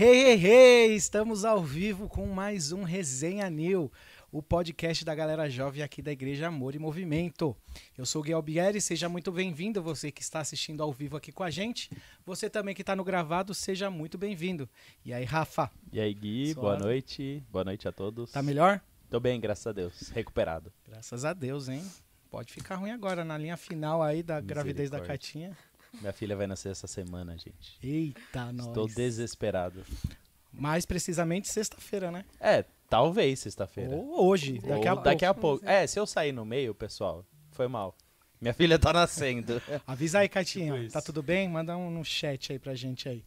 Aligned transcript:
Hey, 0.00 0.26
hey, 0.26 0.46
hey! 0.46 0.94
Estamos 0.94 1.44
ao 1.44 1.60
vivo 1.60 2.08
com 2.08 2.24
mais 2.24 2.70
um 2.70 2.84
Resenha 2.84 3.50
New, 3.50 3.90
o 4.30 4.40
podcast 4.40 5.04
da 5.04 5.12
galera 5.12 5.50
jovem 5.50 5.82
aqui 5.82 6.00
da 6.00 6.12
Igreja 6.12 6.46
Amor 6.46 6.76
e 6.76 6.78
Movimento. 6.78 7.56
Eu 7.96 8.06
sou 8.06 8.22
o 8.22 8.24
Gui 8.24 8.32
Albieri, 8.32 8.80
seja 8.80 9.08
muito 9.08 9.32
bem-vindo, 9.32 9.82
você 9.82 10.12
que 10.12 10.22
está 10.22 10.38
assistindo 10.38 10.84
ao 10.84 10.92
vivo 10.92 11.16
aqui 11.16 11.32
com 11.32 11.42
a 11.42 11.50
gente. 11.50 11.90
Você 12.24 12.48
também 12.48 12.76
que 12.76 12.82
está 12.82 12.94
no 12.94 13.02
gravado, 13.02 13.52
seja 13.52 13.90
muito 13.90 14.16
bem-vindo. 14.16 14.68
E 15.04 15.12
aí, 15.12 15.24
Rafa? 15.24 15.68
E 15.92 15.98
aí, 15.98 16.14
Gui, 16.14 16.52
Suave. 16.52 16.60
boa 16.60 16.78
noite. 16.78 17.42
Boa 17.50 17.64
noite 17.64 17.88
a 17.88 17.90
todos. 17.90 18.30
Tá 18.30 18.40
melhor? 18.40 18.80
Tô 19.10 19.18
bem, 19.18 19.40
graças 19.40 19.66
a 19.66 19.72
Deus. 19.72 20.10
Recuperado. 20.10 20.72
Graças 20.86 21.24
a 21.24 21.32
Deus, 21.32 21.68
hein? 21.68 21.84
Pode 22.30 22.52
ficar 22.52 22.76
ruim 22.76 22.92
agora, 22.92 23.24
na 23.24 23.36
linha 23.36 23.56
final 23.56 24.00
aí 24.00 24.22
da 24.22 24.40
gravidez 24.40 24.90
da. 24.90 25.00
Catinha. 25.00 25.58
Minha 26.00 26.12
filha 26.12 26.36
vai 26.36 26.46
nascer 26.46 26.70
essa 26.70 26.86
semana, 26.86 27.36
gente. 27.36 27.78
Eita, 27.82 28.52
nós. 28.52 28.66
Estou 28.66 28.86
desesperado. 28.86 29.84
Mais 30.52 30.84
precisamente 30.84 31.48
sexta-feira, 31.48 32.10
né? 32.10 32.24
É, 32.40 32.64
talvez 32.88 33.40
sexta-feira. 33.40 33.94
Ou 33.94 34.26
hoje, 34.26 34.58
daqui 34.58 34.72
Ou 34.72 34.76
a 34.76 34.94
pouco. 34.94 35.02
daqui 35.02 35.24
a 35.24 35.34
pouco. 35.34 35.66
É, 35.66 35.86
se 35.86 35.98
eu 35.98 36.06
sair 36.06 36.32
no 36.32 36.44
meio, 36.44 36.74
pessoal, 36.74 37.24
foi 37.52 37.68
mal. 37.68 37.96
Minha 38.40 38.54
filha 38.54 38.78
tá 38.78 38.92
nascendo. 38.92 39.60
Avisa 39.86 40.20
aí, 40.20 40.28
Catinha. 40.28 40.74
Tipo 40.80 40.92
tá 40.92 41.02
tudo 41.02 41.22
bem? 41.22 41.48
Manda 41.48 41.76
um 41.76 41.90
no 41.90 42.04
chat 42.04 42.52
aí 42.52 42.58
pra 42.58 42.74
gente 42.74 43.08
aí. 43.08 43.24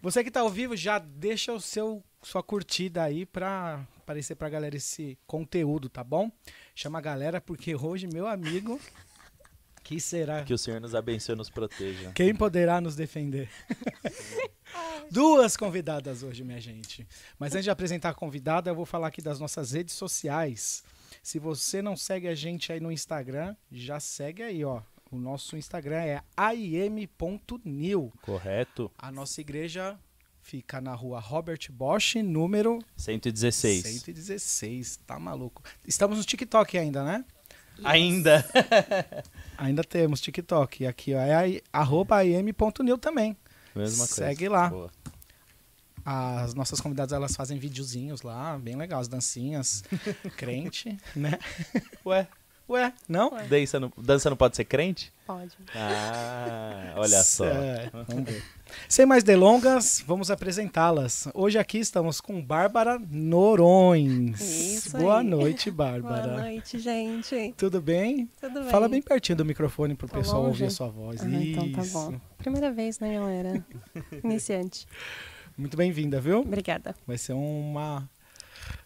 Você 0.00 0.24
que 0.24 0.30
tá 0.32 0.40
ao 0.40 0.50
vivo, 0.50 0.76
já 0.76 0.98
deixa 0.98 1.52
o 1.52 1.60
seu 1.60 2.02
sua 2.22 2.42
curtida 2.42 3.02
aí 3.02 3.26
pra 3.26 3.86
aparecer 3.98 4.34
pra 4.36 4.48
galera 4.48 4.76
esse 4.76 5.18
conteúdo, 5.26 5.88
tá 5.88 6.02
bom? 6.04 6.30
Chama 6.74 6.98
a 6.98 7.02
galera, 7.02 7.40
porque 7.40 7.74
hoje, 7.74 8.06
meu 8.06 8.26
amigo, 8.26 8.80
que 9.82 10.00
será? 10.00 10.44
que 10.44 10.54
o 10.54 10.58
Senhor 10.58 10.80
nos 10.80 10.94
abençoe 10.94 11.34
e 11.34 11.36
nos 11.36 11.50
proteja. 11.50 12.12
Quem 12.12 12.34
poderá 12.34 12.80
nos 12.80 12.94
defender? 12.94 13.48
Duas 15.10 15.56
convidadas 15.56 16.22
hoje, 16.22 16.42
minha 16.44 16.60
gente. 16.60 17.06
Mas 17.38 17.52
antes 17.52 17.64
de 17.64 17.70
apresentar 17.70 18.10
a 18.10 18.14
convidada, 18.14 18.70
eu 18.70 18.74
vou 18.74 18.86
falar 18.86 19.08
aqui 19.08 19.20
das 19.20 19.38
nossas 19.38 19.72
redes 19.72 19.94
sociais. 19.94 20.82
Se 21.22 21.38
você 21.38 21.82
não 21.82 21.96
segue 21.96 22.28
a 22.28 22.34
gente 22.34 22.72
aí 22.72 22.80
no 22.80 22.90
Instagram, 22.90 23.54
já 23.70 24.00
segue 24.00 24.42
aí, 24.42 24.64
ó. 24.64 24.80
O 25.10 25.18
nosso 25.18 25.56
Instagram 25.56 26.00
é 26.02 26.22
aim.new. 26.36 28.12
Correto? 28.22 28.90
A 28.96 29.12
nossa 29.12 29.42
igreja 29.42 29.98
fica 30.40 30.80
na 30.80 30.94
rua 30.94 31.20
Robert 31.20 31.70
Bosch, 31.70 32.16
número 32.16 32.78
116. 32.96 33.82
116. 33.82 34.96
Tá 35.06 35.18
maluco. 35.18 35.62
Estamos 35.86 36.16
no 36.18 36.24
TikTok 36.24 36.78
ainda, 36.78 37.04
né? 37.04 37.24
Ainda. 37.84 38.44
Ainda 39.58 39.82
temos 39.84 40.20
TikTok. 40.20 40.86
Aqui, 40.86 41.14
ó, 41.14 41.18
é 41.18 41.60
arroba 41.72 42.18
am.new 42.20 42.98
também. 42.98 43.36
Mesma 43.74 44.06
coisa. 44.06 44.14
Segue 44.14 44.48
lá. 44.48 44.68
Boa. 44.68 44.90
As 46.04 46.52
nossas 46.54 46.80
convidadas, 46.80 47.12
elas 47.12 47.36
fazem 47.36 47.58
videozinhos 47.58 48.22
lá, 48.22 48.58
bem 48.58 48.74
legal, 48.74 49.00
as 49.00 49.06
dancinhas. 49.06 49.84
crente, 50.36 50.98
né? 51.14 51.38
Ué, 52.04 52.26
Ué, 52.68 52.92
não? 53.08 53.30
dança 53.48 53.78
não, 53.80 53.92
dança 53.98 54.30
não 54.30 54.36
pode 54.36 54.56
ser 54.56 54.64
crente? 54.64 55.12
Pode. 55.26 55.50
Ah, 55.74 56.94
olha 56.96 57.22
só. 57.22 57.44
É, 57.44 57.90
vamos 57.92 58.24
ver. 58.24 58.42
Sem 58.88 59.04
mais 59.04 59.22
delongas, 59.22 60.02
vamos 60.06 60.30
apresentá-las. 60.30 61.28
Hoje 61.34 61.58
aqui 61.58 61.78
estamos 61.78 62.20
com 62.20 62.40
Bárbara 62.40 62.98
Norões. 63.10 64.40
Isso 64.40 64.96
Boa 64.96 65.20
aí. 65.20 65.26
noite, 65.26 65.70
Bárbara. 65.70 66.28
Boa 66.28 66.40
noite, 66.42 66.78
gente. 66.78 67.52
Tudo 67.58 67.80
bem? 67.80 68.30
Tudo 68.40 68.60
bem? 68.60 68.70
Fala 68.70 68.88
bem 68.88 69.02
pertinho 69.02 69.36
do 69.36 69.44
microfone 69.44 69.94
pro 69.94 70.08
Tô 70.08 70.16
pessoal 70.16 70.42
longe? 70.42 70.50
ouvir 70.52 70.64
a 70.66 70.70
sua 70.70 70.88
voz. 70.88 71.20
Ah, 71.20 71.26
então 71.28 71.72
tá 71.72 71.82
bom. 71.92 72.18
Primeira 72.38 72.72
vez, 72.72 72.98
né, 73.00 73.14
galera? 73.14 73.64
Iniciante. 74.24 74.86
Muito 75.58 75.76
bem-vinda, 75.76 76.20
viu? 76.20 76.40
Obrigada. 76.40 76.94
Vai 77.06 77.18
ser 77.18 77.34
uma 77.34 78.08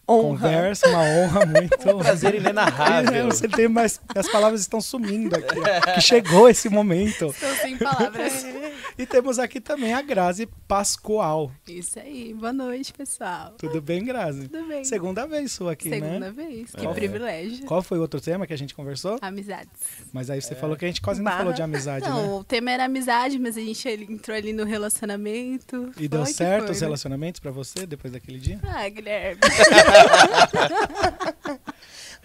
Honra. 0.08 0.28
conversa, 0.38 0.88
uma 0.88 1.02
honra 1.02 1.46
muito. 1.46 1.76
Prazer 1.98 2.34
É, 2.34 2.38
inenarrável. 2.38 3.26
você 3.26 3.48
tem 3.48 3.66
mais. 3.68 4.00
As 4.14 4.28
palavras 4.28 4.60
estão 4.60 4.80
sumindo 4.80 5.34
aqui. 5.36 5.58
ó, 5.58 5.92
Que 5.94 6.00
chegou 6.00 6.48
esse 6.48 6.68
momento. 6.68 7.26
Estou 7.26 7.54
sem 7.56 7.76
palavras. 7.76 8.46
E 8.98 9.04
temos 9.04 9.38
aqui 9.38 9.60
também 9.60 9.92
a 9.92 10.00
Grazi 10.00 10.48
Pascoal. 10.66 11.52
Isso 11.68 11.98
aí. 11.98 12.32
Boa 12.32 12.50
noite, 12.50 12.94
pessoal. 12.94 13.52
Tudo 13.58 13.78
bem, 13.82 14.02
Grazi? 14.02 14.48
Tudo 14.48 14.66
bem? 14.68 14.84
Segunda 14.86 15.26
vez 15.26 15.52
sua 15.52 15.72
aqui, 15.72 15.90
Segunda 15.90 16.18
né? 16.18 16.30
vez. 16.30 16.70
Que 16.70 16.80
Qual- 16.80 16.94
privilégio. 16.94 17.66
Qual 17.66 17.82
foi 17.82 17.98
o 17.98 18.00
outro 18.00 18.22
tema 18.22 18.46
que 18.46 18.54
a 18.54 18.56
gente 18.56 18.74
conversou? 18.74 19.18
Amizades. 19.20 19.68
Mas 20.14 20.30
aí 20.30 20.40
você 20.40 20.54
falou 20.54 20.78
que 20.78 20.86
a 20.86 20.88
gente 20.88 21.02
quase 21.02 21.20
não 21.20 21.26
Barra. 21.26 21.36
falou 21.38 21.52
de 21.52 21.60
amizade, 21.60 22.08
Não, 22.08 22.22
né? 22.22 22.32
o 22.40 22.42
tema 22.44 22.70
era 22.70 22.84
amizade, 22.86 23.38
mas 23.38 23.58
a 23.58 23.60
gente 23.60 23.86
entrou 23.86 24.34
ali 24.34 24.54
no 24.54 24.64
relacionamento. 24.64 25.90
E 25.98 26.08
deu 26.08 26.20
Foi 26.20 26.30
que 26.32 26.38
certo 26.38 26.62
foi, 26.64 26.72
os 26.72 26.80
né? 26.80 26.86
relacionamentos 26.86 27.38
pra 27.38 27.50
você 27.50 27.84
depois 27.86 28.14
daquele 28.14 28.38
dia? 28.38 28.58
Ah, 28.62 28.88
Guilherme. 28.88 29.40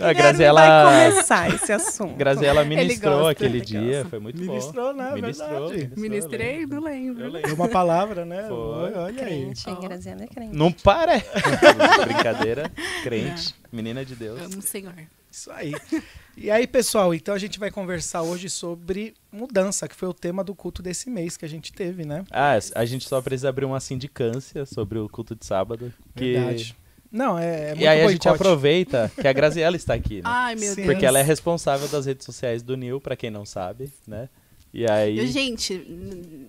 A 0.02 0.14
Guilherme 0.14 0.14
Graziela, 0.14 0.62
vai 0.84 1.12
começar 1.12 1.54
esse 1.54 1.72
assunto. 1.72 2.16
Graziela 2.16 2.66
ministrou 2.66 3.14
gosta, 3.18 3.32
aquele 3.32 3.58
ele 3.58 3.66
dia, 3.66 4.06
foi 4.09 4.20
muito 4.20 4.42
Ministrou, 4.42 4.94
bom. 4.94 5.00
né? 5.00 5.12
Ministrou, 5.14 5.50
Verdade. 5.50 5.74
ministrou, 5.74 5.96
eu 5.96 6.02
Ministrei? 6.02 6.66
Não 6.66 6.82
lembro. 6.82 7.24
Eu 7.24 7.32
lembro. 7.32 7.48
Deu 7.48 7.56
uma 7.56 7.68
palavra, 7.68 8.26
né? 8.26 8.46
Foi. 8.48 8.94
Olha 8.94 9.06
aí. 9.08 9.16
Crente, 9.16 9.70
hein? 9.70 9.76
Ó. 9.78 9.82
Graziela 9.82 10.24
é 10.24 10.28
crente. 10.28 10.56
Não 10.58 10.72
para! 10.72 11.22
Brincadeira, 12.04 12.72
crente, 13.04 13.54
menina 13.72 14.03
de 14.03 14.16
Deus. 14.16 14.42
Amo 14.42 14.58
o 14.58 14.62
Senhor. 14.62 14.94
Isso 15.32 15.52
aí. 15.52 15.74
E 16.36 16.50
aí, 16.52 16.68
pessoal, 16.68 17.14
então 17.14 17.34
a 17.34 17.38
gente 17.38 17.58
vai 17.59 17.72
conversar 17.72 18.22
hoje 18.22 18.50
sobre 18.50 19.14
mudança, 19.32 19.88
que 19.88 19.96
foi 19.96 20.09
o 20.09 20.14
tema 20.14 20.44
do 20.44 20.53
culto 20.53 20.82
desse 20.82 21.09
mês 21.09 21.38
que 21.38 21.46
a 21.46 21.48
gente 21.48 21.72
teve, 21.72 22.06
né? 22.06 22.26
Ah, 22.32 22.58
a 22.76 22.86
gente 22.86 23.08
só 23.08 23.22
precisa 23.22 23.50
abrir 23.50 23.66
uma 23.66 23.80
sindicância 23.80 24.66
sobre 24.66 25.00
o 25.00 25.08
culto 25.08 25.36
de 25.36 25.46
sábado. 25.46 25.94
Que... 26.16 26.34
Verdade. 26.34 26.76
Não, 27.12 27.38
é, 27.38 27.46
é 27.46 27.68
muito 27.70 27.82
E 27.82 27.88
aí 27.88 28.00
a 28.02 28.08
gente 28.08 28.24
boicote. 28.24 28.42
aproveita 28.42 29.12
que 29.20 29.28
a 29.28 29.34
Graziela 29.34 29.76
está 29.76 29.94
aqui, 29.94 30.16
né? 30.18 30.22
Ai, 30.24 30.56
meu 30.56 30.70
Sim. 30.70 30.76
Deus. 30.76 30.88
Porque 30.88 31.06
ela 31.06 31.20
é 31.20 31.22
responsável 31.22 31.88
das 31.90 32.06
redes 32.06 32.26
sociais 32.26 32.64
do 32.64 32.78
Nil, 32.78 33.02
pra 33.02 33.16
quem 33.16 33.30
não 33.30 33.46
sabe, 33.46 33.92
né? 34.08 34.30
E 34.74 34.90
aí. 34.90 35.20
Eu, 35.20 35.28
gente, 35.28 35.74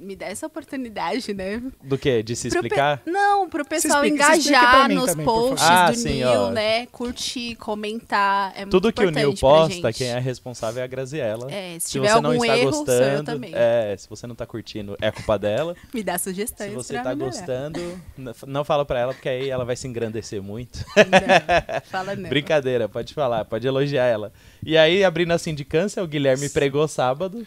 me 0.00 0.14
dá 0.14 0.26
essa 0.26 0.46
oportunidade, 0.46 1.34
né? 1.34 1.60
Do 1.82 1.98
que? 1.98 2.22
De 2.22 2.36
se 2.36 2.48
Pro 2.50 2.60
pe- 2.60 2.66
explicar? 2.68 3.02
Não, 3.04 3.48
pro 3.48 3.64
pessoal 3.64 4.04
explica- 4.04 4.36
engajar 4.36 4.88
nos 4.88 5.06
também, 5.06 5.24
posts 5.26 5.68
Ah, 5.68 5.90
do 5.90 5.96
sim, 5.96 6.08
Nil, 6.18 6.28
ó. 6.28 6.50
né? 6.50 6.86
Curtir, 6.86 7.56
comentar. 7.56 8.52
É 8.56 8.64
Tudo 8.64 8.84
muito 8.84 9.00
que 9.00 9.06
o 9.06 9.10
Nil 9.10 9.30
pra 9.32 9.40
posta, 9.40 9.92
quem 9.92 10.06
é 10.06 10.20
responsável 10.20 10.80
é 10.80 10.84
a 10.84 10.86
Graziela. 10.86 11.50
É, 11.52 11.74
se, 11.80 11.86
Se 11.86 11.92
tiver 11.92 12.08
você 12.12 12.20
não 12.20 12.30
algum 12.30 12.44
está 12.44 12.58
erro, 12.58 12.72
sou 12.72 12.80
eu 12.80 12.86
gostando, 12.86 13.24
também. 13.24 13.50
é, 13.54 13.96
se 13.98 14.08
você 14.08 14.26
não 14.26 14.34
tá 14.36 14.46
curtindo, 14.46 14.96
é 15.00 15.10
culpa 15.10 15.36
dela. 15.36 15.74
Me 15.92 16.02
dá 16.04 16.16
sugestões 16.16 16.70
Se 16.70 16.76
você 16.76 16.92
pra 16.94 17.02
tá 17.02 17.14
melhorar. 17.16 17.32
gostando, 17.36 17.80
não 18.46 18.62
fala 18.64 18.84
pra 18.84 19.00
ela, 19.00 19.14
porque 19.14 19.28
aí 19.28 19.50
ela 19.50 19.64
vai 19.64 19.74
se 19.74 19.88
engrandecer 19.88 20.40
muito. 20.40 20.78
Não, 20.96 21.80
fala 21.90 22.14
não. 22.14 22.28
Brincadeira, 22.28 22.88
pode 22.88 23.12
falar, 23.14 23.44
pode 23.44 23.66
elogiar 23.66 24.04
ela. 24.06 24.32
E 24.64 24.76
aí, 24.78 25.02
abrindo 25.02 25.32
a 25.32 25.38
sindicância, 25.38 26.02
o 26.02 26.06
Guilherme 26.06 26.48
pregou 26.48 26.86
sábado. 26.86 27.44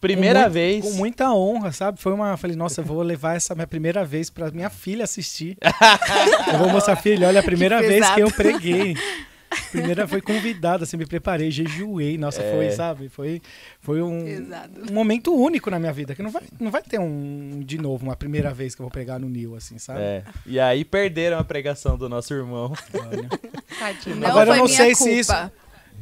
Primeira 0.00 0.44
Com 0.44 0.50
vez. 0.50 0.84
Com 0.84 0.92
muita 0.92 1.30
honra, 1.32 1.72
sabe? 1.72 2.00
Foi 2.00 2.12
uma. 2.12 2.36
Falei, 2.36 2.56
nossa, 2.56 2.80
eu 2.80 2.84
vou 2.84 3.02
levar 3.02 3.36
essa 3.36 3.54
minha 3.54 3.66
primeira 3.66 4.04
vez 4.04 4.30
pra 4.30 4.50
minha 4.50 4.70
filha 4.70 5.04
assistir. 5.04 5.58
eu 6.52 6.58
vou 6.58 6.68
mostrar, 6.70 6.96
filha, 6.96 7.28
olha, 7.28 7.40
a 7.40 7.42
primeira 7.42 7.80
Que 7.80 7.86
vez 7.88 8.08
que 8.10 8.20
eu 8.20 8.30
preguei. 8.30 8.96
Primeira 9.72 10.06
foi 10.06 10.20
convidada, 10.20 10.84
assim, 10.84 10.96
me 10.96 11.04
preparei, 11.04 11.50
jejuei. 11.50 12.16
Nossa, 12.16 12.40
É. 12.40 12.52
foi, 12.54 12.70
sabe? 12.70 13.08
Foi, 13.08 13.42
foi 13.80 14.00
um, 14.00 14.24
um 14.88 14.92
momento 14.92 15.34
único 15.34 15.68
na 15.70 15.78
minha 15.78 15.92
vida, 15.92 16.14
que 16.14 16.22
não 16.22 16.30
vai, 16.30 16.42
não 16.60 16.70
vai 16.70 16.82
ter 16.82 17.00
um, 17.00 17.60
de 17.64 17.76
novo, 17.76 18.04
uma 18.04 18.14
primeira 18.14 18.54
vez 18.54 18.76
que 18.76 18.80
eu 18.80 18.84
vou 18.84 18.92
pregar 18.92 19.18
no 19.18 19.28
Nil, 19.28 19.56
assim, 19.56 19.76
sabe? 19.76 20.00
É. 20.00 20.22
E 20.46 20.60
aí 20.60 20.84
perderam 20.84 21.36
a 21.38 21.42
pregação 21.44 21.98
do 21.98 22.08
nosso 22.08 22.32
irmão. 22.32 22.72
Olha. 22.94 23.28
Tadinho. 23.78 24.16
Não 24.16 24.28
Agora 24.28 24.50
eu 24.50 24.56
não 24.56 24.64
minha 24.66 24.76
sei 24.76 24.94
culpa. 24.94 25.10
se 25.12 25.18
isso- 25.18 25.50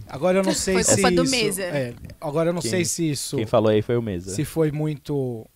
Agora 0.08 0.38
eu 0.38 0.42
não 0.42 0.54
sei 0.54 0.74
Foi 0.74 0.84
se 0.84 0.94
culpa 0.94 1.10
do 1.10 1.22
isso... 1.24 1.30
Mesa. 1.30 1.62
é, 1.62 1.94
agora 2.20 2.50
eu 2.50 2.52
não 2.54 2.62
Quem- 2.62 2.70
sei 2.70 2.84
se 2.84 3.10
isso... 3.10 3.36
Quem 3.36 3.46
falou 3.46 3.70
aí 3.70 3.82
foi 3.82 3.96
o 3.96 4.02
Mesa. 4.02 4.30
se 4.34 4.44
foi 4.44 4.70
muito 4.72 5.46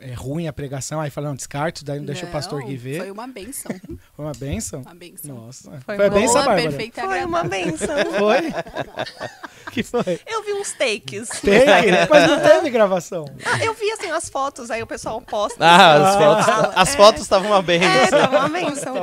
é, 0.00 0.12
ruim 0.14 0.46
a 0.46 0.52
pregação, 0.52 1.00
aí 1.00 1.10
falaram 1.10 1.34
descarte, 1.34 1.84
daí 1.84 1.98
não 1.98 2.06
deixa 2.06 2.24
o 2.26 2.30
pastor 2.30 2.60
Não, 2.60 2.68
Gui 2.68 2.76
ver. 2.76 2.98
Foi 2.98 3.10
uma 3.10 3.26
benção. 3.26 3.72
Foi 4.14 4.24
uma 4.24 4.32
benção? 4.32 4.80
Uma 4.82 4.94
benção. 4.94 5.34
Nossa. 5.36 5.70
Foi 5.84 5.96
Foi, 5.96 6.06
a 6.06 6.08
boa, 6.10 6.20
benção, 6.20 6.34
Boa, 6.34 6.44
Bárbara? 6.46 6.68
perfeita 6.68 7.02
Foi 7.02 7.24
uma 7.24 7.40
agradável. 7.40 7.72
benção. 7.72 8.12
Foi? 8.18 8.38
que 9.72 9.82
foi? 9.82 10.20
Eu 10.26 10.44
vi 10.44 10.52
uns 10.54 10.72
takes. 10.72 11.28
Tem, 11.40 11.60
mas 12.08 12.26
não 12.30 12.40
teve 12.40 12.70
gravação. 12.70 13.24
Ah, 13.44 13.62
eu 13.64 13.74
vi 13.74 13.90
assim 13.92 14.10
as 14.10 14.28
fotos, 14.28 14.70
aí 14.70 14.82
o 14.82 14.86
pessoal 14.86 15.20
posta. 15.20 15.62
Ah, 15.64 15.94
as 15.94 16.16
Ah. 16.16 16.18
fotos, 16.18 16.76
as 16.76 16.88
É. 16.94 16.96
fotos 16.96 17.22
estavam 17.22 17.50
uma 17.50 17.62
benção. 17.62 17.88
É, 17.90 18.06
tava 18.06 18.38
uma 18.38 18.48
benção. 18.48 18.94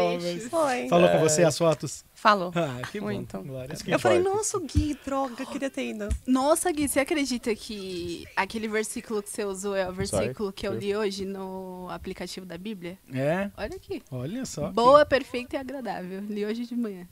Foi. 0.49 0.87
Falou 0.89 1.09
com 1.09 1.19
você 1.19 1.43
as 1.43 1.57
fotos? 1.57 2.03
Falou. 2.25 2.51
Ah, 2.55 2.81
que 2.87 2.99
bom. 2.99 3.05
Muito. 3.05 3.37
Glória. 3.43 3.71
Isso 3.71 3.83
que 3.83 3.91
Eu 3.91 3.99
falei, 3.99 4.17
nossa, 4.17 4.59
Gui, 4.59 4.97
droga, 5.05 5.45
queria 5.45 5.69
ter 5.69 5.91
ido. 5.91 6.09
Nossa, 6.25 6.71
Gui, 6.71 6.89
você 6.89 6.99
acredita 7.01 7.55
que 7.55 8.25
aquele 8.35 8.67
versículo 8.67 9.21
que 9.21 9.29
você 9.29 9.45
usou 9.45 9.75
é 9.75 9.87
o 9.87 9.93
versículo 9.93 10.51
que 10.51 10.67
eu 10.67 10.73
li 10.73 10.95
hoje 10.95 11.23
no 11.23 11.87
aplicativo 11.91 12.43
da 12.43 12.57
Bíblia? 12.57 12.97
É, 13.13 13.51
Olha 13.55 13.75
aqui. 13.75 14.01
olha 14.09 14.43
só. 14.43 14.71
Boa, 14.71 15.05
perfeita 15.05 15.55
e 15.55 15.59
agradável. 15.59 16.19
Li 16.21 16.43
hoje 16.43 16.65
de 16.65 16.75
manhã. 16.75 17.07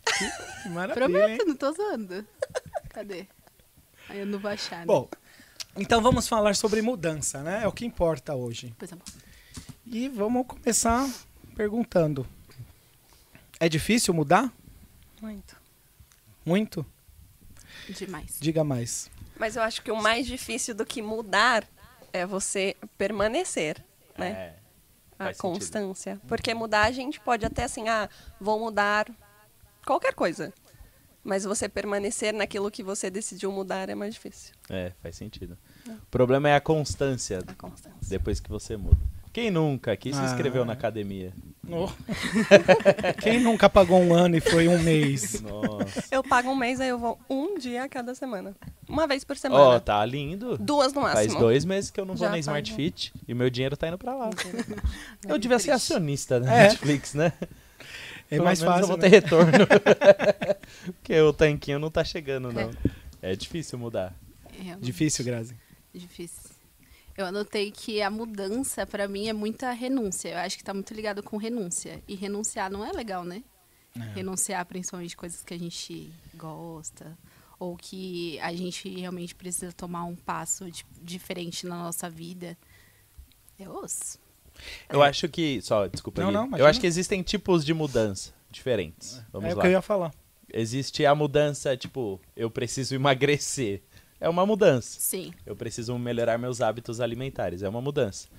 Que 0.63 0.69
maravilha, 0.69 1.05
hein? 1.05 1.11
Prometo, 1.11 1.45
não 1.45 1.55
tô 1.57 1.71
zoando. 1.73 2.25
Cadê? 2.89 3.27
Aí 4.09 4.19
eu 4.19 4.25
não 4.25 4.39
vou 4.39 4.49
achar, 4.49 4.79
né? 4.79 4.85
Bom, 4.87 5.07
então 5.77 6.01
vamos 6.01 6.27
falar 6.27 6.55
sobre 6.55 6.81
mudança, 6.81 7.43
né? 7.43 7.61
É 7.61 7.67
o 7.67 7.71
que 7.71 7.85
importa 7.85 8.33
hoje. 8.33 8.73
Pois 8.79 8.91
é, 8.91 8.95
bom. 8.95 9.03
E 9.85 10.09
vamos 10.09 10.47
começar 10.47 11.07
perguntando. 11.55 12.25
É 13.59 13.69
difícil 13.69 14.11
mudar? 14.11 14.51
Muito. 15.23 15.55
Muito? 16.45 16.85
Demais. 17.87 18.37
Diga 18.41 18.61
mais. 18.61 19.09
Mas 19.39 19.55
eu 19.55 19.61
acho 19.61 19.81
que 19.81 19.89
o 19.89 19.95
mais 19.95 20.27
difícil 20.27 20.75
do 20.75 20.85
que 20.85 21.01
mudar 21.01 21.65
é 22.11 22.25
você 22.25 22.75
permanecer, 22.97 23.81
né? 24.17 24.29
É, 24.31 24.55
a 25.17 25.23
faz 25.23 25.37
sentido. 25.37 25.53
constância. 25.53 26.21
Porque 26.27 26.53
mudar 26.53 26.83
a 26.83 26.91
gente 26.91 27.21
pode 27.21 27.45
até 27.45 27.63
assim, 27.63 27.87
ah, 27.87 28.09
vou 28.37 28.59
mudar 28.59 29.09
qualquer 29.85 30.13
coisa. 30.13 30.53
Mas 31.23 31.45
você 31.45 31.69
permanecer 31.69 32.33
naquilo 32.33 32.69
que 32.69 32.83
você 32.83 33.09
decidiu 33.09 33.49
mudar 33.49 33.87
é 33.87 33.95
mais 33.95 34.15
difícil. 34.15 34.53
É, 34.69 34.91
faz 35.01 35.15
sentido. 35.15 35.57
O 35.87 36.05
problema 36.11 36.49
é 36.49 36.55
a 36.55 36.59
constância 36.59 37.39
A 37.47 37.53
constância. 37.53 38.09
depois 38.09 38.41
que 38.41 38.49
você 38.49 38.75
muda. 38.75 38.99
Quem 39.33 39.49
nunca 39.49 39.91
aqui 39.91 40.13
se 40.13 40.19
Ah. 40.19 40.25
inscreveu 40.25 40.63
na 40.63 40.73
academia? 40.73 41.33
Oh. 41.67 41.89
Quem 43.21 43.39
nunca 43.41 43.67
pagou 43.69 43.99
um 43.99 44.13
ano 44.13 44.35
e 44.37 44.39
foi 44.41 44.67
um 44.67 44.77
mês? 44.79 45.41
Nossa. 45.41 46.03
Eu 46.11 46.23
pago 46.23 46.49
um 46.51 46.55
mês, 46.55 46.79
aí 46.79 46.89
eu 46.89 46.99
vou 46.99 47.17
um 47.29 47.57
dia 47.57 47.83
a 47.83 47.89
cada 47.89 48.13
semana. 48.13 48.53
Uma 48.87 49.07
vez 49.07 49.23
por 49.23 49.35
Ó, 49.35 49.39
semana. 49.39 49.79
tá 49.79 50.05
lindo. 50.05 50.57
Duas 50.59 50.93
no 50.93 51.01
máximo. 51.01 51.29
Faz 51.31 51.35
dois 51.39 51.65
meses 51.65 51.89
que 51.89 51.99
eu 51.99 52.05
não 52.05 52.13
vou 52.15 52.19
Já 52.19 52.25
na 52.27 52.31
faz 52.33 52.45
Smart 52.45 52.71
um. 52.71 52.75
Fit 52.75 53.13
e 53.27 53.33
meu 53.33 53.49
dinheiro 53.49 53.75
tá 53.75 53.87
indo 53.87 53.97
pra 53.97 54.13
lá. 54.13 54.29
É 55.25 55.31
Eu 55.33 55.37
devia 55.39 55.57
ser 55.57 55.71
triste. 55.71 55.91
acionista 55.93 56.39
da 56.39 56.53
É. 56.53 56.63
Netflix, 56.67 57.13
né? 57.15 57.33
É 58.29 58.35
Pelo 58.35 58.43
mais 58.45 58.59
menos 58.61 58.75
fácil. 58.75 58.83
Eu 58.83 58.87
vou 58.87 58.97
né? 58.97 59.01
ter 59.01 59.09
retorno. 59.09 59.51
Porque 61.01 61.19
o 61.21 61.33
tanquinho 61.33 61.79
não 61.79 61.89
tá 61.89 62.03
chegando, 62.03 62.51
não. 62.51 62.71
É 63.21 63.35
difícil 63.35 63.79
mudar. 63.79 64.13
Realmente 64.51 64.85
Difícil, 64.85 65.25
Grazi. 65.25 65.55
Difícil. 65.93 66.42
Eu 67.15 67.25
anotei 67.25 67.71
que 67.71 68.01
a 68.01 68.09
mudança, 68.09 68.85
pra 68.85 69.07
mim, 69.07 69.27
é 69.27 69.33
muita 69.33 69.71
renúncia. 69.71 70.29
Eu 70.29 70.37
acho 70.39 70.57
que 70.57 70.63
tá 70.63 70.73
muito 70.73 70.93
ligado 70.93 71.21
com 71.21 71.37
renúncia. 71.37 72.01
E 72.07 72.15
renunciar 72.15 72.71
não 72.71 72.83
é 72.83 72.91
legal, 72.91 73.23
né? 73.23 73.43
Renunciar 74.15 74.65
principalmente 74.65 75.15
coisas 75.15 75.43
que 75.43 75.53
a 75.53 75.59
gente 75.59 76.11
gosta. 76.33 77.15
Ou 77.59 77.77
que 77.77 78.39
a 78.39 78.51
gente 78.53 78.89
realmente 78.89 79.35
precisa 79.35 79.71
tomar 79.71 80.05
um 80.05 80.15
passo 80.15 80.69
di- 80.71 80.85
diferente 81.01 81.67
na 81.67 81.75
nossa 81.83 82.09
vida. 82.09 82.57
É 83.59 83.69
osso. 83.69 84.17
Eu 84.89 85.01
acho 85.03 85.29
que. 85.29 85.61
Só, 85.61 85.87
desculpa. 85.87 86.21
Não, 86.21 86.31
não, 86.31 86.57
eu 86.57 86.65
acho 86.65 86.79
que 86.79 86.87
existem 86.87 87.21
tipos 87.21 87.63
de 87.63 87.73
mudança 87.73 88.33
diferentes. 88.49 89.21
Vamos 89.31 89.49
é 89.49 89.53
o 89.53 89.57
lá. 89.57 89.61
que 89.61 89.67
eu 89.67 89.71
ia 89.71 89.81
falar. 89.81 90.11
Existe 90.51 91.05
a 91.05 91.15
mudança, 91.15 91.75
tipo, 91.77 92.19
eu 92.35 92.49
preciso 92.49 92.93
emagrecer. 92.95 93.81
É 94.23 94.29
uma 94.29 94.45
mudança. 94.45 95.01
Sim. 95.01 95.33
Eu 95.45 95.53
preciso 95.53 95.99
melhorar 95.99 96.37
meus 96.37 96.61
hábitos 96.61 97.01
alimentares. 97.01 97.61
É 97.61 97.67
uma 97.67 97.81
mudança. 97.81 98.29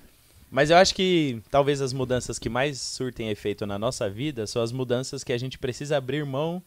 Mas 0.49 0.71
eu 0.71 0.77
acho 0.77 0.95
que 0.95 1.43
talvez 1.51 1.79
as 1.79 1.93
mudanças 1.93 2.39
que 2.39 2.49
mais 2.49 2.81
surtem 2.81 3.29
efeito 3.29 3.67
na 3.67 3.77
nossa 3.77 4.09
vida 4.09 4.47
são 4.47 4.63
as 4.63 4.71
mudanças 4.71 5.23
que 5.23 5.31
a 5.31 5.37
gente 5.37 5.59
precisa 5.59 5.97
abrir 5.97 6.25
mão 6.25 6.63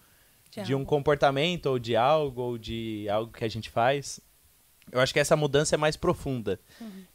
de 0.65 0.73
um 0.73 0.79
algo. 0.79 0.89
comportamento 0.89 1.67
ou 1.67 1.81
de 1.81 1.97
algo 1.97 2.41
ou 2.41 2.59
de 2.59 3.09
algo 3.09 3.33
que 3.33 3.45
a 3.45 3.49
gente 3.49 3.69
faz. 3.71 4.21
Eu 4.93 5.01
acho 5.01 5.13
que 5.13 5.19
essa 5.19 5.37
mudança 5.37 5.75
é 5.75 5.79
mais 5.79 5.97
profunda. 5.97 6.61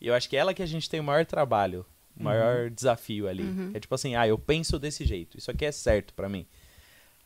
E 0.02 0.08
eu 0.08 0.14
acho 0.14 0.28
que 0.30 0.36
é 0.36 0.40
ela 0.40 0.54
que 0.54 0.62
a 0.62 0.66
gente 0.66 0.90
tem 0.90 1.00
o 1.00 1.04
maior 1.06 1.26
trabalho, 1.26 1.86
o 2.20 2.24
maior 2.24 2.70
desafio 2.70 3.30
ali. 3.30 3.46
É 3.74 3.80
tipo 3.80 3.96
assim, 3.96 4.16
ah, 4.16 4.28
eu 4.28 4.38
penso 4.38 4.78
desse 4.78 5.06
jeito. 5.06 5.38
Isso 5.38 5.50
aqui 5.50 5.64
é 5.64 5.72
certo 5.72 6.14
pra 6.14 6.28
mim. 6.28 6.46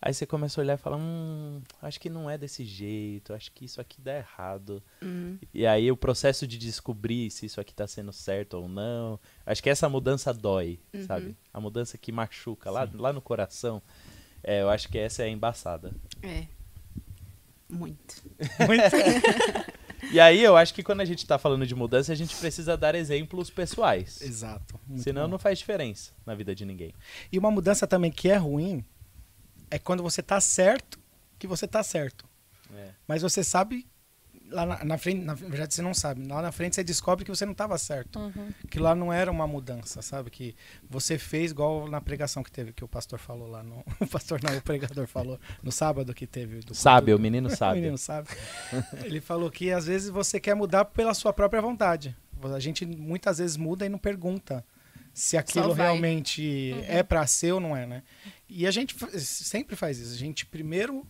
Aí 0.02 0.14
você 0.14 0.26
começa 0.26 0.60
a 0.60 0.64
olhar 0.64 0.76
e 0.76 0.78
fala, 0.78 0.98
hum, 0.98 1.62
acho 1.82 2.00
que 2.00 2.10
não 2.10 2.30
é 2.30 2.38
desse 2.38 2.64
jeito, 2.64 3.34
acho 3.34 3.52
que 3.52 3.66
isso 3.66 3.82
aqui 3.82 4.00
dá 4.00 4.18
errado. 4.18 4.82
E 5.54 5.66
aí 5.66 5.92
o 5.92 5.98
processo 5.98 6.46
de 6.46 6.58
descobrir 6.58 7.32
se 7.32 7.48
isso 7.48 7.60
aqui 7.60 7.74
tá 7.74 7.88
sendo 7.88 8.14
certo 8.14 8.56
ou 8.56 8.68
não. 8.70 9.20
Acho 9.46 9.62
que 9.62 9.70
essa 9.70 9.90
mudança 9.90 10.34
dói, 10.34 10.80
sabe? 11.06 11.36
A 11.52 11.60
mudança 11.60 11.98
que 11.98 12.12
machuca 12.12 12.70
lá, 12.70 12.88
lá 12.94 13.12
no 13.12 13.22
coração. 13.22 13.82
É, 14.44 14.62
eu 14.62 14.70
acho 14.70 14.88
que 14.88 15.00
essa 15.00 15.24
é 15.24 15.30
embaçada. 15.30 15.92
É. 16.22 16.46
Muito. 17.68 18.24
E 20.12 20.20
aí 20.20 20.42
eu 20.42 20.56
acho 20.56 20.74
que 20.74 20.84
quando 20.84 21.02
a 21.02 21.06
gente 21.06 21.26
tá 21.26 21.38
falando 21.38 21.66
de 21.66 21.76
mudança, 21.76 22.12
a 22.14 22.16
gente 22.16 22.36
precisa 22.36 22.78
dar 22.78 22.96
exemplos 22.96 23.50
pessoais. 23.50 24.22
Exato. 24.22 24.80
muito 24.88 25.04
Senão 25.04 25.24
bom. 25.24 25.32
não 25.32 25.40
faz 25.40 25.60
diferença 25.60 26.14
na 26.26 26.34
vida 26.34 26.56
de 26.56 26.66
ninguém. 26.66 26.94
E 27.32 27.38
uma 27.38 27.52
mudança 27.52 27.86
também 27.86 28.12
que 28.12 28.30
é 28.30 28.38
ruim 28.38 28.86
é 29.70 29.80
quando 29.80 30.04
você 30.04 30.22
tá 30.22 30.40
certo 30.40 31.00
que 31.40 31.48
você 31.48 31.68
tá 31.68 31.84
certo. 31.84 32.26
É. 32.76 32.90
Mas 33.08 33.22
você 33.22 33.44
sabe 33.44 33.86
lá 34.50 34.66
na, 34.66 34.84
na 34.84 34.98
frente, 34.98 35.24
na 35.24 35.34
verdade 35.34 35.74
você 35.74 35.82
não 35.82 35.94
sabe. 35.94 36.26
Lá 36.26 36.42
na 36.42 36.52
frente 36.52 36.76
você 36.76 36.84
descobre 36.84 37.26
que 37.26 37.32
você 37.32 37.46
não 37.46 37.52
estava 37.52 37.78
certo. 37.78 38.20
Uhum. 38.20 38.52
Que 38.70 38.80
lá 38.80 38.96
não 38.96 39.12
era 39.12 39.32
uma 39.32 39.48
mudança, 39.48 40.02
sabe? 40.02 40.30
Que 40.30 40.56
você 40.90 41.18
fez 41.18 41.52
igual 41.52 41.88
na 41.90 42.02
pregação 42.02 42.44
que 42.44 42.52
teve, 42.52 42.74
que 42.74 42.84
o 42.84 42.88
pastor 42.88 43.20
falou 43.20 43.48
lá 43.48 43.64
no. 43.64 43.84
O 44.00 44.08
pastor 44.08 44.42
não, 44.42 44.56
o 44.56 44.62
pregador 44.62 45.08
falou 45.08 45.40
no 45.62 45.72
sábado 45.72 46.14
que 46.14 46.26
teve. 46.26 46.60
Do 46.60 46.74
Sabe, 46.74 47.14
o 47.14 47.20
menino 47.20 47.48
O 47.52 47.56
sabe. 47.56 47.80
menino 47.80 47.98
sabe. 47.98 48.30
Ele 49.04 49.20
falou 49.20 49.50
que 49.52 49.72
às 49.72 49.86
vezes 49.86 50.10
você 50.10 50.40
quer 50.40 50.56
mudar 50.56 50.86
pela 50.86 51.14
sua 51.14 51.34
própria 51.34 51.62
vontade. 51.62 52.16
A 52.54 52.60
gente 52.60 52.86
muitas 52.86 53.40
vezes 53.40 53.58
muda 53.58 53.86
e 53.86 53.90
não 53.90 53.98
pergunta 53.98 54.64
se 55.18 55.36
aquilo 55.36 55.74
realmente 55.74 56.76
é 56.88 57.02
pra 57.02 57.26
ser 57.26 57.52
ou 57.52 57.60
não 57.60 57.76
é, 57.76 57.88
né? 57.88 58.04
E 58.48 58.68
a 58.68 58.72
gente 58.72 58.96
sempre 59.20 59.76
faz 59.76 59.98
isso. 59.98 60.14
A 60.14 60.18
gente 60.18 60.46
primeiro 60.46 61.04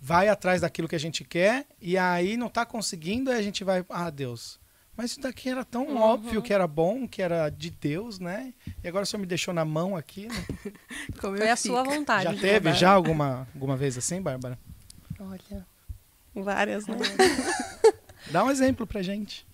vai 0.00 0.30
atrás 0.30 0.62
daquilo 0.62 0.88
que 0.88 0.96
a 0.96 1.00
gente 1.00 1.24
quer 1.24 1.66
e 1.78 1.98
aí 1.98 2.38
não 2.38 2.48
tá 2.48 2.64
conseguindo, 2.64 3.30
aí 3.30 3.38
a 3.38 3.42
gente 3.42 3.62
vai, 3.64 3.84
ah, 3.90 4.08
Deus. 4.08 4.58
Mas 4.96 5.10
isso 5.10 5.20
daqui 5.20 5.50
era 5.50 5.62
tão 5.62 5.94
óbvio 5.98 6.40
que 6.40 6.54
era 6.54 6.66
bom, 6.66 7.06
que 7.06 7.20
era 7.20 7.50
de 7.50 7.70
Deus, 7.70 8.18
né? 8.18 8.54
E 8.82 8.88
agora 8.88 9.02
o 9.02 9.06
senhor 9.06 9.20
me 9.20 9.26
deixou 9.26 9.52
na 9.52 9.64
mão 9.64 9.94
aqui, 9.94 10.26
né? 10.26 10.46
Como 11.20 11.36
Foi 11.36 11.50
a 11.50 11.56
sua 11.56 11.82
vontade. 11.82 12.24
Já 12.24 12.32
de 12.32 12.40
teve 12.40 12.68
mudar. 12.68 12.78
já 12.78 12.90
alguma, 12.90 13.46
alguma 13.54 13.76
vez 13.76 13.98
assim, 13.98 14.22
Bárbara? 14.22 14.58
Olha. 15.20 15.66
Várias, 16.34 16.86
né? 16.86 16.96
Dá 18.32 18.42
um 18.42 18.50
exemplo 18.50 18.86
pra 18.86 19.02
gente. 19.02 19.46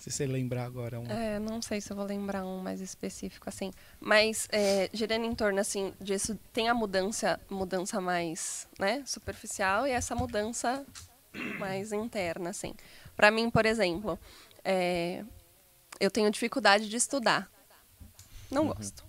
Se 0.00 0.10
você 0.10 0.26
lembrar 0.26 0.64
agora 0.64 0.98
um. 0.98 1.04
É, 1.10 1.38
não 1.38 1.60
sei 1.60 1.78
se 1.78 1.92
eu 1.92 1.96
vou 1.96 2.06
lembrar 2.06 2.42
um 2.42 2.62
mais 2.62 2.80
específico 2.80 3.50
assim, 3.50 3.70
mas 4.00 4.48
é, 4.50 4.88
girando 4.94 5.26
em 5.26 5.34
torno 5.34 5.60
assim 5.60 5.92
disso, 6.00 6.40
tem 6.54 6.70
a 6.70 6.74
mudança, 6.74 7.38
mudança 7.50 8.00
mais, 8.00 8.66
né, 8.78 9.02
superficial 9.04 9.86
e 9.86 9.90
essa 9.90 10.14
mudança 10.14 10.86
mais 11.58 11.92
interna, 11.92 12.48
assim. 12.48 12.74
Para 13.14 13.30
mim, 13.30 13.50
por 13.50 13.66
exemplo, 13.66 14.18
é, 14.64 15.22
eu 16.00 16.10
tenho 16.10 16.30
dificuldade 16.30 16.88
de 16.88 16.96
estudar, 16.96 17.50
não 18.50 18.68
gosto. 18.68 19.04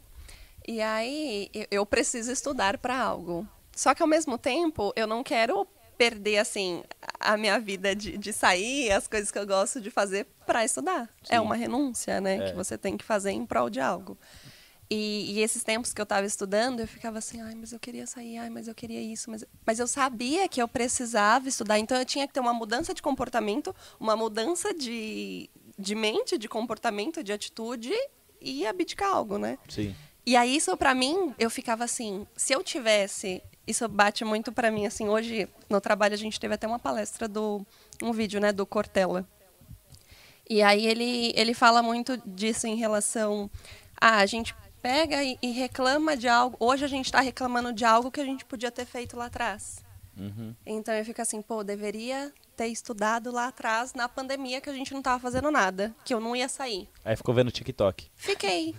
E 0.67 0.81
aí 0.81 1.49
eu 1.71 1.85
preciso 1.85 2.33
estudar 2.33 2.77
para 2.77 2.99
algo. 2.99 3.47
Só 3.73 3.95
que 3.95 4.04
ao 4.04 4.09
mesmo 4.09 4.37
tempo 4.37 4.92
eu 4.97 5.07
não 5.07 5.23
quero 5.23 5.66
perder 6.01 6.39
assim 6.39 6.83
a 7.19 7.37
minha 7.37 7.59
vida 7.59 7.95
de, 7.95 8.17
de 8.17 8.33
sair, 8.33 8.91
as 8.91 9.07
coisas 9.07 9.29
que 9.29 9.37
eu 9.37 9.45
gosto 9.45 9.79
de 9.79 9.91
fazer 9.91 10.25
para 10.47 10.65
estudar. 10.65 11.07
Sim. 11.21 11.35
É 11.35 11.39
uma 11.39 11.55
renúncia, 11.55 12.19
né, 12.19 12.37
É. 12.37 12.49
que 12.49 12.55
você 12.55 12.75
tem 12.75 12.97
que 12.97 13.05
fazer 13.05 13.29
em 13.29 13.45
prol 13.45 13.69
de 13.69 13.79
algo. 13.79 14.17
E, 14.89 15.33
e 15.33 15.41
esses 15.43 15.63
tempos 15.63 15.93
que 15.93 16.01
eu 16.01 16.09
estava 16.09 16.25
estudando, 16.25 16.79
eu 16.79 16.87
ficava 16.87 17.19
assim, 17.19 17.39
ai, 17.39 17.53
mas 17.53 17.71
eu 17.71 17.79
queria 17.79 18.07
sair, 18.07 18.39
ai, 18.39 18.49
mas 18.49 18.67
eu 18.67 18.73
queria 18.73 18.99
isso, 18.99 19.29
mas, 19.29 19.45
mas 19.63 19.77
eu 19.77 19.85
sabia 19.85 20.49
que 20.49 20.59
eu 20.59 20.67
precisava 20.67 21.47
estudar, 21.47 21.77
então 21.77 21.95
eu 21.95 22.03
tinha 22.03 22.27
que 22.27 22.33
ter 22.33 22.39
uma 22.39 22.53
mudança 22.53 22.95
de 22.95 23.01
comportamento, 23.03 23.75
uma 23.99 24.15
mudança 24.15 24.73
de, 24.73 25.51
de 25.77 25.93
mente, 25.93 26.35
de 26.35 26.49
comportamento, 26.49 27.23
de 27.23 27.31
atitude 27.31 27.93
e 28.41 28.65
abdicar 28.65 29.11
algo, 29.13 29.37
né? 29.37 29.59
Sim. 29.69 29.95
E 30.25 30.35
aí 30.35 30.55
isso 30.55 30.75
pra 30.77 30.95
mim, 30.95 31.35
eu 31.37 31.49
ficava 31.51 31.83
assim, 31.83 32.25
se 32.35 32.53
eu 32.53 32.63
tivesse, 32.63 33.41
isso 33.68 33.87
bate 33.87 34.23
muito 34.25 34.51
pra 34.51 34.71
mim 34.71 34.85
assim, 34.85 35.07
hoje 35.07 35.47
no 35.69 35.80
trabalho 35.80 36.13
a 36.13 36.18
gente 36.18 36.39
teve 36.39 36.53
até 36.53 36.68
uma 36.68 36.80
palestra 36.80 37.27
do 37.27 37.65
um 38.01 38.11
vídeo, 38.11 38.39
né, 38.39 38.51
do 38.51 38.65
Cortella. 38.65 39.27
E 40.49 40.61
aí 40.61 40.85
ele 40.85 41.31
ele 41.35 41.53
fala 41.53 41.81
muito 41.81 42.18
disso 42.25 42.68
em 42.68 42.75
relação 42.75 43.49
a 43.99 44.18
a 44.18 44.25
gente 44.25 44.53
pega 44.81 45.23
e, 45.23 45.37
e 45.41 45.51
reclama 45.51 46.18
de 46.18 46.27
algo. 46.27 46.57
Hoje 46.59 46.83
a 46.83 46.87
gente 46.87 47.06
está 47.06 47.21
reclamando 47.21 47.71
de 47.71 47.85
algo 47.85 48.09
que 48.11 48.19
a 48.19 48.25
gente 48.25 48.44
podia 48.44 48.71
ter 48.71 48.85
feito 48.85 49.15
lá 49.15 49.25
atrás. 49.27 49.83
Uhum. 50.18 50.53
Então 50.65 50.94
eu 50.94 51.06
fico 51.06 51.21
assim, 51.21 51.41
pô, 51.41 51.63
deveria 51.63 52.33
ter 52.57 52.68
estudado 52.68 53.31
lá 53.31 53.47
atrás 53.47 53.94
na 53.94 54.09
pandemia 54.09 54.59
que 54.59 54.69
a 54.69 54.73
gente 54.73 54.94
não 54.94 55.01
tava 55.01 55.19
fazendo 55.19 55.49
nada, 55.51 55.95
que 56.03 56.13
eu 56.13 56.19
não 56.19 56.35
ia 56.35 56.49
sair. 56.49 56.89
Aí 57.06 57.15
ficou 57.15 57.33
vendo 57.33 57.49
TikTok. 57.51 58.09
Fiquei. 58.15 58.75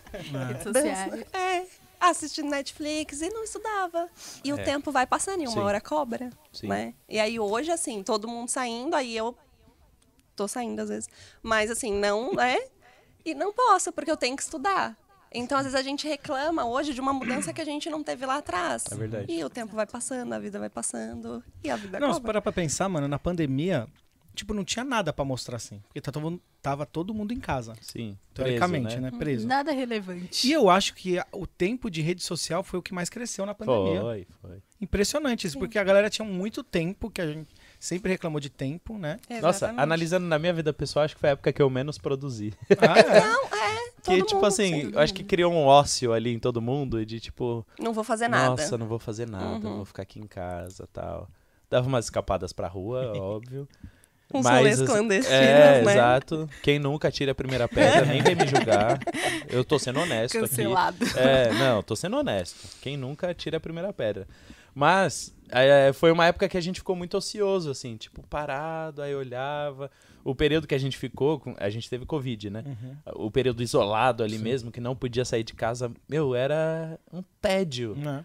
Dança- 0.72 1.26
É, 1.32 1.64
assistindo 2.10 2.50
Netflix 2.50 3.20
e 3.22 3.28
não 3.30 3.44
estudava. 3.44 4.08
E 4.44 4.52
o 4.52 4.58
É. 4.58 4.62
tempo 4.62 4.90
vai 4.90 5.06
passando 5.06 5.42
e 5.42 5.46
uma 5.46 5.52
Sim. 5.52 5.60
hora 5.60 5.80
cobra, 5.80 6.30
Sim. 6.52 6.68
né? 6.68 6.94
E 7.08 7.18
aí 7.20 7.38
hoje, 7.38 7.70
assim, 7.70 8.02
todo 8.02 8.26
mundo 8.28 8.48
saindo, 8.48 8.94
aí 8.96 9.16
eu 9.16 9.36
tô 10.34 10.48
saindo 10.48 10.80
às 10.80 10.88
vezes. 10.88 11.08
Mas 11.42 11.70
assim, 11.70 11.92
não, 11.92 12.40
é? 12.40 12.58
E 13.24 13.34
não 13.34 13.52
posso, 13.52 13.92
porque 13.92 14.10
eu 14.10 14.16
tenho 14.16 14.36
que 14.36 14.42
estudar. 14.42 14.96
Então, 15.34 15.56
às 15.56 15.64
vezes, 15.64 15.78
a 15.78 15.82
gente 15.82 16.06
reclama 16.06 16.66
hoje 16.66 16.92
de 16.92 17.00
uma 17.00 17.12
mudança 17.12 17.54
que 17.54 17.60
a 17.60 17.64
gente 17.64 17.88
não 17.88 18.02
teve 18.02 18.26
lá 18.26 18.36
atrás. 18.36 18.84
É 18.90 18.94
verdade. 18.94 19.32
E 19.32 19.42
o 19.42 19.48
tempo 19.48 19.74
vai 19.74 19.86
passando, 19.86 20.30
a 20.34 20.38
vida 20.38 20.58
vai 20.58 20.68
passando, 20.68 21.42
e 21.64 21.70
a 21.70 21.76
vida 21.76 21.98
Não, 21.98 22.08
se 22.08 22.14
cobra. 22.14 22.26
parar 22.26 22.42
pra 22.42 22.52
pensar, 22.52 22.86
mano, 22.90 23.08
na 23.08 23.18
pandemia, 23.18 23.88
tipo, 24.34 24.52
não 24.54 24.64
tinha 24.64 24.84
nada 24.84 25.12
pra 25.12 25.24
mostrar 25.24 25.56
assim. 25.56 25.80
Porque 25.88 26.00
tá 26.00 26.10
todo 26.12 26.22
mundo- 26.22 26.40
tava 26.60 26.86
todo 26.86 27.12
mundo 27.12 27.32
em 27.32 27.40
casa, 27.40 27.74
Sim. 27.80 28.16
teoricamente, 28.32 28.86
preso, 28.86 29.00
né? 29.00 29.10
Preso. 29.18 29.48
Nada 29.48 29.72
relevante. 29.72 30.46
E 30.48 30.52
eu 30.52 30.70
acho 30.70 30.94
que 30.94 31.16
o 31.32 31.46
tempo 31.46 31.90
de 31.90 32.00
rede 32.00 32.22
social 32.22 32.62
foi 32.62 32.78
o 32.78 32.82
que 32.82 32.94
mais 32.94 33.08
cresceu 33.10 33.44
na 33.44 33.52
pandemia. 33.54 34.00
Foi, 34.00 34.26
foi. 34.40 34.62
Impressionante 34.80 35.46
isso, 35.46 35.58
porque 35.58 35.78
a 35.78 35.84
galera 35.84 36.08
tinha 36.10 36.26
muito 36.26 36.62
tempo, 36.62 37.10
que 37.10 37.20
a 37.20 37.26
gente 37.26 37.48
sempre 37.80 38.10
reclamou 38.12 38.40
de 38.40 38.48
tempo, 38.50 38.96
né? 38.98 39.18
Nossa, 39.28 39.66
Exatamente. 39.66 39.80
analisando 39.82 40.26
na 40.26 40.38
minha 40.38 40.52
vida 40.52 40.72
pessoal, 40.72 41.04
acho 41.04 41.14
que 41.14 41.20
foi 41.20 41.30
a 41.30 41.32
época 41.32 41.52
que 41.52 41.60
eu 41.62 41.68
menos 41.70 41.98
produzi. 41.98 42.52
Ah, 42.80 42.98
é. 42.98 43.82
que, 44.02 44.16
Todo 44.16 44.22
tipo 44.26 44.34
mundo, 44.36 44.46
assim, 44.46 44.82
sim. 44.86 44.90
eu 44.92 44.98
acho 45.00 45.14
que 45.14 45.22
criou 45.24 45.52
um 45.52 45.64
ócio 45.64 46.12
ali 46.12 46.32
em 46.32 46.38
todo 46.38 46.60
mundo 46.62 47.04
de 47.06 47.20
tipo, 47.20 47.64
Não 47.78 47.92
vou 47.92 48.02
fazer 48.04 48.26
nada. 48.28 48.50
nossa, 48.50 48.76
não 48.78 48.86
vou 48.86 48.98
fazer 48.98 49.28
nada, 49.28 49.66
Uhum. 49.68 49.76
vou 49.76 49.84
ficar 49.84 50.02
aqui 50.02 50.18
em 50.20 50.26
casa 50.26 50.88
tal. 50.92 51.28
Dava 51.70 51.86
umas 51.88 52.06
escapadas 52.06 52.52
pra 52.52 52.66
rua, 52.68 53.12
óbvio. 53.16 53.68
Uns 54.34 54.44
Mas, 54.44 54.56
rolês 54.58 54.82
clandestinos, 54.82 55.30
É, 55.38 55.82
né? 55.82 55.92
exato. 55.92 56.48
Quem 56.62 56.78
nunca 56.78 57.10
tira 57.10 57.32
a 57.32 57.34
primeira 57.34 57.68
pedra, 57.68 58.04
nem 58.06 58.22
vem 58.22 58.34
me 58.34 58.46
julgar. 58.46 58.98
Eu 59.48 59.64
tô 59.64 59.78
sendo 59.78 60.00
honesto 60.00 60.38
aqui. 60.38 60.48
Cancelado. 60.48 60.96
É, 61.16 61.52
não, 61.54 61.82
tô 61.82 61.94
sendo 61.94 62.16
honesto. 62.16 62.56
Quem 62.80 62.96
nunca 62.96 63.34
tira 63.34 63.56
a 63.58 63.60
primeira 63.60 63.92
pedra. 63.92 64.26
Mas 64.74 65.34
é, 65.50 65.92
foi 65.92 66.10
uma 66.10 66.26
época 66.26 66.48
que 66.48 66.56
a 66.56 66.60
gente 66.60 66.80
ficou 66.80 66.96
muito 66.96 67.16
ocioso, 67.16 67.70
assim, 67.70 67.96
tipo, 67.96 68.22
parado, 68.26 69.02
aí 69.02 69.14
olhava. 69.14 69.90
O 70.24 70.34
período 70.34 70.66
que 70.66 70.74
a 70.74 70.78
gente 70.78 70.96
ficou, 70.96 71.38
com- 71.40 71.54
a 71.58 71.68
gente 71.68 71.90
teve 71.90 72.06
Covid, 72.06 72.48
né? 72.48 72.64
O 73.14 73.30
período 73.30 73.62
isolado 73.62 74.22
ali 74.22 74.38
mesmo, 74.38 74.70
que 74.70 74.80
não 74.80 74.94
podia 74.96 75.24
sair 75.24 75.42
de 75.42 75.52
casa, 75.52 75.90
meu, 76.08 76.34
era 76.34 76.98
um 77.12 77.22
tédio. 77.40 77.94
Né? 77.96 78.24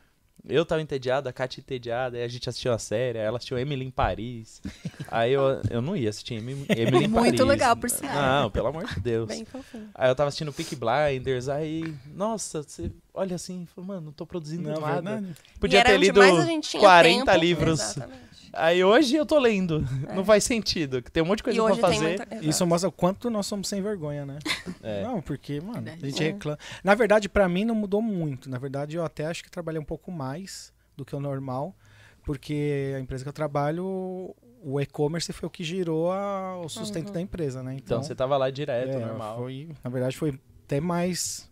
Eu 0.50 0.66
tava 0.66 0.82
entediado, 0.82 1.28
a 1.28 1.34
Kátia 1.34 1.60
entediada, 1.60 2.18
aí 2.18 2.24
a 2.24 2.28
gente 2.28 2.48
assistiu 2.48 2.72
a 2.72 2.78
série, 2.80 3.20
aí 3.20 3.26
ela 3.26 3.38
assistiu 3.38 3.58
Emily 3.58 3.86
em 3.86 3.92
Paris. 3.92 4.62
aí 5.12 5.34
eu, 5.34 5.62
eu 5.70 5.82
não 5.82 5.96
ia 5.96 6.10
assistir 6.10 6.36
Emily, 6.36 6.66
Emily 6.70 7.06
em 7.06 7.10
Paris. 7.12 7.30
Muito 7.30 7.44
legal, 7.46 7.76
por 7.76 7.90
sinal. 7.90 8.44
Não, 8.44 8.52
pelo 8.52 8.68
amor 8.68 8.86
de 8.86 9.00
Deus. 9.00 9.28
Bem 9.28 9.44
fofinho. 9.46 9.90
Aí 9.94 10.10
eu 10.10 10.16
tava 10.16 10.30
assistindo 10.30 10.54
Peak 10.54 10.76
Blinders, 10.76 11.50
aí, 11.50 11.94
nossa, 12.14 12.64
você 12.64 12.92
olha 13.14 13.36
assim, 13.36 13.68
e 13.78 13.82
mano, 13.82 14.02
não 14.02 14.12
tô 14.12 14.26
produzindo 14.26 14.70
Não, 14.70 14.80
nada. 14.80 15.02
verdade. 15.02 15.36
Podia 15.60 15.78
E 15.78 15.82
era 15.82 15.90
ter 15.90 15.98
lido 15.98 16.20
mais 16.20 16.38
a 16.40 16.46
gente 16.46 16.70
tinha 16.70 16.82
40 16.82 17.26
tempo. 17.32 17.44
livros. 17.44 17.80
Exatamente. 17.82 18.27
Aí 18.58 18.84
hoje 18.84 19.16
eu 19.16 19.26
tô 19.26 19.38
lendo. 19.40 19.86
Não 20.16 20.26
faz 20.26 20.44
sentido. 20.44 21.02
que 21.02 21.12
Tem 21.12 21.22
um 21.24 21.26
monte 21.26 21.38
de 21.40 21.44
coisa 21.44 21.64
pra 21.64 21.76
fazer. 21.76 22.18
muita... 22.20 22.46
Isso 22.46 22.66
mostra 22.66 22.90
o 22.90 22.92
quanto 22.92 23.30
nós 23.30 23.46
somos 23.46 23.68
sem 23.68 23.82
vergonha, 23.82 24.26
né? 24.26 24.40
É. 24.84 25.04
Não, 25.04 25.22
porque, 25.22 25.62
mano, 25.62 25.84
a 25.90 26.06
gente 26.06 26.24
É. 26.24 26.28
reclama. 26.28 26.58
Na 26.84 26.96
verdade, 26.96 27.30
pra 27.30 27.48
mim 27.48 27.64
não 27.66 27.76
mudou 27.76 28.02
muito. 28.02 28.50
Na 28.50 28.58
verdade, 28.58 28.96
eu 28.98 29.06
até 29.06 29.26
acho 29.26 29.44
que 29.44 29.52
trabalhei 29.52 29.80
um 29.80 29.86
pouco 29.86 30.12
mais 30.12 30.74
do 30.96 31.06
que 31.06 31.16
o 31.16 31.20
normal, 31.20 31.76
porque 32.24 32.94
a 32.96 33.00
empresa 33.00 33.24
que 33.24 33.30
eu 33.30 33.34
trabalho, 33.34 34.36
o 34.64 34.82
e-commerce 34.82 35.32
foi 35.32 35.48
o 35.48 35.50
que 35.50 35.64
girou 35.64 36.12
a- 36.12 36.58
o 36.60 36.68
sustento 36.68 37.12
da 37.12 37.22
empresa, 37.22 37.62
né? 37.64 37.76
Então 37.76 38.02
você 38.04 38.14
tava 38.16 38.36
lá 38.38 38.50
direto, 38.50 38.98
é, 38.98 39.00
normal. 39.06 39.38
Foi, 39.38 39.70
na 39.84 39.90
verdade, 39.90 40.18
foi 40.18 40.38
até 40.66 40.82
mais 40.82 41.50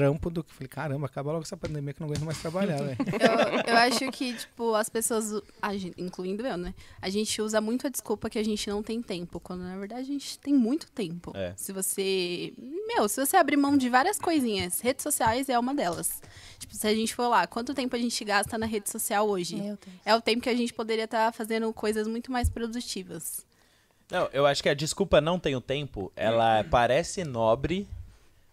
trampo 0.00 0.28
do 0.30 0.44
que. 0.44 0.52
Falei, 0.52 0.68
caramba, 0.68 1.06
acaba 1.06 1.32
logo 1.32 1.42
essa 1.44 1.56
pandemia 1.56 1.92
que 1.94 2.02
eu 2.02 2.06
não 2.06 2.12
aguento 2.12 2.24
mais 2.26 2.38
trabalhar, 2.40 2.76
velho. 2.82 2.96
Eu, 3.66 3.72
eu 3.74 3.76
acho 3.78 4.10
que, 4.12 4.34
tipo, 4.34 4.74
as 4.74 4.88
pessoas, 4.88 5.42
a 5.60 5.76
gen- 5.76 5.94
incluindo 5.96 6.46
eu, 6.46 6.56
né? 6.56 6.74
A 7.00 7.08
gente 7.08 7.40
usa 7.40 7.60
muito 7.60 7.86
a 7.86 7.90
desculpa 7.90 8.28
que 8.28 8.38
a 8.38 8.44
gente 8.44 8.68
não 8.68 8.82
tem 8.82 9.00
tempo, 9.02 9.40
quando 9.40 9.60
na 9.62 9.76
verdade 9.78 10.02
a 10.02 10.04
gente 10.04 10.38
tem 10.38 10.52
muito 10.54 10.90
tempo. 10.90 11.32
É. 11.34 11.52
Se 11.56 11.72
você. 11.72 12.52
Meu, 12.86 13.08
se 13.08 13.24
você 13.24 13.36
abrir 13.36 13.56
mão 13.56 13.76
de 13.76 13.88
várias 13.88 14.18
coisinhas, 14.18 14.80
redes 14.80 15.02
sociais 15.02 15.48
é 15.48 15.58
uma 15.58 15.74
delas. 15.74 16.20
Tipo, 16.58 16.74
se 16.74 16.86
a 16.86 16.94
gente 16.94 17.14
for 17.14 17.28
lá, 17.28 17.46
quanto 17.46 17.74
tempo 17.74 17.94
a 17.96 17.98
gente 17.98 18.24
gasta 18.24 18.56
na 18.58 18.66
rede 18.66 18.90
social 18.90 19.28
hoje? 19.28 19.76
É 20.04 20.14
o 20.14 20.20
tempo 20.20 20.42
que 20.42 20.48
a 20.50 20.54
gente 20.54 20.72
poderia 20.74 21.04
estar 21.04 21.32
fazendo 21.32 21.72
coisas 21.72 22.06
muito 22.06 22.30
mais 22.30 22.48
produtivas. 22.48 23.44
Não, 24.10 24.28
eu 24.32 24.46
acho 24.46 24.62
que 24.62 24.68
a 24.68 24.74
desculpa 24.74 25.20
não 25.20 25.38
tenho 25.38 25.60
tempo, 25.60 26.12
ela 26.14 26.62
parece 26.70 27.24
nobre, 27.24 27.88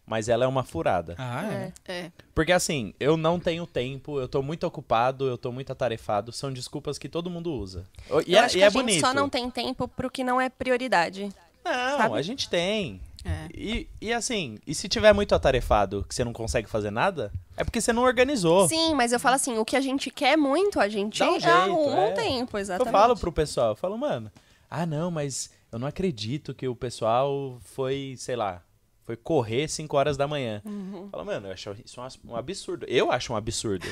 mas 0.06 0.28
ela 0.30 0.44
é 0.46 0.48
uma 0.48 0.64
furada. 0.64 1.16
Ah, 1.18 1.46
é. 1.52 1.74
É. 1.88 2.12
Porque 2.36 2.52
assim, 2.52 2.94
eu 3.00 3.16
não 3.16 3.40
tenho 3.40 3.66
tempo, 3.66 4.20
eu 4.20 4.28
tô 4.28 4.42
muito 4.42 4.66
ocupado, 4.66 5.28
eu 5.28 5.38
tô 5.38 5.52
muito 5.52 5.72
atarefado, 5.72 6.32
são 6.32 6.52
desculpas 6.52 6.98
que 6.98 7.08
todo 7.08 7.30
mundo 7.30 7.54
usa. 7.54 7.86
E 8.26 8.34
Eu 8.34 8.40
é, 8.40 8.44
acho 8.44 8.56
e 8.56 8.60
que 8.60 8.64
é 8.64 8.68
a 8.68 8.70
gente 8.70 8.82
bonito. 8.82 9.02
só 9.02 9.14
não 9.14 9.30
tem 9.30 9.50
tempo 9.50 9.88
pro 9.88 10.10
que 10.10 10.24
não 10.24 10.40
é 10.40 10.50
prioridade. 10.50 11.30
Não, 11.64 11.98
sabe? 11.98 12.18
a 12.18 12.22
gente 12.22 12.50
tem. 12.50 13.00
É. 13.26 13.48
E, 13.54 13.88
e 14.02 14.12
assim, 14.12 14.58
e 14.68 14.76
se 14.76 14.90
tiver 14.90 15.14
muito 15.14 15.34
atarefado, 15.34 16.06
que 16.08 16.14
você 16.14 16.26
não 16.26 16.34
consegue 16.34 16.70
fazer 16.70 16.92
nada, 16.92 17.32
é 17.56 17.64
porque 17.64 17.80
você 17.80 17.94
não 17.94 18.04
organizou. 18.04 18.68
Sim, 18.68 18.94
mas 18.94 19.14
eu 19.14 19.20
falo 19.20 19.36
assim, 19.36 19.58
o 19.58 19.64
que 19.64 19.78
a 19.78 19.82
gente 19.82 20.12
quer 20.12 20.36
muito, 20.38 20.78
a 20.78 20.90
gente 20.90 21.24
um 21.24 21.40
jeito, 21.40 21.48
arruma 21.48 22.02
é. 22.02 22.12
um 22.12 22.14
tempo, 22.14 22.58
Eu 22.58 22.62
exatamente. 22.62 22.92
falo 22.92 23.16
pro 23.16 23.32
pessoal, 23.32 23.70
eu 23.70 23.76
falo, 23.78 23.98
mano, 23.98 24.30
ah 24.70 24.86
não, 24.86 25.10
mas 25.10 25.50
eu 25.72 25.80
não 25.80 25.88
acredito 25.88 26.54
que 26.54 26.68
o 26.68 26.76
pessoal 26.76 27.58
foi, 27.64 28.16
sei 28.18 28.36
lá, 28.36 28.62
foi 29.06 29.16
correr 29.16 29.68
5 29.68 29.96
horas 29.98 30.18
da 30.18 30.28
manhã. 30.28 30.62
Uhum. 30.66 31.10
Fala, 31.12 31.24
mano, 31.26 31.48
eu 31.48 31.52
acho 31.54 31.76
isso 31.86 32.02
um 32.26 32.36
absurdo. 32.36 32.86
Eu 32.88 33.12
acho 33.12 33.34
um 33.34 33.36
absurdo. 33.36 33.86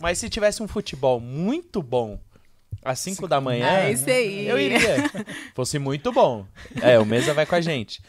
Mas 0.00 0.18
se 0.18 0.28
tivesse 0.28 0.62
um 0.62 0.68
futebol 0.68 1.20
muito 1.20 1.82
bom 1.82 2.18
às 2.84 2.98
5 2.98 3.28
da 3.28 3.40
manhã, 3.40 3.66
É 3.66 3.92
isso 3.92 4.08
aí. 4.08 4.46
eu 4.46 4.58
iria. 4.58 4.78
Fosse 5.54 5.78
muito 5.78 6.10
bom. 6.12 6.46
É, 6.82 6.98
o 6.98 7.04
Mesa 7.06 7.32
vai 7.34 7.46
com 7.46 7.54
a 7.54 7.60
gente. 7.60 8.02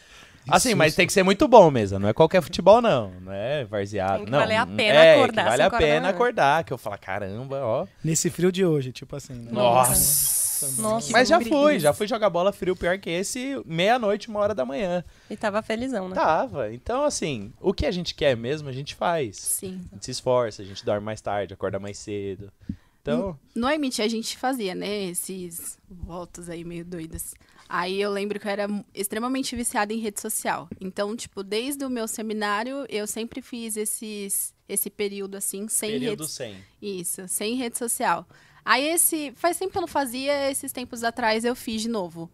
Assim, 0.48 0.74
mas 0.74 0.94
tem 0.94 1.06
que 1.06 1.12
ser 1.12 1.22
muito 1.22 1.48
bom, 1.48 1.70
Mesa. 1.70 1.98
Não 1.98 2.08
é 2.08 2.12
qualquer 2.12 2.40
futebol, 2.42 2.80
não. 2.80 3.12
Não 3.20 3.32
é 3.32 3.64
varzeado. 3.64 4.18
Tem 4.18 4.24
que 4.26 4.30
não. 4.30 4.38
valer 4.38 4.56
a 4.56 4.66
pena 4.66 5.04
é, 5.04 5.14
acordar 5.14 5.42
Que 5.44 5.50
vale 5.50 5.62
a 5.62 5.70
pena 5.70 6.08
acordar. 6.08 6.64
Que 6.64 6.72
eu 6.72 6.78
falo, 6.78 6.98
caramba, 6.98 7.60
ó. 7.64 7.86
Nesse 8.02 8.30
frio 8.30 8.52
de 8.52 8.64
hoje, 8.64 8.92
tipo 8.92 9.16
assim. 9.16 9.34
Né? 9.34 9.50
Nossa. 9.50 10.46
Nossa, 10.78 11.12
Mas 11.12 11.28
já 11.28 11.38
fui, 11.38 11.78
já 11.78 11.92
fui 11.92 12.06
jogar 12.06 12.30
bola 12.30 12.50
frio 12.50 12.74
pior 12.74 12.98
que 12.98 13.10
esse, 13.10 13.60
meia-noite, 13.66 14.28
uma 14.28 14.40
hora 14.40 14.54
da 14.54 14.64
manhã. 14.64 15.04
E 15.28 15.36
tava 15.36 15.60
felizão, 15.60 16.08
né? 16.08 16.14
Tava. 16.14 16.72
Então, 16.72 17.04
assim, 17.04 17.52
o 17.60 17.74
que 17.74 17.84
a 17.84 17.90
gente 17.90 18.14
quer 18.14 18.34
mesmo, 18.36 18.68
a 18.68 18.72
gente 18.72 18.94
faz. 18.94 19.36
Sim. 19.36 19.82
A 19.92 19.94
gente 19.96 20.06
se 20.06 20.10
esforça, 20.12 20.62
a 20.62 20.64
gente 20.64 20.82
dorme 20.82 21.04
mais 21.04 21.20
tarde, 21.20 21.52
acorda 21.52 21.78
mais 21.78 21.98
cedo. 21.98 22.50
Então, 23.02 23.38
No 23.54 23.68
Emit 23.68 24.02
a 24.02 24.08
gente 24.08 24.36
fazia, 24.36 24.74
né, 24.74 25.04
esses 25.04 25.78
votos 25.88 26.48
aí 26.48 26.64
meio 26.64 26.84
doidos. 26.84 27.34
Aí 27.68 28.00
eu 28.00 28.10
lembro 28.10 28.38
que 28.38 28.46
eu 28.46 28.52
era 28.52 28.68
extremamente 28.94 29.56
viciada 29.56 29.92
em 29.92 29.98
rede 29.98 30.20
social. 30.20 30.68
Então, 30.80 31.16
tipo, 31.16 31.42
desde 31.42 31.84
o 31.84 31.90
meu 31.90 32.06
seminário, 32.06 32.86
eu 32.88 33.06
sempre 33.06 33.42
fiz 33.42 33.76
esses, 33.76 34.54
esse 34.68 34.88
período 34.88 35.36
assim, 35.36 35.66
sem 35.68 35.92
período 35.92 36.20
rede 36.20 36.32
sem. 36.32 36.56
Isso, 36.80 37.26
sem 37.28 37.56
rede 37.56 37.76
social. 37.76 38.26
Aí 38.64 38.86
esse. 38.86 39.32
Faz 39.36 39.58
tempo 39.58 39.72
que 39.72 39.78
eu 39.78 39.82
não 39.82 39.88
fazia, 39.88 40.50
esses 40.50 40.72
tempos 40.72 41.04
atrás 41.04 41.44
eu 41.44 41.54
fiz 41.54 41.82
de 41.82 41.88
novo. 41.88 42.30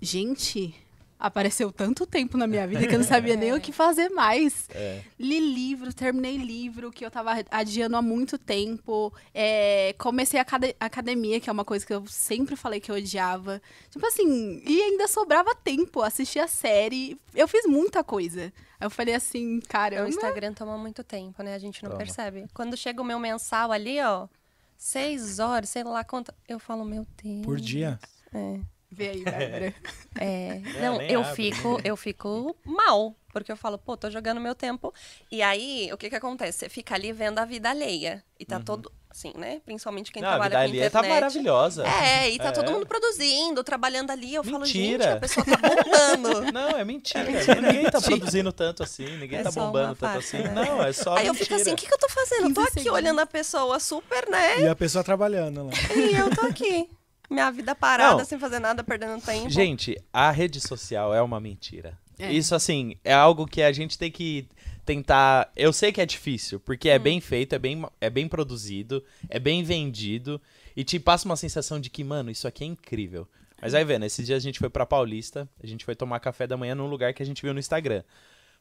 Gente, 0.00 0.74
apareceu 1.18 1.72
tanto 1.72 2.06
tempo 2.06 2.36
na 2.36 2.46
minha 2.46 2.66
vida 2.66 2.86
que 2.86 2.94
eu 2.94 2.98
não 2.98 3.06
sabia 3.06 3.36
nem 3.36 3.52
o 3.52 3.60
que 3.60 3.72
fazer 3.72 4.08
mais. 4.10 4.68
É. 4.76 5.02
Li 5.18 5.40
livro, 5.40 5.92
terminei 5.92 6.36
livro 6.36 6.90
que 6.90 7.04
eu 7.04 7.10
tava 7.10 7.32
adiando 7.50 7.96
há 7.96 8.02
muito 8.02 8.36
tempo. 8.36 9.12
É, 9.34 9.94
comecei 9.98 10.38
a 10.38 10.42
acade- 10.42 10.76
academia, 10.78 11.40
que 11.40 11.48
é 11.48 11.52
uma 11.52 11.64
coisa 11.64 11.86
que 11.86 11.92
eu 11.94 12.06
sempre 12.06 12.54
falei 12.56 12.78
que 12.78 12.90
eu 12.90 12.96
odiava. 12.96 13.60
Tipo 13.90 14.06
assim, 14.06 14.62
e 14.66 14.82
ainda 14.82 15.08
sobrava 15.08 15.54
tempo, 15.54 16.02
assisti 16.02 16.38
a 16.38 16.46
série. 16.46 17.18
Eu 17.34 17.48
fiz 17.48 17.64
muita 17.66 18.04
coisa. 18.04 18.52
Eu 18.78 18.90
falei 18.90 19.14
assim, 19.14 19.60
cara, 19.60 20.04
O 20.04 20.08
Instagram 20.08 20.52
toma 20.52 20.76
muito 20.76 21.02
tempo, 21.02 21.42
né? 21.42 21.54
A 21.54 21.58
gente 21.58 21.82
não 21.82 21.90
Toma. 21.92 22.02
percebe. 22.04 22.44
Quando 22.52 22.76
chega 22.76 23.00
o 23.00 23.04
meu 23.04 23.18
mensal 23.18 23.72
ali, 23.72 23.98
ó, 24.02 24.28
seis 24.76 25.38
horas, 25.38 25.70
sei 25.70 25.82
lá 25.84 26.04
quanto. 26.04 26.32
Eu 26.46 26.58
falo, 26.58 26.84
meu 26.84 27.06
Deus. 27.22 27.44
Por 27.44 27.58
dia. 27.58 27.98
É. 28.34 28.60
Vê 28.90 29.08
aí, 29.10 29.22
Bárbara. 29.24 29.74
É, 30.18 30.62
É, 30.64 30.80
não, 30.80 31.02
eu 31.02 31.20
abre. 31.20 31.34
fico, 31.34 31.78
eu 31.84 31.94
fico 31.96 32.56
mal, 32.64 33.14
porque 33.32 33.52
eu 33.52 33.56
falo, 33.56 33.76
pô, 33.76 33.96
tô 33.98 34.10
jogando 34.10 34.40
meu 34.40 34.54
tempo. 34.54 34.94
E 35.30 35.42
aí, 35.42 35.90
o 35.92 35.96
que 35.98 36.08
que 36.08 36.16
acontece? 36.16 36.58
Você 36.60 36.68
fica 36.70 36.94
ali 36.94 37.12
vendo 37.12 37.38
a 37.38 37.44
vida 37.44 37.68
alheia. 37.68 38.24
E 38.40 38.44
tá 38.46 38.58
todo, 38.58 38.90
assim, 39.10 39.32
né? 39.36 39.60
Principalmente 39.66 40.10
quem 40.10 40.22
Uhum. 40.22 40.28
Não, 40.30 40.34
a 40.36 40.38
vida 40.38 40.50
trabalha 40.50 40.68
com 40.70 40.72
ali 40.72 40.80
tá 40.80 40.86
internet. 41.00 41.10
maravilhosa. 41.14 41.84
É, 41.86 42.30
e 42.30 42.38
tá 42.38 42.48
É. 42.48 42.52
todo 42.52 42.72
mundo 42.72 42.86
produzindo, 42.86 43.62
trabalhando 43.62 44.10
ali. 44.10 44.34
Eu 44.34 44.42
falo, 44.44 44.64
gente, 44.64 44.78
Mentira. 44.78 45.14
a 45.14 45.20
pessoa 45.20 45.44
tá 45.44 45.56
bombando. 45.58 46.40
Não, 46.52 46.68
é 46.78 46.84
mentira. 46.84 47.24
Ninguém 47.60 47.90
tá 47.90 48.00
produzindo 48.00 48.52
tanto 48.52 48.82
assim, 48.82 49.18
ninguém 49.18 49.40
É 49.40 49.42
tá 49.42 49.50
bombando 49.50 49.96
tanto 49.96 50.16
assim. 50.18 50.38
né? 50.38 50.52
Não, 50.54 50.82
é 50.82 50.92
só 50.94 51.14
Aí 51.16 51.26
eu 51.26 51.34
mentira. 51.34 51.44
fico 51.44 51.60
assim, 51.60 51.72
o 51.74 51.76
que, 51.76 51.86
que 51.86 51.92
eu 51.92 51.98
tô 51.98 52.08
fazendo? 52.08 52.48
Eu 52.48 52.54
tô 52.54 52.60
15 52.62 52.68
aqui 52.68 52.72
segundos. 52.80 52.92
olhando 53.02 53.20
a 53.20 53.26
pessoa 53.26 53.78
super, 53.78 54.30
né? 54.30 54.60
E 54.62 54.68
a 54.68 54.74
pessoa 54.76 55.04
trabalhando 55.04 55.66
lá. 55.66 55.72
E 55.94 56.14
eu 56.16 56.34
tô 56.34 56.46
aqui. 56.46 56.88
Minha 57.30 57.50
vida 57.50 57.74
parada, 57.74 58.18
Não. 58.18 58.24
sem 58.24 58.38
fazer 58.38 58.58
nada, 58.58 58.82
perdendo 58.84 59.20
tempo. 59.20 59.50
Gente, 59.50 59.96
a 60.12 60.30
rede 60.30 60.60
social 60.60 61.14
é 61.14 61.20
uma 61.20 61.40
mentira. 61.40 61.98
É. 62.18 62.32
Isso, 62.32 62.54
assim, 62.54 62.96
é 63.04 63.12
algo 63.12 63.46
que 63.46 63.62
a 63.62 63.72
gente 63.72 63.98
tem 63.98 64.10
que 64.10 64.48
tentar. 64.84 65.50
Eu 65.56 65.72
sei 65.72 65.92
que 65.92 66.00
é 66.00 66.06
difícil, 66.06 66.58
porque 66.60 66.88
é 66.88 66.98
bem 66.98 67.20
feito, 67.20 67.54
é 67.54 67.58
bem, 67.58 67.84
é 68.00 68.08
bem 68.08 68.28
produzido, 68.28 69.04
é 69.28 69.38
bem 69.38 69.62
vendido, 69.62 70.40
e 70.76 70.84
te 70.84 70.98
passa 70.98 71.26
uma 71.26 71.36
sensação 71.36 71.80
de 71.80 71.90
que, 71.90 72.04
mano, 72.04 72.30
isso 72.30 72.46
aqui 72.48 72.64
é 72.64 72.66
incrível. 72.66 73.28
Mas 73.60 73.74
aí, 73.74 73.84
vendo, 73.84 74.04
esses 74.04 74.24
dias 74.24 74.36
a 74.42 74.46
gente 74.46 74.58
foi 74.58 74.68
pra 74.70 74.86
Paulista, 74.86 75.48
a 75.62 75.66
gente 75.66 75.84
foi 75.84 75.94
tomar 75.96 76.20
café 76.20 76.46
da 76.46 76.56
manhã 76.56 76.74
num 76.74 76.86
lugar 76.88 77.12
que 77.12 77.22
a 77.22 77.26
gente 77.26 77.42
viu 77.42 77.52
no 77.52 77.58
Instagram. 77.60 78.02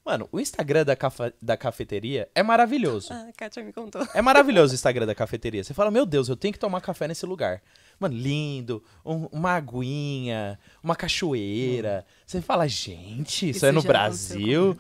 Mano, 0.06 0.30
o 0.32 0.40
Instagram 0.40 0.86
da, 0.86 0.96
cafa- 0.96 1.34
da 1.42 1.58
cafeteria 1.58 2.30
é 2.36 2.44
maravilhoso. 2.44 3.12
Ah, 3.12 3.28
a 3.30 3.34
Kátia 3.34 3.64
me 3.64 3.74
contou. 3.74 4.08
É 4.14 4.22
maravilhoso 4.22 4.74
o 4.74 4.76
Instagram 4.76 5.06
da 5.08 5.16
cafeteria. 5.16 5.64
Você 5.64 5.74
fala, 5.74 5.90
meu 5.90 6.06
Deus, 6.06 6.30
eu 6.30 6.36
tenho 6.36 6.54
que 6.54 6.60
tomar 6.60 6.80
café 6.80 7.08
nesse 7.08 7.26
lugar. 7.26 7.62
Mano, 8.00 8.16
lindo, 8.16 8.84
um- 9.06 9.28
uma 9.32 9.52
aguinha, 9.52 10.60
uma 10.84 10.96
cachoeira. 10.96 12.06
Você 12.26 12.42
fala, 12.42 12.68
gente, 12.68 13.50
isso, 13.50 13.58
Isso 13.58 13.66
é 13.66 13.72
no 13.72 13.82
Brasil. 13.82 14.76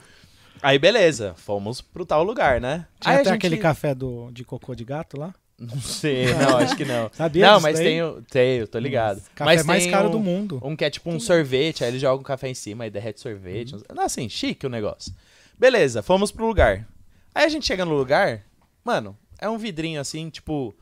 Aí, 0.61 0.79
beleza, 0.79 1.33
fomos 1.37 1.81
pro 1.81 2.05
tal 2.05 2.23
lugar, 2.23 2.59
né? 2.59 2.87
Tinha 2.99 3.15
Aí 3.15 3.21
até 3.21 3.29
gente- 3.31 3.37
aquele 3.37 3.57
café 3.57 3.93
do, 3.95 4.29
de 4.31 4.43
cocô 4.43 4.73
de 4.75 4.83
gato 4.83 5.17
lá. 5.19 5.33
Não 5.57 5.79
sei, 5.79 6.33
não, 6.33 6.57
acho 6.57 6.75
que 6.75 6.83
não. 6.83 7.09
Sabia 7.13 7.45
não, 7.51 7.61
mas 7.61 7.77
tem, 7.79 8.01
o- 8.03 8.21
tem, 8.23 8.57
eu 8.59 8.67
tô 8.67 8.77
ligado. 8.77 9.21
Café 9.33 9.45
mas 9.45 9.65
mais 9.65 9.83
tem 9.83 9.91
caro 9.91 10.09
um- 10.09 10.11
do 10.11 10.19
mundo. 10.19 10.59
Um 10.63 10.75
que 10.75 10.83
é 10.83 10.89
tipo 10.89 11.09
um 11.09 11.19
sorvete, 11.19 11.83
aí 11.83 11.91
eles 11.91 12.01
jogam 12.01 12.23
café 12.23 12.49
em 12.49 12.53
cima, 12.53 12.83
aí 12.83 12.89
derrete 12.89 13.21
sorvete. 13.21 13.73
Não, 13.93 14.03
assim, 14.03 14.27
chique 14.27 14.65
o 14.65 14.69
negócio. 14.69 15.13
Beleza, 15.57 16.03
fomos 16.03 16.31
pro 16.31 16.45
lugar. 16.45 16.85
Aí 17.33 17.45
a 17.45 17.49
gente 17.49 17.65
chega 17.65 17.85
no 17.85 17.93
lugar, 17.95 18.43
mano, 18.83 19.17
é 19.39 19.47
um 19.49 19.57
vidrinho 19.57 20.01
assim, 20.01 20.29
tipo, 20.29 20.75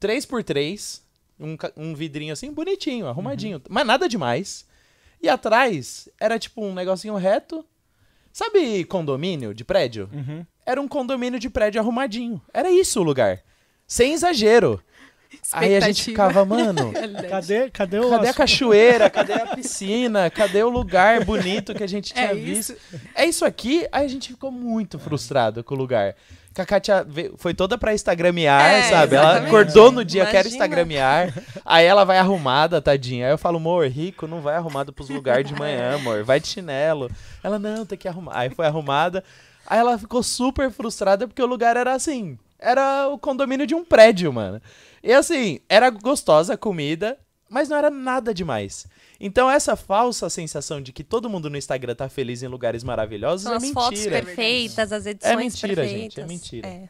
3x3, 0.00 1.00
um, 1.38 1.56
um 1.76 1.94
vidrinho 1.94 2.32
assim, 2.32 2.52
bonitinho, 2.52 3.06
arrumadinho, 3.06 3.60
mas 3.68 3.86
nada 3.86 4.08
demais. 4.08 4.66
E 5.22 5.28
atrás 5.28 6.08
era 6.20 6.38
tipo 6.38 6.62
um 6.64 6.74
negocinho 6.74 7.14
reto. 7.16 7.64
Sabe 8.32 8.84
condomínio 8.84 9.54
de 9.54 9.64
prédio? 9.64 10.08
Uhum. 10.12 10.44
Era 10.66 10.80
um 10.80 10.88
condomínio 10.88 11.38
de 11.38 11.48
prédio 11.48 11.80
arrumadinho. 11.80 12.42
Era 12.52 12.70
isso 12.70 13.00
o 13.00 13.02
lugar. 13.02 13.40
Sem 13.86 14.12
exagero. 14.12 14.82
Aí 15.52 15.76
a 15.76 15.80
gente 15.80 16.02
ficava, 16.04 16.44
mano, 16.44 16.92
Cadê, 17.28 17.70
cadê 17.70 17.98
o 17.98 18.10
Cadê 18.10 18.28
a 18.28 18.34
cachoeira? 18.34 19.10
Cadê 19.10 19.32
a 19.32 19.46
piscina? 19.48 20.30
Cadê 20.30 20.62
o 20.62 20.68
lugar 20.68 21.24
bonito 21.24 21.74
que 21.74 21.82
a 21.82 21.86
gente 21.88 22.12
tinha 22.14 22.26
É 22.26 22.34
visto? 22.34 22.72
isso. 22.72 23.00
É 23.14 23.24
isso 23.26 23.44
aqui? 23.44 23.86
Aí 23.90 24.04
a 24.04 24.08
gente 24.08 24.28
ficou 24.28 24.50
muito 24.50 24.98
frustrado 24.98 25.62
com 25.64 25.74
o 25.74 25.78
lugar. 25.78 26.14
Que 26.54 26.60
a 26.60 26.66
Kátia 26.66 27.02
veio- 27.02 27.34
foi 27.36 27.52
toda 27.52 27.76
pra 27.76 27.92
instagramear, 27.92 28.62
É, 28.70 28.82
sabe? 28.84 29.16
Ela 29.16 29.24
exatamente. 29.30 29.46
acordou 29.48 29.90
no 29.90 30.04
dia, 30.04 30.24
quero 30.24 30.46
Imagina. 30.48 30.54
instagramear. 30.54 31.34
Aí 31.64 31.84
ela 31.84 32.04
vai 32.04 32.16
arrumada, 32.18 32.80
tadinha. 32.80 33.26
Aí 33.26 33.32
eu 33.32 33.38
falo, 33.38 33.56
amor, 33.56 33.88
rico 33.88 34.28
não 34.28 34.40
vai 34.40 34.54
arrumado 34.54 34.92
pros 34.92 35.08
lugares 35.08 35.48
de 35.48 35.54
manhã, 35.54 35.96
amor. 35.96 36.22
Vai 36.22 36.38
de 36.38 36.46
chinelo. 36.46 37.10
Ela, 37.42 37.58
não, 37.58 37.84
tem 37.84 37.98
que 37.98 38.06
arrumar. 38.06 38.38
Aí 38.38 38.50
foi 38.50 38.66
arrumada. 38.66 39.24
Aí 39.66 39.78
ela 39.80 39.98
ficou 39.98 40.22
super 40.22 40.70
frustrada 40.70 41.26
porque 41.26 41.42
o 41.42 41.46
lugar 41.46 41.76
era 41.76 41.92
assim. 41.92 42.38
Era 42.58 43.08
o 43.08 43.18
condomínio 43.18 43.66
de 43.66 43.74
um 43.74 43.84
prédio, 43.84 44.32
mano. 44.32 44.62
E 45.02 45.12
assim, 45.12 45.58
era 45.68 45.90
gostosa 45.90 46.54
a 46.54 46.56
comida, 46.56 47.18
mas 47.50 47.68
não 47.68 47.76
era 47.76 47.90
nada 47.90 48.32
demais. 48.32 48.86
Então 49.26 49.50
essa 49.50 49.74
falsa 49.74 50.28
sensação 50.28 50.82
de 50.82 50.92
que 50.92 51.02
todo 51.02 51.30
mundo 51.30 51.48
no 51.48 51.56
Instagram 51.56 51.94
tá 51.94 52.10
feliz 52.10 52.42
em 52.42 52.46
lugares 52.46 52.84
maravilhosos 52.84 53.44
São 53.44 53.54
é 53.54 53.56
as 53.56 53.70
fotos 53.70 53.98
mentira. 54.00 54.22
perfeitas, 54.22 54.92
as 54.92 55.06
edições 55.06 55.36
mentira, 55.38 55.74
perfeitas. 55.74 56.02
gente, 56.02 56.20
é 56.20 56.26
mentira. 56.26 56.68
É. 56.68 56.88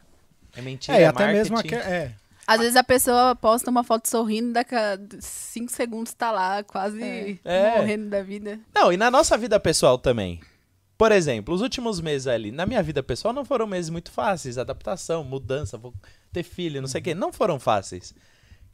É 0.57 0.61
mentira, 0.61 0.97
É, 0.97 1.01
é 1.03 1.05
até 1.07 1.31
mesmo 1.31 1.55
marketing. 1.55 1.75
aque- 1.75 1.87
é. 1.89 2.11
Às 2.45 2.59
vezes 2.59 2.75
a 2.75 2.83
pessoa 2.83 3.35
posta 3.35 3.71
uma 3.71 3.83
foto 3.85 4.07
sorrindo, 4.09 4.51
daqui 4.53 4.75
a 4.75 4.99
cinco 5.19 5.71
segundos 5.71 6.13
tá 6.13 6.29
lá, 6.31 6.61
quase 6.61 7.39
É. 7.45 7.77
morrendo 7.77 8.09
da 8.09 8.21
vida. 8.21 8.59
Não, 8.73 8.91
e 8.93 8.97
na 8.97 9.09
nossa 9.09 9.37
vida 9.37 9.57
pessoal 9.59 9.97
também. 9.97 10.41
Por 10.97 11.11
exemplo, 11.11 11.53
os 11.55 11.61
últimos 11.61 11.99
meses 12.01 12.27
ali, 12.27 12.51
na 12.51 12.65
minha 12.65 12.83
vida 12.83 13.01
pessoal, 13.01 13.33
não 13.33 13.43
foram 13.45 13.65
meses 13.65 13.89
muito 13.89 14.11
fáceis. 14.11 14.57
Adaptação, 14.57 15.23
mudança, 15.23 15.77
vou 15.77 15.93
ter 16.31 16.43
filho, 16.43 16.81
não 16.81 16.87
sei 16.87 17.01
o 17.01 17.03
quê. 17.03 17.15
Não 17.15 17.33
foram 17.33 17.59
fáceis. 17.59 18.13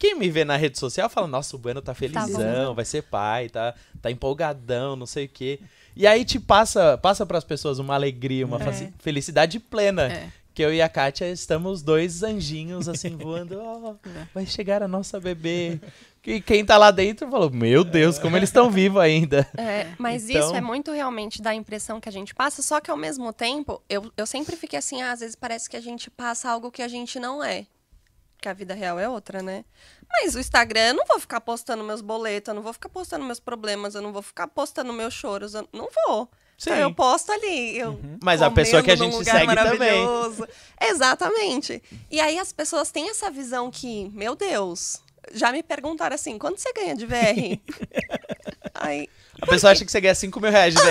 Quem 0.02 0.16
me 0.18 0.28
vê 0.28 0.44
na 0.44 0.56
rede 0.56 0.76
social 0.80 1.08
fala, 1.08 1.28
nossa, 1.28 1.54
o 1.54 1.58
Bueno 1.60 1.80
tá 1.80 1.94
felizão, 1.94 2.74
vai 2.74 2.84
ser 2.84 3.02
pai, 3.04 3.48
tá, 3.48 3.72
tá 4.00 4.10
empolgadão, 4.10 4.96
não 4.96 5.06
sei 5.06 5.26
o 5.26 5.28
quê. 5.28 5.60
E 5.94 6.08
aí 6.08 6.24
te 6.24 6.40
passa, 6.40 6.98
passa 6.98 7.24
pras 7.24 7.44
pessoas 7.44 7.78
uma 7.78 7.94
alegria, 7.94 8.44
uma 8.44 8.58
É. 8.60 8.92
felicidade 8.98 9.60
plena. 9.60 10.12
É. 10.12 10.28
Que 10.52 10.62
eu 10.64 10.74
e 10.74 10.82
a 10.82 10.88
Kátia 10.88 11.30
estamos 11.30 11.82
dois 11.82 12.24
anjinhos 12.24 12.88
assim 12.88 13.16
voando. 13.16 13.60
"Oh, 13.62 13.94
vai 14.34 14.44
chegar 14.44 14.82
a 14.82 14.88
nossa 14.88 15.20
bebê. 15.20 15.80
E 16.26 16.40
quem 16.40 16.64
tá 16.64 16.76
lá 16.76 16.90
dentro 16.90 17.30
falou: 17.30 17.48
Meu 17.48 17.84
Deus, 17.84 18.18
como 18.18 18.36
eles 18.36 18.48
estão 18.48 18.70
vivos 18.72 19.00
ainda. 19.00 19.48
É, 19.56 19.86
mas 19.98 20.28
Então- 20.28 20.42
isso 20.48 20.54
é 20.56 20.60
muito 20.60 20.90
realmente 20.90 21.40
da 21.40 21.54
impressão 21.54 22.00
que 22.00 22.08
a 22.08 22.12
gente 22.12 22.34
passa, 22.34 22.60
só 22.60 22.80
que 22.80 22.90
ao 22.90 22.96
mesmo 22.96 23.32
tempo, 23.32 23.80
eu, 23.88 24.10
eu 24.16 24.26
sempre 24.26 24.56
fiquei 24.56 24.78
assim, 24.80 25.00
ah, 25.00 25.12
às 25.12 25.20
vezes 25.20 25.36
parece 25.36 25.70
que 25.70 25.76
a 25.76 25.80
gente 25.80 26.10
passa 26.10 26.50
algo 26.50 26.70
que 26.72 26.82
a 26.82 26.88
gente 26.88 27.18
não 27.20 27.42
é. 27.42 27.66
Que 28.42 28.48
a 28.48 28.52
vida 28.52 28.74
real 28.74 28.98
é 28.98 29.08
outra, 29.08 29.40
né? 29.40 29.64
Mas 30.10 30.34
o 30.34 30.40
Instagram, 30.40 30.88
eu 30.88 30.94
não 30.94 31.06
vou 31.06 31.20
ficar 31.20 31.40
postando 31.40 31.84
meus 31.84 32.00
boletos, 32.00 32.48
eu 32.48 32.54
não 32.54 32.62
vou 32.62 32.72
ficar 32.72 32.88
postando 32.88 33.24
meus 33.24 33.38
problemas, 33.38 33.94
eu 33.94 34.02
não 34.02 34.12
vou 34.12 34.20
ficar 34.20 34.48
postando 34.48 34.92
meus 34.92 35.14
choros, 35.14 35.54
eu 35.54 35.68
não 35.72 35.88
vou. 36.06 36.28
Então 36.60 36.74
Sim. 36.74 36.80
eu 36.80 36.92
posto 36.92 37.30
ali. 37.30 37.78
Eu 37.78 38.00
Mas 38.20 38.42
a 38.42 38.50
pessoa 38.50 38.82
que 38.82 38.90
a 38.90 38.96
gente 38.96 39.24
segue 39.24 39.54
também. 39.54 40.04
Exatamente. 40.80 41.80
E 42.10 42.20
aí 42.20 42.36
as 42.36 42.52
pessoas 42.52 42.90
têm 42.90 43.10
essa 43.10 43.30
visão 43.30 43.70
que, 43.70 44.08
meu 44.08 44.34
Deus, 44.34 45.00
já 45.32 45.52
me 45.52 45.62
perguntaram 45.62 46.16
assim, 46.16 46.36
quanto 46.36 46.60
você 46.60 46.72
ganha 46.72 46.96
de 46.96 47.06
VR? 47.06 47.60
aí, 48.74 49.08
A 49.40 49.46
pessoa 49.46 49.72
acha 49.72 49.84
que 49.84 49.90
você 49.90 50.00
ganha 50.00 50.14
5 50.14 50.40
mil 50.40 50.50
reais 50.50 50.74
de 50.74 50.80
VR. 50.80 50.90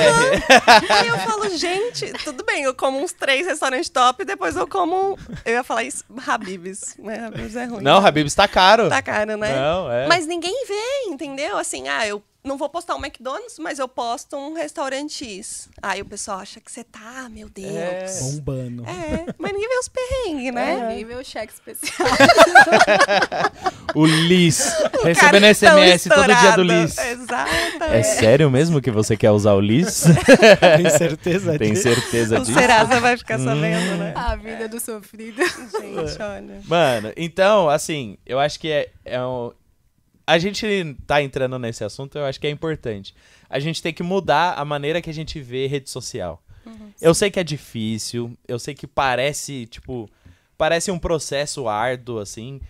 Aí 0.89 1.07
eu 1.07 1.17
falo, 1.19 1.49
gente, 1.57 2.11
tudo 2.23 2.43
bem, 2.43 2.63
eu 2.63 2.73
como 2.73 2.99
uns 2.99 3.11
três 3.13 3.45
restaurantes 3.45 3.89
top, 3.89 4.25
depois 4.25 4.55
eu 4.55 4.67
como. 4.67 5.17
Eu 5.45 5.53
ia 5.53 5.63
falar 5.63 5.83
isso, 5.83 6.03
Habibs. 6.27 6.95
Mas 6.99 7.23
Habibs 7.23 7.55
é 7.55 7.65
ruim. 7.65 7.83
Não, 7.83 8.05
Habib, 8.05 8.27
está 8.27 8.47
caro. 8.47 8.89
Tá 8.89 9.01
caro, 9.01 9.37
né? 9.37 9.55
Não, 9.55 9.91
é. 9.91 10.07
Mas 10.07 10.25
ninguém 10.25 10.65
vê, 10.67 11.09
entendeu? 11.11 11.57
Assim, 11.57 11.87
ah, 11.87 12.07
eu 12.07 12.21
não 12.43 12.57
vou 12.57 12.69
postar 12.69 12.95
um 12.95 12.99
McDonald's, 12.99 13.59
mas 13.59 13.79
eu 13.79 13.87
posto 13.87 14.35
um 14.35 14.53
restaurante 14.53 15.23
X. 15.23 15.69
Aí 15.81 16.01
o 16.01 16.05
pessoal 16.05 16.39
acha 16.39 16.59
que 16.59 16.71
você 16.71 16.83
tá, 16.83 17.27
meu 17.29 17.49
Deus. 17.49 17.75
É. 17.75 18.05
Bombando. 18.21 18.83
É, 18.87 19.25
mas 19.37 19.51
ninguém 19.53 19.69
vê 19.69 19.77
os 19.79 19.87
perrengues, 19.87 20.53
né? 20.53 20.87
Ninguém 20.89 21.05
vê 21.05 21.15
o 21.15 21.23
cheque 21.23 21.53
especial. 21.53 22.09
O 23.93 24.05
Liz. 24.05 24.73
O 25.01 25.05
Recebendo 25.05 25.41
cartão 25.41 25.53
SMS 25.53 26.03
todo 26.03 26.33
dia 26.33 26.55
do. 26.55 26.63
Liz. 26.63 26.97
Exatamente. 26.97 27.83
É 27.93 28.03
sério 28.03 28.49
mesmo 28.49 28.81
que 28.81 28.89
você 28.89 29.17
quer 29.17 29.31
usar 29.31 29.53
o 29.53 29.59
Liz? 29.59 30.03
Tem 30.77 30.89
certeza 30.89 31.57
Tem 31.57 31.73
disso? 31.73 31.83
certeza 31.83 32.39
O 32.39 32.41
disso? 32.41 32.57
Serasa 32.57 32.99
vai 32.99 33.17
ficar 33.17 33.37
sabendo, 33.37 33.97
né? 33.97 34.13
a 34.15 34.35
vida 34.35 34.69
do 34.69 34.79
sofrido. 34.79 35.41
Gente, 35.43 36.21
olha. 36.21 36.61
Mano, 36.65 37.11
então, 37.17 37.69
assim, 37.69 38.17
eu 38.25 38.39
acho 38.39 38.59
que 38.59 38.71
é, 38.71 38.89
é 39.03 39.21
um... 39.21 39.51
A 40.31 40.37
gente 40.37 40.95
tá 41.05 41.21
entrando 41.21 41.59
nesse 41.59 41.83
assunto, 41.83 42.17
eu 42.17 42.25
acho 42.25 42.39
que 42.39 42.47
é 42.47 42.49
importante. 42.49 43.13
A 43.49 43.59
gente 43.59 43.81
tem 43.81 43.93
que 43.93 44.01
mudar 44.03 44.53
a 44.53 44.63
maneira 44.63 45.01
que 45.01 45.09
a 45.09 45.13
gente 45.13 45.41
vê 45.41 45.67
rede 45.67 45.89
social. 45.89 46.41
eu 47.01 47.13
sei 47.13 47.29
que 47.29 47.39
é 47.39 47.43
difícil, 47.43 48.37
eu 48.47 48.57
sei 48.59 48.73
que 48.73 48.87
parece, 48.87 49.65
tipo, 49.65 50.09
parece 50.57 50.89
um 50.91 50.99
processo 50.99 51.67
árduo, 51.67 52.19
assim. 52.19 52.61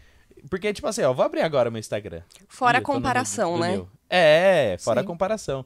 Porque, 0.50 0.74
tipo 0.74 0.88
assim, 0.88 1.04
ó, 1.04 1.14
vou 1.14 1.24
abrir 1.24 1.42
agora 1.42 1.70
meu 1.70 1.80
Instagram. 1.80 2.22
Fora 2.48 2.78
Ih, 2.78 2.82
a 2.82 2.84
comparação, 2.84 3.60
né? 3.60 3.72
meu. 3.74 3.88
É, 4.10 4.76
fora 4.80 5.02
Sim. 5.02 5.06
a 5.06 5.08
comparação. 5.08 5.66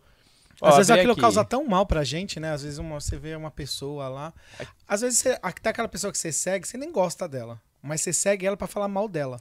Ó, 0.62 0.68
Às 0.68 0.76
vezes 0.78 0.90
aquilo 0.90 1.14
aqui. 1.14 1.22
causa 1.22 1.46
tão 1.46 1.66
mal 1.66 1.86
pra 1.86 2.04
gente, 2.04 2.40
né? 2.40 2.52
Às 2.52 2.64
vezes 2.64 2.78
uma- 2.78 3.00
você 3.00 3.18
vê 3.18 3.36
uma 3.36 3.52
pessoa 3.52 4.08
lá. 4.10 4.34
Às 4.88 5.02
vezes 5.02 5.20
você, 5.20 5.38
até 5.42 5.70
aquela 5.70 5.88
pessoa 5.88 6.12
que 6.12 6.18
você 6.18 6.32
segue, 6.32 6.68
você 6.68 6.78
nem 6.78 6.92
gosta 6.92 7.28
dela. 7.28 7.62
Mas 7.82 8.02
você 8.02 8.12
segue 8.12 8.46
ela 8.46 8.58
pra 8.58 8.68
falar 8.68 8.88
mal 8.90 9.08
dela. 9.08 9.40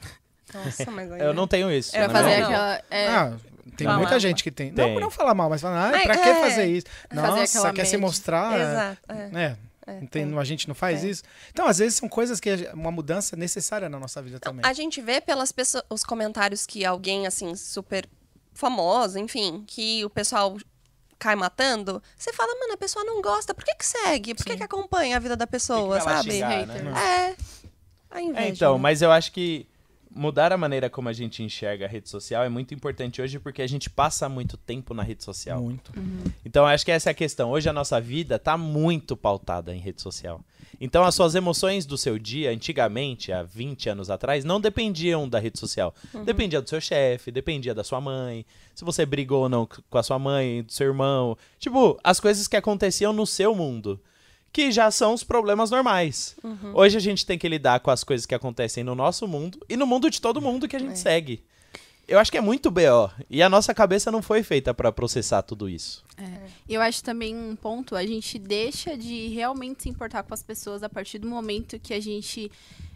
Nossa, 0.53 0.91
mas 0.91 1.11
aí... 1.13 1.21
Eu 1.21 1.33
não 1.33 1.47
tenho 1.47 1.71
isso. 1.71 1.97
Minha 1.97 2.09
fazer. 2.11 2.39
Não. 2.41 2.47
aquela. 2.49 2.83
é, 2.91 3.09
Ah, 3.09 3.37
tem 3.77 3.87
Falar. 3.87 3.99
muita 3.99 4.21
gente 4.21 4.43
que 4.45 4.51
tem. 4.51 4.73
Tem. 4.73 4.93
Não, 4.95 5.01
não 5.01 5.11
falar 5.11 5.35
mal, 5.35 5.49
mas 5.49 5.61
falar, 5.61 5.89
ah, 5.89 6.01
pra 6.03 6.17
que 6.17 6.29
é. 6.29 6.41
fazer 6.41 6.67
isso? 6.67 6.87
Fazer 7.09 7.27
Nossa, 7.41 7.73
quer 7.73 7.85
se 7.85 7.93
média. 7.93 7.99
mostrar. 8.07 8.61
Exato. 8.61 8.99
É. 9.09 9.43
É. 9.43 9.57
É, 9.87 9.93
Não 10.01 10.07
tem- 10.07 10.27
tem. 10.31 10.39
a 10.39 10.45
gente 10.45 10.67
não 10.67 10.75
faz 10.75 11.03
Tem. 11.03 11.11
isso. 11.11 11.23
Então, 11.51 11.67
às 11.67 11.77
vezes, 11.77 11.97
são 11.99 12.09
coisas 12.09 12.41
que 12.41 12.49
a- 12.51 12.73
uma 12.73 12.91
mudança 12.91 13.37
necessária 13.37 13.87
na 13.87 13.99
nossa 13.99 14.23
vida 14.23 14.41
também. 14.41 14.65
A 14.65 14.73
gente 14.73 14.99
vê 15.03 15.21
pelas 15.21 15.53
pessoas, 15.53 15.85
os 15.91 16.03
comentários 16.03 16.65
que 16.65 16.87
alguém, 16.87 17.27
assim, 17.27 17.55
super 17.55 18.09
famoso, 18.55 19.19
enfim, 19.19 19.63
que 19.67 20.03
o 20.05 20.09
pessoal 20.09 20.57
cai 21.19 21.37
matando, 21.37 22.03
você 22.17 22.33
fala, 22.33 22.55
mano, 22.61 22.73
a 22.73 22.77
pessoa 22.79 23.05
não 23.05 23.21
gosta, 23.21 23.53
por 23.55 23.63
que 23.65 23.75
que 23.75 23.85
segue? 23.85 24.35
Por 24.35 24.45
que 24.47 24.57
que 24.57 24.63
acompanha 24.63 25.17
a 25.17 25.21
vida 25.21 25.37
da 25.37 25.47
pessoa, 25.47 25.99
que 25.99 26.05
sabe? 26.05 26.31
xingar, 26.33 26.67
né? 26.67 26.93
É. 27.31 27.37
A 28.11 28.23
inveja. 28.23 28.47
É, 28.47 28.49
então, 28.49 28.75
né? 28.77 28.81
mas 28.81 29.03
eu 29.03 29.11
acho 29.13 29.33
que 29.33 29.67
mudar 30.15 30.53
a 30.53 30.57
maneira 30.57 30.89
como 30.89 31.09
a 31.09 31.13
gente 31.13 31.43
enxerga 31.43 31.87
a 31.87 31.89
rede 31.89 32.09
social 32.09 32.45
é 32.45 32.49
muito 32.49 32.73
importante 32.73 33.21
hoje 33.21 33.39
porque 33.39 33.61
a 33.61 33.67
gente 33.67 33.91
passa 33.91 34.29
muito 34.29 34.57
tempo 34.57 34.95
na 34.95 35.03
rede 35.03 35.25
social. 35.25 35.61
Muito. 35.61 35.93
Então, 36.45 36.65
eu 36.65 36.69
acho 36.69 36.85
que 36.85 36.93
essa 36.93 37.11
é 37.11 37.13
a 37.13 37.15
questão. 37.15 37.51
Hoje 37.51 37.69
a 37.69 37.73
nossa 37.73 38.01
vida 38.01 38.39
tá 38.39 38.57
muito 38.57 39.17
pautada 39.17 39.75
em 39.75 39.81
rede 39.81 40.01
social. 40.01 40.41
Então, 40.81 41.05
as 41.05 41.15
suas 41.15 41.35
emoções 41.35 41.87
do 41.87 41.97
seu 41.97 42.19
dia, 42.19 42.51
antigamente, 42.51 43.33
há 43.33 43.43
20 43.43 43.91
anos 43.91 44.11
atrás, 44.11 44.45
não 44.45 44.61
dependiam 44.61 45.29
da 45.29 45.39
rede 45.39 45.59
social. 45.59 45.95
Dependia 46.25 46.61
do 46.61 46.69
seu 46.69 46.81
chefe, 46.81 47.31
dependia 47.31 47.75
da 47.75 47.85
sua 47.85 48.01
mãe, 48.01 48.45
se 48.75 48.85
você 48.85 49.07
brigou 49.07 49.43
ou 49.43 49.49
não 49.49 49.69
com 49.89 49.99
a 49.99 50.03
sua 50.03 50.19
mãe, 50.19 50.63
do 50.63 50.73
seu 50.73 50.89
irmão. 50.89 51.37
Tipo, 51.59 51.99
as 52.03 52.21
coisas 52.21 52.49
que 52.49 52.57
aconteciam 52.57 53.13
no 53.13 53.27
seu 53.27 53.55
mundo. 53.55 54.01
Que 54.55 54.71
já 54.71 54.89
são 54.89 55.13
os 55.13 55.25
problemas 55.25 55.69
normais. 55.73 56.37
Hoje 56.73 56.97
a 56.97 57.01
gente 57.01 57.27
tem 57.27 57.37
que 57.37 57.49
lidar 57.49 57.81
com 57.81 57.91
as 57.91 58.05
coisas 58.05 58.25
que 58.25 58.37
acontecem 58.37 58.85
no 58.85 58.95
nosso 58.95 59.27
mundo 59.27 59.59
e 59.69 59.77
no 59.77 59.85
mundo 59.85 60.09
de 60.09 60.21
todo 60.21 60.41
mundo 60.41 60.69
que 60.69 60.77
a 60.77 60.79
gente 60.79 60.93
É. 60.93 60.95
segue. 60.97 61.43
eu 62.07 62.19
acho 62.21 62.31
que 62.31 62.37
é 62.39 62.41
muito 62.41 62.71
BO. 62.71 63.11
E 63.29 63.43
a 63.43 63.49
nossa 63.49 63.75
cabeça 63.75 64.13
não 64.13 64.23
foi 64.23 64.43
feita 64.45 64.73
pra 64.73 64.93
processar 64.93 65.43
tudo 65.43 65.69
isso. 65.69 66.05
E 66.69 66.75
eu 66.75 66.81
acho 66.83 67.03
também 67.03 67.35
um 67.35 67.57
ponto, 67.57 67.97
a 67.97 68.07
gente 68.07 68.39
deixa 68.39 68.97
de 68.97 69.27
realmente 69.29 69.83
se 69.83 69.89
importar 69.89 70.23
com 70.23 70.33
as 70.35 70.43
pessoas 70.43 70.83
a 70.85 70.89
partir 70.89 71.19
do 71.19 71.27
momento 71.27 71.77
que 71.81 71.93
a 71.95 72.01
gente 72.01 72.49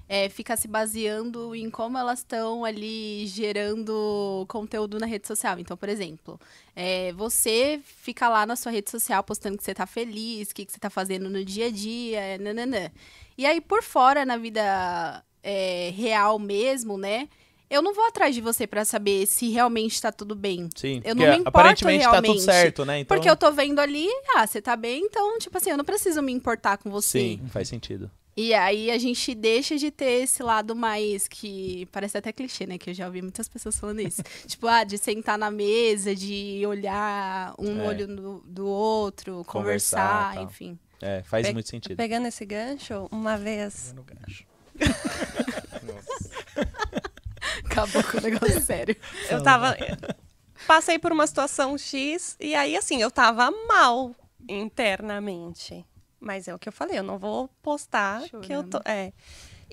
é, 0.08 0.28
fica 0.28 0.56
se 0.56 0.66
baseando 0.66 1.54
em 1.54 1.68
como 1.68 1.98
elas 1.98 2.20
estão 2.20 2.64
ali 2.64 3.26
gerando 3.26 4.46
conteúdo 4.48 4.98
na 4.98 5.06
rede 5.06 5.26
social. 5.26 5.58
Então, 5.58 5.76
por 5.76 5.88
exemplo, 5.88 6.40
é, 6.74 7.12
você 7.12 7.78
fica 7.84 8.28
lá 8.28 8.46
na 8.46 8.56
sua 8.56 8.72
rede 8.72 8.90
social 8.90 9.22
postando 9.22 9.58
que 9.58 9.64
você 9.64 9.74
tá 9.74 9.86
feliz, 9.86 10.50
o 10.50 10.54
que, 10.54 10.64
que 10.64 10.72
você 10.72 10.78
tá 10.78 10.88
fazendo 10.88 11.28
no 11.28 11.44
dia 11.44 11.66
a 11.66 11.70
dia, 11.70 12.38
nananã. 12.38 12.90
E 13.36 13.44
aí, 13.44 13.60
por 13.60 13.82
fora, 13.82 14.24
na 14.24 14.36
vida 14.38 15.22
é, 15.42 15.92
real 15.94 16.38
mesmo, 16.38 16.96
né? 16.96 17.28
Eu 17.70 17.82
não 17.82 17.92
vou 17.92 18.06
atrás 18.06 18.34
de 18.34 18.40
você 18.40 18.66
pra 18.66 18.82
saber 18.82 19.26
se 19.26 19.50
realmente 19.50 20.00
tá 20.00 20.10
tudo 20.10 20.34
bem. 20.34 20.70
Sim. 20.74 21.02
Eu 21.04 21.14
não 21.14 21.26
me 21.26 21.32
importo 21.34 21.48
aparentemente 21.48 22.04
tá 22.04 22.16
tudo 22.16 22.22
realmente, 22.22 22.44
certo, 22.44 22.84
né? 22.86 23.00
Então, 23.00 23.14
Porque 23.14 23.28
eu 23.28 23.36
tô 23.36 23.52
vendo 23.52 23.78
ali, 23.78 24.08
ah, 24.34 24.46
você 24.46 24.62
tá 24.62 24.74
bem, 24.74 25.04
então, 25.04 25.38
tipo 25.38 25.56
assim, 25.58 25.70
eu 25.70 25.76
não 25.76 25.84
preciso 25.84 26.22
me 26.22 26.32
importar 26.32 26.78
com 26.78 26.90
você. 26.90 27.20
Sim, 27.20 27.42
faz 27.50 27.68
sentido. 27.68 28.10
E 28.40 28.54
aí 28.54 28.88
a 28.88 28.98
gente 28.98 29.34
deixa 29.34 29.76
de 29.76 29.90
ter 29.90 30.22
esse 30.22 30.44
lado 30.44 30.76
mais 30.76 31.26
que 31.26 31.88
parece 31.90 32.16
até 32.18 32.30
clichê, 32.32 32.66
né? 32.68 32.78
Que 32.78 32.90
eu 32.90 32.94
já 32.94 33.06
ouvi 33.06 33.20
muitas 33.20 33.48
pessoas 33.48 33.76
falando 33.76 33.98
isso. 34.00 34.22
tipo, 34.46 34.68
ah, 34.68 34.84
de 34.84 34.96
sentar 34.96 35.36
na 35.36 35.50
mesa, 35.50 36.14
de 36.14 36.62
olhar 36.64 37.52
um 37.58 37.74
no 37.74 37.82
É. 37.82 37.86
olho 37.88 38.06
do, 38.06 38.38
do 38.46 38.64
outro, 38.68 39.44
Conversar, 39.44 40.34
conversar, 40.34 40.42
enfim. 40.44 40.78
É, 41.02 41.20
faz 41.24 41.48
Pe- 41.48 41.52
muito 41.52 41.68
sentido. 41.68 41.96
Pegando 41.96 42.28
esse 42.28 42.46
gancho, 42.46 43.08
uma 43.10 43.36
vez. 43.36 43.92
No 43.92 44.04
gancho. 44.04 44.44
Acabou 47.64 48.04
com 48.04 48.18
o 48.18 48.20
negócio 48.20 48.60
sério. 48.62 48.94
Eu 49.28 49.42
tava. 49.42 49.76
Passei 50.64 50.96
por 50.98 51.10
uma 51.10 51.26
situação 51.26 51.76
X 51.76 52.36
e 52.38 52.54
aí, 52.54 52.76
assim, 52.76 53.02
eu 53.02 53.10
tava 53.10 53.50
mal 53.66 54.14
internamente. 54.48 55.84
Mas 56.20 56.48
é 56.48 56.54
o 56.54 56.58
que 56.58 56.68
eu 56.68 56.72
falei, 56.72 56.98
eu 56.98 57.02
não 57.02 57.18
vou 57.18 57.48
postar 57.62 58.22
que 58.42 58.52
eu 58.52 58.64
tô. 58.64 58.78
É. 58.84 59.12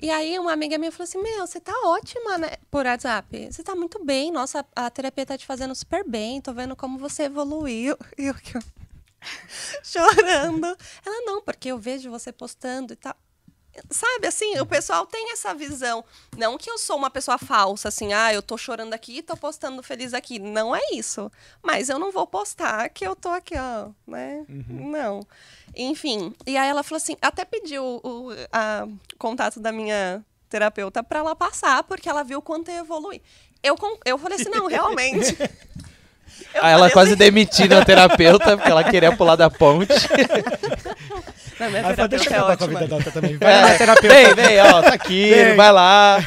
E 0.00 0.10
aí 0.10 0.38
uma 0.38 0.52
amiga 0.52 0.76
minha 0.78 0.92
falou 0.92 1.04
assim: 1.04 1.20
Meu, 1.22 1.46
você 1.46 1.58
tá 1.58 1.72
ótima, 1.86 2.36
né? 2.38 2.50
Por 2.70 2.84
WhatsApp. 2.86 3.48
Você 3.50 3.62
tá 3.62 3.74
muito 3.74 4.04
bem. 4.04 4.30
Nossa, 4.30 4.64
a 4.76 4.90
terapia 4.90 5.24
tá 5.26 5.38
te 5.38 5.46
fazendo 5.46 5.74
super 5.74 6.06
bem. 6.06 6.40
Tô 6.40 6.52
vendo 6.52 6.76
como 6.76 6.98
você 6.98 7.24
evoluiu. 7.24 7.96
E 8.18 8.26
eu 8.26 8.34
que 8.34 8.54
eu- 8.58 8.62
chorando. 9.82 10.66
Ela, 11.04 11.20
não, 11.24 11.42
porque 11.42 11.68
eu 11.68 11.78
vejo 11.78 12.10
você 12.10 12.30
postando 12.32 12.92
e 12.92 12.96
tal. 12.96 13.16
Sabe, 13.90 14.26
assim, 14.26 14.58
o 14.58 14.66
pessoal 14.66 15.06
tem 15.06 15.32
essa 15.32 15.54
visão. 15.54 16.04
Não 16.36 16.58
que 16.58 16.70
eu 16.70 16.78
sou 16.78 16.96
uma 16.96 17.10
pessoa 17.10 17.38
falsa, 17.38 17.88
assim, 17.88 18.12
ah, 18.12 18.32
eu 18.32 18.42
tô 18.42 18.56
chorando 18.56 18.92
aqui 18.92 19.18
e 19.18 19.22
tô 19.22 19.36
postando 19.36 19.82
feliz 19.82 20.14
aqui. 20.14 20.38
Não 20.38 20.74
é 20.74 20.80
isso. 20.92 21.30
Mas 21.62 21.88
eu 21.88 21.98
não 21.98 22.10
vou 22.12 22.26
postar 22.26 22.88
que 22.88 23.06
eu 23.06 23.14
tô 23.14 23.28
aqui, 23.28 23.54
ó, 23.56 23.88
né? 24.06 24.44
Não. 24.68 25.26
Enfim. 25.74 26.34
E 26.46 26.56
aí 26.56 26.68
ela 26.68 26.82
falou 26.82 26.96
assim, 26.96 27.16
até 27.20 27.44
pediu 27.44 28.00
o 28.02 28.30
a, 28.52 28.86
contato 29.18 29.60
da 29.60 29.72
minha 29.72 30.24
terapeuta 30.48 31.02
pra 31.02 31.18
ela 31.20 31.36
passar, 31.36 31.82
porque 31.84 32.08
ela 32.08 32.22
viu 32.22 32.38
o 32.38 32.42
quanto 32.42 32.70
eu 32.70 32.78
evolui. 32.78 33.20
Eu, 33.62 33.76
eu 34.04 34.18
falei 34.18 34.38
assim, 34.40 34.50
não, 34.50 34.66
realmente. 34.68 35.36
Eu 36.54 36.62
Ah, 36.62 36.70
ela 36.70 36.78
falei 36.80 36.92
quase 36.92 37.10
assim, 37.10 37.18
demitindo 37.18 37.76
a 37.76 37.84
terapeuta 37.84 38.56
porque 38.56 38.70
ela 38.70 38.84
queria 38.84 39.16
pular 39.16 39.36
da 39.36 39.50
ponte. 39.50 39.92
"Não, 41.58 41.70
minha 41.70 41.86
Aí 41.88 41.94
fala, 41.96 42.08
deixa 42.08 42.24
eu 42.24 42.28
terapeuta 42.28 42.34
é 42.34 42.36
acabar 42.36 42.56
com 42.56 42.64
a 42.64 42.66
ótima." 42.66 42.78
vida 42.80 42.88
da 42.88 42.96
outra 42.96 43.12
também. 43.12 43.36
Vai 43.38 43.62
lá, 43.62 43.70
É, 43.70 43.78
terapeuta. 43.78 44.14
vem, 44.16 44.34
vem, 44.34 44.60
ó, 44.60 44.82
tá 44.82 44.88
aqui, 44.94 45.30
Vem. 45.30 45.56
vai 45.56 45.72
lá. 45.72 46.18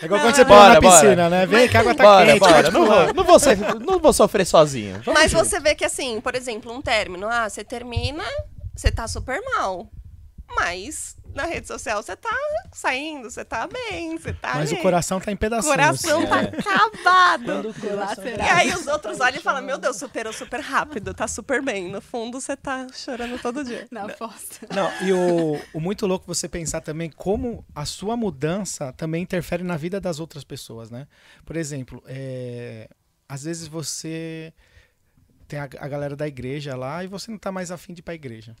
É 0.00 0.04
igual 0.04 0.20
quando 0.20 0.34
você 0.36 0.44
pula 0.44 0.56
na 0.60 0.66
bora, 0.68 0.80
bora. 0.80 1.00
piscina, 1.02 1.28
né? 1.30 1.46
Vem 1.46 1.68
que 1.68 1.76
a 1.76 1.80
água 1.80 1.94
tá 1.94 2.02
bora, 2.04 2.26
quente. 2.26 2.38
bora. 2.40 2.70
Não 2.70 2.86
vou, 2.86 3.14
não, 3.14 3.24
vou 3.24 3.38
ser- 3.38 3.58
não 3.58 3.98
vou 3.98 4.12
sofrer 4.12 4.46
sozinho. 4.46 5.00
Vamos 5.04 5.20
Mas 5.20 5.30
junto. 5.30 5.44
você 5.44 5.60
vê 5.60 5.74
que 5.74 5.84
assim, 5.84 6.20
por 6.20 6.34
exemplo, 6.34 6.72
um 6.72 6.80
término, 6.80 7.26
ah, 7.28 7.48
você 7.48 7.62
termina, 7.64 8.24
você 8.76 8.90
tá 8.90 9.06
super 9.08 9.40
mal. 9.56 9.86
Mas 10.56 11.14
na 11.38 11.46
rede 11.46 11.66
social 11.68 12.02
você 12.02 12.16
tá 12.16 12.36
saindo, 12.72 13.30
você 13.30 13.44
tá 13.44 13.66
bem, 13.66 14.18
você 14.18 14.32
tá 14.32 14.56
Mas 14.56 14.70
o 14.70 14.74
ali. 14.74 14.82
coração 14.82 15.20
tá 15.20 15.30
em 15.30 15.34
O 15.34 15.38
pedacinhos. 15.38 15.74
coração 15.74 16.26
tá 16.26 16.40
É. 16.42 16.46
acabado. 16.48 17.68
E 17.70 18.14
Será? 18.14 18.56
aí 18.56 18.74
os 18.74 18.86
outros 18.86 19.20
olham 19.20 19.38
e 19.38 19.42
falam, 19.42 19.62
meu 19.62 19.78
Deus, 19.78 19.96
superou 19.96 20.32
super 20.32 20.60
rápido, 20.60 21.14
tá 21.14 21.28
super 21.28 21.62
bem. 21.62 21.90
No 21.90 22.00
fundo, 22.00 22.40
você 22.40 22.56
tá 22.56 22.86
chorando 22.92 23.40
todo 23.40 23.64
dia. 23.64 23.86
Na 23.90 24.08
fossa. 24.10 24.66
Não, 24.74 24.90
e 25.06 25.12
o, 25.12 25.60
o 25.72 25.80
muito 25.80 26.06
louco 26.06 26.26
você 26.26 26.48
pensar 26.48 26.80
também 26.80 27.08
como 27.10 27.64
a 27.74 27.84
sua 27.84 28.16
mudança 28.16 28.92
também 28.92 29.22
interfere 29.22 29.62
na 29.62 29.76
vida 29.76 30.00
das 30.00 30.18
outras 30.20 30.42
pessoas, 30.44 30.90
né? 30.90 31.06
Por 31.44 31.56
exemplo, 31.56 32.02
é, 32.06 32.88
às 33.28 33.44
vezes 33.44 33.68
você 33.68 34.52
tem 35.46 35.58
a, 35.60 35.64
a 35.78 35.88
galera 35.88 36.14
da 36.16 36.26
igreja 36.26 36.76
lá 36.76 37.02
e 37.02 37.06
você 37.06 37.30
não 37.30 37.38
tá 37.38 37.50
mais 37.52 37.70
afim 37.70 37.94
de 37.94 38.00
ir 38.00 38.02
pra 38.02 38.14
igreja. 38.14 38.54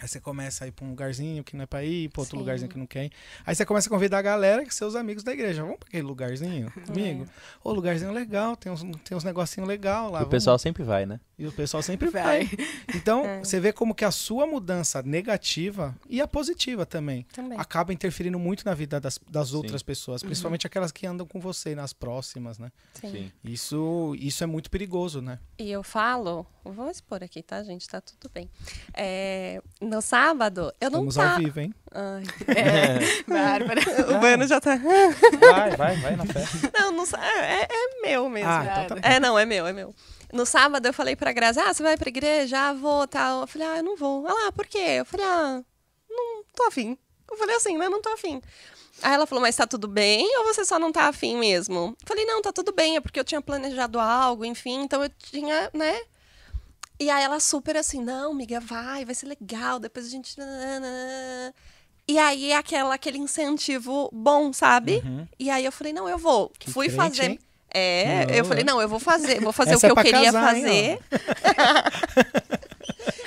Aí 0.00 0.08
você 0.08 0.20
começa 0.20 0.64
a 0.64 0.68
ir 0.68 0.72
pra 0.72 0.84
um 0.84 0.90
lugarzinho 0.90 1.44
que 1.44 1.54
não 1.56 1.62
é 1.62 1.66
pra 1.66 1.84
ir, 1.84 2.08
pra 2.08 2.22
outro 2.22 2.36
Sim. 2.36 2.40
lugarzinho 2.40 2.68
que 2.68 2.78
não 2.78 2.86
quer 2.86 3.04
ir. 3.06 3.12
Aí 3.46 3.54
você 3.54 3.64
começa 3.64 3.88
a 3.88 3.90
convidar 3.90 4.18
a 4.18 4.22
galera, 4.22 4.64
que 4.64 4.74
seus 4.74 4.96
amigos 4.96 5.22
da 5.22 5.32
igreja. 5.32 5.62
Vamos 5.62 5.78
pra 5.78 5.88
aquele 5.88 6.02
lugarzinho 6.02 6.72
comigo? 6.86 7.26
Ô, 7.62 7.72
lugarzinho 7.72 8.10
legal, 8.12 8.56
tem 8.56 8.72
uns, 8.72 8.82
tem 9.04 9.16
uns 9.16 9.22
negocinhos 9.22 9.68
legal 9.68 10.04
lá. 10.10 10.18
O 10.18 10.22
vamos. 10.22 10.30
pessoal 10.30 10.58
sempre 10.58 10.82
vai, 10.82 11.06
né? 11.06 11.20
E 11.38 11.46
o 11.46 11.52
pessoal 11.52 11.82
sempre 11.82 12.08
Vai. 12.08 12.46
vai. 12.46 12.66
Então, 12.94 13.24
É. 13.26 13.38
você 13.40 13.58
vê 13.60 13.72
como 13.72 13.94
que 13.94 14.04
a 14.04 14.10
sua 14.10 14.46
mudança 14.46 15.02
negativa 15.02 15.94
e 16.08 16.20
a 16.20 16.26
positiva 16.28 16.86
também 16.86 17.26
Também. 17.32 17.58
acaba 17.58 17.92
interferindo 17.92 18.38
muito 18.38 18.64
na 18.64 18.74
vida 18.74 19.00
das, 19.00 19.18
das 19.28 19.48
Sim. 19.48 19.56
outras 19.56 19.82
pessoas, 19.82 20.22
principalmente 20.22 20.66
aquelas 20.66 20.92
que 20.92 21.06
andam 21.06 21.26
com 21.26 21.40
você, 21.40 21.74
nas 21.74 21.92
próximas, 21.92 22.58
né? 22.58 22.70
Sim. 22.94 23.30
Isso, 23.44 24.14
isso 24.18 24.42
é 24.44 24.46
muito 24.46 24.70
perigoso, 24.70 25.20
né? 25.20 25.38
E 25.58 25.70
eu 25.70 25.82
falo, 25.82 26.46
vou 26.64 26.88
expor 26.90 27.22
aqui, 27.24 27.42
tá, 27.42 27.62
gente? 27.62 27.88
Tá 27.88 28.00
tudo 28.00 28.30
bem. 28.32 28.48
É, 28.94 29.60
no 29.82 30.00
sábado, 30.00 30.72
eu 30.80 30.90
não 30.90 31.06
Estamos 31.08 31.14
tá... 31.16 31.32
ao 31.34 31.38
vivo, 31.38 31.60
hein? 31.60 31.74
Ai, 31.92 32.22
É, 32.56 33.22
Bárbara. 33.30 33.80
o 34.16 34.18
Bueno 34.20 34.46
já 34.46 34.60
tá... 34.60 34.76
Vai, 34.76 35.76
vai, 35.76 35.96
vai 35.96 36.16
na 36.16 36.24
fé. 36.24 36.44
Não, 36.78 36.92
não 36.92 37.04
sa- 37.06 37.18
é, 37.22 37.64
é 37.70 38.00
meu 38.02 38.28
mesmo. 38.28 38.48
Ah, 38.50 38.82
então 38.84 38.98
tá 39.00 39.08
É, 39.08 39.20
não, 39.20 39.38
é 39.38 39.44
meu, 39.44 39.66
é 39.66 39.72
meu. 39.72 39.94
No 40.32 40.46
sábado 40.46 40.86
eu 40.86 40.94
falei 40.94 41.14
pra 41.16 41.32
Grazi, 41.32 41.60
ah, 41.60 41.74
você 41.74 41.82
vai 41.82 41.96
pra 41.96 42.08
igreja? 42.08 42.58
Ah, 42.58 42.72
vou, 42.72 43.06
tal. 43.06 43.42
Eu 43.42 43.46
falei, 43.46 43.68
ah, 43.68 43.76
eu 43.78 43.82
não 43.82 43.96
vou. 43.96 44.26
Ela, 44.26 44.48
ah, 44.48 44.52
por 44.52 44.66
quê? 44.66 44.78
Eu 44.98 45.04
falei, 45.04 45.26
ah, 45.26 45.60
não 46.08 46.44
tô 46.54 46.62
afim. 46.64 46.96
Eu 47.30 47.36
falei 47.36 47.56
assim, 47.56 47.76
né, 47.76 47.88
não 47.88 48.00
tô 48.00 48.08
afim. 48.10 48.40
Aí 49.02 49.14
ela 49.14 49.26
falou, 49.26 49.42
mas 49.42 49.56
tá 49.56 49.66
tudo 49.66 49.88
bem 49.88 50.24
ou 50.38 50.44
você 50.44 50.64
só 50.64 50.78
não 50.78 50.92
tá 50.92 51.08
afim 51.08 51.36
mesmo? 51.36 51.96
Eu 52.00 52.06
falei, 52.06 52.24
não, 52.24 52.40
tá 52.40 52.52
tudo 52.52 52.72
bem, 52.72 52.96
é 52.96 53.00
porque 53.00 53.18
eu 53.18 53.24
tinha 53.24 53.40
planejado 53.42 53.98
algo, 53.98 54.44
enfim, 54.44 54.82
então 54.82 55.02
eu 55.02 55.10
tinha, 55.10 55.70
né? 55.74 55.98
E 57.02 57.10
aí 57.10 57.22
ela 57.24 57.40
super 57.40 57.76
assim, 57.76 58.02
não, 58.02 58.32
amiga, 58.32 58.60
vai, 58.60 59.04
vai 59.04 59.14
ser 59.14 59.26
legal, 59.26 59.78
depois 59.78 60.06
a 60.06 60.10
gente... 60.10 60.38
nananana." 60.38 61.54
E 62.06 62.18
aí 62.18 62.52
aquela, 62.52 62.94
aquele 62.94 63.18
incentivo 63.18 64.10
bom, 64.12 64.52
sabe? 64.52 65.02
Uhum. 65.04 65.26
E 65.38 65.48
aí 65.50 65.64
eu 65.64 65.70
falei, 65.72 65.92
não, 65.92 66.08
eu 66.08 66.18
vou. 66.18 66.50
Que 66.58 66.70
Fui 66.70 66.86
crente, 66.88 66.96
fazer. 66.96 67.30
hein? 67.30 67.38
É, 67.74 68.26
Não, 68.26 68.34
eu 68.34 68.44
falei, 68.44 68.60
é. 68.62 68.64
não, 68.66 68.82
eu 68.82 68.88
vou 68.88 68.98
fazer, 68.98 69.40
vou 69.40 69.52
fazer 69.52 69.74
o 69.74 69.78
é 69.78 69.80
que 69.80 69.86
eu 69.86 69.94
pra 69.94 70.04
queria 70.04 70.24
casar, 70.32 70.54
fazer. 70.54 70.98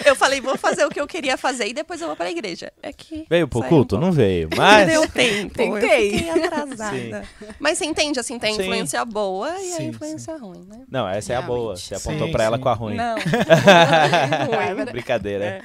eu 0.06 0.16
falei, 0.16 0.40
vou 0.40 0.58
fazer 0.58 0.86
o 0.86 0.90
que 0.90 1.00
eu 1.00 1.08
queria 1.08 1.38
fazer 1.38 1.68
e 1.68 1.74
depois 1.74 2.00
eu 2.00 2.08
vou 2.08 2.16
pra 2.16 2.30
igreja. 2.30 2.72
É 2.82 2.94
que. 2.94 3.26
Veio 3.30 3.48
pro 3.48 3.64
culto? 3.64 3.98
um 3.98 4.00
Não 4.00 4.12
veio. 4.12 4.50
Mas. 4.56 4.88
Deu 4.88 5.08
tempo. 5.10 5.54
Tentei. 5.56 6.14
Eu 6.14 6.18
fiquei 6.18 6.44
atrasada. 6.44 7.28
Mas 7.60 7.78
você 7.78 7.86
entende, 7.86 8.20
assim, 8.20 8.38
tem 8.40 8.52
a 8.52 8.56
Sim. 8.56 8.62
influência 8.62 9.04
boa 9.06 9.50
e 9.60 9.74
a 9.74 9.78
Sim, 9.78 9.88
influência 9.88 10.38
ruim, 10.38 10.66
né? 10.68 10.86
Não, 10.90 11.08
essa 11.08 11.34
é 11.34 11.36
a 11.36 11.42
boa. 11.42 11.76
Realmente. 11.76 11.82
Você 11.82 11.96
apontou 11.96 12.28
Sim, 12.28 12.32
pra 12.32 12.44
ela 12.44 12.58
sim. 12.58 12.64
com 12.64 12.70
a 12.70 12.74
ruim. 12.74 12.96
Não. 12.96 13.16
ruim. 13.18 14.86
Brincadeira. 14.92 15.46
É. 15.46 15.62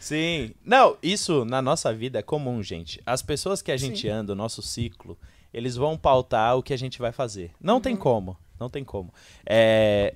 Sim. 0.00 0.52
Não, 0.64 0.96
isso 1.02 1.44
na 1.44 1.60
nossa 1.60 1.92
vida 1.92 2.18
é 2.18 2.22
comum, 2.22 2.62
gente. 2.62 3.00
As 3.04 3.22
pessoas 3.22 3.60
que 3.62 3.72
a 3.72 3.76
gente 3.76 4.08
anda, 4.08 4.32
o 4.32 4.36
nosso 4.36 4.62
ciclo, 4.62 5.18
eles 5.52 5.76
vão 5.76 5.96
pautar 5.96 6.56
o 6.56 6.62
que 6.62 6.72
a 6.72 6.78
gente 6.78 6.98
vai 6.98 7.12
fazer. 7.12 7.50
Não 7.60 7.80
tem 7.80 7.96
como. 7.96 8.36
Não 8.58 8.68
tem 8.68 8.84
como. 8.84 9.12
É, 9.46 10.12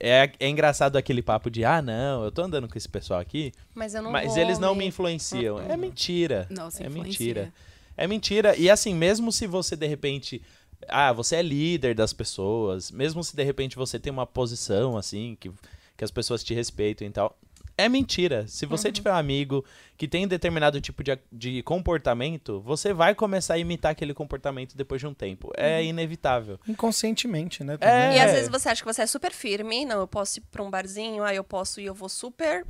é, 0.00 0.30
é 0.38 0.48
engraçado 0.48 0.96
aquele 0.96 1.22
papo 1.22 1.50
de, 1.50 1.64
ah, 1.64 1.80
não, 1.80 2.24
eu 2.24 2.32
tô 2.32 2.42
andando 2.42 2.68
com 2.68 2.76
esse 2.76 2.88
pessoal 2.88 3.20
aqui, 3.20 3.52
Mas 3.74 3.94
eu 3.94 4.02
não 4.02 4.10
mas 4.10 4.36
eles 4.36 4.58
não 4.58 4.74
me 4.74 4.84
influenciam. 4.84 5.60
É 5.60 5.76
mentira. 5.76 6.46
Nossa, 6.50 6.82
é 6.82 6.86
influencia. 6.86 7.26
mentira. 7.26 7.52
É 7.96 8.06
mentira. 8.06 8.56
E 8.56 8.70
assim, 8.70 8.94
mesmo 8.94 9.30
se 9.30 9.46
você 9.46 9.76
de 9.76 9.86
repente. 9.86 10.42
Ah, 10.88 11.12
você 11.12 11.36
é 11.36 11.42
líder 11.42 11.94
das 11.94 12.12
pessoas, 12.12 12.90
mesmo 12.90 13.22
se 13.22 13.36
de 13.36 13.44
repente 13.44 13.76
você 13.76 14.00
tem 14.00 14.12
uma 14.12 14.26
posição 14.26 14.96
assim, 14.96 15.36
que, 15.38 15.52
que 15.96 16.02
as 16.02 16.10
pessoas 16.10 16.42
te 16.42 16.52
respeitam 16.54 17.06
e 17.06 17.10
tal. 17.10 17.38
É 17.76 17.88
mentira. 17.88 18.46
Se 18.46 18.66
você 18.66 18.88
Uhum. 18.88 18.92
tiver 18.92 19.12
um 19.12 19.16
amigo 19.16 19.64
que 19.96 20.06
tem 20.06 20.28
determinado 20.28 20.80
tipo 20.80 21.02
de, 21.02 21.18
de 21.32 21.62
comportamento, 21.62 22.60
você 22.60 22.92
vai 22.92 23.14
começar 23.14 23.54
a 23.54 23.58
imitar 23.58 23.92
aquele 23.92 24.12
comportamento 24.12 24.76
depois 24.76 25.00
de 25.00 25.06
um 25.06 25.14
tempo. 25.14 25.50
É 25.56 25.78
Uhum. 25.78 25.84
inevitável. 25.86 26.60
Inconscientemente, 26.68 27.64
né? 27.64 27.78
É. 27.80 28.16
E 28.16 28.20
às 28.20 28.32
vezes 28.32 28.48
você 28.50 28.68
acha 28.68 28.82
que 28.84 28.92
você 28.92 29.02
é 29.02 29.06
super 29.06 29.32
firme, 29.32 29.84
não, 29.84 30.00
eu 30.00 30.06
posso 30.08 30.38
ir 30.38 30.42
pra 30.50 30.62
um 30.62 30.70
barzinho, 30.70 31.22
ah, 31.24 31.34
eu 31.34 31.44
posso 31.44 31.80
ir, 31.80 31.86
eu 31.86 31.94
vou 31.94 32.08
super. 32.08 32.66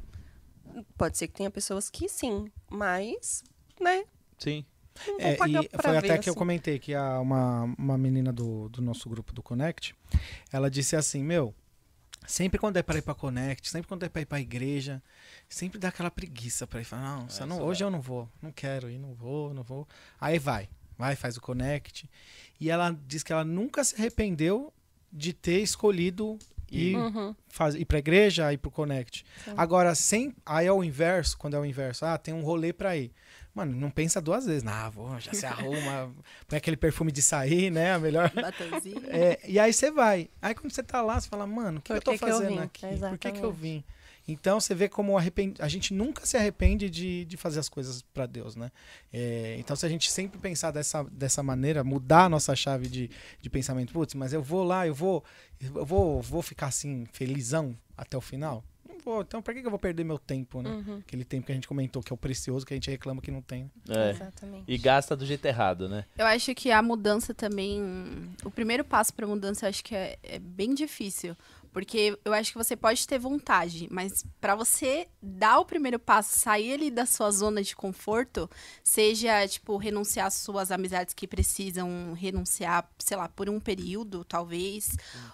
Pode 0.96 1.18
ser 1.18 1.26
que 1.28 1.34
tenha 1.34 1.50
pessoas 1.50 1.90
que 1.90 2.08
sim, 2.08 2.46
mas, 2.70 3.42
né? 3.80 4.04
Sim. 4.38 4.64
É, 5.18 5.32
e 5.34 5.36
foi 5.36 5.48
ver, 5.92 5.98
até 5.98 6.18
que 6.18 6.28
eu 6.28 6.32
assim. 6.32 6.38
comentei 6.38 6.78
que 6.78 6.94
a, 6.94 7.18
uma, 7.18 7.64
uma 7.78 7.96
menina 7.98 8.32
do, 8.32 8.68
do 8.68 8.80
nosso 8.82 9.08
grupo 9.08 9.32
do 9.32 9.42
Connect, 9.42 9.94
ela 10.52 10.70
disse 10.70 10.94
assim, 10.94 11.22
meu, 11.24 11.54
sempre 12.26 12.58
quando 12.58 12.76
é 12.76 12.82
pra 12.82 12.98
ir 12.98 13.02
pra 13.02 13.14
Connect, 13.14 13.68
sempre 13.68 13.88
quando 13.88 14.04
é 14.04 14.08
pra 14.08 14.22
ir 14.22 14.26
pra 14.26 14.40
igreja, 14.40 15.02
sempre 15.48 15.78
dá 15.78 15.88
aquela 15.88 16.10
preguiça 16.10 16.66
pra 16.66 16.80
ir 16.80 16.84
falar, 16.84 17.16
não, 17.18 17.26
É, 17.40 17.46
não 17.46 17.62
hoje 17.62 17.80
dá. 17.80 17.86
eu 17.86 17.90
não 17.90 18.00
vou, 18.00 18.28
não 18.40 18.52
quero 18.52 18.88
ir, 18.90 18.98
não 18.98 19.14
vou, 19.14 19.52
não 19.52 19.62
vou. 19.62 19.86
Aí 20.20 20.38
vai, 20.38 20.68
vai, 20.96 21.16
faz 21.16 21.36
o 21.36 21.40
Connect. 21.40 22.08
E 22.60 22.70
ela 22.70 22.96
diz 23.06 23.22
que 23.22 23.32
ela 23.32 23.44
nunca 23.44 23.82
se 23.84 23.94
arrependeu 23.96 24.72
de 25.12 25.32
ter 25.32 25.60
escolhido 25.60 26.38
ir, 26.72 26.96
Uhum. 26.96 27.34
faz, 27.48 27.74
ir 27.74 27.84
pra 27.84 27.98
igreja, 27.98 28.52
ir 28.52 28.58
pro 28.58 28.70
Connect. 28.70 29.24
Sim. 29.44 29.52
Agora, 29.56 29.94
sem, 29.94 30.34
aí 30.44 30.66
é 30.66 30.72
o 30.72 30.82
inverso, 30.82 31.36
quando 31.38 31.54
é 31.54 31.58
o 31.58 31.64
inverso, 31.64 32.04
ah, 32.04 32.16
tem 32.18 32.32
um 32.34 32.42
rolê 32.42 32.72
pra 32.72 32.96
ir. 32.96 33.12
Mano, 33.54 33.76
não 33.76 33.90
pensa 33.90 34.18
duas 34.20 34.46
vezes. 34.46 34.66
Ah, 34.66 34.88
vou, 34.88 35.20
já 35.20 35.34
se 35.34 35.44
arruma, 35.44 36.10
põe 36.48 36.56
aquele 36.56 36.76
perfume 36.76 37.12
de 37.12 37.20
sair, 37.20 37.70
né? 37.70 37.92
A 37.92 37.98
melhor. 37.98 38.30
Batonzinho. 38.34 39.02
É, 39.08 39.38
e 39.46 39.58
aí 39.58 39.72
você 39.72 39.90
vai. 39.90 40.30
Aí 40.40 40.54
quando 40.54 40.72
você 40.72 40.82
tá 40.82 41.02
lá, 41.02 41.20
você 41.20 41.28
fala, 41.28 41.46
mano, 41.46 41.78
o 41.78 41.82
que, 41.82 41.92
Por 41.92 41.98
eu 41.98 42.02
tô 42.02 42.12
que 42.12 42.18
que 42.18 42.24
eu 42.24 42.28
fazendo 42.28 42.48
vim? 42.56 42.58
aqui? 42.60 42.80
Por 42.80 43.18
que, 43.18 43.30
que 43.32 43.42
eu 43.42 43.52
Exatamente. 43.52 43.52
vim? 43.60 43.84
Então 44.26 44.60
você 44.60 44.74
vê 44.74 44.88
como 44.88 45.18
arrepend... 45.18 45.60
a 45.60 45.68
gente 45.68 45.92
nunca 45.92 46.24
se 46.24 46.36
arrepende 46.36 46.88
de, 46.88 47.24
de 47.24 47.36
fazer 47.36 47.60
as 47.60 47.68
coisas 47.68 48.02
pra 48.02 48.26
Deus, 48.26 48.54
né? 48.54 48.70
É, 49.12 49.56
então 49.58 49.74
se 49.74 49.84
a 49.84 49.88
gente 49.88 50.10
sempre 50.10 50.38
pensar 50.38 50.70
dessa, 50.70 51.02
dessa 51.04 51.42
maneira, 51.42 51.82
mudar 51.82 52.24
a 52.24 52.28
nossa 52.28 52.54
chave 52.54 52.88
de, 52.88 53.10
de 53.40 53.50
pensamento, 53.50 53.92
putz, 53.92 54.14
mas 54.14 54.32
eu 54.32 54.42
vou 54.42 54.62
lá, 54.62 54.86
eu 54.86 54.94
vou, 54.94 55.24
eu 55.60 55.84
vou, 55.84 56.22
vou 56.22 56.42
ficar 56.42 56.68
assim, 56.68 57.04
felizão 57.12 57.76
até 57.96 58.16
o 58.16 58.20
final? 58.20 58.64
Não 58.88 58.98
vou. 58.98 59.22
Então 59.22 59.42
pra 59.42 59.54
que 59.54 59.60
que 59.60 59.66
eu 59.66 59.70
vou 59.70 59.78
perder 59.78 60.04
meu 60.04 60.18
tempo, 60.18 60.62
né? 60.62 60.70
Uhum. 60.70 60.98
Aquele 60.98 61.24
tempo 61.24 61.46
que 61.46 61.52
a 61.52 61.54
gente 61.54 61.66
comentou, 61.66 62.02
que 62.02 62.12
é 62.12 62.14
o 62.14 62.16
precioso, 62.16 62.64
que 62.64 62.74
a 62.74 62.76
gente 62.76 62.90
reclama 62.90 63.20
que 63.20 63.30
não 63.30 63.42
tem. 63.42 63.70
É. 63.88 64.10
Exatamente. 64.10 64.64
E 64.68 64.78
gasta 64.78 65.16
do 65.16 65.26
jeito 65.26 65.44
errado, 65.46 65.88
né? 65.88 66.04
Eu 66.16 66.26
acho 66.26 66.54
que 66.54 66.70
a 66.70 66.82
mudança 66.82 67.34
também. 67.34 67.82
O 68.44 68.50
primeiro 68.50 68.84
passo 68.84 69.12
pra 69.14 69.26
mudança 69.26 69.66
eu 69.66 69.70
acho 69.70 69.82
que 69.82 69.94
é, 69.94 70.18
é 70.22 70.38
bem 70.38 70.74
difícil. 70.74 71.36
Porque 71.72 72.18
eu 72.22 72.34
acho 72.34 72.52
que 72.52 72.58
você 72.58 72.76
pode 72.76 73.06
ter 73.06 73.18
vontade, 73.18 73.88
mas 73.90 74.24
pra 74.38 74.54
você 74.54 75.08
dar 75.22 75.58
o 75.58 75.64
primeiro 75.64 75.98
passo, 75.98 76.38
sair 76.38 76.74
ali 76.74 76.90
da 76.90 77.06
sua 77.06 77.30
zona 77.30 77.62
de 77.62 77.74
conforto, 77.74 78.48
seja, 78.84 79.48
tipo, 79.48 79.78
renunciar 79.78 80.26
às 80.26 80.34
suas 80.34 80.70
amizades 80.70 81.14
que 81.14 81.26
precisam 81.26 82.12
renunciar, 82.12 82.86
sei 82.98 83.16
lá, 83.16 83.26
por 83.26 83.48
um 83.48 83.58
período, 83.58 84.22
talvez, 84.22 84.90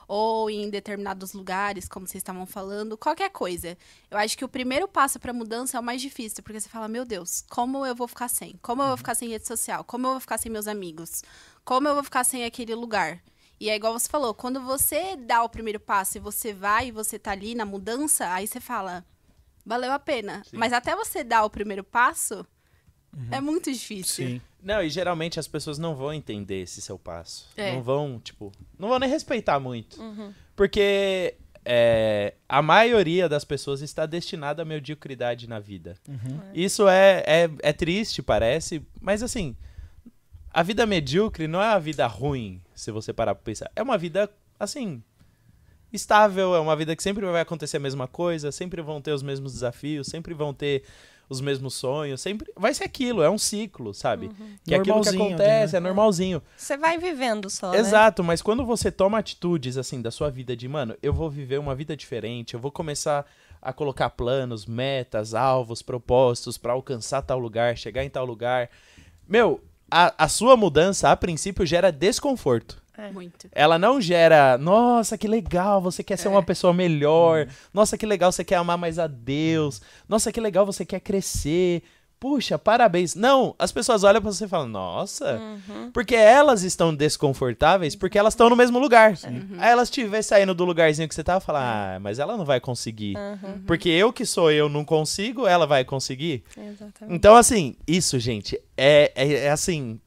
ou 0.06 0.48
em 0.48 0.70
determinados 0.70 1.32
lugares, 1.32 1.88
como 1.88 2.06
vocês 2.06 2.22
estavam 2.22 2.46
falando, 2.46 2.96
qualquer 2.96 3.30
coisa. 3.30 3.76
Eu 4.08 4.16
acho 4.16 4.38
que 4.38 4.44
o 4.44 4.48
primeiro 4.48 4.86
passo 4.86 5.18
pra 5.18 5.32
mudança 5.32 5.76
é 5.76 5.80
o 5.80 5.82
mais 5.82 6.00
difícil, 6.00 6.42
porque 6.44 6.60
você 6.60 6.68
fala, 6.68 6.86
meu 6.86 7.04
Deus, 7.04 7.44
como 7.50 7.84
eu 7.84 7.96
vou 7.96 8.06
ficar 8.06 8.28
sem? 8.28 8.56
Como 8.62 8.80
eu 8.80 8.88
vou 8.88 8.96
ficar 8.96 9.16
sem 9.16 9.28
rede 9.28 9.46
social? 9.46 9.82
Como 9.82 10.06
eu 10.06 10.12
vou 10.12 10.20
ficar 10.20 10.38
sem 10.38 10.52
meus 10.52 10.68
amigos? 10.68 11.22
Como 11.64 11.88
eu 11.88 11.94
vou 11.94 12.04
ficar 12.04 12.22
sem 12.22 12.44
aquele 12.44 12.76
lugar? 12.76 13.20
E 13.60 13.68
é 13.68 13.76
igual 13.76 13.92
você 13.92 14.08
falou, 14.08 14.32
quando 14.32 14.60
você 14.60 15.16
dá 15.16 15.42
o 15.42 15.48
primeiro 15.48 15.80
passo 15.80 16.16
e 16.16 16.20
você 16.20 16.52
vai 16.52 16.88
e 16.88 16.92
você 16.92 17.18
tá 17.18 17.32
ali 17.32 17.54
na 17.54 17.64
mudança, 17.64 18.32
aí 18.32 18.46
você 18.46 18.60
fala, 18.60 19.04
valeu 19.66 19.92
a 19.92 19.98
pena. 19.98 20.42
Sim. 20.44 20.56
Mas 20.56 20.72
até 20.72 20.94
você 20.94 21.24
dar 21.24 21.44
o 21.44 21.50
primeiro 21.50 21.82
passo, 21.82 22.46
é 23.30 23.40
muito 23.40 23.72
difícil. 23.72 24.26
Sim. 24.26 24.40
Não, 24.62 24.82
e 24.82 24.90
geralmente 24.90 25.38
as 25.40 25.48
pessoas 25.48 25.78
não 25.78 25.94
vão 25.94 26.12
entender 26.12 26.62
esse 26.62 26.80
seu 26.80 26.98
passo. 26.98 27.48
É. 27.56 27.72
Não 27.72 27.82
vão, 27.82 28.20
tipo, 28.20 28.52
não 28.78 28.88
vão 28.88 28.98
nem 28.98 29.08
respeitar 29.08 29.58
muito. 29.58 30.00
Uhum. 30.00 30.32
Porque 30.54 31.36
é, 31.64 32.34
a 32.48 32.62
maioria 32.62 33.28
das 33.28 33.44
pessoas 33.44 33.82
está 33.82 34.06
destinada 34.06 34.62
à 34.62 34.64
mediocridade 34.64 35.48
na 35.48 35.60
vida. 35.60 35.96
Uhum. 36.08 36.40
Isso 36.54 36.88
é, 36.88 37.22
é, 37.26 37.50
é 37.60 37.72
triste, 37.72 38.22
parece, 38.22 38.84
mas 39.00 39.22
assim, 39.22 39.56
a 40.58 40.62
vida 40.64 40.84
medíocre 40.84 41.46
não 41.46 41.62
é 41.62 41.68
uma 41.68 41.78
vida 41.78 42.04
ruim, 42.08 42.60
se 42.74 42.90
você 42.90 43.12
parar 43.12 43.32
pra 43.32 43.44
pensar. 43.44 43.70
É 43.76 43.80
uma 43.80 43.96
vida, 43.96 44.28
assim, 44.58 45.00
estável, 45.92 46.52
é 46.52 46.58
uma 46.58 46.74
vida 46.74 46.96
que 46.96 47.02
sempre 47.04 47.24
vai 47.26 47.42
acontecer 47.42 47.76
a 47.76 47.80
mesma 47.80 48.08
coisa, 48.08 48.50
sempre 48.50 48.82
vão 48.82 49.00
ter 49.00 49.12
os 49.12 49.22
mesmos 49.22 49.52
desafios, 49.52 50.08
sempre 50.08 50.34
vão 50.34 50.52
ter 50.52 50.82
os 51.28 51.40
mesmos 51.40 51.74
sonhos, 51.74 52.20
sempre 52.20 52.52
vai 52.56 52.74
ser 52.74 52.82
aquilo, 52.82 53.22
é 53.22 53.30
um 53.30 53.38
ciclo, 53.38 53.94
sabe? 53.94 54.32
Que 54.64 54.74
é 54.74 54.78
aquilo 54.78 55.00
que 55.00 55.10
acontece, 55.10 55.74
né? 55.74 55.78
é 55.78 55.80
normalzinho. 55.80 56.42
Você 56.56 56.76
vai 56.76 56.98
vivendo 56.98 57.48
só, 57.48 57.70
né? 57.70 57.78
Exato, 57.78 58.24
mas 58.24 58.42
quando 58.42 58.66
você 58.66 58.90
toma 58.90 59.18
atitudes 59.18 59.78
assim 59.78 60.02
da 60.02 60.10
sua 60.10 60.28
vida 60.28 60.56
de, 60.56 60.66
mano, 60.66 60.96
eu 61.00 61.12
vou 61.12 61.30
viver 61.30 61.60
uma 61.60 61.76
vida 61.76 61.96
diferente, 61.96 62.54
eu 62.54 62.60
vou 62.60 62.72
começar 62.72 63.24
a 63.62 63.72
colocar 63.72 64.10
planos, 64.10 64.66
metas, 64.66 65.34
alvos, 65.34 65.82
propósitos 65.82 66.58
pra 66.58 66.72
alcançar 66.72 67.22
tal 67.22 67.38
lugar, 67.38 67.78
chegar 67.78 68.02
em 68.02 68.10
tal 68.10 68.26
lugar. 68.26 68.68
Meu, 69.28 69.62
a, 69.90 70.14
a 70.24 70.28
sua 70.28 70.56
mudança 70.56 71.10
a 71.10 71.16
princípio 71.16 71.64
gera 71.66 71.90
desconforto. 71.90 72.82
É. 72.96 73.12
Muito. 73.12 73.48
Ela 73.52 73.78
não 73.78 74.00
gera, 74.00 74.58
nossa, 74.58 75.16
que 75.16 75.28
legal, 75.28 75.80
você 75.80 76.02
quer 76.02 76.16
ser 76.18 76.26
É. 76.26 76.30
uma 76.32 76.42
pessoa 76.42 76.72
melhor. 76.72 77.46
Uhum. 77.46 77.52
Nossa, 77.72 77.96
que 77.96 78.04
legal, 78.04 78.32
você 78.32 78.42
quer 78.42 78.56
amar 78.56 78.76
mais 78.76 78.98
a 78.98 79.06
Deus. 79.06 79.80
Nossa, 80.08 80.32
que 80.32 80.40
legal, 80.40 80.66
você 80.66 80.84
quer 80.84 80.98
crescer. 80.98 81.84
Puxa, 82.20 82.58
parabéns. 82.58 83.14
Não, 83.14 83.54
as 83.58 83.70
pessoas 83.70 84.02
olham 84.02 84.20
pra 84.20 84.32
você 84.32 84.44
e 84.44 84.48
falam, 84.48 84.66
nossa. 84.66 85.36
Uhum. 85.38 85.90
Porque 85.92 86.16
elas 86.16 86.64
estão 86.64 86.92
desconfortáveis 86.92 87.94
porque 87.94 88.18
elas 88.18 88.34
estão 88.34 88.50
no 88.50 88.56
mesmo 88.56 88.78
lugar. 88.80 89.12
Uhum. 89.24 89.56
Aí 89.58 89.70
elas 89.70 89.88
estiver 89.88 90.22
saindo 90.22 90.52
do 90.52 90.64
lugarzinho 90.64 91.08
que 91.08 91.14
você 91.14 91.22
tava, 91.22 91.40
falar, 91.40 91.96
ah, 91.96 92.00
mas 92.00 92.18
ela 92.18 92.36
não 92.36 92.44
vai 92.44 92.58
conseguir. 92.58 93.16
Uhum. 93.16 93.62
Porque 93.66 93.88
eu 93.88 94.12
que 94.12 94.26
sou 94.26 94.50
eu 94.50 94.68
não 94.68 94.84
consigo, 94.84 95.46
ela 95.46 95.64
vai 95.64 95.84
conseguir. 95.84 96.42
Exatamente. 96.56 97.14
Então, 97.16 97.36
assim, 97.36 97.76
isso, 97.86 98.18
gente, 98.18 98.60
é, 98.76 99.12
é, 99.14 99.32
é 99.44 99.50
assim, 99.50 100.00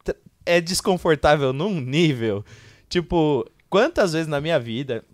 é 0.45 0.59
desconfortável 0.59 1.53
num 1.53 1.79
nível. 1.79 2.43
Tipo, 2.89 3.49
quantas 3.69 4.11
vezes 4.11 4.27
na 4.27 4.41
minha 4.41 4.59
vida, 4.59 5.05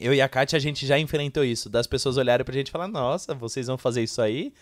eu 0.00 0.14
e 0.14 0.22
a 0.22 0.28
Kátia, 0.28 0.56
a 0.56 0.60
gente 0.60 0.86
já 0.86 0.96
enfrentou 1.00 1.44
isso, 1.44 1.68
das 1.68 1.88
pessoas 1.88 2.16
olharem 2.16 2.44
pra 2.44 2.54
gente 2.54 2.68
e 2.68 2.70
falar, 2.70 2.86
nossa, 2.86 3.34
vocês 3.34 3.66
vão 3.66 3.76
fazer 3.76 4.04
isso 4.04 4.22
aí? 4.22 4.52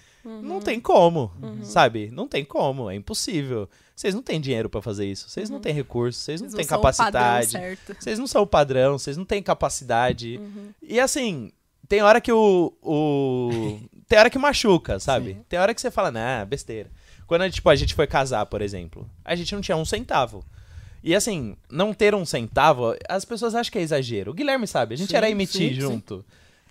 Não 0.43 0.61
tem 0.61 0.81
como, 0.81 1.33
sabe? 1.63 2.11
Não 2.11 2.27
tem 2.27 2.45
como, 2.45 2.91
é 2.91 2.95
impossível. 2.95 3.69
Vocês 3.95 4.15
não 4.15 4.23
têm 4.23 4.41
dinheiro 4.41 4.69
pra 4.69 4.83
fazer 4.83 5.07
isso, 5.07 5.29
vocês 5.29 5.49
não 5.49 5.61
têm 5.61 5.73
recursos, 5.73 6.23
vocês 6.23 6.41
não 6.41 6.49
Eles 6.49 6.57
têm 6.57 6.67
capacidade. 6.67 7.57
Vocês 7.99 8.19
não 8.19 8.27
são 8.27 8.43
o 8.43 8.47
padrão, 8.47 8.99
vocês 8.99 9.17
não 9.17 9.25
têm 9.25 9.43
capacidade. 9.43 10.39
Uhum. 10.39 10.71
E 10.83 11.01
assim, 11.01 11.51
tem 11.89 12.03
hora 12.03 12.21
que 12.21 12.33
o. 12.33 12.73
o... 12.83 13.81
tem 14.09 14.19
hora 14.19 14.29
que 14.29 14.39
machuca, 14.39 14.99
sabe? 14.99 15.39
Tem 15.49 15.59
hora 15.59 15.75
que 15.75 15.81
você 15.81 15.91
fala, 15.91 16.11
nah, 16.11 16.45
besteira. 16.45 16.91
Quando 17.27 17.51
tipo, 17.51 17.69
a 17.69 17.75
gente 17.75 17.95
foi 17.95 18.07
casar, 18.07 18.47
por 18.47 18.61
exemplo, 18.61 19.09
a 19.25 19.35
gente 19.35 19.55
não 19.55 19.63
tinha 19.63 19.77
um 19.77 19.85
centavo. 19.85 20.45
E 21.03 21.15
assim, 21.15 21.57
não 21.71 21.95
ter 21.95 22.15
um 22.15 22.27
centavo, 22.27 22.97
as 23.09 23.25
pessoas 23.25 23.55
acham 23.55 23.71
que 23.71 23.79
é 23.79 23.83
exagero. 23.83 24.33
O 24.33 24.35
Guilherme 24.35 24.67
sabe, 24.67 24.95
a 24.95 24.99
gente 24.99 25.11
Sim, 25.11 25.17
era 25.17 25.31
emitir 25.31 25.81
sim, 25.81 25.81
sim. 25.81 26.25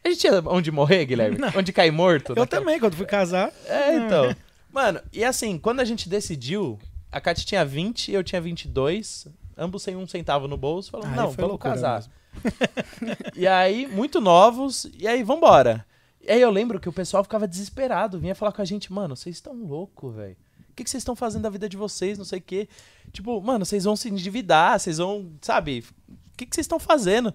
A 0.06 0.10
gente 0.10 0.20
tinha 0.20 0.40
onde 0.46 0.72
morrer, 0.72 1.04
Guilherme? 1.06 1.40
Onde 1.58 1.74
cair 1.74 1.90
morto? 1.92 2.34
Eu 2.34 2.36
naquela- 2.36 2.62
também, 2.62 2.80
quando 2.80 2.96
fui 2.96 3.08
casar. 3.08 3.52
É, 3.66 3.96
então. 3.96 4.36
Mano, 4.72 5.02
e 5.12 5.24
assim, 5.24 5.58
quando 5.58 5.80
a 5.80 5.86
gente 5.86 6.08
decidiu, 6.08 6.78
a 7.12 7.20
Kátia 7.20 7.44
tinha 7.44 7.66
20 7.66 8.10
e 8.10 8.14
eu 8.14 8.24
tinha 8.24 8.40
22, 8.40 9.28
ambos 9.58 9.82
sem 9.82 9.96
um 9.96 10.06
centavo 10.08 10.48
no 10.48 10.58
bolso, 10.58 10.92
falamos, 10.92 11.12
Aí 11.12 11.18
não, 11.26 11.32
vamos 11.32 11.58
casar. 11.60 12.04
mesmo. 12.04 12.14
e 13.36 13.48
aí, 13.48 13.88
muito 13.88 14.22
novos, 14.22 14.86
e 14.96 15.08
aí, 15.08 15.24
vambora. 15.24 15.84
E 16.22 16.30
aí 16.30 16.42
eu 16.42 16.52
lembro 16.52 16.80
que 16.80 16.90
o 16.90 16.94
pessoal 16.94 17.24
ficava 17.24 17.48
desesperado, 17.48 18.20
vinha 18.20 18.36
falar 18.36 18.52
com 18.52 18.62
a 18.62 18.66
gente, 18.66 18.94
mano, 18.94 19.16
vocês 19.16 19.36
estão 19.38 19.54
loucos, 19.54 20.14
velho. 20.16 20.38
O 20.70 20.76
que, 20.76 20.88
vocês 20.88 21.02
estão 21.02 21.16
fazendo 21.16 21.44
da 21.44 21.50
vida 21.50 21.68
de 21.68 21.78
vocês, 21.78 22.18
não 22.18 22.26
sei 22.26 22.40
o 22.40 22.42
quê. 22.44 22.68
Tipo, 23.12 23.42
mano, 23.42 23.66
vocês 23.66 23.86
vão 23.86 23.96
se 23.96 24.10
endividar, 24.10 24.80
vocês 24.80 24.98
vão, 25.00 25.32
sabe, 25.42 25.84
o 26.10 26.14
que 26.38 26.46
vocês 26.54 26.66
estão 26.66 26.80
fazendo? 26.80 27.34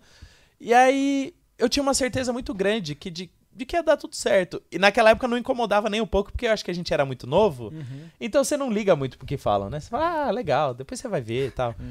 E 0.61 0.75
aí, 0.75 1.35
eu 1.61 1.69
tinha 1.69 1.83
uma 1.83 1.95
certeza 1.95 2.33
muito 2.33 2.53
grande 2.53 2.95
que 2.95 3.11
de, 3.11 3.31
de 3.55 3.65
que 3.65 3.77
ia 3.77 3.83
dar 3.83 3.97
tudo 3.97 4.17
certo. 4.17 4.61
E 4.73 4.79
naquela 4.79 5.11
época 5.11 5.29
não 5.29 5.39
incomodava 5.39 5.89
nem 5.89 6.01
um 6.01 6.07
pouco, 6.07 6.33
porque 6.33 6.47
eu 6.47 6.53
acho 6.53 6.65
que 6.65 6.71
a 6.71 6.75
gente 6.75 6.93
era 6.93 7.05
muito 7.05 7.27
novo. 7.27 7.69
Uhum. 7.69 8.05
Então 8.21 8.43
você 8.43 8.57
não 8.57 8.71
liga 8.73 8.97
muito 8.97 9.17
pro 9.19 9.27
que 9.27 9.37
falam, 9.37 9.71
né? 9.71 9.79
Você 9.81 9.89
fala, 9.91 10.27
ah, 10.27 10.31
legal, 10.31 10.75
depois 10.75 10.99
você 10.99 11.07
vai 11.09 11.21
ver 11.21 11.49
e 11.49 11.51
tal. 11.51 11.75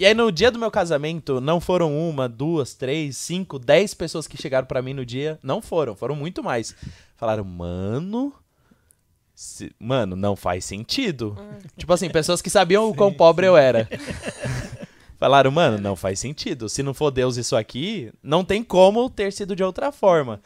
E 0.00 0.06
aí 0.06 0.14
no 0.14 0.30
dia 0.30 0.48
do 0.48 0.60
meu 0.60 0.70
casamento, 0.70 1.40
não 1.40 1.60
foram 1.60 1.92
uma, 2.08 2.28
duas, 2.28 2.72
três, 2.72 3.16
cinco, 3.16 3.58
dez 3.58 3.94
pessoas 3.94 4.28
que 4.28 4.40
chegaram 4.40 4.64
pra 4.64 4.80
mim 4.80 4.94
no 4.94 5.04
dia. 5.04 5.40
Não 5.42 5.60
foram, 5.60 5.96
foram 5.96 6.14
muito 6.14 6.40
mais. 6.40 6.72
Falaram, 7.16 7.42
mano. 7.42 8.32
se- 9.34 9.72
Mano, 9.76 10.14
não 10.14 10.36
faz 10.36 10.64
sentido. 10.64 11.36
Tipo 11.76 11.92
assim, 11.92 12.08
pessoas 12.08 12.40
que 12.40 12.48
sabiam 12.48 12.88
o 12.88 12.94
quão 12.94 13.10
Sim, 13.10 13.16
pobre 13.16 13.48
eu 13.48 13.56
era. 13.56 13.88
Falaram, 15.18 15.50
mano, 15.50 15.78
não 15.78 15.96
faz 15.96 16.20
sentido. 16.20 16.68
Se 16.68 16.82
não 16.82 16.94
for 16.94 17.10
Deus 17.10 17.36
isso 17.36 17.56
aqui, 17.56 18.12
não 18.22 18.44
tem 18.44 18.62
como 18.62 19.10
ter 19.10 19.32
sido 19.32 19.56
de 19.56 19.64
outra 19.64 19.90
forma. 19.90 20.40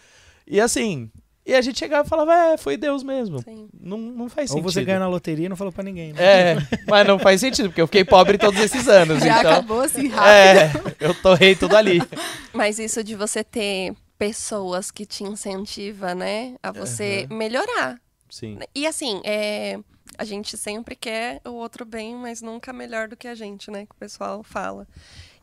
E 0.47 0.59
assim, 0.61 1.11
e 1.45 1.55
a 1.55 1.61
gente 1.61 1.79
chegava 1.79 2.07
e 2.07 2.09
falava, 2.09 2.33
é, 2.33 2.57
foi 2.57 2.77
Deus 2.77 3.03
mesmo. 3.03 3.41
Sim. 3.41 3.69
Não, 3.79 3.99
não 3.99 4.29
faz 4.29 4.51
Ou 4.51 4.57
sentido. 4.57 4.73
você 4.73 4.85
ganha 4.85 5.01
na 5.01 5.09
loteria 5.09 5.47
e 5.47 5.49
não 5.49 5.57
falou 5.57 5.73
pra 5.73 5.83
ninguém, 5.83 6.13
né? 6.13 6.23
É, 6.23 6.57
mas 6.89 7.07
não 7.07 7.19
faz 7.19 7.41
sentido, 7.41 7.69
porque 7.69 7.83
eu 7.83 7.87
fiquei 7.87 8.05
pobre 8.05 8.39
todos 8.39 8.61
esses 8.61 8.89
anos. 8.89 9.21
Já 9.23 9.41
então, 9.41 9.51
acabou 9.51 9.81
assim 9.81 10.09
rápido. 10.09 10.89
é, 10.89 10.95
eu 11.01 11.15
torrei 11.15 11.57
tudo 11.57 11.77
ali. 11.77 12.01
Mas 12.55 12.79
isso 12.79 13.03
de 13.03 13.15
você 13.17 13.43
ter 13.43 13.95
pessoas 14.19 14.91
que 14.91 15.05
te 15.05 15.25
incentivam, 15.25 16.15
né? 16.15 16.55
A 16.63 16.71
você 16.71 17.27
melhorar. 17.31 17.99
Sim. 18.31 18.59
E 18.75 18.87
assim, 18.87 19.21
é, 19.25 19.79
a 20.23 20.25
gente 20.25 20.57
sempre 20.57 20.95
quer 20.95 21.41
o 21.45 21.51
outro 21.51 21.85
bem, 21.85 22.15
mas 22.15 22.41
nunca 22.41 22.73
melhor 22.73 23.09
do 23.09 23.17
que 23.17 23.27
a 23.27 23.35
gente, 23.35 23.73
né? 23.73 23.85
Que 23.85 23.93
o 23.93 23.99
pessoal 23.99 24.41
fala. 24.45 24.87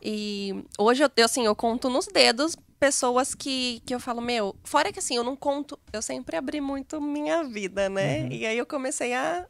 E 0.02 0.64
hoje, 0.78 1.02
eu, 1.02 1.24
assim, 1.24 1.44
eu 1.44 1.54
conto 1.54 1.90
nos 1.90 2.06
dedos 2.06 2.56
pessoas 2.78 3.34
que, 3.34 3.82
que 3.84 3.94
eu 3.94 4.00
falo, 4.00 4.22
meu, 4.22 4.56
fora 4.64 4.90
que 4.90 4.98
assim, 4.98 5.14
eu 5.14 5.22
não 5.22 5.36
conto, 5.36 5.78
eu 5.92 6.00
sempre 6.00 6.34
abri 6.34 6.62
muito 6.62 6.98
minha 6.98 7.44
vida, 7.44 7.90
né? 7.90 8.22
Uhum. 8.22 8.32
E 8.32 8.46
aí 8.46 8.56
eu 8.56 8.64
comecei 8.64 9.12
a. 9.12 9.44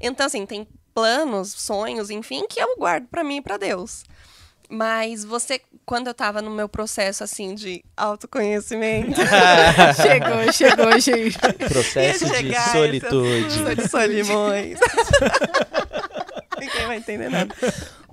Então, 0.00 0.26
assim, 0.26 0.44
tem 0.44 0.66
planos, 0.92 1.52
sonhos, 1.52 2.10
enfim, 2.10 2.44
que 2.48 2.60
eu 2.60 2.76
guardo 2.76 3.06
para 3.06 3.22
mim 3.22 3.36
e 3.36 3.42
pra 3.42 3.56
Deus. 3.56 4.04
Mas 4.74 5.22
você, 5.22 5.60
quando 5.84 6.06
eu 6.06 6.14
tava 6.14 6.40
no 6.40 6.50
meu 6.50 6.66
processo, 6.66 7.22
assim, 7.22 7.54
de 7.54 7.84
autoconhecimento... 7.94 9.20
chegou, 10.00 10.50
chegou, 10.50 10.98
gente. 10.98 11.38
Processo 11.68 12.24
de 12.24 12.54
solitude. 12.72 13.74
de 13.76 13.88
solimões. 13.90 14.78
Ninguém 16.58 16.86
vai 16.86 16.96
entender 16.96 17.28
nada. 17.28 17.54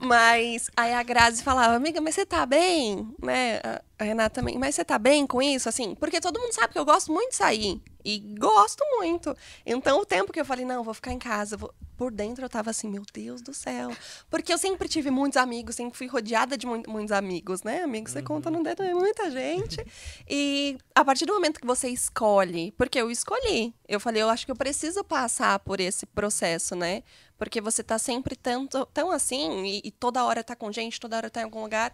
Mas 0.01 0.69
aí 0.75 0.93
a 0.93 1.01
Grazi 1.01 1.41
falava, 1.43 1.75
amiga, 1.75 2.01
mas 2.01 2.15
você 2.15 2.25
tá 2.25 2.45
bem? 2.45 3.07
Né? 3.23 3.61
A 3.97 4.03
Renata 4.03 4.41
também, 4.41 4.57
mas 4.57 4.75
você 4.75 4.83
tá 4.83 4.99
bem 4.99 5.25
com 5.25 5.41
isso? 5.41 5.69
Assim, 5.69 5.95
porque 5.95 6.19
todo 6.19 6.41
mundo 6.41 6.53
sabe 6.53 6.73
que 6.73 6.79
eu 6.79 6.85
gosto 6.85 7.09
muito 7.09 7.29
de 7.29 7.37
sair. 7.37 7.81
E 8.03 8.19
gosto 8.39 8.83
muito. 8.97 9.35
Então, 9.65 9.99
o 10.01 10.05
tempo 10.05 10.31
que 10.31 10.39
eu 10.39 10.45
falei, 10.45 10.65
não, 10.65 10.83
vou 10.83 10.93
ficar 10.93 11.11
em 11.11 11.19
casa, 11.19 11.57
vou... 11.57 11.73
por 11.97 12.11
dentro 12.11 12.45
eu 12.45 12.49
tava 12.49 12.69
assim, 12.69 12.87
meu 12.87 13.03
Deus 13.13 13.41
do 13.41 13.53
céu. 13.53 13.91
Porque 14.29 14.53
eu 14.53 14.57
sempre 14.57 14.87
tive 14.87 15.11
muitos 15.11 15.37
amigos, 15.37 15.75
sempre 15.75 15.97
fui 15.97 16.07
rodeada 16.07 16.57
de 16.57 16.65
mu 16.65 16.81
muitos 16.87 17.11
amigos, 17.11 17.61
né? 17.63 17.83
Amigos, 17.83 18.13
você 18.13 18.19
uhum. 18.19 18.25
conta 18.25 18.49
no 18.49 18.63
dedo, 18.63 18.83
é 18.83 18.93
muita 18.93 19.29
gente. 19.29 19.85
E 20.29 20.77
a 20.95 21.03
partir 21.03 21.25
do 21.25 21.33
momento 21.33 21.59
que 21.59 21.67
você 21.67 21.89
escolhe, 21.89 22.71
porque 22.77 22.99
eu 22.99 23.11
escolhi, 23.11 23.73
eu 23.87 23.99
falei, 23.99 24.21
eu 24.21 24.29
acho 24.29 24.45
que 24.45 24.51
eu 24.51 24.55
preciso 24.55 25.03
passar 25.03 25.59
por 25.59 25.79
esse 25.79 26.05
processo, 26.05 26.75
né? 26.75 27.03
Porque 27.37 27.59
você 27.61 27.83
tá 27.83 27.97
sempre 27.97 28.35
tanto, 28.35 28.85
tão 28.87 29.11
assim, 29.11 29.65
e, 29.65 29.81
e 29.85 29.91
toda 29.91 30.23
hora 30.23 30.43
tá 30.43 30.55
com 30.55 30.71
gente, 30.71 30.99
toda 30.99 31.17
hora 31.17 31.29
tá 31.29 31.41
em 31.41 31.45
algum 31.45 31.61
lugar. 31.61 31.93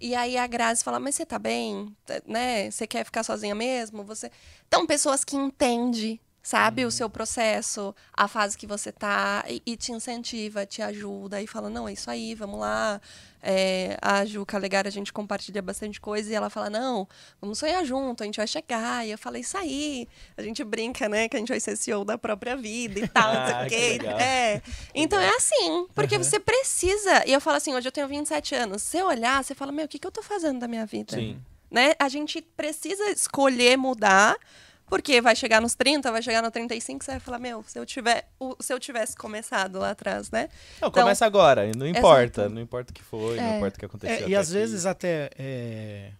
E 0.00 0.14
aí 0.14 0.36
a 0.36 0.46
Grazi 0.46 0.84
fala, 0.84 1.00
mas 1.00 1.14
você 1.16 1.26
tá 1.26 1.38
bem? 1.38 1.96
Né? 2.26 2.70
Você 2.70 2.86
quer 2.86 3.04
ficar 3.04 3.22
sozinha 3.24 3.54
mesmo? 3.54 4.04
Você... 4.04 4.30
Então, 4.66 4.86
pessoas 4.86 5.24
que 5.24 5.36
entendem 5.36 6.20
sabe 6.48 6.80
uhum. 6.80 6.88
o 6.88 6.90
seu 6.90 7.10
processo, 7.10 7.94
a 8.10 8.26
fase 8.26 8.56
que 8.56 8.66
você 8.66 8.90
tá 8.90 9.44
e, 9.46 9.60
e, 9.66 9.76
te 9.76 9.92
incentiva, 9.92 10.64
te 10.64 10.80
ajuda 10.80 11.42
e 11.42 11.46
fala 11.46 11.68
não 11.68 11.86
é 11.86 11.92
isso 11.92 12.10
aí, 12.10 12.34
vamos 12.34 12.58
lá. 12.58 12.98
É, 13.42 13.98
a 14.00 14.24
Ju 14.24 14.46
Calegara, 14.46 14.88
a 14.88 14.90
gente 14.90 15.12
compartilha 15.12 15.60
bastante 15.60 16.00
coisa 16.00 16.32
e 16.32 16.34
ela 16.34 16.48
fala 16.48 16.70
não, 16.70 17.06
vamos 17.38 17.58
sonhar 17.58 17.84
junto, 17.84 18.22
a 18.22 18.26
gente 18.26 18.38
vai 18.38 18.46
chegar. 18.46 19.06
E 19.06 19.10
eu 19.10 19.18
falei 19.18 19.42
isso 19.42 19.58
aí, 19.58 20.08
a 20.38 20.42
gente 20.42 20.64
brinca, 20.64 21.06
né, 21.06 21.28
que 21.28 21.36
a 21.36 21.38
gente 21.38 21.50
vai 21.50 21.60
ser 21.60 21.76
CEO 21.76 22.02
da 22.02 22.16
própria 22.16 22.56
vida 22.56 22.98
e 22.98 23.06
tal, 23.12 23.34
não 23.34 23.46
sei 23.46 23.54
o 23.54 23.68
quê. 23.68 24.06
É. 24.06 24.62
Então 24.94 25.20
é 25.20 25.28
assim, 25.36 25.86
porque 25.94 26.16
uhum. 26.16 26.24
você 26.24 26.40
precisa. 26.40 27.26
E 27.26 27.32
eu 27.34 27.42
falo 27.42 27.58
assim, 27.58 27.74
hoje 27.74 27.88
eu 27.88 27.92
tenho 27.92 28.08
27 28.08 28.54
anos. 28.54 28.82
Se 28.82 28.92
você 28.92 29.02
olhar, 29.02 29.44
você 29.44 29.54
fala 29.54 29.70
meu, 29.70 29.84
o 29.84 29.88
que, 29.88 29.98
que 29.98 30.06
eu 30.06 30.12
tô 30.12 30.22
fazendo 30.22 30.60
da 30.60 30.66
minha 30.66 30.86
vida? 30.86 31.14
Sim. 31.14 31.38
Né? 31.70 31.92
A 31.98 32.08
gente 32.08 32.40
precisa 32.40 33.10
escolher 33.10 33.76
mudar 33.76 34.34
porque 34.88 35.20
vai 35.20 35.36
chegar 35.36 35.60
nos 35.60 35.74
30, 35.74 36.10
vai 36.10 36.22
chegar 36.22 36.42
no 36.42 36.50
35, 36.50 37.04
você 37.04 37.12
vai 37.12 37.20
falar, 37.20 37.38
meu, 37.38 37.62
se 37.66 37.78
eu, 37.78 37.84
tiver, 37.84 38.28
se 38.60 38.72
eu 38.72 38.78
tivesse 38.78 39.16
começado 39.16 39.78
lá 39.78 39.90
atrás, 39.90 40.30
né? 40.30 40.48
Não, 40.80 40.88
então, 40.88 41.02
começa 41.02 41.26
agora, 41.26 41.70
não 41.74 41.86
importa. 41.86 42.42
Exato. 42.42 42.54
Não 42.54 42.62
importa 42.62 42.90
o 42.90 42.94
que 42.94 43.02
foi, 43.02 43.38
é. 43.38 43.40
não 43.40 43.56
importa 43.56 43.76
o 43.76 43.78
que 43.80 43.86
aconteceu. 43.86 44.26
É, 44.26 44.28
e 44.28 44.34
às 44.34 44.48
aqui. 44.48 44.58
vezes 44.58 44.86
até. 44.86 45.30
É... 45.38 46.12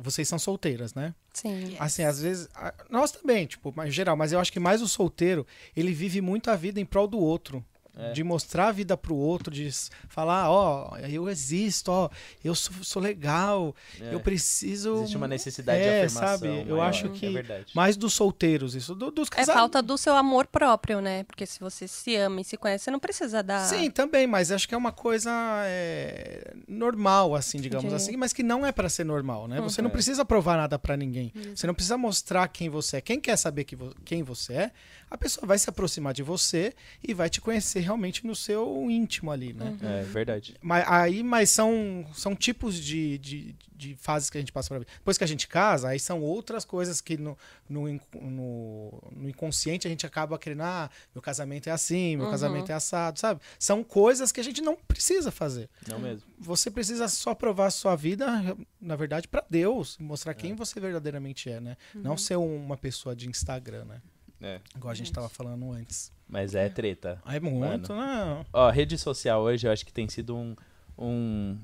Vocês 0.00 0.26
são 0.26 0.38
solteiras, 0.38 0.94
né? 0.94 1.14
Sim. 1.32 1.76
Assim, 1.78 2.02
às 2.02 2.20
vezes. 2.20 2.48
Nós 2.88 3.12
também, 3.12 3.46
tipo, 3.46 3.74
em 3.84 3.90
geral, 3.90 4.16
mas 4.16 4.32
eu 4.32 4.40
acho 4.40 4.52
que 4.52 4.60
mais 4.60 4.80
o 4.80 4.88
solteiro, 4.88 5.46
ele 5.76 5.92
vive 5.92 6.20
muito 6.20 6.50
a 6.50 6.56
vida 6.56 6.80
em 6.80 6.84
prol 6.84 7.06
do 7.06 7.18
outro. 7.18 7.64
É. 7.94 8.12
De 8.12 8.24
mostrar 8.24 8.68
a 8.68 8.72
vida 8.72 8.96
pro 8.96 9.14
outro, 9.14 9.52
de 9.52 9.70
falar, 10.08 10.50
ó, 10.50 10.92
oh, 10.92 10.96
eu 11.06 11.28
existo, 11.28 11.90
ó, 11.90 12.06
oh, 12.06 12.10
eu 12.42 12.54
sou, 12.54 12.72
sou 12.82 13.02
legal, 13.02 13.76
é. 14.00 14.14
eu 14.14 14.20
preciso. 14.20 14.94
Existe 14.94 15.16
uma 15.16 15.28
necessidade 15.28 15.82
é, 15.82 15.82
de 15.82 16.06
afirmação. 16.06 16.38
Sabe? 16.38 16.48
Maior. 16.48 16.68
Eu 16.68 16.80
acho 16.80 17.10
que 17.10 17.38
é 17.38 17.64
mais 17.74 17.94
dos 17.96 18.14
solteiros, 18.14 18.74
isso, 18.74 18.94
do, 18.94 19.10
dos 19.10 19.28
casados. 19.28 19.50
É 19.50 19.58
falta 19.58 19.82
do 19.82 19.98
seu 19.98 20.14
amor 20.16 20.46
próprio, 20.46 21.02
né? 21.02 21.24
Porque 21.24 21.44
se 21.44 21.60
você 21.60 21.86
se 21.86 22.16
ama 22.16 22.40
e 22.40 22.44
se 22.44 22.56
conhece, 22.56 22.84
você 22.84 22.90
não 22.90 22.98
precisa 22.98 23.42
dar. 23.42 23.66
Sim, 23.66 23.90
também, 23.90 24.26
mas 24.26 24.50
acho 24.50 24.66
que 24.66 24.74
é 24.74 24.78
uma 24.78 24.92
coisa 24.92 25.30
é, 25.66 26.54
normal, 26.66 27.34
assim, 27.34 27.60
digamos 27.60 27.90
de... 27.90 27.94
assim, 27.94 28.16
mas 28.16 28.32
que 28.32 28.42
não 28.42 28.64
é 28.64 28.72
para 28.72 28.88
ser 28.88 29.04
normal, 29.04 29.46
né? 29.46 29.60
Uhum. 29.60 29.68
Você 29.68 29.82
não 29.82 29.90
é. 29.90 29.92
precisa 29.92 30.24
provar 30.24 30.56
nada 30.56 30.78
para 30.78 30.96
ninguém. 30.96 31.30
Uhum. 31.34 31.54
Você 31.54 31.66
não 31.66 31.74
precisa 31.74 31.98
mostrar 31.98 32.48
quem 32.48 32.70
você 32.70 32.96
é. 32.96 33.00
Quem 33.02 33.20
quer 33.20 33.36
saber 33.36 33.64
que 33.64 33.76
vo 33.76 33.92
quem 34.04 34.22
você 34.22 34.54
é, 34.54 34.70
a 35.12 35.18
pessoa 35.18 35.46
vai 35.46 35.58
se 35.58 35.68
aproximar 35.68 36.14
de 36.14 36.22
você 36.22 36.72
e 37.06 37.12
vai 37.12 37.28
te 37.28 37.38
conhecer 37.38 37.80
realmente 37.80 38.26
no 38.26 38.34
seu 38.34 38.90
íntimo 38.90 39.30
ali, 39.30 39.52
né? 39.52 39.76
Uhum. 39.80 39.88
É 39.88 40.02
verdade. 40.04 40.56
Mas, 40.62 40.84
aí, 40.88 41.22
mas 41.22 41.50
são, 41.50 42.06
são 42.14 42.34
tipos 42.34 42.76
de, 42.76 43.18
de, 43.18 43.54
de 43.74 43.94
fases 43.96 44.30
que 44.30 44.38
a 44.38 44.40
gente 44.40 44.52
passa 44.52 44.70
pra 44.70 44.78
vida. 44.78 44.90
Depois 44.96 45.18
que 45.18 45.24
a 45.24 45.26
gente 45.26 45.46
casa, 45.46 45.90
aí 45.90 46.00
são 46.00 46.22
outras 46.22 46.64
coisas 46.64 47.02
que 47.02 47.18
no, 47.18 47.36
no, 47.68 48.00
no, 48.14 49.02
no 49.14 49.28
inconsciente 49.28 49.86
a 49.86 49.90
gente 49.90 50.06
acaba 50.06 50.38
querendo, 50.38 50.62
ah, 50.62 50.90
meu 51.14 51.20
casamento 51.20 51.68
é 51.68 51.72
assim, 51.72 52.16
meu 52.16 52.24
uhum. 52.24 52.32
casamento 52.32 52.72
é 52.72 52.74
assado, 52.74 53.20
sabe? 53.20 53.42
São 53.58 53.84
coisas 53.84 54.32
que 54.32 54.40
a 54.40 54.44
gente 54.44 54.62
não 54.62 54.76
precisa 54.76 55.30
fazer. 55.30 55.68
Não 55.86 55.98
mesmo. 55.98 56.26
Você 56.38 56.70
precisa 56.70 57.06
só 57.06 57.34
provar 57.34 57.66
a 57.66 57.70
sua 57.70 57.94
vida, 57.94 58.56
na 58.80 58.96
verdade, 58.96 59.28
para 59.28 59.44
Deus, 59.50 59.98
mostrar 59.98 60.32
quem 60.32 60.52
é. 60.52 60.54
você 60.54 60.80
verdadeiramente 60.80 61.50
é, 61.50 61.60
né? 61.60 61.76
Uhum. 61.94 62.00
Não 62.00 62.16
ser 62.16 62.36
uma 62.36 62.78
pessoa 62.78 63.14
de 63.14 63.28
Instagram, 63.28 63.84
né? 63.84 64.00
É. 64.42 64.60
Igual 64.76 64.90
a 64.90 64.94
gente 64.94 65.06
estava 65.06 65.28
falando 65.28 65.70
antes. 65.72 66.12
Mas 66.28 66.54
é 66.54 66.68
treta. 66.68 67.22
É 67.26 67.38
muito, 67.38 67.92
Mano. 67.92 68.36
não. 68.36 68.46
Ó, 68.52 68.70
rede 68.70 68.98
social 68.98 69.42
hoje 69.42 69.66
eu 69.66 69.72
acho 69.72 69.86
que 69.86 69.92
tem 69.92 70.08
sido 70.08 70.34
um, 70.34 70.56
um, 70.98 71.58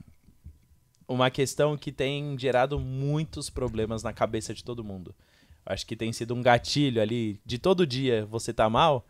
uma 1.08 1.30
questão 1.30 1.76
que 1.76 1.90
tem 1.90 2.38
gerado 2.38 2.78
muitos 2.78 3.50
problemas 3.50 4.02
na 4.02 4.12
cabeça 4.12 4.54
de 4.54 4.62
todo 4.62 4.84
mundo. 4.84 5.14
Acho 5.66 5.86
que 5.86 5.96
tem 5.96 6.12
sido 6.12 6.34
um 6.34 6.42
gatilho 6.42 7.02
ali 7.02 7.40
de 7.44 7.58
todo 7.58 7.86
dia 7.86 8.26
você 8.30 8.52
tá 8.54 8.70
mal, 8.70 9.06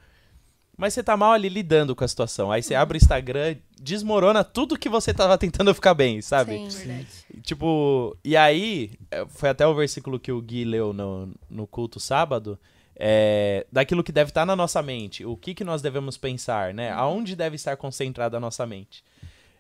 mas 0.77 0.95
você 0.95 1.03
tá 1.03 1.17
mal 1.17 1.33
ali 1.33 1.49
lidando 1.49 1.95
com 1.95 2.05
a 2.05 2.09
situação. 2.09 2.51
Aí 2.51 2.63
você 2.63 2.75
abre 2.75 2.97
o 2.97 3.03
Instagram, 3.03 3.57
desmorona 3.81 4.45
tudo 4.45 4.79
que 4.79 4.89
você 4.89 5.13
tava 5.13 5.37
tentando 5.37 5.75
ficar 5.75 5.93
bem, 5.93 6.23
sabe? 6.23 6.71
Sim, 6.71 6.87
verdade. 6.87 7.09
Tipo, 7.43 8.17
e 8.25 8.37
aí, 8.37 8.93
é, 9.11 9.27
foi 9.27 9.49
até 9.49 9.67
o 9.67 9.75
versículo 9.75 10.21
que 10.21 10.31
o 10.31 10.41
Gui 10.41 10.65
leu 10.65 10.93
no, 10.93 11.35
no 11.51 11.67
culto 11.67 11.99
sábado, 11.99 12.59
é, 12.99 13.65
daquilo 13.71 14.03
que 14.03 14.11
deve 14.11 14.31
estar 14.31 14.45
na 14.45 14.57
nossa 14.57 14.83
mente, 14.83 15.25
o 15.25 15.37
que, 15.37 15.55
que 15.55 15.63
nós 15.63 15.81
devemos 15.81 16.19
pensar, 16.19 16.75
né? 16.75 16.93
Uhum. 16.93 16.99
Aonde 16.99 17.37
deve 17.37 17.55
estar 17.55 17.77
concentrada 17.77 18.37
a 18.37 18.41
nossa 18.41 18.67
mente. 18.67 19.05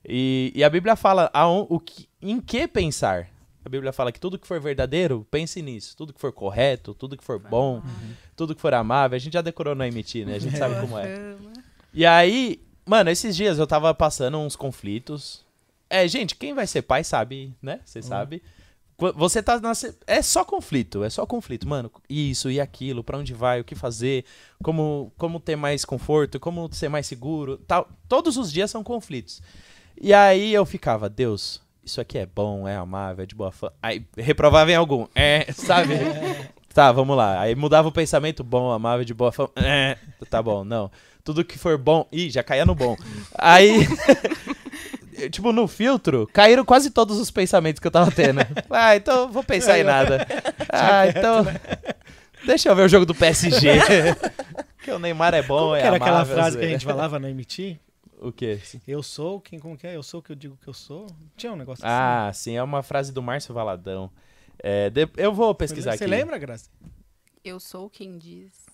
E, 0.04 0.52
e 0.54 0.64
a 0.64 0.70
Bíblia 0.70 0.96
fala 0.96 1.30
aon, 1.32 1.66
o 1.68 1.78
que, 1.78 2.08
em 2.20 2.40
que 2.40 2.66
pensar. 2.66 3.28
A 3.64 3.68
Bíblia 3.68 3.92
fala 3.92 4.10
que 4.10 4.18
tudo 4.18 4.38
que 4.38 4.46
for 4.46 4.60
verdadeiro, 4.60 5.26
pense 5.30 5.62
nisso. 5.62 5.96
Tudo 5.96 6.12
que 6.12 6.20
for 6.20 6.32
correto, 6.32 6.94
tudo 6.94 7.16
que 7.16 7.24
for 7.24 7.38
bom, 7.38 7.76
uhum. 7.76 8.14
tudo 8.34 8.54
que 8.54 8.60
for 8.60 8.74
amável. 8.74 9.14
A 9.14 9.18
gente 9.18 9.34
já 9.34 9.42
decorou 9.42 9.74
no 9.74 9.84
MT, 9.84 10.24
né? 10.24 10.34
A 10.34 10.38
gente 10.38 10.56
sabe 10.56 10.80
como 10.80 10.98
é. 10.98 11.36
E 11.92 12.04
aí, 12.06 12.60
mano, 12.84 13.10
esses 13.10 13.36
dias 13.36 13.58
eu 13.58 13.66
tava 13.66 13.92
passando 13.94 14.38
uns 14.38 14.56
conflitos. 14.56 15.44
É, 15.90 16.08
gente, 16.08 16.34
quem 16.34 16.54
vai 16.54 16.66
ser 16.66 16.82
pai 16.82 17.04
sabe, 17.04 17.54
né? 17.62 17.80
Você 17.84 17.98
uhum. 17.98 18.04
sabe. 18.04 18.42
Você 19.14 19.40
tá 19.40 19.60
na... 19.60 19.72
É 20.08 20.20
só 20.20 20.44
conflito, 20.44 21.04
é 21.04 21.10
só 21.10 21.24
conflito, 21.24 21.68
mano. 21.68 21.90
Isso 22.10 22.50
e 22.50 22.60
aquilo, 22.60 23.04
para 23.04 23.16
onde 23.16 23.32
vai, 23.32 23.60
o 23.60 23.64
que 23.64 23.76
fazer, 23.76 24.24
como, 24.60 25.12
como 25.16 25.38
ter 25.38 25.54
mais 25.54 25.84
conforto, 25.84 26.40
como 26.40 26.68
ser 26.72 26.88
mais 26.88 27.06
seguro, 27.06 27.58
tal. 27.58 27.88
Todos 28.08 28.36
os 28.36 28.52
dias 28.52 28.72
são 28.72 28.82
conflitos. 28.82 29.40
E 30.00 30.12
aí 30.12 30.52
eu 30.52 30.66
ficava, 30.66 31.08
Deus, 31.08 31.62
isso 31.84 32.00
aqui 32.00 32.18
é 32.18 32.26
bom, 32.26 32.66
é 32.66 32.76
amável, 32.76 33.22
é 33.22 33.26
de 33.26 33.36
boa 33.36 33.52
fã. 33.52 33.70
Aí 33.80 34.04
reprovava 34.16 34.72
em 34.72 34.74
algum, 34.74 35.06
é, 35.14 35.46
sabe? 35.54 35.94
tá, 36.74 36.90
vamos 36.90 37.16
lá. 37.16 37.40
Aí 37.40 37.54
mudava 37.54 37.86
o 37.86 37.92
pensamento, 37.92 38.42
bom, 38.42 38.70
amável, 38.72 39.04
de 39.04 39.14
boa 39.14 39.30
fã. 39.30 39.48
É, 39.54 39.96
tá 40.28 40.42
bom, 40.42 40.64
não. 40.64 40.90
Tudo 41.22 41.44
que 41.44 41.58
for 41.58 41.78
bom, 41.78 42.04
ih, 42.10 42.30
já 42.30 42.42
caía 42.42 42.66
no 42.66 42.74
bom. 42.74 42.96
Aí 43.36 43.86
tipo, 45.30 45.52
no 45.52 45.66
filtro, 45.66 46.28
caíram 46.32 46.64
quase 46.64 46.90
todos 46.90 47.18
os 47.18 47.30
pensamentos 47.30 47.80
que 47.80 47.86
eu 47.86 47.90
tava 47.90 48.10
tendo. 48.10 48.40
Ah, 48.70 48.94
então 48.94 49.30
vou 49.30 49.42
pensar 49.42 49.78
em 49.78 49.84
nada. 49.84 50.26
Ah, 50.70 51.06
então. 51.08 51.46
Deixa 52.44 52.68
eu 52.68 52.76
ver 52.76 52.82
o 52.82 52.88
jogo 52.88 53.06
do 53.06 53.14
PSG. 53.14 53.68
que 54.84 54.90
o 54.90 54.98
Neymar 54.98 55.34
é 55.34 55.42
bom, 55.42 55.58
como 55.58 55.76
é 55.76 55.80
que 55.80 55.86
era 55.86 55.96
aquela 55.96 56.24
frase 56.24 56.58
que 56.58 56.64
a 56.64 56.68
gente 56.68 56.84
falava 56.84 57.18
no 57.18 57.28
MT? 57.28 57.78
O 58.20 58.32
quê? 58.32 58.60
Eu 58.86 59.02
sou 59.02 59.40
quem 59.40 59.58
como 59.58 59.76
que 59.76 59.86
é? 59.86 59.96
Eu 59.96 60.02
sou 60.02 60.20
o 60.20 60.22
que 60.22 60.32
eu 60.32 60.36
digo 60.36 60.58
que 60.60 60.68
eu 60.68 60.74
sou? 60.74 61.06
Tinha 61.36 61.52
um 61.52 61.56
negócio 61.56 61.84
ah, 61.86 62.28
assim. 62.28 62.28
Ah, 62.28 62.32
sim, 62.32 62.56
é 62.56 62.62
uma 62.62 62.82
frase 62.82 63.12
do 63.12 63.22
Márcio 63.22 63.54
Valadão. 63.54 64.10
É, 64.58 64.90
de... 64.90 65.08
Eu 65.16 65.32
vou 65.32 65.54
pesquisar 65.54 65.92
Você 65.92 66.04
aqui. 66.04 66.04
Você 66.04 66.10
lembra, 66.10 66.36
Graça? 66.36 66.68
Eu 67.44 67.60
sou 67.60 67.88
quem 67.88 68.18
diz. 68.18 68.67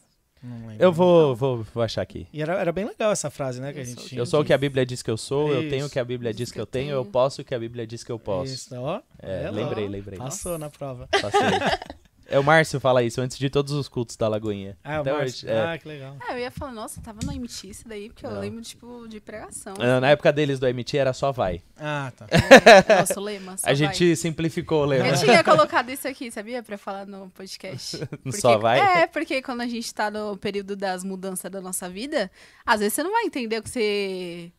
Eu 0.78 0.92
vou, 0.92 1.34
vou, 1.34 1.62
vou 1.62 1.82
achar 1.82 2.02
aqui. 2.02 2.26
E 2.32 2.42
era, 2.42 2.54
era 2.54 2.72
bem 2.72 2.84
legal 2.84 3.12
essa 3.12 3.30
frase, 3.30 3.60
né? 3.60 3.72
Que 3.72 3.80
a 3.80 3.84
gente 3.84 4.16
eu 4.16 4.26
sou 4.26 4.40
o 4.40 4.44
que 4.44 4.52
a 4.52 4.58
Bíblia 4.58 4.84
diz 4.84 5.02
que 5.02 5.10
eu 5.10 5.16
sou, 5.16 5.48
Isso. 5.48 5.62
eu 5.62 5.70
tenho 5.70 5.86
o 5.86 5.90
que 5.90 5.98
a 5.98 6.04
Bíblia 6.04 6.34
diz 6.34 6.50
que 6.52 6.60
eu 6.60 6.66
tenho, 6.66 6.92
eu 6.92 7.04
posso 7.04 7.42
o 7.42 7.44
que 7.44 7.54
a 7.54 7.58
Bíblia 7.58 7.86
diz 7.86 8.04
que 8.04 8.12
eu 8.12 8.18
posso. 8.18 8.52
Isso, 8.52 8.74
ó. 8.76 9.00
É, 9.18 9.50
lembrei, 9.50 9.88
lembrei. 9.88 10.18
Passou 10.18 10.58
na 10.58 10.68
prova. 10.68 11.08
Passei. 11.08 11.40
É 12.26 12.38
o 12.38 12.44
Márcio 12.44 12.80
fala 12.80 13.02
isso 13.02 13.20
antes 13.20 13.38
de 13.38 13.50
todos 13.50 13.72
os 13.72 13.88
cultos 13.88 14.16
da 14.16 14.26
Lagoinha. 14.28 14.76
Ah, 14.82 15.02
o 15.02 15.04
Márcio. 15.04 15.48
hoje, 15.48 15.48
é. 15.48 15.60
Ah, 15.60 15.78
que 15.78 15.86
legal. 15.86 16.16
Ah, 16.20 16.32
eu 16.32 16.38
ia 16.38 16.50
falar, 16.50 16.72
nossa, 16.72 17.00
tava 17.00 17.18
no 17.24 17.32
MT 17.32 17.68
isso 17.68 17.86
daí, 17.88 18.08
porque 18.08 18.24
eu 18.26 18.30
Não. 18.30 18.40
lembro, 18.40 18.62
tipo, 18.62 19.06
de 19.08 19.20
pregação. 19.20 19.74
Ah, 19.78 20.00
Na 20.00 20.10
época 20.10 20.32
deles 20.32 20.58
do 20.58 20.66
MT 20.66 20.96
era 20.96 21.12
só 21.12 21.30
vai. 21.32 21.62
Ah, 21.76 22.12
tá. 22.16 22.26
É, 22.30 23.00
nosso 23.00 23.20
lema. 23.20 23.56
Só 23.56 23.66
a 23.68 23.74
gente 23.74 24.16
simplificou 24.16 24.84
o 24.84 24.88
vai. 24.88 24.98
lema. 24.98 25.10
Eu 25.10 25.18
tinha 25.18 25.44
colocado 25.44 25.90
isso 25.90 26.08
aqui, 26.08 26.30
sabia? 26.30 26.62
Pra 26.62 26.78
falar 26.78 27.06
no 27.06 27.28
podcast. 27.30 27.98
Porque- 28.22 28.40
Só 28.40 28.58
vai? 28.58 29.02
É, 29.02 29.06
porque 29.06 29.42
quando 29.42 29.60
a 29.60 29.66
gente 29.66 29.92
tá 29.94 30.10
no 30.10 30.36
período 30.36 30.74
das 30.76 31.04
mudanças 31.04 31.50
da 31.50 31.60
nossa 31.60 31.88
vida, 31.88 32.30
às 32.64 32.80
vezes 32.80 32.94
você 32.94 33.02
não 33.02 33.12
vai 33.12 33.24
entender 33.24 33.58
o 33.58 33.62
que 33.62 33.70
você 33.70 34.50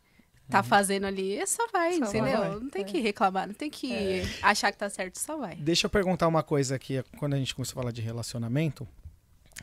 tá 0.50 0.64
fazendo 0.64 1.06
ali. 1.06 1.38
É 1.38 1.46
só 1.46 1.68
vai, 1.72 1.98
Só 1.98 2.06
entendeu? 2.06 2.38
vai. 2.38 2.50
Não 2.52 2.70
tem 2.70 2.86
que 2.86 3.00
reclamar, 3.00 3.48
não 3.48 3.54
tem 3.54 3.70
que 3.70 4.22
achar 4.42 4.72
que 4.72 4.78
tá 4.78 4.90
certo, 4.90 5.20
só 5.20 5.38
vai. 5.38 5.56
Deixa 5.56 5.86
eu 5.86 5.90
perguntar 5.90 6.28
uma 6.28 6.44
coisa 6.44 6.76
aqui, 6.76 7.04
quando 7.18 7.34
a 7.34 7.38
gente 7.38 7.56
começou 7.56 7.80
a 7.80 7.82
falar 7.82 7.92
de 7.92 8.02
relacionamento. 8.02 8.88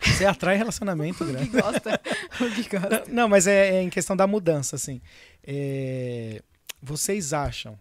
Você 0.01 0.24
atrai 0.24 0.57
relacionamento, 0.57 1.24
que 1.37 1.47
gosta. 1.49 2.01
Gosta. 2.70 3.05
Não, 3.09 3.28
mas 3.28 3.47
é, 3.47 3.76
é 3.76 3.83
em 3.83 3.91
questão 3.91 4.16
da 4.16 4.26
mudança, 4.26 4.76
assim. 4.76 5.01
É, 5.45 6.43
vocês 6.83 7.33
acham 7.33 7.78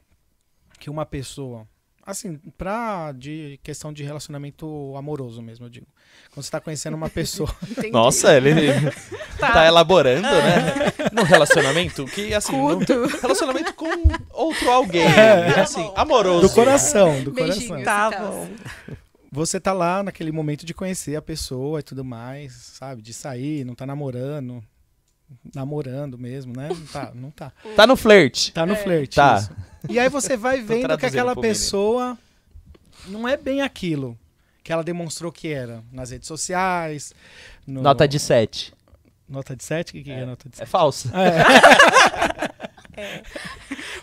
que 0.79 0.89
uma 0.89 1.05
pessoa, 1.05 1.67
assim, 2.05 2.37
pra 2.57 3.11
de 3.11 3.59
questão 3.63 3.91
de 3.93 4.03
relacionamento 4.03 4.93
amoroso 4.97 5.41
mesmo, 5.41 5.65
eu 5.65 5.69
digo. 5.69 5.87
Quando 6.33 6.43
você 6.45 6.51
tá 6.51 6.59
conhecendo 6.61 6.95
uma 6.95 7.09
pessoa. 7.09 7.53
Entendi. 7.69 7.91
Nossa, 7.91 8.35
ele 8.35 8.67
tá, 9.39 9.65
elaborando, 9.65 10.21
né? 10.27 10.91
No 11.11 11.23
relacionamento 11.23 12.05
que, 12.05 12.33
assim, 12.33 12.55
no 12.55 12.79
relacionamento 13.21 13.73
com 13.73 13.85
outro 14.31 14.69
alguém. 14.71 15.05
assim, 15.61 15.91
amoroso. 15.95 16.47
do 16.47 16.53
coração, 16.53 17.21
do 17.23 17.31
Beijinhos. 17.31 17.67
coração. 17.67 17.83
Tá 17.83 18.09
Então. 18.13 18.31
bom. 18.31 18.49
Você 19.33 19.59
tá 19.59 19.71
lá 19.73 20.03
naquele 20.03 20.31
momento 20.31 20.65
de 20.65 20.73
conhecer 20.73 21.15
a 21.15 21.21
pessoa 21.21 21.79
e 21.79 21.83
tudo 21.83 22.03
mais, 22.03 22.53
sabe? 22.53 23.01
De 23.01 23.13
sair, 23.13 23.63
não 23.65 23.73
tá 23.75 23.85
namorando. 23.85 24.61
Namorando 25.55 26.17
mesmo, 26.17 26.53
né? 26.55 26.69
Não 26.69 26.85
tá, 26.87 27.11
não 27.13 27.31
tá. 27.31 27.51
Tá 27.75 27.87
no 27.87 27.95
flerte. 27.95 28.51
Tá 28.53 28.65
no 28.65 28.75
flerte. 28.75 29.15
Tá. 29.15 29.37
isso. 29.37 29.51
E 29.89 29.97
aí 29.99 30.09
você 30.09 30.37
vai 30.37 30.61
vendo 30.61 30.97
que 30.97 31.05
aquela 31.05 31.33
pro 31.33 31.41
menino. 31.41 31.55
pessoa 31.59 32.17
não 33.07 33.27
é 33.27 33.35
bem 33.37 33.61
aquilo 33.61 34.17
que 34.63 34.71
ela 34.71 34.83
demonstrou 34.83 35.31
que 35.31 35.47
era 35.51 35.83
nas 35.91 36.11
redes 36.11 36.27
sociais. 36.27 37.13
no- 37.65 37.81
Nota 37.81 38.07
de 38.07 38.19
7. 38.19 38.73
Nota 39.27 39.55
de 39.55 39.63
7? 39.63 39.89
O 39.89 39.93
que, 39.93 40.03
que 40.03 40.11
é. 40.11 40.19
É. 40.19 40.25
nota 40.25 40.47
de 40.49 40.57
7? 40.57 40.63
É 40.63 40.69
falsa. 40.69 41.09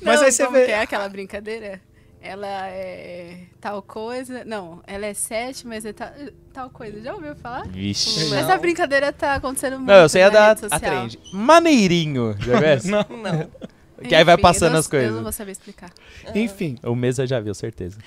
Mas 0.02 0.20
Não, 0.20 0.24
aí 0.26 0.32
você 0.32 0.44
como 0.44 0.56
vê- 0.58 0.66
que 0.66 0.72
é 0.72 0.80
aquela 0.80 1.08
brincadeira? 1.08 1.80
Ela 2.20 2.68
é 2.68 3.42
tal 3.60 3.80
coisa. 3.80 4.44
Não, 4.44 4.82
ela 4.86 5.06
é 5.06 5.14
sete, 5.14 5.66
mas 5.66 5.84
é 5.84 5.92
tal, 5.92 6.08
tal 6.52 6.70
coisa. 6.70 7.00
Já 7.00 7.14
ouviu 7.14 7.34
falar? 7.36 7.66
Vixe. 7.68 8.28
Não. 8.30 8.36
Essa 8.38 8.56
brincadeira 8.58 9.12
tá 9.12 9.34
acontecendo 9.34 9.76
muito. 9.78 9.88
Não, 9.88 9.94
eu 9.96 10.08
sei 10.08 10.22
a 10.22 10.28
da 10.28 10.50
a 10.50 10.80
trend. 10.80 11.18
Maneirinho. 11.32 12.34
Já 12.40 12.58
viu 12.58 12.68
essa? 12.68 12.88
Não. 12.88 13.04
Não. 13.16 13.50
Que 14.08 14.14
aí 14.14 14.22
vai 14.22 14.34
Enfim, 14.34 14.42
passando 14.42 14.74
não- 14.74 14.78
as 14.78 14.86
coisas. 14.86 15.08
Eu 15.08 15.16
não 15.16 15.22
vou 15.24 15.32
saber 15.32 15.50
explicar. 15.50 15.90
Enfim, 16.32 16.78
O 16.84 16.94
Mesa 16.94 17.26
já 17.26 17.40
viu, 17.40 17.52
certeza. 17.52 17.98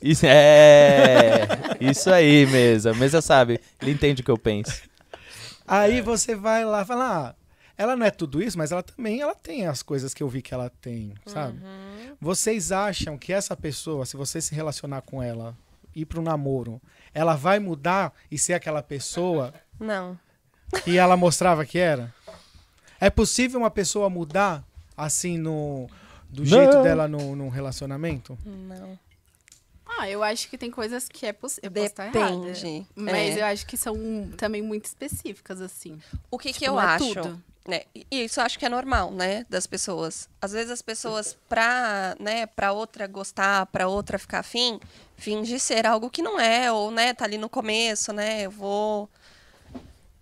Isso 0.00 0.24
é. 0.24 1.46
Isso 1.78 2.10
aí, 2.10 2.46
Mesa. 2.46 2.94
Mesa 2.94 3.20
sabe. 3.20 3.60
Ele 3.82 3.90
entende 3.90 4.22
o 4.22 4.24
que 4.24 4.30
eu 4.30 4.38
penso. 4.38 4.80
aí 5.68 6.00
você 6.00 6.34
vai 6.34 6.64
lá 6.64 6.80
e 6.80 6.84
fala, 6.86 7.28
ah, 7.28 7.34
ela 7.80 7.96
não 7.96 8.04
é 8.04 8.10
tudo 8.10 8.42
isso, 8.42 8.58
mas 8.58 8.72
ela 8.72 8.82
também 8.82 9.20
ela 9.22 9.34
tem 9.34 9.66
as 9.66 9.82
coisas 9.82 10.12
que 10.12 10.22
eu 10.22 10.28
vi 10.28 10.42
que 10.42 10.52
ela 10.52 10.68
tem, 10.68 11.14
sabe? 11.24 11.58
Vocês 12.20 12.70
acham 12.72 13.16
que 13.16 13.32
essa 13.32 13.56
pessoa, 13.56 14.04
se 14.04 14.16
você 14.16 14.38
se 14.40 14.54
relacionar 14.54 15.00
com 15.00 15.22
ela, 15.22 15.56
ir 15.94 16.04
pro 16.04 16.20
namoro, 16.20 16.80
ela 17.14 17.34
vai 17.36 17.58
mudar 17.58 18.12
e 18.30 18.36
ser 18.38 18.52
aquela 18.52 18.82
pessoa 18.82 19.54
Não. 19.78 20.18
que 20.84 20.98
ela 20.98 21.16
mostrava 21.16 21.64
que 21.64 21.78
era? 21.78 22.12
É 23.00 23.08
possível 23.08 23.58
uma 23.60 23.70
pessoa 23.70 24.10
mudar 24.10 24.62
assim 24.96 25.38
no 25.38 25.88
do 26.28 26.42
Não. 26.42 26.46
jeito 26.48 26.82
dela 26.82 27.08
no, 27.08 27.34
num 27.34 27.48
relacionamento? 27.48 28.38
Não. 28.44 28.98
Ah, 29.98 30.08
eu 30.08 30.22
acho 30.22 30.48
que 30.48 30.56
tem 30.56 30.70
coisas 30.70 31.08
que 31.08 31.26
é 31.26 31.32
possível. 31.32 31.62
Eu 31.64 31.72
posso 31.72 31.86
estar 31.86 32.06
errada, 32.14 32.36
Depende. 32.52 32.86
Mas 32.94 33.36
É. 33.36 33.40
eu 33.40 33.44
acho 33.46 33.66
que 33.66 33.76
são 33.76 33.96
também 34.36 34.62
muito 34.62 34.84
específicas, 34.84 35.60
assim. 35.60 35.98
O 36.30 36.38
que, 36.38 36.52
que 36.52 36.60
Tipo, 36.60 36.66
eu 36.70 36.74
não 36.74 36.82
é 36.82 36.84
acho? 36.86 37.14
tudo. 37.14 37.42
Né? 37.70 37.82
E 37.94 38.24
isso 38.24 38.40
acho 38.40 38.58
que 38.58 38.66
é 38.66 38.68
normal, 38.68 39.12
né? 39.12 39.46
Das 39.48 39.64
pessoas. 39.64 40.28
Às 40.42 40.50
vezes 40.50 40.72
as 40.72 40.82
pessoas, 40.82 41.36
pra, 41.48 42.16
né, 42.18 42.46
pra 42.46 42.72
outra 42.72 43.06
gostar, 43.06 43.64
pra 43.66 43.86
outra 43.86 44.18
ficar 44.18 44.40
afim, 44.40 44.80
finge 45.16 45.60
ser 45.60 45.86
algo 45.86 46.10
que 46.10 46.20
não 46.20 46.40
é, 46.40 46.72
ou, 46.72 46.90
né, 46.90 47.14
tá 47.14 47.24
ali 47.24 47.38
no 47.38 47.48
começo, 47.48 48.12
né? 48.12 48.42
Eu 48.42 48.50
vou. 48.50 49.08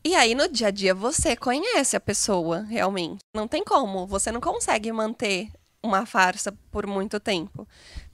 E 0.05 0.15
aí, 0.15 0.35
no 0.35 0.47
dia 0.47 0.69
a 0.69 0.71
dia, 0.71 0.95
você 0.95 1.35
conhece 1.35 1.97
a 1.97 2.01
pessoa, 2.01 2.61
realmente. 2.69 3.21
Não 3.35 3.49
tem 3.49 3.65
como. 3.65 4.07
Você 4.07 4.31
não 4.31 4.41
consegue 4.43 4.93
manter 4.93 5.49
uma 5.83 6.05
farsa 6.05 6.53
por 6.71 6.87
muito 6.87 7.19
tempo. 7.19 7.67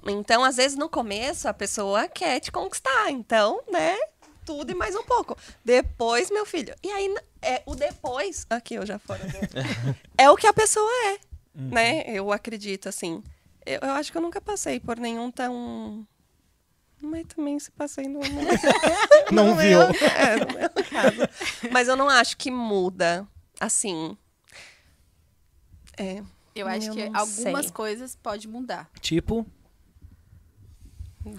Então, 0.06 0.44
às 0.44 0.56
vezes, 0.56 0.76
no 0.76 0.88
começo, 0.88 1.48
a 1.48 1.54
pessoa 1.54 2.06
quer 2.06 2.38
te 2.38 2.52
conquistar. 2.52 3.10
Então, 3.10 3.60
né? 3.70 3.96
Tudo 4.44 4.70
e 4.70 4.74
mais 4.74 4.94
um 4.94 5.02
pouco. 5.04 5.36
Depois, 5.64 6.30
meu 6.30 6.44
filho. 6.44 6.74
E 6.82 6.90
aí, 6.90 7.14
é 7.40 7.62
o 7.66 7.74
depois. 7.74 8.46
Aqui, 8.50 8.74
eu 8.74 8.84
já 8.86 8.98
fora. 8.98 9.24
do- 9.26 9.38
é 10.18 10.30
o 10.30 10.36
que 10.36 10.46
a 10.46 10.52
pessoa 10.52 10.88
é. 11.06 11.18
Né? 11.54 12.02
Eu 12.08 12.30
acredito, 12.32 12.88
assim. 12.88 13.22
Eu, 13.64 13.80
eu 13.82 13.90
acho 13.92 14.10
que 14.12 14.18
eu 14.18 14.22
nunca 14.22 14.40
passei 14.40 14.78
por 14.80 14.98
nenhum 14.98 15.30
tão. 15.30 16.06
Mas 17.00 17.26
também 17.26 17.58
se 17.58 17.70
passei 17.70 18.06
no. 18.06 18.20
Não, 19.32 19.48
no 19.54 19.56
viu? 19.56 19.78
meu- 19.78 19.88
é, 19.88 20.36
no 20.44 20.58
meu 20.58 20.70
caso. 20.90 21.70
Mas 21.70 21.88
eu 21.88 21.96
não 21.96 22.08
acho 22.08 22.36
que 22.36 22.50
muda, 22.50 23.26
assim. 23.60 24.16
É. 25.96 26.22
Eu 26.54 26.66
acho 26.68 26.88
Eu 26.88 26.94
que 26.94 27.08
não 27.08 27.20
algumas 27.20 27.64
sei. 27.66 27.72
coisas 27.74 28.16
pode 28.16 28.46
mudar. 28.48 28.90
Tipo, 29.00 29.46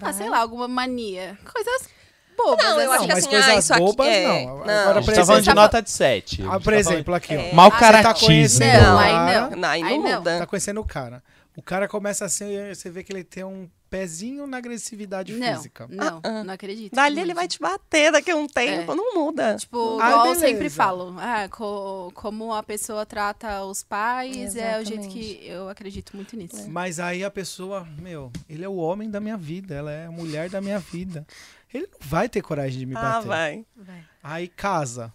Ah, 0.02 0.12
sei 0.12 0.22
vai. 0.28 0.30
lá, 0.30 0.38
alguma 0.40 0.66
mania. 0.68 1.38
Coisas 1.52 1.88
bobas. 2.36 2.64
Não, 2.66 2.80
eu 2.80 2.92
assim. 2.92 3.04
acho 3.04 3.06
que 3.06 3.12
assim, 3.12 3.28
coisas 3.28 3.48
ah, 3.48 3.58
isso 3.58 3.74
aqui 3.74 3.82
bobas, 3.82 4.06
é... 4.08 4.26
não. 4.46 4.56
não. 4.58 4.62
Agora, 4.62 4.90
A 4.90 4.92
por 4.94 5.02
gente 5.04 5.14
tá 5.16 5.26
falando 5.26 5.42
de 5.42 5.54
nota 5.54 5.82
de 5.82 5.90
7. 5.90 6.42
ah, 6.48 6.60
por 6.60 6.72
exemplo, 6.72 7.14
aqui, 7.14 7.36
ó. 7.36 7.40
É. 7.40 7.52
Mau 7.52 7.70
Você 7.70 7.78
tá 7.78 7.80
caratismo. 7.92 8.26
conhecendo 8.28 8.82
Não, 8.82 8.94
o 8.96 8.98
aí 8.98 9.10
cara, 9.12 9.40
não. 9.50 9.56
Não, 9.56 9.68
aí 9.68 9.80
não 9.82 9.88
Aí 9.88 9.98
não. 9.98 10.18
muda. 10.18 10.38
Tá 10.38 10.46
conhecendo 10.46 10.80
o 10.80 10.84
cara. 10.84 11.22
O 11.56 11.62
cara 11.62 11.88
começa 11.88 12.24
assim, 12.26 12.46
você 12.74 12.90
vê 12.90 13.02
que 13.02 13.10
ele 13.10 13.24
tem 13.24 13.42
um 13.42 13.66
pezinho 13.88 14.46
na 14.46 14.58
agressividade 14.58 15.32
Não, 15.32 15.54
física. 15.56 15.86
não, 15.88 16.18
Ah, 16.18 16.20
ah. 16.40 16.44
não 16.44 16.52
acredito. 16.52 16.94
Dali 16.94 17.18
ele 17.18 17.32
vai 17.32 17.48
te 17.48 17.58
bater 17.58 18.12
daqui 18.12 18.30
a 18.30 18.36
um 18.36 18.46
tempo, 18.46 18.92
É. 18.92 18.94
não 18.94 19.14
muda. 19.14 19.56
Tipo, 19.56 19.98
Ah, 19.98 20.10
igual 20.10 20.26
eu 20.26 20.34
sempre 20.34 20.68
falo, 20.68 21.14
ah, 21.18 21.48
co- 21.48 22.10
como 22.14 22.52
a 22.52 22.62
pessoa 22.62 23.06
trata 23.06 23.64
os 23.64 23.82
pais 23.82 24.54
é 24.54 24.78
o 24.80 24.84
jeito 24.84 25.08
que 25.08 25.40
eu 25.46 25.70
acredito 25.70 26.14
muito 26.14 26.36
nisso. 26.36 26.68
Mas 26.68 27.00
aí 27.00 27.24
a 27.24 27.30
pessoa, 27.30 27.86
meu, 28.02 28.30
ele 28.50 28.62
é 28.62 28.68
o 28.68 28.76
homem 28.76 29.08
da 29.08 29.20
minha 29.20 29.36
vida, 29.38 29.74
ela 29.74 29.90
é 29.90 30.04
a 30.06 30.10
mulher 30.10 30.50
da 30.50 30.60
minha 30.60 30.78
vida. 30.78 31.26
Ele 31.72 31.86
não 31.86 31.98
vai 32.00 32.28
ter 32.28 32.42
coragem 32.42 32.78
de 32.78 32.86
me 32.86 32.96
ah, 32.96 33.00
bater. 33.00 33.26
vai. 33.26 33.66
Vai. 33.76 34.04
Aí 34.22 34.48
casa. 34.48 35.12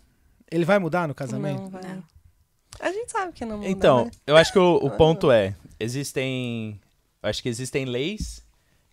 Ele 0.52 0.66
vai 0.66 0.80
mudar 0.80 1.08
no 1.08 1.16
casamento? 1.16 1.62
Não 1.62 1.70
vai. 1.70 1.82
Não. 1.82 2.04
A 2.80 2.92
gente 2.92 3.12
sabe 3.12 3.32
que 3.34 3.46
não 3.46 3.58
muda, 3.58 3.70
Então, 3.70 4.06
né? 4.06 4.12
eu 4.26 4.36
acho 4.38 4.52
que 4.52 4.60
o, 4.60 4.76
o 4.76 4.92
ponto 4.92 5.32
é: 5.32 5.56
existem. 5.80 6.80
Eu 7.22 7.30
acho 7.30 7.42
que 7.42 7.50
existem 7.50 7.86
leis 7.86 8.46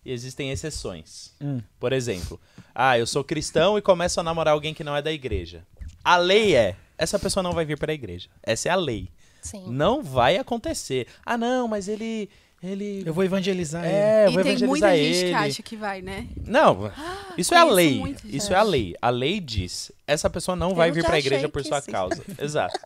e 0.05 0.11
existem 0.11 0.51
exceções. 0.51 1.33
Hum. 1.41 1.61
Por 1.79 1.91
exemplo, 1.93 2.39
ah, 2.73 2.97
eu 2.97 3.07
sou 3.07 3.23
cristão 3.23 3.77
e 3.77 3.81
começo 3.81 4.19
a 4.19 4.23
namorar 4.23 4.53
alguém 4.53 4.73
que 4.73 4.83
não 4.83 4.95
é 4.95 5.01
da 5.01 5.11
igreja. 5.11 5.65
A 6.03 6.17
lei 6.17 6.55
é: 6.55 6.75
essa 6.97 7.19
pessoa 7.19 7.43
não 7.43 7.53
vai 7.53 7.65
vir 7.65 7.77
para 7.77 7.91
a 7.91 7.95
igreja. 7.95 8.29
Essa 8.43 8.69
é 8.69 8.71
a 8.71 8.75
lei. 8.75 9.09
Sim. 9.41 9.65
Não 9.69 10.03
vai 10.03 10.37
acontecer. 10.37 11.07
Ah, 11.25 11.37
não, 11.37 11.67
mas 11.67 11.87
ele. 11.87 12.29
Ele. 12.61 13.03
Eu 13.05 13.13
vou 13.13 13.23
evangelizar 13.23 13.85
ele. 13.85 13.93
É, 13.93 14.25
eu 14.25 14.31
e 14.31 14.33
vou 14.33 14.43
tem 14.43 14.51
evangelizar 14.53 14.69
muita 14.69 14.97
gente 14.97 15.17
ele. 15.17 15.29
que 15.29 15.35
acha 15.35 15.63
que 15.63 15.75
vai, 15.77 16.01
né? 16.01 16.27
Não, 16.45 16.91
isso 17.37 17.53
é 17.53 17.57
a 17.57 17.63
lei. 17.63 17.93
gente. 17.95 18.35
Isso 18.35 18.53
é 18.53 18.57
a 18.57 18.63
lei. 18.63 18.95
A 19.01 19.09
lei 19.09 19.39
diz: 19.39 19.91
essa 20.05 20.29
pessoa 20.29 20.55
não 20.55 20.75
vai 20.75 20.89
Eu 20.89 20.93
vir 20.93 21.01
já 21.01 21.07
para 21.07 21.15
a 21.15 21.19
igreja 21.19 21.47
por 21.47 21.63
sua 21.63 21.79
sim. 21.79 21.91
causa. 21.91 22.21
Exato. 22.37 22.77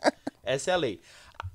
Essa 0.44 0.70
é 0.70 0.74
a 0.74 0.76
lei. 0.76 1.00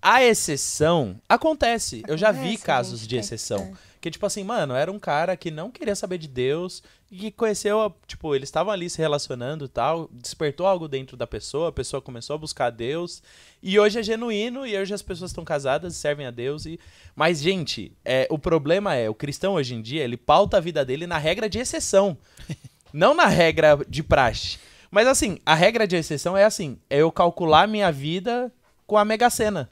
A 0.01 0.23
exceção 0.23 1.15
acontece. 1.27 2.03
Eu 2.07 2.17
já 2.17 2.31
vi 2.31 2.57
casos 2.57 2.99
gente, 3.01 3.09
de 3.09 3.17
é, 3.17 3.19
exceção. 3.19 3.59
é. 3.59 3.89
Que, 4.01 4.09
tipo 4.09 4.25
assim, 4.25 4.43
mano, 4.43 4.73
era 4.73 4.91
um 4.91 4.99
cara 4.99 5.35
que 5.35 5.51
não 5.51 5.69
queria 5.69 5.95
saber 5.95 6.17
de 6.17 6.27
Deus 6.27 6.81
e 7.11 7.31
conheceu, 7.31 7.93
tipo, 8.05 8.35
eles 8.35 8.49
estavam 8.49 8.71
ali 8.71 8.87
se 8.89 8.99
relacionando 8.99 9.65
e 9.65 9.67
tal, 9.67 10.07
despertou 10.11 10.67
algo 10.67 10.87
dentro 10.87 11.17
da 11.17 11.25
pessoa, 11.25 11.69
a 11.69 11.71
pessoa 11.71 12.01
começou 12.01 12.35
a 12.35 12.37
buscar 12.37 12.69
Deus 12.69 13.23
e 13.63 13.79
hoje 13.79 13.99
é 13.99 14.03
genuíno 14.03 14.65
e 14.65 14.77
hoje 14.77 14.93
as 14.93 15.01
pessoas 15.01 15.31
estão 15.31 15.43
casadas 15.43 15.95
e 15.95 15.97
servem 15.97 16.27
a 16.27 16.31
Deus 16.31 16.65
e... 16.65 16.79
Mas, 17.15 17.41
gente, 17.41 17.91
é, 18.05 18.27
o 18.29 18.37
problema 18.37 18.93
é, 18.93 19.09
o 19.09 19.15
cristão 19.15 19.55
hoje 19.55 19.73
em 19.73 19.81
dia, 19.81 20.03
ele 20.03 20.17
pauta 20.17 20.57
a 20.57 20.61
vida 20.61 20.85
dele 20.85 21.07
na 21.07 21.17
regra 21.17 21.49
de 21.49 21.57
exceção, 21.57 22.15
não 22.93 23.15
na 23.15 23.25
regra 23.25 23.79
de 23.87 24.03
praxe. 24.03 24.59
Mas 24.91 25.07
assim, 25.07 25.39
a 25.45 25.55
regra 25.55 25.87
de 25.87 25.95
exceção 25.95 26.37
é 26.37 26.45
assim, 26.45 26.77
é 26.89 26.97
eu 26.97 27.11
calcular 27.11 27.67
minha 27.67 27.91
vida 27.91 28.51
com 28.85 28.97
a 28.97 29.03
Mega 29.03 29.29
Sena. 29.29 29.69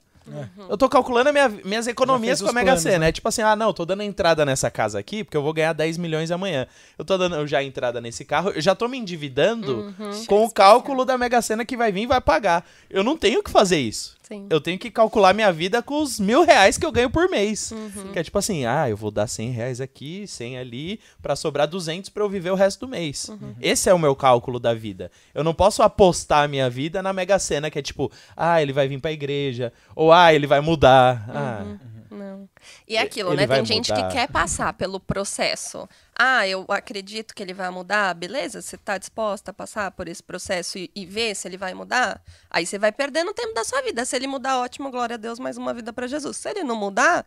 Eu 0.70 0.78
tô 0.78 0.90
calculando 0.90 1.32
minha- 1.32 1.48
minhas 1.64 1.88
economias 1.88 2.42
com 2.42 2.50
a 2.50 2.54
Mega 2.54 2.72
Sena. 2.78 3.00
né? 3.00 3.10
É 3.10 3.12
tipo 3.12 3.28
assim, 3.30 3.42
ah, 3.42 3.56
não, 3.56 3.72
tô 3.72 3.86
dando 3.86 4.04
entrada 4.04 4.46
nessa 4.46 4.70
casa 4.70 5.00
aqui 5.00 5.24
porque 5.24 5.38
eu 5.38 5.42
vou 5.42 5.54
ganhar 5.54 5.72
10 5.74 5.98
milhões 5.98 6.32
amanhã. 6.32 6.68
Eu 6.98 7.06
tô 7.06 7.18
dando 7.18 7.48
já 7.48 7.64
entrada 7.64 8.02
nesse 8.02 8.26
carro, 8.26 8.50
eu 8.50 8.62
já 8.62 8.76
tô 8.76 8.88
me 8.88 8.98
endividando 8.98 9.94
com 10.28 10.44
o 10.44 10.52
cálculo 10.52 11.06
da 11.06 11.18
Mega 11.18 11.42
Sena 11.42 11.64
que 11.64 11.78
vai 11.78 11.92
vir 11.92 12.02
e 12.02 12.08
vai 12.08 12.20
pagar. 12.20 12.66
Eu 12.90 13.04
não 13.04 13.16
tenho 13.18 13.42
que 13.42 13.50
fazer 13.52 13.78
isso. 13.80 14.17
Sim. 14.28 14.46
Eu 14.50 14.60
tenho 14.60 14.78
que 14.78 14.92
calcular 14.92 15.34
minha 15.34 15.54
vida 15.54 15.82
com 15.82 16.02
os 16.02 16.20
mil 16.20 16.44
reais 16.44 16.78
que 16.78 16.86
eu 16.86 16.92
ganho 16.92 17.10
por 17.10 17.30
mês. 17.30 17.72
Uhum. 17.72 18.12
Que 18.12 18.20
é 18.20 18.24
tipo 18.24 18.38
assim, 18.38 18.66
ah, 18.66 18.90
eu 18.90 18.98
vou 18.98 19.10
dar 19.10 19.26
100 19.26 19.52
reais 19.52 19.80
aqui, 19.80 20.28
100 20.28 20.58
ali, 20.58 21.00
pra 21.22 21.34
sobrar 21.34 21.66
200 21.66 22.10
pra 22.10 22.24
eu 22.24 22.30
viver 22.30 22.52
o 22.52 22.56
resto 22.56 22.86
do 22.86 22.90
mês. 22.90 23.30
Uhum. 23.30 23.56
Esse 23.62 23.90
é 23.90 23.94
o 23.94 24.00
meu 24.00 24.14
cálculo 24.18 24.60
da 24.60 24.74
vida. 24.74 25.10
Eu 25.34 25.46
não 25.46 25.54
posso 25.54 25.82
apostar 25.82 26.44
a 26.44 26.48
minha 26.48 26.70
vida 26.70 27.02
na 27.02 27.14
Mega 27.14 27.40
Sena, 27.40 27.70
que 27.70 27.80
é 27.80 27.82
tipo, 27.82 28.12
ah, 28.36 28.62
ele 28.62 28.74
vai 28.74 28.86
vir 28.86 29.00
pra 29.00 29.14
igreja, 29.14 29.72
ou 29.96 30.12
ah, 30.12 30.34
ele 30.34 30.46
vai 30.46 30.60
mudar. 30.60 31.26
Ah, 31.30 31.64
Não. 32.12 32.50
E 32.88 32.96
é 32.96 33.02
aquilo, 33.02 33.34
Ele 33.34 33.46
né? 33.46 33.56
Tem 33.56 33.66
gente 33.66 33.92
mudar. 33.92 34.08
que 34.08 34.14
quer 34.14 34.30
passar 34.30 34.72
pelo 34.74 34.98
processo. 34.98 35.90
Ah, 36.18 36.48
eu 36.48 36.64
acredito 36.70 37.36
que 37.36 37.44
ele 37.44 37.54
vai 37.54 37.70
mudar, 37.70 38.14
beleza? 38.16 38.62
Você 38.62 38.78
tá 38.78 38.98
disposta 38.98 39.52
a 39.52 39.54
passar 39.54 39.92
por 39.92 40.08
esse 40.08 40.24
processo 40.24 40.78
e, 40.78 40.90
e 40.96 41.06
ver 41.06 41.36
se 41.36 41.48
ele 41.48 41.58
vai 41.58 41.74
mudar? 41.74 42.22
Aí 42.50 42.66
você 42.66 42.80
vai 42.80 42.92
perdendo 42.94 43.34
tempo 43.34 43.54
da 43.54 43.66
sua 43.66 43.82
vida. 43.82 44.06
Se 44.06 44.16
ele 44.16 44.26
mudar, 44.26 44.60
ótimo, 44.60 44.90
glória 44.90 45.16
a 45.16 45.18
Deus, 45.18 45.38
mais 45.38 45.58
uma 45.58 45.74
vida 45.74 45.92
para 45.92 46.08
Jesus. 46.08 46.38
Se 46.38 46.50
ele 46.50 46.64
não 46.64 46.78
mudar, 46.78 47.26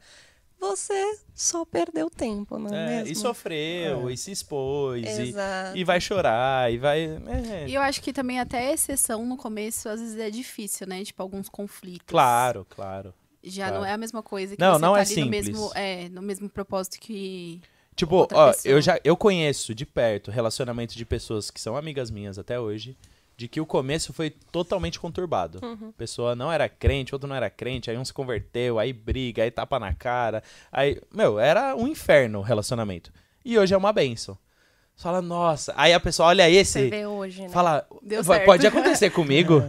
você 0.58 1.18
só 1.34 1.64
perdeu 1.64 2.08
tempo, 2.10 2.58
não 2.58 2.74
é, 2.74 2.82
É, 2.82 2.96
mesmo? 2.96 3.12
e 3.12 3.16
sofreu, 3.16 4.10
e 4.10 4.16
se 4.16 4.30
expôs, 4.32 5.04
e, 5.06 5.34
e 5.74 5.84
vai 5.84 6.00
chorar, 6.00 6.72
e 6.72 6.78
vai. 6.78 7.00
é, 7.04 7.68
E 7.68 7.74
eu 7.74 7.82
acho 7.82 8.02
que 8.02 8.12
também 8.12 8.40
até 8.40 8.72
exceção 8.72 9.24
no 9.26 9.36
começo 9.36 9.88
às 9.88 10.00
vezes 10.00 10.18
é 10.18 10.30
difícil, 10.30 10.86
né? 10.86 11.02
Tipo, 11.04 11.22
alguns 11.22 11.48
conflitos. 11.48 12.06
Claro, 12.06 12.66
claro. 12.68 13.14
Já 13.42 13.68
claro. 13.68 13.80
não 13.82 13.86
é 13.88 13.92
a 13.92 13.96
mesma 13.96 14.22
coisa 14.22 14.54
que 14.56 14.60
Não, 14.62 14.74
você 14.74 14.80
não 14.82 14.92
tá 14.92 14.98
é 14.98 15.02
ali 15.02 15.08
no 15.16 15.22
simples. 15.22 15.46
mesmo, 15.48 15.70
é, 15.74 16.08
no 16.10 16.22
mesmo 16.22 16.48
propósito 16.48 16.98
que 17.00 17.60
Tipo, 17.96 18.16
outra 18.16 18.38
ó, 18.38 18.46
pessoa. 18.52 18.72
eu 18.72 18.80
já 18.80 19.00
eu 19.04 19.16
conheço 19.16 19.74
de 19.74 19.84
perto 19.86 20.30
relacionamento 20.30 20.96
de 20.96 21.04
pessoas 21.04 21.50
que 21.50 21.60
são 21.60 21.76
amigas 21.76 22.10
minhas 22.10 22.38
até 22.38 22.58
hoje, 22.60 22.96
de 23.36 23.48
que 23.48 23.60
o 23.60 23.64
começo 23.66 24.12
foi 24.12 24.28
totalmente 24.30 25.00
conturbado. 25.00 25.58
A 25.62 25.92
pessoa 25.96 26.34
não 26.36 26.52
era 26.52 26.68
crente, 26.68 27.14
outro 27.14 27.26
não 27.28 27.34
era 27.34 27.48
crente, 27.48 27.90
aí 27.90 27.96
um 27.96 28.04
se 28.04 28.12
converteu, 28.12 28.78
aí 28.78 28.92
briga, 28.92 29.42
aí 29.42 29.50
tapa 29.50 29.78
na 29.78 29.94
cara. 29.94 30.42
Aí, 30.70 31.00
meu, 31.10 31.38
era 31.38 31.74
um 31.74 31.88
inferno 31.88 32.40
o 32.40 32.42
relacionamento. 32.42 33.10
E 33.44 33.58
hoje 33.58 33.72
é 33.72 33.76
uma 33.78 33.92
benção. 33.92 34.36
Você 34.94 35.02
Fala, 35.04 35.22
nossa. 35.22 35.72
Aí 35.76 35.94
a 35.94 36.00
pessoa 36.00 36.28
olha 36.28 36.44
Você 36.44 36.50
esse, 36.56 36.90
vê 36.90 37.06
hoje, 37.06 37.40
né? 37.40 37.48
fala, 37.48 37.86
Deu 38.02 38.22
"Vai- 38.22 38.36
certo." 38.40 38.46
pode 38.46 38.66
acontecer 38.66 39.08
comigo. 39.12 39.62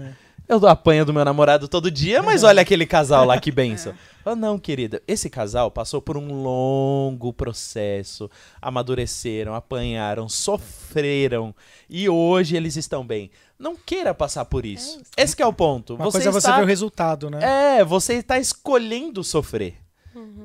Eu 0.52 0.68
apanho 0.68 1.06
do 1.06 1.14
meu 1.14 1.24
namorado 1.24 1.66
todo 1.66 1.90
dia, 1.90 2.22
mas 2.22 2.44
olha 2.44 2.62
aquele 2.62 2.86
casal 2.86 3.24
lá, 3.24 3.40
que 3.40 3.50
benção. 3.54 3.94
Ah, 4.26 4.36
não, 4.36 4.60
querida. 4.60 5.02
Esse 5.08 5.30
casal 5.30 5.72
passou 5.72 6.02
por 6.02 6.18
um 6.18 6.44
longo 6.44 7.32
processo. 7.32 8.30
Amadureceram, 8.62 9.56
apanharam, 9.56 10.28
sofreram. 10.28 11.56
E 11.90 12.10
hoje 12.10 12.58
eles 12.58 12.76
estão 12.76 13.08
bem. 13.08 13.32
Não 13.58 13.78
queira 13.78 14.14
passar 14.14 14.44
por 14.44 14.66
isso. 14.66 15.02
Esse 15.16 15.34
que 15.34 15.42
é 15.42 15.48
o 15.48 15.54
ponto. 15.54 15.96
Uma 15.96 16.04
você 16.04 16.18
coisa 16.18 16.30
é 16.30 16.32
você 16.34 16.38
está... 16.40 16.58
ver 16.58 16.64
o 16.64 16.68
resultado, 16.68 17.30
né? 17.30 17.78
É, 17.80 17.86
você 17.86 18.16
está 18.16 18.38
escolhendo 18.38 19.24
sofrer. 19.24 19.78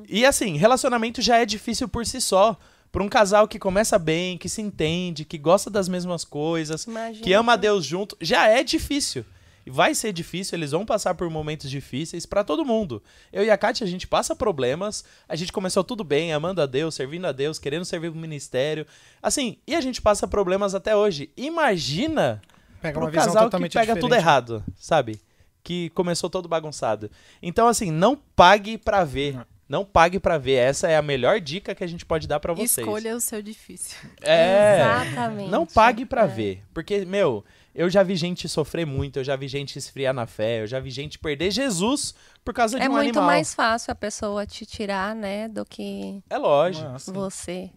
E 0.07 0.25
assim, 0.25 0.55
relacionamento 0.55 1.21
já 1.21 1.37
é 1.37 1.45
difícil 1.45 1.89
por 1.89 2.05
si 2.05 2.21
só. 2.21 2.57
Pra 2.93 3.03
um 3.03 3.09
casal 3.09 3.45
que 3.45 3.59
começa 3.59 3.99
bem, 3.99 4.37
que 4.37 4.47
se 4.47 4.61
entende, 4.61 5.25
que 5.25 5.37
gosta 5.37 5.69
das 5.69 5.89
mesmas 5.89 6.23
coisas, 6.23 6.85
Imagina 6.85 7.21
que 7.21 7.33
ama 7.33 7.53
a. 7.53 7.55
Deus 7.57 7.83
junto, 7.83 8.15
já 8.21 8.47
é 8.47 8.63
difícil. 8.63 9.25
E 9.67 9.69
vai 9.69 9.93
ser 9.93 10.13
difícil, 10.13 10.57
eles 10.57 10.71
vão 10.71 10.85
passar 10.85 11.13
por 11.13 11.29
momentos 11.29 11.69
difíceis 11.69 12.25
pra 12.25 12.41
todo 12.41 12.63
mundo. 12.63 13.03
Eu 13.33 13.43
e 13.43 13.51
a 13.51 13.57
Kátia, 13.57 13.83
a 13.83 13.87
gente 13.89 14.07
passa 14.07 14.33
problemas, 14.33 15.03
a 15.27 15.35
gente 15.35 15.51
começou 15.51 15.83
tudo 15.83 16.05
bem, 16.05 16.31
amando 16.31 16.61
a 16.61 16.65
Deus, 16.65 16.95
servindo 16.95 17.25
a 17.27 17.33
Deus, 17.33 17.59
querendo 17.59 17.83
servir 17.83 18.07
o 18.07 18.15
ministério. 18.15 18.87
Assim, 19.21 19.57
e 19.67 19.75
a 19.75 19.81
gente 19.81 20.01
passa 20.01 20.25
problemas 20.25 20.73
até 20.73 20.95
hoje. 20.95 21.29
Imagina 21.35 22.41
Pega 22.81 22.97
uma 22.97 23.09
visão 23.09 23.25
casal 23.25 23.43
que 23.43 23.45
totalmente 23.47 23.73
pega 23.73 23.81
diferente. 23.87 24.01
tudo 24.01 24.15
errado, 24.15 24.63
sabe? 24.77 25.19
Que 25.61 25.89
começou 25.89 26.29
todo 26.29 26.47
bagunçado. 26.47 27.11
Então, 27.43 27.67
assim, 27.67 27.91
não 27.91 28.15
pague 28.15 28.77
pra 28.77 29.03
ver. 29.03 29.37
Não 29.67 29.83
pague 29.83 30.17
pra 30.17 30.37
ver. 30.37 30.53
Essa 30.53 30.87
é 30.87 30.95
a 30.95 31.01
melhor 31.01 31.41
dica 31.41 31.75
que 31.75 31.83
a 31.83 31.87
gente 31.87 32.05
pode 32.05 32.25
dar 32.25 32.39
pra 32.39 32.53
vocês. 32.53 32.77
escolha 32.77 33.13
o 33.13 33.19
seu 33.19 33.41
difícil. 33.41 33.97
É. 34.21 34.77
Exatamente. 34.79 35.51
Não 35.51 35.65
pague 35.65 36.05
pra 36.05 36.23
É. 36.23 36.27
ver. 36.27 36.63
Porque, 36.73 37.03
meu, 37.03 37.43
eu 37.77 37.89
já 37.89 38.01
vi 38.03 38.15
gente 38.15 38.49
sofrer 38.49 38.85
muito, 38.85 39.19
eu 39.19 39.23
já 39.23 39.35
vi 39.35 39.47
gente 39.47 39.77
esfriar 39.77 40.13
na 40.13 40.25
fé, 40.25 40.61
eu 40.63 40.67
já 40.67 40.79
vi 40.79 40.89
gente 40.89 41.19
perder 41.19 41.51
Jesus 41.51 42.13
por 42.43 42.53
causa 42.53 42.77
de 42.79 42.83
É 42.85 42.89
um 42.89 42.93
muito 42.93 43.09
animal. 43.09 43.25
mais 43.25 43.53
fácil 43.53 43.91
a 43.91 43.95
pessoa 43.95 44.45
te 44.45 44.65
tirar, 44.65 45.15
né, 45.15 45.47
do 45.47 45.63
que 45.63 46.21
É 46.29 46.37
lógico. 46.37 46.89
Nossa. 46.89 47.11
você. 47.11 47.69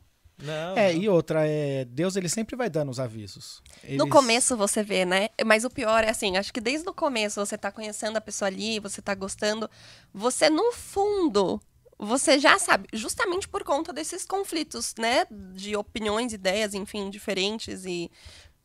Não, 0.43 0.75
É, 0.75 0.95
não. 0.95 1.03
e 1.03 1.07
outra, 1.07 1.47
é, 1.47 1.85
Deus 1.85 2.17
ele 2.17 2.29
sempre 2.31 2.57
vai 2.57 2.71
dando 2.71 2.89
os 2.91 2.99
avisos. 2.99 3.63
No 3.85 4.05
Eles- 4.05 4.11
começo 4.11 4.57
você 4.57 4.83
vê, 4.83 5.05
né? 5.05 5.29
Mas 5.45 5.65
o 5.65 5.71
pior 5.71 6.03
é 6.03 6.09
assim, 6.09 6.39
acho 6.39 6.51
que 6.51 6.63
desde 6.63 6.89
o 6.89 6.95
começo 6.95 7.39
você 7.45 7.59
tá 7.59 7.71
conhecendo 7.71 8.17
a 8.17 8.23
pessoa 8.23 8.47
ali, 8.49 8.81
você 8.81 9.03
tá 9.03 9.15
gostando, 9.15 9.69
você 10.15 10.49
no 10.49 10.73
fundo, 10.73 11.61
você 11.99 12.39
já 12.39 12.59
sabe, 12.59 12.89
justamente 12.95 13.47
por 13.47 13.63
conta 13.63 13.93
desses 13.93 14.25
conflitos, 14.25 14.95
né, 14.99 15.27
de 15.55 15.77
opiniões, 15.77 16.33
ideias, 16.33 16.73
enfim, 16.73 17.11
diferentes 17.11 17.85
e 17.85 18.11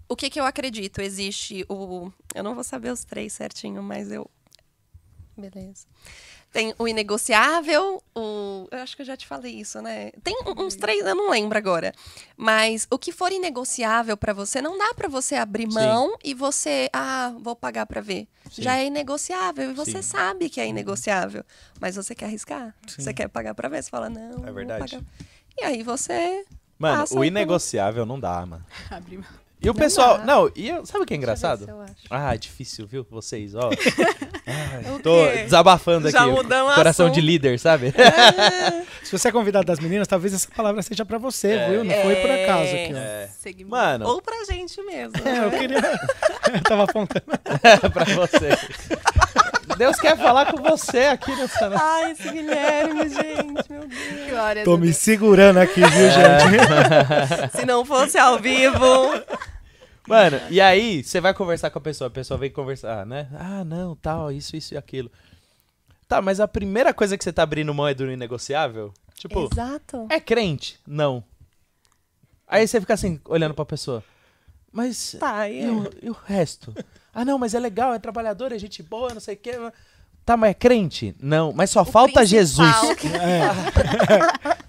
o 0.07 0.15
que 0.15 0.29
que 0.29 0.39
eu 0.39 0.45
acredito? 0.45 1.01
Existe 1.01 1.65
o, 1.69 2.11
eu 2.33 2.43
não 2.43 2.55
vou 2.55 2.63
saber 2.63 2.91
os 2.91 3.03
três 3.03 3.33
certinho, 3.33 3.81
mas 3.81 4.11
eu 4.11 4.29
Beleza. 5.37 5.85
Tem 6.51 6.73
o 6.79 6.87
inegociável, 6.87 8.01
o. 8.15 8.67
Eu 8.71 8.79
acho 8.79 8.95
que 8.95 9.01
eu 9.01 9.05
já 9.05 9.17
te 9.17 9.27
falei 9.27 9.53
isso, 9.53 9.81
né? 9.81 10.11
Tem 10.23 10.33
uns 10.57 10.75
três, 10.75 11.05
eu 11.05 11.13
não 11.13 11.29
lembro 11.29 11.57
agora. 11.57 11.93
Mas 12.37 12.87
o 12.89 12.97
que 12.97 13.11
for 13.11 13.29
inegociável 13.29 14.15
pra 14.15 14.31
você, 14.31 14.61
não 14.61 14.77
dá 14.77 14.93
pra 14.95 15.09
você 15.09 15.35
abrir 15.35 15.69
Sim. 15.69 15.77
mão 15.77 16.15
e 16.23 16.33
você. 16.33 16.89
Ah, 16.93 17.33
vou 17.37 17.57
pagar 17.57 17.85
pra 17.85 17.99
ver. 17.99 18.29
Sim. 18.49 18.61
Já 18.61 18.77
é 18.77 18.85
inegociável 18.85 19.71
e 19.71 19.73
você 19.73 20.01
Sim. 20.01 20.09
sabe 20.09 20.49
que 20.49 20.61
é 20.61 20.67
inegociável. 20.67 21.43
Mas 21.81 21.97
você 21.97 22.15
quer 22.15 22.25
arriscar. 22.25 22.73
Sim. 22.87 23.01
Você 23.01 23.13
quer 23.13 23.27
pagar 23.27 23.53
pra 23.53 23.67
ver. 23.67 23.83
Você 23.83 23.89
fala, 23.89 24.09
não. 24.09 24.41
É 24.43 24.45
vou 24.45 24.53
verdade. 24.53 24.95
pagar. 24.95 25.05
E 25.59 25.63
aí 25.65 25.83
você. 25.83 26.45
Mano, 26.79 26.99
passa 26.99 27.19
o 27.19 27.25
inegociável 27.25 28.05
não 28.05 28.17
dá, 28.17 28.45
mano. 28.45 28.65
Abre 28.89 29.17
mão. 29.17 29.44
E 29.65 29.69
o 29.69 29.73
Não 29.73 29.79
pessoal. 29.79 30.17
dá. 30.19 30.25
Não, 30.25 30.51
e 30.55 30.69
eu- 30.69 30.85
sabe 30.85 31.03
o 31.03 31.05
que 31.07 31.13
é 31.13 31.17
engraçado? 31.17 31.65
se 31.65 31.71
eu 31.71 31.81
acho. 31.81 31.93
Ah, 32.09 32.35
é 32.35 32.37
difícil, 32.37 32.85
viu? 32.85 33.05
Vocês, 33.09 33.55
ó. 33.55 33.69
Ai, 34.45 34.99
tô 35.01 35.25
desabafando 35.43 36.09
Já 36.11 36.23
aqui. 36.23 36.35
Coração 36.75 37.07
assunto. 37.07 37.15
de 37.15 37.21
líder, 37.21 37.59
sabe? 37.59 37.91
Se 39.03 39.11
você 39.11 39.27
é 39.27 39.31
convidado 39.31 39.65
das 39.65 39.79
meninas, 39.79 40.07
talvez 40.07 40.33
essa 40.33 40.47
palavra 40.55 40.81
seja 40.81 41.03
pra 41.05 41.17
você, 41.17 41.49
É. 41.53 41.69
viu? 41.69 41.83
Não 41.83 41.95
foi 41.95 42.15
por 42.15 42.29
acaso 42.31 42.75
aqui, 42.75 42.93
ó. 42.93 42.97
É. 42.97 43.29
Mano, 43.65 44.07
Ou 44.07 44.21
pra 44.21 44.43
gente 44.45 44.81
mesmo. 44.83 45.13
É, 45.27 45.45
eu 45.45 45.51
queria. 45.51 45.77
eu 46.53 46.61
tava 46.63 46.83
apontando. 46.83 47.25
pra 47.93 48.05
você. 48.15 48.49
Deus 49.77 49.97
quer 49.99 50.15
falar 50.17 50.51
com 50.51 50.61
você 50.61 50.99
aqui 51.05 51.35
nessa. 51.35 51.71
Ai, 51.75 52.11
esse 52.11 52.29
Guilherme, 52.29 53.09
gente, 53.09 53.69
meu 53.69 53.81
Deus. 53.87 54.29
Glória 54.29 54.63
Tô 54.63 54.77
me 54.77 54.85
Deus. 54.85 54.97
segurando 54.97 55.57
aqui, 55.57 55.81
viu, 55.81 56.09
gente? 56.11 57.57
Se 57.59 57.65
não 57.65 57.83
fosse 57.83 58.17
ao 58.17 58.39
vivo. 58.39 58.85
Mano, 60.07 60.39
e 60.49 60.61
aí 60.61 61.03
você 61.03 61.19
vai 61.19 61.33
conversar 61.33 61.69
com 61.69 61.79
a 61.79 61.81
pessoa, 61.81 62.07
a 62.07 62.11
pessoa 62.11 62.37
vem 62.37 62.51
conversar, 62.51 63.05
né? 63.05 63.27
Ah, 63.33 63.63
não, 63.63 63.95
tal, 63.95 64.31
isso, 64.31 64.55
isso 64.55 64.73
e 64.73 64.77
aquilo. 64.77 65.11
Tá, 66.07 66.21
mas 66.21 66.39
a 66.39 66.47
primeira 66.47 66.93
coisa 66.93 67.17
que 67.17 67.23
você 67.23 67.33
tá 67.33 67.43
abrindo 67.43 67.73
mão 67.73 67.87
é 67.87 67.93
do 67.93 68.09
inegociável? 68.11 68.93
Tipo, 69.15 69.49
Exato. 69.51 70.05
é 70.09 70.19
crente? 70.19 70.79
Não. 70.85 71.23
Aí 72.47 72.67
você 72.67 72.79
fica 72.79 72.93
assim, 72.93 73.19
olhando 73.25 73.55
pra 73.55 73.65
pessoa. 73.65 74.03
Mas 74.71 75.15
Tá, 75.19 75.49
e 75.49 75.67
o, 75.67 75.89
e 76.03 76.09
o 76.09 76.13
resto? 76.13 76.73
Ah, 77.13 77.23
não, 77.23 77.39
mas 77.39 77.53
é 77.53 77.59
legal, 77.59 77.93
é 77.93 77.99
trabalhador, 77.99 78.51
é 78.51 78.59
gente 78.59 78.83
boa, 78.83 79.13
não 79.13 79.21
sei 79.21 79.35
o 79.35 79.37
quê. 79.37 79.53
Tá, 80.25 80.35
mas 80.35 80.51
é 80.51 80.53
crente? 80.55 81.15
Não, 81.21 81.53
mas 81.53 81.69
só 81.69 81.85
falta 81.85 82.25
Jesus. 82.25 82.67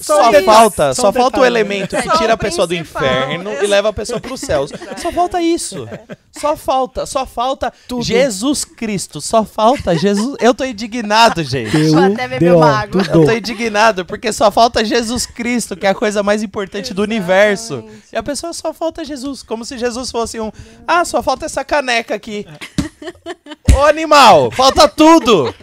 Só 0.00 0.28
um 0.28 0.30
detalhe, 0.30 0.44
falta, 0.44 0.94
só 0.94 1.02
só 1.02 1.10
um 1.10 1.12
falta 1.12 1.40
o 1.40 1.44
elemento 1.44 1.96
que 1.96 2.02
Só 2.02 2.16
tira 2.16 2.30
o 2.30 2.34
a 2.34 2.36
pessoa 2.36 2.66
do 2.66 2.74
inferno 2.74 3.52
e 3.62 3.66
leva 3.66 3.90
a 3.90 3.92
pessoa 3.92 4.20
para 4.20 4.32
os 4.32 4.40
céus. 4.40 4.70
Só 4.96 5.12
falta 5.12 5.42
isso. 5.42 5.88
Só 6.32 6.56
falta, 6.56 7.06
só 7.06 7.26
falta 7.26 7.72
Tudo. 7.86 8.02
Jesus 8.02 8.64
Cristo. 8.64 9.20
Só 9.20 9.44
falta 9.44 9.96
Jesus. 9.96 10.36
Eu 10.40 10.54
tô 10.54 10.64
indignado, 10.64 11.42
gente. 11.42 11.70
Deixa 11.70 11.96
eu 11.96 12.12
até 12.12 12.28
beber 12.28 12.54
uma 12.54 12.80
água. 12.80 13.02
Eu 13.02 13.24
tô 13.24 13.32
indignado 13.32 14.04
porque 14.04 14.32
só 14.32 14.50
falta 14.50 14.84
Jesus 14.84 15.26
Cristo, 15.26 15.76
que 15.76 15.86
é 15.86 15.90
a 15.90 15.94
coisa 15.94 16.22
mais 16.22 16.42
importante 16.42 16.94
do 16.94 17.02
universo. 17.02 17.84
E 18.12 18.16
a 18.16 18.22
pessoa 18.22 18.52
só 18.52 18.72
falta 18.72 19.04
Jesus, 19.04 19.42
como 19.42 19.64
se 19.64 19.78
Jesus 19.78 20.10
fosse 20.10 20.40
um, 20.40 20.50
ah, 20.86 21.04
só 21.04 21.22
falta 21.22 21.46
essa 21.46 21.64
caneca 21.64 22.14
aqui. 22.14 22.46
Ô 23.74 23.84
animal, 23.84 24.50
falta 24.50 24.88
tudo. 24.88 25.54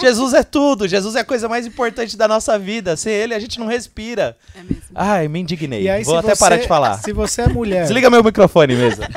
Jesus 0.00 0.32
é 0.32 0.42
tudo, 0.44 0.86
Jesus 0.86 1.16
é 1.16 1.20
a 1.20 1.24
coisa 1.24 1.48
mais 1.48 1.66
importante 1.66 2.16
da 2.16 2.28
nossa 2.28 2.58
vida. 2.58 2.96
Sem 2.96 3.12
ele 3.12 3.34
a 3.34 3.40
gente 3.40 3.58
não 3.58 3.66
respira. 3.66 4.36
É 4.54 4.62
mesmo. 4.62 4.82
Ai, 4.94 5.28
me 5.28 5.40
indignei. 5.40 5.88
Aí, 5.88 6.04
Vou 6.04 6.16
até 6.16 6.34
você- 6.34 6.40
parar 6.40 6.56
de 6.56 6.68
falar. 6.68 6.98
Se 6.98 7.12
você 7.12 7.42
é 7.42 7.48
mulher. 7.48 7.82
Desliga 7.82 8.08
meu 8.10 8.22
microfone 8.22 8.74
mesmo. 8.76 9.04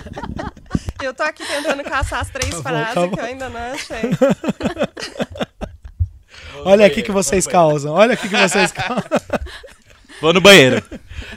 Eu 1.01 1.15
tô 1.15 1.23
aqui 1.23 1.43
tentando 1.43 1.83
caçar 1.83 2.21
as 2.21 2.29
três 2.29 2.51
Tá 2.51 2.57
bom, 2.57 2.61
frases 2.61 2.93
tá 2.93 3.01
bom. 3.01 3.09
que 3.15 3.19
eu 3.19 3.23
ainda 3.25 3.49
não 3.49 3.59
achei. 3.59 4.01
Olha 6.63 6.85
aqui 6.85 7.01
que 7.01 7.11
vocês 7.11 7.47
causam. 7.47 7.91
Olha 7.93 8.13
aqui 8.13 8.29
que 8.29 8.37
vocês 8.37 8.71
causam. 8.71 9.03
Vou 10.21 10.31
no 10.31 10.39
banheiro. 10.39 10.81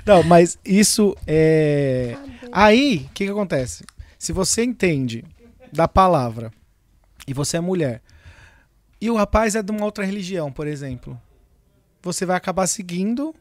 Não, 0.05 0.22
mas 0.22 0.59
isso 0.62 1.16
é. 1.26 2.14
Aí, 2.52 3.07
o 3.09 3.12
que, 3.14 3.24
que 3.24 3.30
acontece? 3.30 3.84
Se 4.18 4.32
você 4.32 4.62
entende 4.62 5.24
da 5.72 5.88
palavra 5.88 6.52
e 7.27 7.33
você 7.33 7.57
é 7.57 7.61
mulher 7.61 8.03
e 9.01 9.11
o 9.11 9.16
rapaz 9.16 9.55
é 9.55 9.62
de 9.62 9.70
uma 9.70 9.85
outra 9.85 10.05
religião, 10.05 10.51
por 10.53 10.66
exemplo, 10.66 11.20
você 12.03 12.25
vai 12.25 12.37
acabar 12.37 12.66
seguindo 12.66 13.35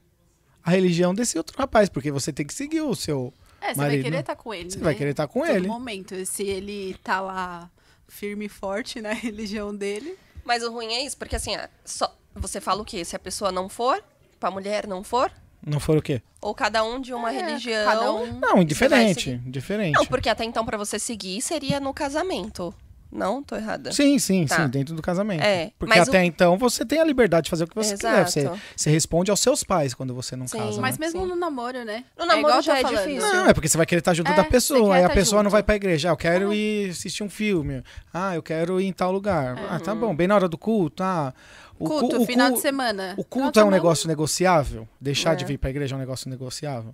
a 0.64 0.72
religião 0.72 1.14
desse 1.14 1.38
outro 1.38 1.58
rapaz, 1.58 1.90
porque 1.90 2.12
você 2.12 2.34
tem 2.34 2.46
que 2.46 2.54
seguir 2.54 2.82
o 2.82 2.96
seu. 2.96 3.34
É, 3.62 3.74
você 3.74 3.80
Marido, 3.80 3.96
vai 3.96 4.04
querer 4.04 4.16
né? 4.16 4.20
estar 4.22 4.36
com 4.36 4.54
ele. 4.54 4.72
Você 4.72 4.78
né? 4.78 4.84
vai 4.84 4.96
querer 4.96 5.12
estar 5.12 5.28
com 5.28 5.40
Todo 5.42 5.52
ele. 5.52 5.68
momento. 5.68 6.16
E 6.16 6.26
Se 6.26 6.44
ele 6.44 6.96
tá 7.04 7.22
lá 7.22 7.70
firme 8.08 8.46
e 8.46 8.50
forte 8.50 9.02
na 9.02 9.12
religião 9.14 9.74
dele. 9.74 10.18
Mas 10.44 10.64
o 10.64 10.72
ruim 10.72 10.88
é 10.94 11.06
isso, 11.06 11.18
porque 11.18 11.36
assim, 11.38 11.56
ah, 11.56 11.70
só, 11.86 12.14
você 12.36 12.60
fala 12.60 12.82
o 12.82 12.86
quê? 12.86 13.06
Se 13.06 13.16
a 13.16 13.20
pessoa 13.20 13.52
não 13.52 13.70
for, 13.70 14.04
pra 14.40 14.52
mulher 14.52 14.86
não 14.88 15.02
for, 15.04 15.32
Não 15.66 15.80
for 15.80 15.98
o 15.98 16.02
quê? 16.02 16.22
ou 16.42 16.54
cada 16.54 16.84
um 16.84 17.00
de 17.00 17.14
uma 17.14 17.32
É, 17.34 17.38
religião. 17.42 17.86
Cada 17.86 18.12
um. 18.12 18.40
Não, 18.40 18.62
indiferente. 18.62 19.22
seguir. 19.24 19.48
Indiferente. 19.48 19.94
Não, 19.98 20.06
porque 20.06 20.28
até 20.28 20.44
então 20.44 20.66
pra 20.66 20.78
você 20.78 21.00
seguir 21.00 21.42
seria 21.42 21.80
no 21.80 21.94
casamento. 21.94 22.74
Não? 23.14 23.43
Tô 23.43 23.55
errada. 23.55 23.91
Sim, 23.91 24.18
sim, 24.18 24.45
Tá. 24.45 24.55
sim, 24.64 24.68
dentro 24.70 24.95
do 24.95 25.01
casamento. 25.01 25.41
É, 25.43 25.72
Porque 25.78 25.93
mas 25.97 26.07
até 26.09 26.20
o- 26.22 26.24
então 26.24 26.57
você 26.57 26.84
tem 26.86 26.99
a 26.99 27.03
liberdade 27.05 27.45
de 27.45 27.49
fazer 27.51 27.66
o 27.66 27.68
que 27.68 27.76
você 27.76 27.93
quiser. 27.93 28.28
Você, 28.28 28.39
Exato. 28.41 28.59
você 28.76 28.89
responde 28.89 29.30
aos 29.30 29.39
seus 29.39 29.64
pais 29.64 29.93
quando 29.93 30.14
você 30.16 30.36
não 30.36 30.47
Sim, 30.47 30.57
casa. 30.57 30.82
Mas 30.82 30.97
né? 30.97 31.05
mesmo 31.05 31.22
Sim. 31.22 31.28
no 31.28 31.36
namoro, 31.36 31.86
né? 31.86 32.03
No 32.18 32.26
namoro 32.26 32.39
igual 32.47 32.55
eu 32.57 32.61
já 32.64 32.80
é 32.80 32.84
difícil. 32.84 33.22
Não, 33.34 33.45
é 33.49 33.53
porque 33.53 33.68
você 33.68 33.78
vai 33.78 33.86
querer 33.86 33.99
estar 33.99 34.14
junto 34.14 34.32
É, 34.32 34.36
da 34.36 34.43
pessoa. 34.43 34.95
Aí 34.95 35.03
a 35.03 35.09
pessoa 35.09 35.43
não 35.43 35.49
junto. 35.49 35.53
vai 35.53 35.64
pra 35.64 35.76
igreja. 35.76 36.09
Ah, 36.09 36.11
eu 36.14 36.18
quero 36.18 36.53
ir 36.53 36.89
assistir 36.89 37.24
um 37.24 37.30
filme. 37.30 37.84
Ah, 38.14 38.36
eu 38.36 38.41
quero 38.43 38.82
ir 38.82 38.86
em 38.88 38.93
tal 38.93 39.11
lugar. 39.11 39.57
Ah, 39.70 39.80
tá 39.80 39.93
bom. 39.93 40.16
Bem 40.16 40.28
na 40.28 40.36
hora 40.36 40.49
do 40.49 40.57
culto. 40.57 41.03
Ah, 41.03 41.34
o 41.80 41.86
cu- 41.86 41.99
Culto, 41.99 42.22
o 42.22 42.26
final 42.26 42.49
cu- 42.49 42.55
de 42.55 42.61
semana. 42.61 43.14
O 43.18 43.24
culto 43.24 43.51
de 43.53 43.59
é 43.59 43.64
um 43.64 43.70
negócio 43.72 44.07
negociável? 44.07 44.88
Deixar 44.99 45.36
de 45.36 45.43
É. 45.43 45.47
vir 45.47 45.57
pra 45.57 45.70
igreja 45.70 45.93
é 45.93 45.97
um 45.97 45.99
negócio 45.99 46.30
negociável? 46.30 46.93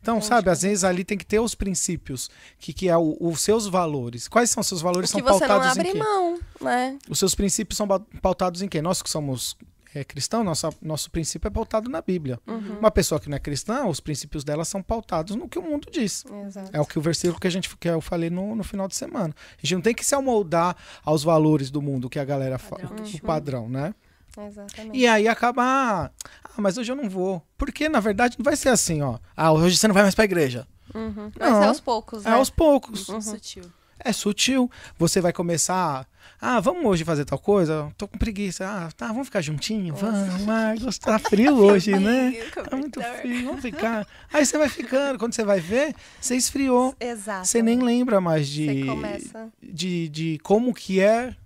Então, 0.00 0.20
sabe, 0.20 0.48
às 0.50 0.62
vezes 0.62 0.82
ali 0.84 1.04
tem 1.04 1.18
que 1.18 1.26
ter 1.26 1.38
os 1.40 1.54
princípios, 1.54 2.30
que, 2.58 2.72
que 2.72 2.88
é 2.88 2.96
o- 2.96 3.16
os 3.20 3.40
seus 3.40 3.66
valores. 3.66 4.28
Quais 4.28 4.48
são 4.50 4.62
os 4.62 4.66
seus 4.66 4.80
O 4.80 4.84
valores? 4.84 5.12
que 5.12 5.18
São 5.18 5.26
você 5.26 5.46
não 5.46 5.48
pautados 5.48 5.76
em 5.76 5.80
abre 5.80 5.92
quê? 5.92 5.98
mão, 5.98 6.38
né? 6.60 6.98
Os 7.08 7.18
seus 7.18 7.34
princípios 7.34 7.76
são 7.76 7.86
pautados 8.22 8.62
em 8.62 8.68
quê? 8.68 8.80
Nós 8.80 9.02
que 9.02 9.10
somos 9.10 9.56
é, 9.94 10.04
cristãos, 10.04 10.44
nossa, 10.44 10.70
nosso 10.80 11.10
princípio 11.10 11.48
é 11.48 11.50
pautado 11.50 11.90
na 11.90 12.00
Bíblia. 12.00 12.38
Uhum. 12.46 12.78
Uma 12.78 12.92
pessoa 12.92 13.20
que 13.20 13.28
não 13.28 13.36
é 13.36 13.40
cristã, 13.40 13.86
os 13.86 13.98
princípios 13.98 14.44
dela 14.44 14.64
são 14.64 14.80
pautados 14.82 15.34
no 15.34 15.48
que 15.48 15.58
o 15.58 15.62
mundo 15.62 15.88
diz. 15.90 16.24
Exato. 16.46 16.70
É 16.72 16.80
o 16.80 16.86
que 16.86 16.96
o 16.96 17.02
versículo 17.02 17.40
que 17.40 17.48
a 17.48 17.50
gente 17.50 17.68
que 17.76 17.88
eu 17.88 18.00
falei 18.00 18.30
no, 18.30 18.54
no 18.54 18.62
final 18.62 18.86
de 18.86 18.94
semana. 18.94 19.34
A 19.36 19.60
gente 19.66 19.74
não 19.74 19.82
tem 19.82 19.92
que 19.94 20.06
se 20.06 20.14
amoldar 20.14 20.76
aos 21.04 21.24
valores 21.24 21.70
do 21.72 21.82
mundo 21.82 22.08
que 22.08 22.20
a 22.20 22.24
galera 22.24 22.56
fala, 22.56 22.84
o 23.14 23.20
padrão, 23.20 23.68
né? 23.68 23.92
Exatamente. 24.38 24.96
E 24.98 25.06
aí 25.06 25.26
acaba, 25.28 25.62
ah, 25.62 26.10
ah, 26.44 26.48
mas 26.58 26.76
hoje 26.78 26.90
eu 26.92 26.96
não 26.96 27.08
vou. 27.08 27.42
Porque 27.58 27.88
na 27.88 28.00
verdade 28.00 28.36
não 28.38 28.44
vai 28.44 28.56
ser 28.56 28.68
assim, 28.70 29.02
ó. 29.02 29.18
Ah, 29.36 29.52
hoje 29.52 29.76
você 29.76 29.86
não 29.88 29.94
vai 29.94 30.02
mais 30.02 30.14
pra 30.14 30.24
igreja. 30.24 30.66
Uhum. 30.94 31.30
Mas 31.38 31.50
Não. 31.50 31.62
é 31.62 31.66
aos 31.68 31.80
poucos, 31.80 32.26
É 32.26 32.30
né? 32.30 32.34
aos 32.36 32.50
poucos. 32.50 33.06
Sutil. 33.06 33.64
É 34.02 34.12
sutil. 34.12 34.70
Você 34.98 35.20
vai 35.20 35.32
começar. 35.32 36.06
Ah, 36.40 36.58
vamos 36.58 36.84
hoje 36.86 37.04
fazer 37.04 37.24
tal 37.26 37.38
coisa? 37.38 37.92
Tô 37.98 38.08
com 38.08 38.16
preguiça. 38.16 38.66
Ah, 38.66 38.90
tá, 38.96 39.08
vamos 39.08 39.26
ficar 39.26 39.42
juntinho? 39.42 39.94
Vamos, 39.94 40.40
Marcos. 40.42 40.98
Tá 40.98 41.18
frio 41.18 41.54
hoje, 41.54 41.92
né? 42.00 42.32
Tá 42.68 42.76
muito 42.76 43.00
frio, 43.20 43.44
vamos 43.46 43.60
ficar. 43.60 44.06
Aí 44.32 44.44
você 44.46 44.56
vai 44.56 44.68
ficando. 44.70 45.18
Quando 45.18 45.34
você 45.34 45.44
vai 45.44 45.60
ver, 45.60 45.94
você 46.20 46.34
esfriou. 46.34 46.94
Exato. 46.98 47.46
Você 47.46 47.62
nem 47.62 47.78
lembra 47.80 48.20
mais 48.22 48.48
Você 48.48 48.74
de, 48.74 48.86
começa. 48.86 49.48
de, 49.62 50.08
de 50.08 50.38
como 50.42 50.72
que 50.74 50.98
é 51.00 51.36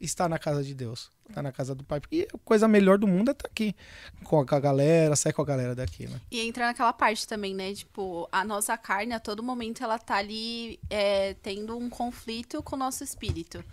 estar 0.00 0.28
na 0.28 0.38
casa 0.38 0.62
de 0.62 0.72
Deus. 0.72 1.10
Estar 1.28 1.42
na 1.42 1.52
casa 1.52 1.74
do 1.74 1.82
Pai. 1.84 2.00
Porque 2.00 2.28
a 2.32 2.38
coisa 2.38 2.68
melhor 2.68 2.98
do 2.98 3.06
mundo 3.06 3.30
é 3.30 3.32
estar 3.32 3.48
aqui. 3.48 3.74
Com 4.22 4.40
a 4.40 4.44
galera, 4.60 5.16
sair 5.16 5.32
com 5.32 5.42
a 5.42 5.44
galera 5.44 5.74
daqui, 5.74 6.06
né? 6.06 6.20
E 6.30 6.40
entra 6.40 6.66
naquela 6.66 6.92
parte 6.92 7.26
também, 7.26 7.54
né? 7.54 7.74
Tipo, 7.74 8.28
a 8.30 8.44
nossa 8.44 8.76
carne, 8.76 9.14
a 9.14 9.20
todo 9.20 9.42
momento, 9.42 9.82
ela 9.82 9.98
tá 9.98 10.16
ali 10.16 10.78
é, 10.90 11.34
tendo 11.42 11.76
um 11.76 11.88
conflito 11.88 12.62
com 12.62 12.76
o 12.76 12.78
nosso 12.78 13.02
espírito. 13.02 13.64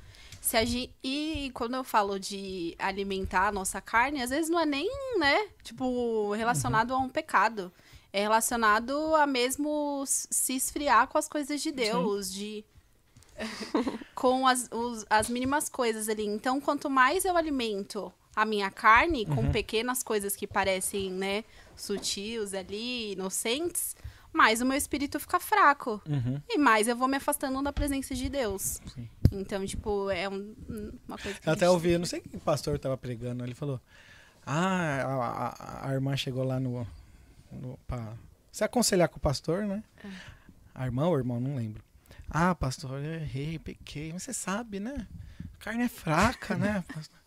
Se 0.42 0.58
a 0.58 0.66
gente, 0.66 0.92
e 1.04 1.52
quando 1.54 1.76
eu 1.76 1.84
falo 1.84 2.20
de 2.20 2.76
alimentar 2.80 3.50
a 3.50 3.52
nossa 3.52 3.80
carne, 3.80 4.24
às 4.24 4.32
vezes 4.32 4.50
não 4.50 4.60
é 4.60 4.66
nem, 4.66 4.90
né? 5.20 5.50
Tipo, 5.62 6.32
relacionado 6.34 6.94
a 6.94 6.98
um 6.98 7.08
pecado. 7.08 7.72
É 8.12 8.22
relacionado 8.22 9.16
a 9.16 9.28
mesmo 9.28 10.04
se 10.08 10.56
esfriar 10.56 11.08
com 11.08 11.18
as 11.18 11.30
coisas 11.30 11.62
de 11.62 11.72
Deus, 11.72 12.34
de 12.34 12.66
com 14.16 14.46
as, 14.48 14.68
os- 14.72 15.06
as 15.10 15.30
mínimas 15.30 15.70
coisas 15.70 16.08
ali. 16.10 16.26
Então, 16.26 16.60
quanto 16.62 16.90
mais 16.90 17.26
eu 17.26 17.36
alimento 17.38 18.12
a 18.36 18.46
minha 18.46 18.72
carne 18.72 19.26
com 19.26 19.52
pequenas 19.52 20.02
coisas 20.04 20.36
que 20.36 20.48
parecem, 20.48 21.12
né, 21.12 21.44
sutis 21.76 22.54
ali, 22.54 23.12
inocentes, 23.14 23.96
mais 24.32 24.62
o 24.62 24.66
meu 24.66 24.78
espírito 24.78 25.20
fica 25.20 25.40
fraco. 25.40 26.02
E 26.50 26.58
mais 26.58 26.88
eu 26.88 26.96
vou 26.96 27.08
me 27.08 27.18
afastando 27.18 27.62
da 27.62 27.74
presença 27.74 28.16
de 28.16 28.30
Deus. 28.30 28.80
Sim. 28.94 29.10
Então, 29.34 29.66
tipo, 29.66 30.10
é 30.10 30.30
um- 30.30 30.56
uma 31.08 31.18
coisa 31.18 31.38
que 31.40 31.48
Eu 31.50 31.54
até 31.54 31.66
gente- 31.66 31.74
ouvi, 31.74 31.98
não 31.98 32.06
sei 32.06 32.22
que 32.22 32.38
pastor 32.38 32.80
tava 32.80 32.98
pregando, 32.98 33.44
ele 33.44 33.54
falou: 33.56 33.80
Ah, 34.46 35.02
a, 35.04 35.48
a- 35.88 35.90
a 35.90 35.94
irmã 35.94 36.16
chegou 36.16 36.44
lá 36.44 36.60
no. 36.60 36.88
no 37.52 37.78
pra 37.88 38.14
se 38.52 38.64
aconselhar 38.64 39.08
com 39.10 39.18
o 39.18 39.22
pastor, 39.22 39.66
né? 39.66 39.84
A 40.74 40.86
irmã 40.86 41.08
ou 41.08 41.18
irmão, 41.18 41.40
não 41.40 41.56
lembro. 41.56 41.84
Ah, 42.34 42.56
pastor, 42.56 43.04
eu 43.04 43.14
errei, 43.16 43.60
pequei. 43.60 44.12
Mas 44.14 44.24
você 44.24 44.34
sabe, 44.34 44.80
né? 44.80 45.06
A 45.60 45.64
carne 45.64 45.84
é 45.84 45.90
fraca, 45.90 46.56
né? 46.56 46.84
pastor? 46.94 47.20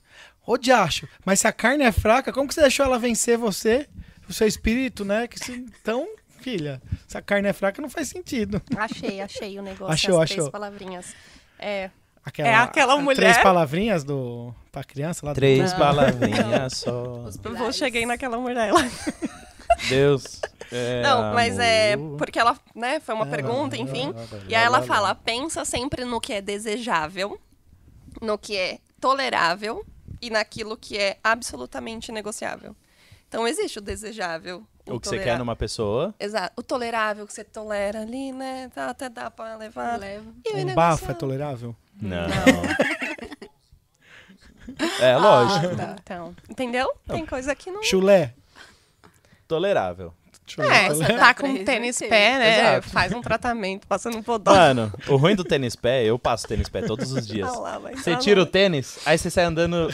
Ô, 0.46 0.56
diacho, 0.56 1.06
mas 1.24 1.40
se 1.40 1.46
a 1.46 1.52
carne 1.52 1.84
é 1.84 1.92
fraca, 1.92 2.32
como 2.32 2.48
que 2.48 2.54
você 2.54 2.60
deixou 2.62 2.84
ela 2.86 2.98
vencer 2.98 3.36
você, 3.38 3.88
o 4.28 4.32
seu 4.32 4.46
espírito, 4.46 5.04
né? 5.04 5.26
Que 5.26 5.38
se- 5.38 5.52
então, 5.52 6.06
filha, 6.40 6.80
se 7.06 7.16
a 7.18 7.22
carne 7.22 7.48
é 7.48 7.52
fraca, 7.52 7.80
não 7.82 7.88
faz 7.90 8.08
sentido. 8.08 8.62
Achei, 8.76 9.20
achei 9.20 9.58
o 9.58 9.62
negócio. 9.62 9.92
Achou, 9.92 10.20
as 10.22 10.28
três 10.30 10.40
achou. 10.40 10.52
palavrinhas. 10.52 11.14
É. 11.58 11.90
Aquela, 12.24 12.48
É 12.48 12.54
aquela 12.54 12.96
mulher- 12.98 13.16
Três 13.16 13.38
palavrinhas 13.38 14.02
do, 14.04 14.54
pra 14.72 14.82
criança 14.84 15.26
lá 15.26 15.32
do- 15.32 15.36
Três 15.36 15.72
Não. 15.72 15.78
palavrinhas 15.78 16.72
só. 16.78 17.28
Eu 17.44 17.72
cheguei 17.72 18.06
naquela 18.06 18.38
mulher 18.38 18.72
lá. 18.72 18.80
Deus. 19.88 20.40
é 20.72 21.02
Não, 21.02 21.34
mas 21.34 21.58
é. 21.58 21.96
Porque 22.18 22.38
ela, 22.38 22.58
né, 22.74 23.00
foi 23.00 23.14
uma 23.14 23.24
Ah, 23.24 23.28
pergunta, 23.28 23.76
enfim. 23.76 24.12
ah, 24.16 24.38
E 24.48 24.54
aí 24.54 24.64
ela 24.64 24.82
fala: 24.82 25.14
pensa 25.14 25.64
sempre 25.64 26.04
no 26.04 26.20
que 26.20 26.32
é 26.32 26.40
desejável, 26.40 27.38
no 28.20 28.38
que 28.38 28.56
é 28.56 28.78
tolerável 29.00 29.84
e 30.20 30.30
naquilo 30.30 30.76
que 30.76 30.96
é 30.96 31.18
absolutamente 31.22 32.10
negociável. 32.12 32.74
Então 33.28 33.46
existe 33.46 33.78
o 33.78 33.82
desejável. 33.82 34.64
O 34.86 35.00
que 35.00 35.08
você 35.08 35.18
quer 35.18 35.38
numa 35.38 35.56
pessoa. 35.56 36.14
Exato. 36.20 36.52
O 36.56 36.62
tolerável 36.62 37.26
que 37.26 37.32
você 37.32 37.42
tolera 37.42 38.02
ali, 38.02 38.32
né? 38.32 38.70
Tá, 38.74 38.90
até 38.90 39.08
dá 39.08 39.30
pra 39.30 39.56
levar. 39.56 39.98
Leva. 39.98 40.26
E 40.44 40.52
o 40.52 40.56
Um 40.58 40.74
bafo 40.74 41.10
é 41.10 41.14
tolerável? 41.14 41.74
Não. 42.00 42.26
é 45.00 45.16
lógico. 45.16 45.74
Ah, 45.74 45.76
tá. 45.76 45.96
Então, 46.02 46.36
entendeu? 46.48 46.92
Tem 47.06 47.24
coisa 47.26 47.54
que 47.54 47.70
não. 47.70 47.82
Chulé. 47.82 48.34
Tolerável. 49.54 50.12
É, 50.58 50.88
você 50.90 51.04
tá 51.14 51.32
com 51.32 51.50
Três 51.54 51.64
tênis 51.64 51.98
vai 51.98 52.08
pé, 52.08 52.38
né? 52.38 52.58
Exato. 52.74 52.90
Faz 52.90 53.12
um 53.14 53.22
tratamento, 53.22 53.86
passando 53.86 54.18
um 54.18 54.22
podó. 54.22 54.52
Mano, 54.54 54.92
o 55.08 55.16
ruim 55.16 55.34
do 55.34 55.42
tênis 55.42 55.74
pé, 55.74 56.04
eu 56.04 56.18
passo 56.18 56.46
tênis 56.46 56.68
pé 56.68 56.82
todos 56.82 57.12
os 57.12 57.26
dias. 57.26 57.48
Ah 57.48 57.58
lá, 57.60 57.78
vai 57.78 57.94
Você 57.94 58.14
tira 58.16 58.36
no- 58.40 58.42
o 58.42 58.46
tênis, 58.46 58.98
aí 59.06 59.16
você 59.16 59.30
sai 59.30 59.44
andando 59.44 59.88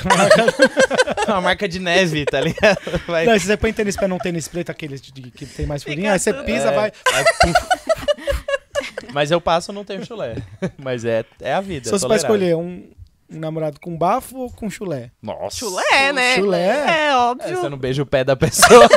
uma 1.29 1.41
marca 1.41 1.69
de 1.69 1.79
neve, 1.79 2.25
tá 2.25 2.41
ligado? 2.41 2.79
Vai- 3.07 3.27
Não, 3.27 3.39
se 3.39 3.47
você 3.47 3.57
põe 3.57 3.73
tênis 3.73 3.97
pé 3.97 4.09
num 4.09 4.19
tênis 4.19 4.49
preto, 4.49 4.71
aqueles 4.71 5.01
de, 5.01 5.13
que 5.31 5.47
tem 5.47 5.67
mais 5.67 5.85
furinho, 5.85 6.11
aí 6.11 6.19
você 6.19 6.33
tudo- 6.33 6.45
pisa, 6.45 6.71
É, 6.71 6.75
vai. 6.75 6.93
aí, 7.13 7.25
puf. 7.41 9.13
Mas 9.13 9.31
eu 9.31 9.41
passo, 9.41 9.73
não 9.73 9.85
tenho 9.85 10.05
chulé. 10.05 10.37
Mas 10.79 11.05
é, 11.05 11.25
é 11.41 11.53
a 11.55 11.61
vida. 11.61 11.85
Se 11.85 11.91
fosse 11.91 12.07
pra 12.07 12.17
tolerável. 12.19 12.37
escolher 12.37 12.57
um, 12.57 12.91
um 13.31 13.39
namorado 13.39 13.79
com 13.81 13.97
bafo 13.97 14.37
ou 14.37 14.51
com 14.51 14.69
chulé? 14.69 15.11
Nossa. 15.23 15.57
Chulé, 15.59 16.13
né? 16.13 16.35
Chulé? 16.37 16.67
É, 16.69 17.07
É, 17.09 17.17
óbvio. 17.17 17.57
você 17.57 17.69
não 17.69 17.79
beija 17.79 18.03
o 18.03 18.07
pé 18.07 18.25
da 18.25 18.35
pessoa. 18.35 18.89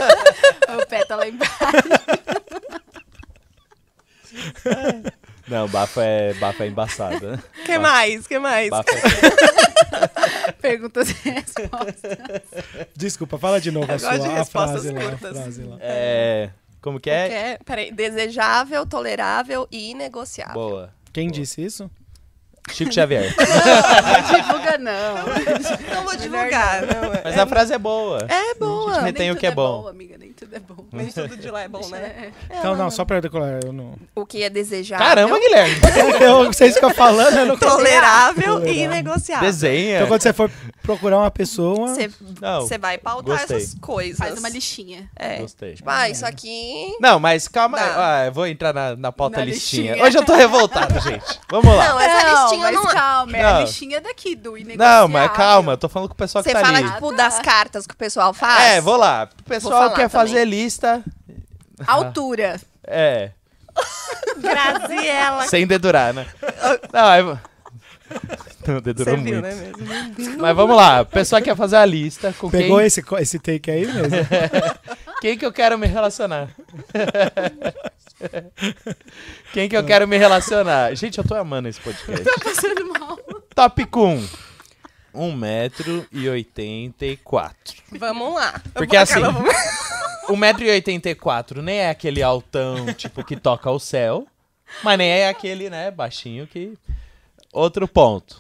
O 0.78 0.86
pé 0.88 1.05
tá 1.05 1.15
lá 1.15 1.28
embaixo. 1.28 1.53
Não, 5.47 5.67
bafo 5.67 5.99
é, 5.99 6.34
bafo 6.36 6.63
é 6.63 6.67
embaçado. 6.67 7.32
né? 7.32 7.39
que 7.65 7.78
mais? 7.78 8.26
que 8.26 8.39
mais? 8.39 8.69
Bafo 8.69 8.89
é... 8.89 10.51
Perguntas 10.61 11.09
e 11.09 11.30
respostas. 11.30 12.17
Desculpa, 12.95 13.38
fala 13.38 13.59
de 13.59 13.69
novo 13.69 13.91
Eu 13.91 13.95
a 13.95 13.97
gosto 13.97 14.11
de 14.13 14.21
sua 14.24 14.34
a 14.34 14.38
respostas 14.38 14.82
frase 14.84 14.91
lá, 14.93 15.01
a 15.01 15.09
curtas. 15.09 15.38
frase 15.38 15.63
lá. 15.63 15.78
é... 15.82 16.49
Como 16.82 16.99
que 16.99 17.09
Que 17.09 17.15
é? 17.15 17.51
é, 17.51 17.57
peraí, 17.63 17.91
desejável, 17.91 18.86
tolerável 18.86 19.67
e 19.71 19.91
inegociável. 19.91 20.53
Boa. 20.53 20.93
Quem 21.13 21.30
disse 21.30 21.61
isso? 21.63 21.89
Chico 22.71 22.93
Xavier. 22.93 23.34
Não 23.36 24.38
divulga, 24.38 24.78
não. 24.78 25.95
Não 25.95 26.03
vou 26.05 26.15
divulgar. 26.15 26.82
Não, 26.86 27.13
é, 27.13 27.21
Mas 27.26 27.38
a 27.38 27.45
frase 27.45 27.74
é 27.74 27.78
boa. 27.78 28.26
é 28.30 28.55
boa. 28.55 29.01
Nem 29.01 29.13
tem 29.13 29.30
o 29.32 29.34
tudo 29.34 29.39
que 29.41 29.47
é 29.47 29.51
bom. 29.51 29.86
amiga, 29.88 30.17
nem 30.17 30.32
tudo 30.46 30.56
é 30.56 30.60
bom. 30.60 30.86
Nem 30.91 31.08
tudo 31.12 31.38
de 31.38 31.50
lá 31.50 31.62
é 31.62 31.68
bom, 31.68 31.88
né? 31.89 32.32
É. 32.50 32.58
Então, 32.60 32.76
não, 32.76 32.89
só 32.91 33.04
pra 33.06 33.20
decolar, 33.20 33.60
eu 33.64 33.74
não. 33.74 33.96
O 34.16 34.26
que 34.26 34.44
é 34.44 34.50
desejável, 34.50 35.06
Caramba, 35.06 35.39
Guilherme. 35.39 35.76
eu, 36.22 36.46
vocês 36.46 36.76
ficam 36.76 36.94
falando, 36.94 37.38
eu 37.38 37.46
não 37.46 37.58
tolerável 37.58 38.44
e 38.44 38.46
Tolerável. 38.46 38.89
negociável. 38.89 39.46
Desenha. 39.46 39.96
Então, 39.98 40.08
quando 40.08 40.22
você 40.22 40.34
for 40.34 40.52
procurar 40.82 41.20
uma 41.20 41.32
pessoa. 41.32 41.88
Você 41.88 42.12
Não, 42.41 42.62
você 42.62 42.78
vai 42.78 42.98
pautar 42.98 43.38
gostei. 43.38 43.58
essas 43.58 43.76
coisas. 43.80 44.18
Faz 44.18 44.38
uma 44.38 44.50
listinha. 44.50 45.10
É. 45.16 45.38
Gostei. 45.38 45.74
Tipo, 45.76 45.89
ah, 45.89 46.10
isso 46.10 46.26
aqui... 46.26 46.96
Não, 47.00 47.20
mas 47.20 47.48
calma. 47.48 47.78
Ah, 47.80 48.26
eu 48.26 48.32
vou 48.32 48.46
entrar 48.48 48.74
na, 48.74 48.96
na 48.96 49.12
pauta 49.12 49.38
Na 49.39 49.46
listinha. 49.46 49.91
listinha. 49.94 50.06
Hoje 50.08 50.18
eu 50.18 50.26
tô 50.26 50.36
revoltado, 50.36 51.00
gente. 51.00 51.39
Vamos 51.50 51.74
lá. 51.76 51.89
Não, 51.89 52.00
essa 52.00 52.26
não, 52.32 52.41
listinha 52.44 52.72
mas 52.72 52.76
não 52.76 52.89
é. 52.89 52.94
calma, 52.94 53.38
é 53.38 53.44
a 53.44 53.54
Não. 53.54 53.62
listinha 53.62 54.02
daqui 54.02 54.36
do 54.36 54.52
Não, 54.52 54.58
inegociável. 54.58 55.08
mas 55.08 55.32
calma, 55.32 55.74
eu 55.74 55.78
tô 55.78 55.88
falando 55.89 56.10
com 56.10 56.14
o 56.14 56.18
pessoal 56.18 56.44
que 56.44 56.50
Você 56.50 56.56
tá 56.56 56.66
fala, 56.66 56.78
ali. 56.80 56.91
tipo, 56.91 57.10
Ah, 57.12 57.16
das 57.16 57.38
tá. 57.38 57.44
cartas 57.44 57.88
que 57.88 57.94
o 57.94 57.98
pessoal 57.98 58.34
faz? 58.34 58.64
É, 58.64 58.82
vou 58.82 58.98
lá. 58.98 59.30
O 59.39 59.44
pessoal 59.44 59.89
quer 59.89 59.96
também. 59.96 60.10
fazer 60.10 60.32
lista. 60.41 61.03
Altura. 61.86 62.59
É. 62.86 63.31
Graziela. 64.38 65.47
Sem 65.47 65.67
dedurar, 65.67 66.13
né? 66.13 66.25
Não, 66.91 67.05
aí... 67.05 67.23
Não, 68.65 68.79
dedurou 68.79 69.15
Você 69.15 69.21
viu, 69.21 69.41
muito. 69.41 69.41
né 69.41 69.55
mesmo? 69.55 70.38
Mas 70.39 70.55
vamos 70.55 70.75
lá. 70.75 71.01
O 71.01 71.05
pessoal 71.05 71.41
quer 71.41 71.55
fazer 71.55 71.77
a 71.77 71.86
lista 71.86 72.34
com 72.34 72.49
Pegou 72.49 72.77
quem, 72.77 72.88
esse, 72.88 73.03
esse 73.19 73.39
take 73.39 73.69
aí 73.69 73.86
mesmo? 73.86 74.17
quem 75.19 75.38
que 75.38 75.45
eu 75.45 75.51
quero 75.51 75.77
me 75.77 75.88
relacionar. 75.88 76.49
quem 79.51 79.67
que 79.67 79.75
eu 79.75 79.84
quero 79.84 80.07
me 80.07 80.17
relacionar. 80.17 80.95
Gente, 80.95 81.17
eu 81.17 81.23
tô 81.23 81.36
amando 81.36 81.67
esse 81.67 81.81
podcast. 81.81 82.23
Passando 82.41 82.99
mal. 82.99 83.17
Tópico 83.53 84.05
1. 84.05 84.29
1,84m. 85.13 87.51
Vamos 87.99 88.34
lá. 88.34 88.59
Porque 88.73 88.97
assim, 88.97 89.21
1,84m 90.28 91.61
nem 91.61 91.78
é 91.78 91.89
aquele 91.89 92.21
altão, 92.21 92.91
tipo, 92.93 93.24
que 93.24 93.36
toca 93.36 93.69
o 93.69 93.80
céu. 93.80 94.28
Mas 94.84 94.97
nem 94.97 95.09
é 95.09 95.30
aquele, 95.30 95.69
né, 95.69 95.91
baixinho 95.91 96.47
que. 96.47 96.74
Outro 97.51 97.88
ponto. 97.88 98.39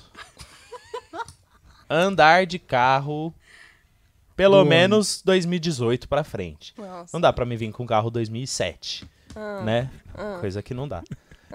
Andar 1.89 2.45
de 2.45 2.57
carro 2.57 3.33
pelo 4.35 4.63
menos 4.65 5.21
2018 5.23 6.07
pra 6.09 6.23
frente. 6.23 6.73
Nossa. 6.77 7.09
Não 7.13 7.21
dá 7.21 7.31
pra 7.31 7.45
me 7.45 7.55
vir 7.55 7.71
com 7.71 7.85
carro 7.85 8.09
2007, 8.09 9.07
Ah, 9.35 9.61
né? 9.63 9.91
Coisa 10.39 10.63
que 10.63 10.73
não 10.73 10.87
dá. 10.87 11.03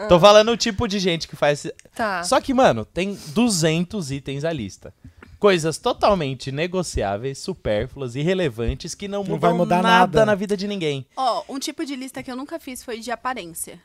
Tô 0.08 0.20
falando 0.20 0.52
o 0.52 0.56
tipo 0.56 0.86
de 0.86 1.00
gente 1.00 1.26
que 1.26 1.34
faz. 1.34 1.66
Tá. 1.94 2.22
Só 2.22 2.40
que, 2.40 2.54
mano, 2.54 2.84
tem 2.84 3.18
200 3.28 4.12
itens 4.12 4.44
a 4.44 4.52
lista. 4.52 4.94
Coisas 5.38 5.78
totalmente 5.78 6.50
negociáveis, 6.50 7.38
supérfluas, 7.38 8.16
irrelevantes, 8.16 8.94
que 8.94 9.06
não 9.06 9.22
Não 9.22 9.30
mudam 9.34 9.38
vai 9.38 9.52
mudar 9.52 9.82
nada 9.82 9.98
nada. 9.98 10.26
na 10.26 10.34
vida 10.34 10.56
de 10.56 10.66
ninguém. 10.66 11.06
Ó, 11.16 11.44
um 11.48 11.58
tipo 11.58 11.84
de 11.86 11.94
lista 11.94 12.22
que 12.22 12.30
eu 12.30 12.36
nunca 12.36 12.58
fiz 12.58 12.82
foi 12.82 12.98
de 12.98 13.10
aparência. 13.10 13.80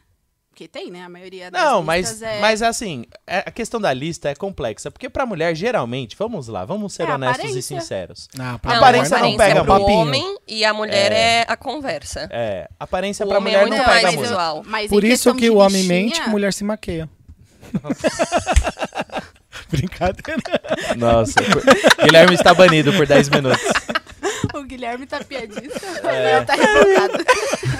Porque 0.49 0.67
tem, 0.67 0.91
né? 0.91 1.01
A 1.03 1.09
maioria 1.09 1.49
das 1.49 1.59
Não, 1.63 1.79
listas 1.79 2.19
mas, 2.19 2.21
é... 2.21 2.39
mas 2.39 2.61
assim, 2.61 3.05
é- 3.25 3.39
a 3.39 3.49
questão 3.51 3.81
da 3.81 3.91
lista 3.91 4.29
é 4.29 4.35
complexa. 4.35 4.91
Porque 4.91 5.09
pra 5.09 5.25
mulher, 5.25 5.55
geralmente, 5.55 6.15
vamos 6.15 6.47
lá, 6.47 6.63
vamos 6.63 6.93
ser 6.93 7.07
É 7.09 7.13
honestos 7.13 7.37
e 7.39 7.47
aparência. 7.47 7.79
sinceros. 7.81 8.27
Não, 8.35 8.45
A 8.45 8.47
Não, 8.63 8.75
aparência 8.75 9.17
a 9.17 9.19
não 9.19 9.33
aparência 9.33 9.37
pega 9.47 9.59
é 9.59 9.63
pro 9.63 9.73
muito. 9.79 9.87
homem 9.97 10.37
e 10.47 10.63
a 10.63 10.71
mulher 10.71 11.11
é, 11.11 11.45
a 11.47 11.57
conversa. 11.57 12.27
É, 12.31 12.69
aparência 12.79 13.25
O 13.25 13.29
pra 13.29 13.37
é 13.37 13.39
mulher 13.41 13.67
não 13.67 13.83
pega 13.83 14.11
visual. 14.11 14.63
muito. 14.63 14.89
Por 14.89 15.03
isso 15.03 15.33
que 15.33 15.49
o 15.49 15.57
homem 15.57 15.83
mente, 15.85 16.21
mulher 16.29 16.53
se 16.53 16.63
maqueia. 16.63 17.09
Brincadeira. 19.70 20.41
Nossa, 20.97 21.41
por- 21.43 21.64
Guilherme 22.05 22.36
está 22.36 22.53
banido 22.53 22.93
por 22.93 23.05
10 23.07 23.30
minutos. 23.30 23.61
O 24.53 24.64
Guilherme 24.64 25.05
tá 25.07 25.24
piadista. 25.24 25.86
É. 26.07 26.38
Ele 26.38 26.45
tá 26.45 26.53
revoltado. 26.55 27.24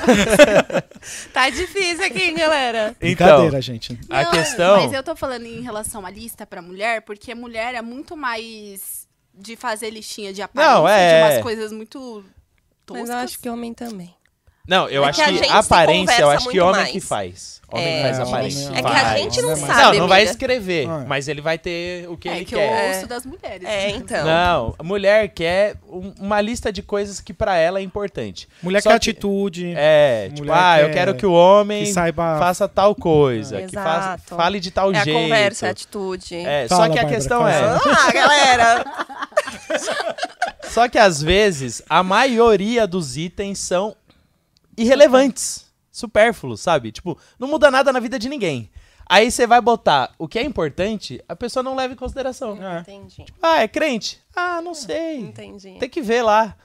Tá 1.34 1.50
difícil 1.50 2.06
aqui, 2.06 2.22
hein, 2.24 2.36
galera. 2.36 2.96
Então, 3.02 3.28
Brincadeira, 3.28 3.62
gente. 3.62 4.00
a 4.10 4.24
Não, 4.24 4.32
questão. 4.32 4.78
Mas 4.78 4.94
eu 4.94 5.04
tô 5.04 5.16
falando 5.16 5.46
em 5.46 5.62
relação 5.62 6.06
à 6.06 6.10
lista 6.10 6.46
pra 6.46 6.62
mulher, 6.62 7.02
porque 7.02 7.36
mulher 7.36 7.76
é 7.76 7.82
muito 7.82 8.16
mais 8.16 9.08
de 9.34 9.56
fazer 9.56 9.90
listinha 9.90 10.32
de 10.34 10.42
aparência, 10.42 10.76
Não, 10.76 10.88
é. 10.88 11.28
de 11.28 11.34
umas 11.34 11.44
coisas 11.44 11.72
muito 11.72 12.24
toscas. 12.86 13.08
Mas 13.08 13.18
eu 13.18 13.24
acho 13.26 13.40
que 13.40 13.50
homem 13.50 13.74
também. 13.74 14.14
Não, 14.66 14.88
eu 14.88 15.04
É 15.04 15.10
acho 15.10 15.20
que 15.22 15.30
a 15.30 15.42
que 15.42 15.50
aparência, 15.52 16.22
eu 16.22 16.30
acho 16.30 16.48
que 16.50 16.58
homem 16.62 16.76
mais. 16.84 16.92
que 16.92 17.00
faz. 17.02 17.62
Homem 17.70 17.86
É, 17.86 18.02
faz 18.04 18.20
aparência. 18.22 18.70
É 18.74 18.82
que 18.82 18.88
a 18.88 19.18
gente 19.18 19.42
não 19.42 19.52
é 19.52 19.56
sabe, 19.58 19.98
Não, 19.98 20.04
não 20.04 20.08
vai 20.08 20.24
escrever, 20.24 20.88
Ah. 20.88 21.04
mas 21.06 21.28
ele 21.28 21.42
vai 21.42 21.58
ter 21.58 22.08
o 22.08 22.16
que 22.16 22.30
é 22.30 22.36
ele 22.38 22.46
que 22.46 22.56
quer. 22.56 22.92
eu 22.92 22.96
ouço 22.96 23.08
das 23.08 23.26
mulheres. 23.26 23.68
É, 23.68 23.90
então. 23.90 24.24
Não, 24.26 24.76
mulher 24.82 25.28
quer 25.30 25.76
um- 25.90 26.14
uma 26.18 26.40
lista 26.40 26.72
de 26.72 26.82
coisas 26.82 27.20
que 27.20 27.34
pra 27.34 27.58
ela 27.58 27.80
é 27.80 27.82
importante. 27.82 28.48
Mulher 28.62 28.82
Só 28.82 28.92
quer 28.92 29.00
que- 29.00 29.10
atitude, 29.10 29.74
É, 29.76 30.28
tipo, 30.30 30.44
Mulher 30.48 30.54
ah, 30.58 30.80
eu 30.80 30.88
quer 30.88 30.94
quero 30.94 31.16
que 31.16 31.26
o 31.26 31.34
homem 31.34 31.84
que 31.84 31.92
saiba. 31.92 32.38
faça 32.40 32.66
tal 32.66 32.96
coisa, 32.96 33.62
que 33.64 33.74
faça, 33.74 34.14
Exato. 34.14 34.36
fale 34.38 34.62
de 34.62 34.72
tal 34.72 34.94
É 34.94 34.98
a 35.00 35.04
jeito. 35.04 35.20
conversa, 35.20 35.68
é 35.68 35.70
atitude. 35.72 36.36
É, 36.38 36.68
Fala, 36.70 36.86
só 36.86 36.90
que 36.94 37.00
a 37.00 37.02
Bárbara, 37.02 37.16
questão 37.18 37.46
é. 37.46 37.60
Ah, 37.60 38.12
galera! 38.14 38.86
só 40.70 40.88
que 40.88 40.98
às 40.98 41.22
vezes 41.22 41.82
a 41.90 42.02
maioria 42.02 42.88
dos 42.88 43.18
itens 43.18 43.60
são 43.60 43.94
irrelevantes, 44.78 45.72
supérfluos, 45.92 46.62
sabe? 46.62 46.92
Tipo, 46.92 47.18
não 47.40 47.48
muda 47.48 47.70
nada 47.72 47.92
na 47.94 48.00
vida 48.00 48.18
de 48.18 48.30
ninguém. 48.30 48.70
Aí 49.06 49.30
você 49.30 49.46
vai 49.46 49.60
botar 49.60 50.14
o 50.18 50.28
que 50.28 50.40
é 50.40 50.44
importante, 50.44 51.22
a 51.28 51.36
pessoa 51.36 51.62
não 51.62 51.76
leva 51.76 51.94
em 51.94 51.98
consideração. 51.98 52.58
É. 52.62 52.80
Entendi. 52.80 53.26
Ah, 53.42 53.62
é 53.62 53.68
crente? 53.68 54.20
Ah, 54.36 54.62
não 54.62 54.74
sei. 54.74 55.20
Entendi. 55.20 55.76
Tem 55.80 55.90
que 55.90 56.02
ver 56.02 56.22
lá. 56.24 56.56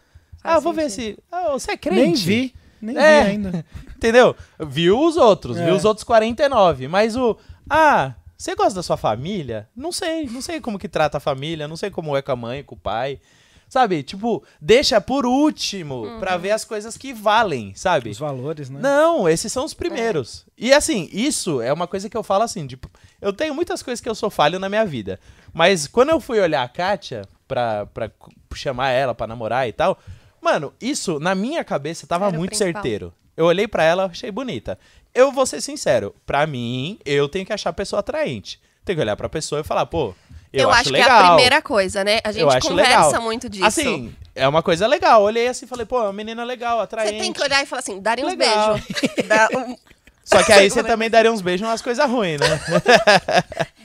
Faz 0.41 0.57
ah, 0.57 0.61
vou 0.61 0.73
ver 0.73 0.89
sentido. 0.89 1.17
se. 1.17 1.23
Ah, 1.33 1.51
você 1.51 1.73
é 1.73 1.77
crente? 1.77 2.01
Nem 2.01 2.15
vi. 2.15 2.55
Nem 2.81 2.97
É. 2.97 3.25
vi 3.25 3.31
ainda. 3.31 3.67
Entendeu? 3.97 4.37
Viu 4.69 5.01
os 5.01 5.17
outros, 5.17 5.57
É. 5.57 5.65
viu 5.65 5.75
os 5.75 5.85
outros 5.85 6.05
49. 6.05 6.87
Mas 6.87 7.17
o. 7.17 7.37
Ah, 7.69 8.15
você 8.37 8.55
gosta 8.55 8.75
da 8.77 8.83
sua 8.85 8.97
família? 8.97 9.69
Não 9.75 9.91
sei. 9.91 10.27
Não 10.27 10.41
sei 10.41 10.61
como 10.61 10.79
que 10.79 10.89
trata 10.89 11.17
a 11.17 11.21
família, 11.21 11.67
não 11.67 11.77
sei 11.77 11.91
como 11.91 12.17
é 12.17 12.23
com 12.23 12.31
a 12.31 12.37
mãe, 12.37 12.63
com 12.63 12.77
o 12.77 12.79
pai. 12.79 13.21
Sabe? 13.69 14.03
Tipo, 14.03 14.43
deixa 14.61 14.99
por 15.01 15.27
último 15.27 16.03
Uhum. 16.05 16.21
pra 16.21 16.37
ver 16.39 16.53
as 16.53 16.65
coisas 16.65 16.97
que 16.97 17.13
valem, 17.13 17.75
sabe? 17.75 18.09
Os 18.11 18.19
valores, 18.19 18.71
né? 18.71 18.81
Não, 18.81 19.29
esses 19.29 19.53
são 19.53 19.65
os 19.65 19.75
primeiros. 19.75 20.47
E 20.57 20.73
assim, 20.73 21.09
isso 21.13 21.61
é 21.61 21.71
uma 21.73 21.87
coisa 21.87 22.09
que 22.09 22.17
eu 22.17 22.23
falo 22.23 22.45
assim, 22.45 22.67
tipo, 22.67 22.91
eu 23.21 23.33
tenho 23.33 23.55
muitas 23.55 23.83
coisas 23.83 24.01
que 24.01 24.09
eu 24.09 24.15
sou 24.15 24.31
falho 24.31 24.59
na 24.59 24.69
minha 24.71 24.87
vida. 24.87 25.21
Mas 25.53 25.87
quando 25.87 26.09
eu 26.11 26.19
fui 26.21 26.41
olhar 26.41 26.63
a 26.63 26.69
Kátia 26.69 27.23
pra, 27.47 27.85
pra 27.87 28.11
chamar 28.55 28.91
ela 28.91 29.15
pra 29.15 29.27
namorar 29.27 29.69
e 29.69 29.73
tal, 29.73 29.99
mano, 30.41 30.73
isso 30.81 31.19
na 31.21 31.35
minha 31.35 31.63
cabeça 31.63 32.07
tava 32.07 32.31
muito 32.31 32.51
principal. 32.51 32.73
certeiro. 32.73 33.13
Eu 33.37 33.45
olhei 33.45 33.69
pra 33.69 33.85
ela, 33.85 34.07
achei 34.07 34.31
bonita. 34.31 34.79
Eu 35.15 35.31
vou 35.31 35.45
ser 35.47 35.61
sincero, 35.61 36.15
pra 36.25 36.47
mim, 36.47 36.99
eu 37.05 37.29
tenho 37.29 37.45
que 37.45 37.53
achar 37.53 37.71
a 37.71 37.73
pessoa 37.75 38.01
atraente. 38.01 38.59
Tenho 38.85 38.97
que 38.97 39.03
olhar 39.03 39.17
pra 39.17 39.29
pessoa 39.29 39.61
e 39.61 39.65
falar, 39.65 39.85
pô, 39.87 40.15
eu, 40.53 40.63
Eu, 40.65 40.71
acho, 40.71 40.81
acho 40.81 40.91
legal. 40.93 41.09
que 41.09 41.13
é 41.13 41.19
a 41.19 41.27
primeira 41.35 41.63
coisa, 41.63 42.05
né? 42.05 42.21
A 42.25 42.33
gente 42.33 42.45
conversa 42.61 43.07
legal. 43.07 43.23
muito 43.23 43.49
disso. 43.49 43.65
Assim, 43.65 44.15
é 44.35 44.47
uma 44.49 44.63
coisa 44.63 44.87
legal. 44.87 45.23
Olhei 45.23 45.49
assim 45.49 45.65
e 45.67 45.69
falei, 45.69 45.85
pô, 45.87 45.99
é 45.99 46.03
uma 46.05 46.13
menina 46.13 46.45
legal, 46.45 46.79
você 46.79 46.85
atraente. 46.85 47.19
tem 47.21 47.33
que 47.33 47.43
olhar 47.43 47.63
e 47.63 47.67
falar 47.67 47.81
assim, 47.81 48.01
darem 48.01 48.25
uns 48.25 48.35
beijos. 48.35 48.81
Dá 49.27 49.49
um- 49.57 49.77
Só 50.25 50.43
que 50.43 50.53
aí 50.53 50.71
você 50.71 50.83
também 50.83 51.09
daria 51.11 51.33
uns 51.33 51.41
beijos 51.41 51.67
umas 51.67 51.83
coisas 51.83 52.09
ruins, 52.09 52.41
né? 52.41 52.61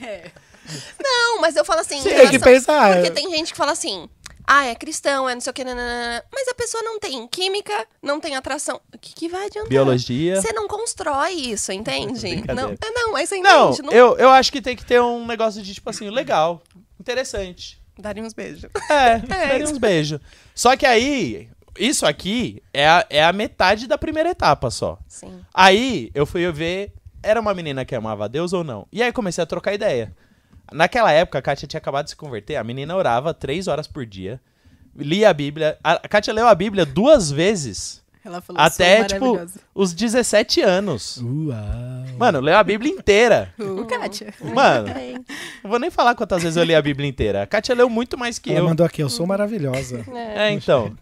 É. 0.02 0.30
Não, 1.02 1.40
mas 1.42 1.56
eu 1.56 1.64
falo 1.64 1.80
assim. 1.80 1.98
em 1.98 2.02
Tem 2.02 2.12
que 2.12 2.18
relação- 2.38 2.40
pensar. 2.40 2.94
Porque 2.94 3.10
tem 3.10 3.30
gente 3.30 3.52
que 3.52 3.56
fala 3.58 3.72
assim. 3.72 4.08
Ah, 4.46 4.66
é 4.66 4.74
cristão, 4.74 5.28
é 5.28 5.34
não 5.34 5.40
sei 5.40 5.50
o 5.50 5.54
que, 5.54 5.64
nananana. 5.64 6.22
mas 6.32 6.48
a 6.48 6.54
pessoa 6.54 6.82
não 6.82 6.98
tem 6.98 7.26
química, 7.28 7.86
não 8.02 8.20
tem 8.20 8.36
atração. 8.36 8.80
O 8.94 8.98
que, 8.98 9.14
que 9.14 9.28
vai 9.28 9.46
adiantar? 9.46 9.68
Biologia. 9.70 10.40
Você 10.40 10.52
não 10.52 10.68
constrói 10.68 11.32
isso, 11.32 11.72
entende? 11.72 12.42
Não, 12.54 12.70
é, 12.70 12.90
não, 12.94 13.12
mas 13.12 13.28
você 13.28 13.40
Não, 13.40 13.70
entende. 13.70 13.82
Não, 13.88 13.92
eu, 13.92 14.16
eu 14.18 14.30
acho 14.30 14.52
que 14.52 14.60
tem 14.60 14.76
que 14.76 14.84
ter 14.84 15.00
um 15.00 15.26
negócio 15.26 15.62
de, 15.62 15.72
tipo 15.72 15.88
assim, 15.88 16.10
legal, 16.10 16.62
interessante. 17.00 17.82
Darem 17.98 18.24
uns 18.24 18.32
beijos. 18.32 18.64
É, 18.90 19.14
É, 19.16 19.18
daria 19.18 19.64
uns 19.64 19.78
beijos. 19.78 20.20
Só 20.54 20.76
que 20.76 20.84
aí, 20.84 21.48
isso 21.78 22.04
aqui 22.04 22.62
é 22.72 22.86
a, 22.86 23.06
é 23.08 23.24
a 23.24 23.32
metade 23.32 23.86
da 23.86 23.96
primeira 23.96 24.30
etapa 24.30 24.70
só. 24.70 24.98
Sim. 25.08 25.40
Aí 25.52 26.10
eu 26.14 26.26
fui 26.26 26.50
ver, 26.52 26.92
era 27.22 27.40
uma 27.40 27.54
menina 27.54 27.84
que 27.84 27.94
amava 27.94 28.24
a 28.26 28.28
Deus 28.28 28.52
ou 28.52 28.62
não? 28.62 28.86
E 28.92 29.02
aí 29.02 29.12
comecei 29.12 29.42
a 29.42 29.46
trocar 29.46 29.72
ideia. 29.72 30.14
Naquela 30.72 31.12
época, 31.12 31.38
a 31.38 31.42
Kátia 31.42 31.68
tinha 31.68 31.78
acabado 31.78 32.04
de 32.04 32.10
se 32.10 32.16
converter, 32.16 32.56
a 32.56 32.64
menina 32.64 32.96
orava 32.96 33.32
três 33.34 33.68
horas 33.68 33.86
por 33.86 34.04
dia, 34.06 34.40
lia 34.96 35.30
a 35.30 35.32
Bíblia. 35.34 35.78
A 35.82 36.08
Kátia 36.08 36.32
leu 36.32 36.46
a 36.48 36.54
Bíblia 36.54 36.84
duas 36.86 37.30
vezes, 37.30 38.02
Ela 38.24 38.40
falou, 38.40 38.60
até, 38.62 39.04
tipo, 39.04 39.38
os 39.74 39.92
17 39.92 40.62
anos. 40.62 41.18
Uau. 41.22 41.54
Mano, 42.18 42.40
leu 42.40 42.56
a 42.56 42.62
Bíblia 42.64 42.90
inteira. 42.90 43.52
Uh, 43.58 43.84
Kátia. 43.84 44.32
Mano, 44.40 44.88
É, 44.88 45.12
não 45.62 45.70
vou 45.70 45.78
nem 45.78 45.90
falar 45.90 46.14
quantas 46.14 46.42
vezes 46.42 46.56
eu 46.56 46.64
li 46.64 46.74
a 46.74 46.80
Bíblia 46.82 47.08
inteira. 47.08 47.42
A 47.42 47.46
Kátia 47.46 47.74
leu 47.74 47.90
muito 47.90 48.16
mais 48.16 48.38
que 48.38 48.50
Ela 48.50 48.60
eu. 48.60 48.64
mandou 48.64 48.86
aqui, 48.86 49.02
eu 49.02 49.10
sou 49.10 49.26
maravilhosa. 49.26 50.04
É, 50.34 50.50
então. 50.50 50.96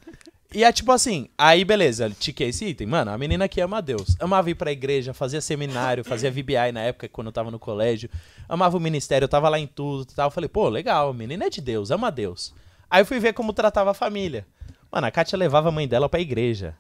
E 0.55 0.65
é 0.65 0.71
tipo 0.71 0.93
assim, 0.93 1.29
aí 1.39 1.65
beleza, 1.65 2.11
tiquei 2.11 2.49
esse 2.49 2.67
item. 2.67 2.87
Mano, 2.87 3.11
a 3.11 3.17
menina 3.17 3.49
que 3.49 3.61
ama 3.61 3.81
Deus. 3.81 4.17
Amava 4.21 4.51
ir 4.51 4.55
pra 4.55 4.71
igreja, 4.71 5.15
fazia 5.15 5.41
seminário, 5.41 6.05
fazia 6.05 6.31
VBI 6.31 6.73
na 6.73 6.81
época, 6.81 7.09
quando 7.09 7.29
eu 7.29 7.33
tava 7.33 7.51
no 7.51 7.59
colégio. 7.59 8.11
Amava 8.47 8.77
o 8.77 8.81
ministério, 8.81 9.25
eu 9.25 9.29
tava 9.31 9.49
lá 9.49 9.59
em 9.59 9.67
tudo 9.67 10.11
e 10.11 10.15
tal. 10.15 10.31
Falei, 10.31 10.49
pô, 10.49 10.69
legal, 10.69 11.09
a 11.09 11.15
menina 11.15 11.47
é 11.47 11.51
de 11.51 11.63
Deus, 11.63 11.91
ama 11.91 12.11
Deus. 12.11 12.55
Aí 12.91 13.01
eu 13.01 13.07
fui 13.07 13.19
ver 13.19 13.33
como 13.33 13.55
tratava 13.55 13.93
a 13.93 13.95
família. 13.95 14.47
Mano, 14.91 15.07
a 15.07 15.11
Kátia 15.11 15.39
levava 15.39 15.71
a 15.71 15.73
mãe 15.73 15.89
dela 15.89 16.07
pra 16.07 16.21
igreja. 16.21 16.77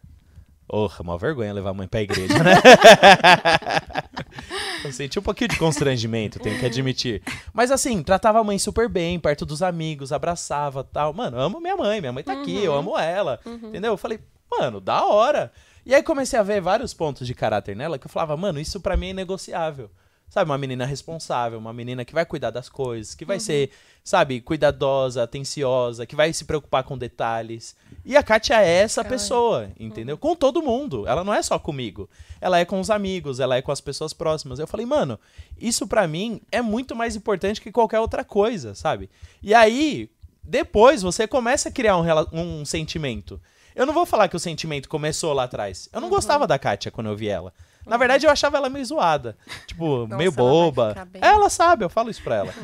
Porra, 0.73 1.03
uma 1.03 1.19
vergonha 1.19 1.53
levar 1.53 1.69
a 1.69 1.75
mãe 1.75 1.87
pra 1.87 2.01
igreja, 2.01 2.43
né? 2.43 2.55
eu 4.83 4.91
senti 4.91 5.19
um 5.19 5.23
pouquinho 5.23 5.49
de 5.49 5.59
constrangimento, 5.59 6.39
tenho 6.39 6.59
que 6.59 6.65
admitir. 6.65 7.23
Mas 7.53 7.71
assim, 7.71 8.03
tratava 8.03 8.41
a 8.41 8.45
mãe 8.45 8.59
super 8.59 8.89
bem, 8.89 9.21
perto 9.21 9.45
dos 9.45 9.63
amigos, 9.63 10.15
abraçava 10.15 10.83
tal. 10.83 11.13
Mano, 11.13 11.39
amo 11.39 11.61
minha 11.61 11.77
mãe, 11.77 12.01
minha 12.01 12.11
mãe 12.11 12.25
tá 12.25 12.33
aqui, 12.33 12.65
eu 12.65 12.73
amo 12.73 12.99
ela. 12.99 13.39
Entendeu? 13.45 13.93
Eu 13.93 13.99
falei, 13.99 14.19
mano, 14.51 14.81
da 14.81 15.05
hora. 15.05 15.53
E 15.85 15.95
aí 15.95 16.03
comecei 16.03 16.39
a 16.39 16.43
ver 16.43 16.63
vários 16.63 16.95
pontos 16.95 17.27
de 17.27 17.35
caráter 17.35 17.77
nela 17.77 17.99
que 17.99 18.07
eu 18.07 18.11
falava, 18.11 18.35
mano, 18.35 18.59
isso 18.59 18.81
pra 18.81 18.97
mim 18.97 19.11
é 19.11 19.13
negociável. 19.13 19.91
Sabe, 20.33 20.51
uma 20.51 20.57
menina 20.57 20.87
responsável, 20.87 21.59
uma 21.59 21.75
menina 21.75 22.07
que 22.07 22.15
vai 22.15 22.25
cuidar 22.25 22.49
das 22.49 22.67
coisas, 22.67 23.15
que 23.15 23.23
vai 23.23 23.39
ser, 23.39 23.69
sabe, 24.03 24.41
cuidadosa, 24.41 25.23
atenciosa, 25.23 26.07
que 26.07 26.17
vai 26.17 26.33
se 26.33 26.47
preocupar 26.47 26.85
com 26.85 26.97
detalhes. 26.97 27.77
E 28.03 28.17
a 28.17 28.23
Kátia 28.23 28.63
é 28.63 28.79
essa 28.79 29.05
pessoa, 29.05 29.71
entendeu? 29.79 30.17
Com 30.17 30.35
todo 30.35 30.63
mundo. 30.63 31.07
Ela 31.07 31.23
não 31.23 31.35
é 31.35 31.43
só 31.43 31.59
comigo. 31.59 32.09
Ela 32.41 32.59
é 32.59 32.65
com 32.65 32.81
os 32.81 32.89
amigos, 32.89 33.41
ela 33.41 33.57
é 33.57 33.61
com 33.61 33.71
as 33.71 33.83
pessoas 33.83 34.15
próximas. 34.15 34.59
Eu 34.59 34.67
falei, 34.67 34.87
mano, 34.87 35.21
isso 35.61 35.87
pra 35.87 36.09
mim 36.09 36.41
é 36.51 36.63
muito 36.63 36.97
mais 36.97 37.15
importante 37.15 37.61
que 37.61 37.71
qualquer 37.71 38.01
outra 38.01 38.25
coisa, 38.25 38.75
sabe? 38.75 39.11
E 39.43 39.53
aí, 39.53 40.09
depois 40.43 41.03
você 41.03 41.27
começa 41.29 41.69
a 41.69 41.73
criar 41.73 41.99
um, 41.99 42.07
um 42.33 42.65
sentimento. 42.65 43.39
Eu 43.77 43.85
não 43.85 43.93
vou 43.93 44.07
falar 44.07 44.29
que 44.29 44.37
o 44.37 44.41
sentimento 44.41 44.89
começou 44.89 45.35
lá 45.35 45.45
atrás. 45.45 45.91
Eu 45.93 46.01
não 46.01 46.09
gostava 46.09 46.47
da 46.47 46.59
Kátia 46.59 46.91
quando 46.91 47.11
eu 47.11 47.17
vi 47.17 47.29
ela. 47.29 47.53
Na 47.87 47.97
verdade, 47.97 48.27
eu 48.27 48.31
achava 48.31 48.57
ela 48.57 48.69
meio 48.69 48.85
zoada. 48.85 49.37
Tipo, 49.67 50.01
Nossa, 50.07 50.17
meio 50.17 50.29
ela 50.29 50.37
boba. 50.37 50.89
ficar 50.91 51.05
bem. 51.07 51.23
Ela 51.23 51.49
sabe, 51.51 51.85
eu 51.85 51.91
falo 51.91 52.11
isso 52.11 52.23
pra 52.23 52.37
ela. 52.37 52.55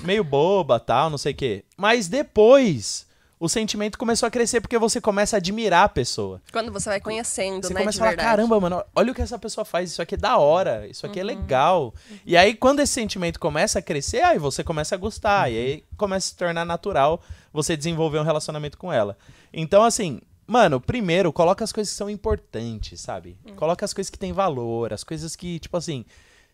meio 0.00 0.22
boba, 0.24 0.78
tal, 0.78 1.10
não 1.10 1.18
sei 1.18 1.32
o 1.32 1.36
quê. 1.36 1.64
Mas 1.76 2.08
depois, 2.08 3.06
o 3.40 3.48
sentimento 3.48 3.96
começou 3.98 4.26
a 4.26 4.30
crescer 4.30 4.60
porque 4.60 4.76
você 4.78 5.00
começa 5.00 5.36
a 5.36 5.38
admirar 5.38 5.84
a 5.84 5.88
pessoa. 5.88 6.40
Quando 6.52 6.72
você 6.72 6.88
vai 6.90 7.00
conhecendo, 7.00 7.66
Você 7.66 7.72
né, 7.72 7.80
começa 7.80 7.96
de 7.96 7.98
a 7.98 8.04
falar, 8.04 8.10
verdade. 8.10 8.28
caramba, 8.28 8.60
mano, 8.60 8.84
olha 8.94 9.12
o 9.12 9.14
que 9.14 9.22
essa 9.22 9.38
pessoa 9.38 9.64
faz, 9.64 9.90
isso 9.92 10.02
aqui 10.02 10.14
é 10.14 10.18
da 10.18 10.36
hora, 10.38 10.86
isso 10.88 11.06
aqui 11.06 11.18
é 11.20 11.24
legal. 11.24 11.94
E 12.26 12.36
aí, 12.36 12.54
quando 12.54 12.80
esse 12.80 12.92
sentimento 12.92 13.38
começa 13.40 13.78
a 13.78 13.82
crescer, 13.82 14.22
aí 14.22 14.38
você 14.38 14.62
começa 14.64 14.94
a 14.94 14.98
gostar, 14.98 15.50
e 15.50 15.56
aí 15.56 15.84
começa 15.96 16.26
a 16.26 16.30
se 16.30 16.36
tornar 16.36 16.64
natural 16.64 17.20
você 17.52 17.76
desenvolver 17.76 18.18
um 18.18 18.24
relacionamento 18.24 18.76
com 18.76 18.92
ela. 18.92 19.16
Então, 19.52 19.82
assim, 19.82 20.20
mano, 20.48 20.80
primeiro, 20.80 21.32
coloca 21.32 21.62
as 21.62 21.70
coisas 21.72 21.92
que 21.92 21.96
são 21.98 22.10
importantes, 22.10 23.00
sabe? 23.00 23.38
Coloca 23.54 23.84
as 23.84 23.92
coisas 23.92 24.10
que 24.10 24.18
têm 24.18 24.32
valor, 24.32 24.92
as 24.92 25.04
coisas 25.04 25.36
que, 25.36 25.58
tipo 25.60 25.76
assim, 25.76 26.04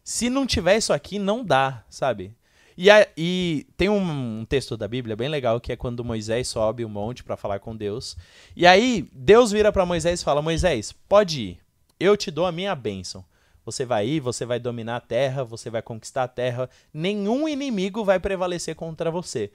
se 0.03 0.29
não 0.29 0.47
tiver 0.47 0.77
isso 0.77 0.93
aqui, 0.93 1.19
não 1.19 1.43
dá, 1.45 1.83
sabe? 1.89 2.35
E, 2.77 2.91
a- 2.91 3.07
e 3.17 3.67
tem 3.77 3.89
um, 3.89 4.41
um 4.41 4.45
texto 4.45 4.77
da 4.77 4.89
Bíblia 4.89 5.15
bem 5.15 5.29
legal 5.29 5.61
que 5.61 5.71
é 5.73 5.77
quando 5.77 6.05
Moisés 6.05 6.49
sobe 6.49 6.85
o 6.85 6.89
monte 6.89 7.23
pra 7.23 7.37
falar 7.37 7.61
com 7.61 7.75
Deus. 7.77 8.17
E 8.57 8.67
aí 8.67 9.09
Deus 9.13 9.53
vira 9.53 9.71
pra 9.73 9.87
Moisés 9.87 10.21
e 10.21 10.25
fala: 10.25 10.43
Moisés, 10.43 10.91
pode 11.09 11.41
ir. 11.41 11.61
Eu 12.01 12.17
te 12.17 12.31
dou 12.33 12.45
a 12.45 12.53
minha 12.53 12.75
bênção. 12.75 13.25
Você 13.65 13.85
vai 13.87 14.07
ir, 14.07 14.21
você 14.21 14.45
vai 14.45 14.59
dominar 14.59 14.97
a 14.97 15.01
terra, 15.01 15.43
você 15.45 15.71
vai 15.71 15.81
conquistar 15.81 16.25
a 16.25 16.29
terra. 16.29 16.69
Nenhum 16.93 17.49
inimigo 17.49 18.05
vai 18.05 18.19
prevalecer 18.19 18.75
contra 18.75 19.11
você. 19.11 19.53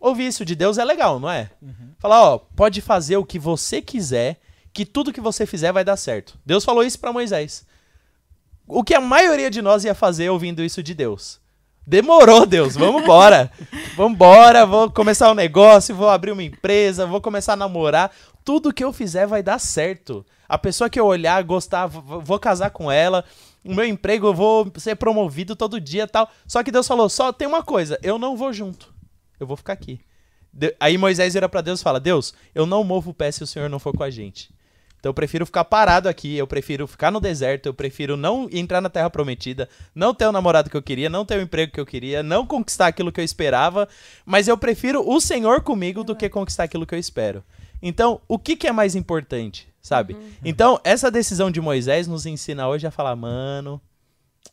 Ouvir 0.00 0.28
isso 0.28 0.44
de 0.44 0.54
Deus 0.54 0.78
é 0.78 0.84
legal, 0.84 1.20
não 1.20 1.30
é? 1.30 1.50
Falar, 1.98 2.22
ó, 2.22 2.38
pode 2.38 2.80
fazer 2.80 3.16
o 3.16 3.24
que 3.24 3.38
você 3.38 3.82
quiser, 3.82 4.40
que 4.72 4.86
tudo 4.86 5.12
que 5.12 5.20
você 5.20 5.44
fizer 5.44 5.72
vai 5.72 5.84
dar 5.84 5.96
certo. 5.96 6.38
Deus 6.44 6.64
falou 6.64 6.82
isso 6.82 6.98
pra 6.98 7.12
Moisés. 7.12 7.66
O 8.66 8.82
que 8.82 8.94
a 8.94 9.00
maioria 9.00 9.50
de 9.50 9.60
nós 9.60 9.84
ia 9.84 9.94
fazer 9.94 10.30
ouvindo 10.30 10.62
isso 10.62 10.82
de 10.82 10.94
Deus? 10.94 11.40
Demorou, 11.86 12.46
Deus, 12.46 12.76
vamos 12.76 13.02
embora. 13.02 13.50
vamos 13.96 14.12
embora, 14.12 14.64
vou 14.64 14.90
começar 14.90 15.30
um 15.30 15.34
negócio, 15.34 15.94
vou 15.94 16.08
abrir 16.08 16.30
uma 16.30 16.42
empresa, 16.42 17.04
vou 17.04 17.20
começar 17.20 17.54
a 17.54 17.56
namorar. 17.56 18.12
Tudo 18.44 18.72
que 18.72 18.84
eu 18.84 18.92
fizer 18.92 19.26
vai 19.26 19.42
dar 19.42 19.58
certo. 19.58 20.24
A 20.48 20.56
pessoa 20.56 20.88
que 20.88 20.98
eu 20.98 21.06
olhar, 21.06 21.42
gostar, 21.42 21.86
vou 21.86 22.20
vou 22.20 22.38
casar 22.38 22.70
com 22.70 22.90
ela. 22.90 23.24
O 23.64 23.74
meu 23.74 23.84
emprego, 23.84 24.28
eu 24.28 24.34
vou 24.34 24.72
ser 24.76 24.94
promovido 24.96 25.54
todo 25.54 25.80
dia 25.80 26.06
tal. 26.06 26.30
Só 26.46 26.62
que 26.62 26.70
Deus 26.70 26.86
falou: 26.86 27.08
só 27.08 27.32
tem 27.32 27.46
uma 27.46 27.62
coisa, 27.62 27.98
eu 28.02 28.18
não 28.18 28.36
vou 28.36 28.52
junto. 28.52 28.89
Eu 29.40 29.46
vou 29.46 29.56
ficar 29.56 29.72
aqui. 29.72 29.98
De- 30.52 30.76
Aí 30.78 30.96
Moisés 30.98 31.32
vira 31.34 31.48
pra 31.48 31.60
Deus 31.62 31.80
e 31.80 31.82
fala: 31.82 31.98
Deus, 31.98 32.32
eu 32.54 32.66
não 32.66 32.84
movo 32.84 33.10
o 33.10 33.14
pé 33.14 33.32
se 33.32 33.42
o 33.42 33.46
Senhor 33.46 33.68
não 33.70 33.78
for 33.78 33.96
com 33.96 34.02
a 34.04 34.10
gente. 34.10 34.50
Então 34.98 35.08
eu 35.10 35.14
prefiro 35.14 35.46
ficar 35.46 35.64
parado 35.64 36.10
aqui, 36.10 36.36
eu 36.36 36.46
prefiro 36.46 36.86
ficar 36.86 37.10
no 37.10 37.20
deserto, 37.20 37.64
eu 37.64 37.72
prefiro 37.72 38.18
não 38.18 38.46
entrar 38.52 38.82
na 38.82 38.90
terra 38.90 39.08
prometida, 39.08 39.66
não 39.94 40.12
ter 40.12 40.26
o 40.26 40.32
namorado 40.32 40.68
que 40.68 40.76
eu 40.76 40.82
queria, 40.82 41.08
não 41.08 41.24
ter 41.24 41.38
o 41.38 41.40
emprego 41.40 41.72
que 41.72 41.80
eu 41.80 41.86
queria, 41.86 42.22
não 42.22 42.44
conquistar 42.46 42.88
aquilo 42.88 43.10
que 43.10 43.18
eu 43.18 43.24
esperava, 43.24 43.88
mas 44.26 44.46
eu 44.46 44.58
prefiro 44.58 45.02
o 45.08 45.18
Senhor 45.18 45.62
comigo 45.62 46.04
do 46.04 46.14
que 46.14 46.28
conquistar 46.28 46.64
aquilo 46.64 46.84
que 46.84 46.94
eu 46.94 46.98
espero. 46.98 47.42
Então, 47.80 48.20
o 48.28 48.38
que, 48.38 48.54
que 48.54 48.66
é 48.66 48.72
mais 48.72 48.94
importante, 48.94 49.66
sabe? 49.80 50.14
Então, 50.44 50.78
essa 50.84 51.10
decisão 51.10 51.50
de 51.50 51.62
Moisés 51.62 52.06
nos 52.06 52.26
ensina 52.26 52.68
hoje 52.68 52.86
a 52.86 52.90
falar, 52.90 53.16
mano, 53.16 53.80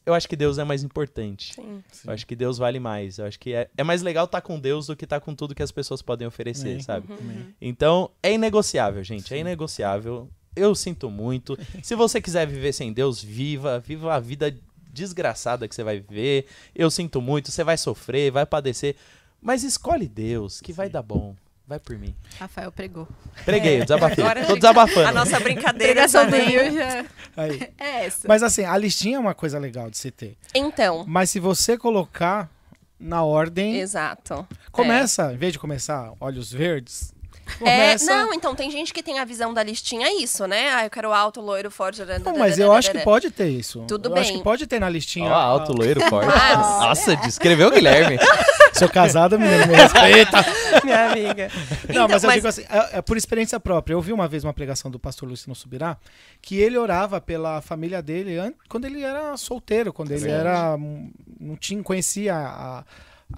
eu 0.05 0.13
acho 0.13 0.27
que 0.27 0.35
Deus 0.35 0.57
é 0.57 0.63
mais 0.63 0.83
importante. 0.83 1.53
Sim. 1.53 1.83
Eu 2.05 2.13
acho 2.13 2.25
que 2.25 2.35
Deus 2.35 2.57
vale 2.57 2.79
mais. 2.79 3.17
Eu 3.17 3.25
acho 3.25 3.37
que 3.39 3.53
é, 3.53 3.69
é 3.77 3.83
mais 3.83 4.01
legal 4.01 4.25
estar 4.25 4.41
com 4.41 4.59
Deus 4.59 4.87
do 4.87 4.95
que 4.95 5.03
estar 5.03 5.19
com 5.19 5.35
tudo 5.35 5.53
que 5.53 5.63
as 5.63 5.71
pessoas 5.71 6.01
podem 6.01 6.25
oferecer, 6.27 6.71
Amém. 6.71 6.79
sabe? 6.81 7.07
Amém. 7.11 7.53
Então, 7.61 8.09
é 8.23 8.33
inegociável, 8.33 9.03
gente. 9.03 9.33
É 9.33 9.37
inegociável. 9.37 10.29
Eu 10.55 10.73
sinto 10.73 11.09
muito. 11.09 11.57
Se 11.83 11.93
você 11.93 12.21
quiser 12.21 12.47
viver 12.47 12.71
sem 12.71 12.93
Deus, 12.93 13.21
viva. 13.21 13.79
Viva 13.79 14.13
a 14.13 14.19
vida 14.19 14.55
desgraçada 14.93 15.67
que 15.67 15.75
você 15.75 15.83
vai 15.83 15.99
viver. 15.99 16.45
Eu 16.73 16.89
sinto 16.89 17.21
muito. 17.21 17.51
Você 17.51 17.63
vai 17.63 17.77
sofrer, 17.77 18.31
vai 18.31 18.45
padecer. 18.45 18.95
Mas 19.41 19.63
escolhe 19.63 20.07
Deus, 20.07 20.61
que 20.61 20.71
vai 20.71 20.89
dar 20.89 21.03
bom. 21.03 21.35
Vai 21.67 21.79
por 21.79 21.97
mim. 21.97 22.15
Rafael 22.39 22.71
pregou. 22.71 23.05
Preguei, 23.43 23.81
eu 23.81 23.83
desabafei. 23.83 24.23
Agora 24.23 24.45
Tô 24.45 24.55
desabafando. 24.55 25.07
A 25.09 25.11
nossa 25.11 25.37
brincadeira 25.37 26.07
do. 26.07 26.35
Will 26.35 26.73
já 26.73 27.05
Aí. 27.35 27.69
é 27.77 28.05
essa. 28.05 28.25
Mas 28.25 28.41
assim, 28.41 28.63
a 28.63 28.77
listinha 28.77 29.17
é 29.17 29.19
uma 29.19 29.35
coisa 29.35 29.59
legal 29.59 29.89
de 29.89 29.97
se 29.97 30.09
ter. 30.09 30.37
Então, 30.55 31.03
Mas 31.05 31.29
se 31.29 31.41
você 31.41 31.77
colocar 31.77 32.49
na 32.97 33.21
ordem, 33.21 33.79
exato. 33.79 34.47
começa, 34.71 35.33
em 35.33 35.37
vez 35.37 35.51
de 35.51 35.59
começar 35.59 36.13
olhos 36.21 36.53
verdes, 36.53 37.13
É, 37.61 37.95
não, 38.05 38.33
então 38.33 38.53
tem 38.55 38.69
gente 38.69 38.93
que 38.93 39.01
tem 39.01 39.19
a 39.19 39.25
visão 39.25 39.53
da 39.53 39.63
listinha, 39.63 40.07
é 40.07 40.13
isso, 40.21 40.45
né? 40.47 40.69
Ah, 40.73 40.85
eu 40.85 40.89
quero 40.89 41.11
alto, 41.13 41.41
loiro, 41.41 41.71
forte. 41.71 42.01
Não, 42.23 42.37
mas 42.37 42.57
eu 42.59 42.71
acho 42.71 42.91
que 42.91 42.99
pode 42.99 43.31
ter 43.31 43.47
isso. 43.49 43.83
Tudo 43.87 44.09
eu 44.09 44.13
bem. 44.13 44.21
acho 44.21 44.33
que 44.33 44.43
pode 44.43 44.67
ter 44.67 44.79
na 44.79 44.89
listinha. 44.89 45.29
Ó, 45.29 45.33
alto, 45.33 45.71
loiro, 45.73 46.01
forte. 46.09 46.27
Nossa, 46.27 47.15
descreveu 47.17 47.67
o 47.67 47.71
Guilherme. 47.71 48.17
Sou 48.73 48.87
casado, 48.87 49.39
menino, 49.39 49.65
me 49.67 49.73
respeita. 49.75 50.37
Minha 50.83 51.11
amiga. 51.11 51.51
Não, 51.89 52.05
Então, 52.05 52.07
mas 52.09 52.23
eu 52.23 52.27
mas- 52.27 52.35
digo 52.35 52.47
assim, 52.47 52.63
é, 52.69 52.97
é 52.97 53.01
por 53.01 53.17
experiência 53.17 53.59
própria. 53.59 53.93
Eu 53.95 54.01
vi 54.01 54.13
uma 54.13 54.27
vez 54.27 54.43
uma 54.43 54.53
pregação 54.53 54.91
do 54.91 54.99
pastor 54.99 55.27
Luciano 55.27 55.55
Subirá 55.55 55.97
que 56.41 56.57
ele 56.59 56.77
orava 56.77 57.19
pela 57.19 57.59
família 57.61 58.01
dele 58.03 58.37
an- 58.37 58.53
quando 58.69 58.85
ele 58.85 59.01
era 59.01 59.35
solteiro, 59.35 59.91
quando 59.91 60.11
ele 60.11 60.21
Sim. 60.21 60.29
era. 60.29 60.75
hum, 60.75 61.11
não 61.39 61.55
tinha, 61.55 61.81
conhecia 61.81 62.35
a, 62.35 62.83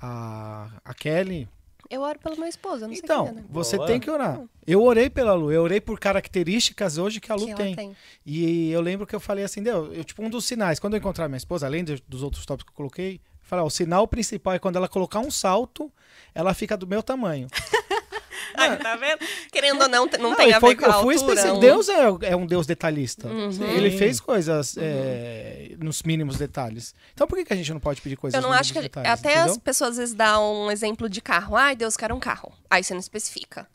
a, 0.01 0.68
a 0.84 0.93
Kelly. 0.93 1.47
Eu 1.90 2.02
oro 2.02 2.20
pelo 2.20 2.38
meu 2.38 2.48
esposo, 2.48 2.84
eu 2.84 2.88
não 2.88 2.94
sei 2.96 3.02
Então, 3.04 3.28
é, 3.28 3.32
né? 3.32 3.44
você 3.50 3.76
Boa. 3.78 3.88
tem 3.88 4.00
que 4.00 4.10
orar. 4.12 4.40
Eu 4.68 4.84
orei 4.84 5.10
pela 5.10 5.34
Lu, 5.34 5.52
eu 5.52 5.64
orei 5.64 5.82
por 5.82 6.00
características 6.00 6.98
hoje 7.00 7.20
que 7.20 7.32
a 7.32 7.36
Lu 7.36 7.48
Que 7.48 7.56
tem. 7.56 7.76
tem. 7.76 7.96
E 8.26 8.70
eu 8.72 8.80
lembro 8.82 9.08
que 9.08 9.16
eu 9.16 9.20
falei 9.20 9.44
assim, 9.44 9.64
Deus, 9.64 9.90
eu, 9.98 10.04
tipo, 10.04 10.22
um 10.24 10.30
dos 10.30 10.46
sinais, 10.46 10.80
quando 10.80 10.94
eu 10.94 11.00
encontrar 11.00 11.28
minha 11.28 11.38
esposa, 11.38 11.66
além 11.66 11.84
de- 11.84 12.04
dos 12.08 12.22
outros 12.22 12.46
tópicos 12.46 12.70
que 12.70 12.74
eu 12.74 12.78
coloquei, 12.78 13.16
eu 13.16 13.20
falei, 13.42 13.64
ó, 13.64 13.68
o 13.68 13.72
sinal 13.72 14.08
principal 14.08 14.54
é 14.54 14.60
quando 14.60 14.76
ela 14.76 14.88
colocar 14.88 15.20
um 15.20 15.32
salto, 15.32 15.92
ela 16.36 16.54
fica 16.54 16.78
do 16.78 16.86
meu 16.86 17.02
tamanho. 17.02 17.48
Ai, 18.56 18.78
tá 18.78 18.96
vendo? 18.96 19.20
Querendo 19.52 19.82
ou 19.82 19.88
não, 19.90 20.06
não, 20.06 20.30
Não, 20.30 20.36
tem 20.36 20.54
a 20.54 20.60
foi- 20.60 20.76
ver 20.76 20.84
com 20.84 20.92
a 20.92 20.96
altura. 20.96 21.16
específico. 21.16 21.56
um- 21.56 21.60
Deus 21.60 21.90
é, 21.90 22.08
é 22.24 22.36
um 22.36 22.46
Deus 22.46 22.66
detalhista. 22.68 23.28
Uhum. 23.28 23.50
Ele 23.64 23.92
fez 23.98 24.20
coisas 24.20 24.76
é, 24.78 25.72
nos 25.80 26.04
mínimos 26.04 26.38
detalhes. 26.38 26.94
Então 27.14 27.28
por 27.28 27.38
que, 27.38 27.46
que 27.46 27.54
a 27.54 27.56
gente 27.56 27.72
não 27.74 27.80
pode 27.80 28.02
pedir 28.02 28.16
coisas 28.16 28.36
Eu 28.36 28.42
não 28.42 28.50
nos 28.50 28.60
acho 28.60 28.74
que. 28.74 28.82
detalhes, 28.82 29.10
até 29.12 29.34
as 29.36 29.40
entendeu? 29.46 29.60
pessoas 29.62 29.92
às 29.92 29.98
vezes 29.98 30.14
dão 30.16 30.66
um 30.68 30.72
exemplo 30.72 31.10
de 31.10 31.22
carro. 31.22 31.56
Ai, 31.56 31.76
Deus 31.76 31.96
quer 31.98 32.12
um 32.12 32.20
carro. 32.20 32.52
Aí 32.70 32.84
você 32.84 32.94
não 32.94 33.00
especifica. 33.02 33.68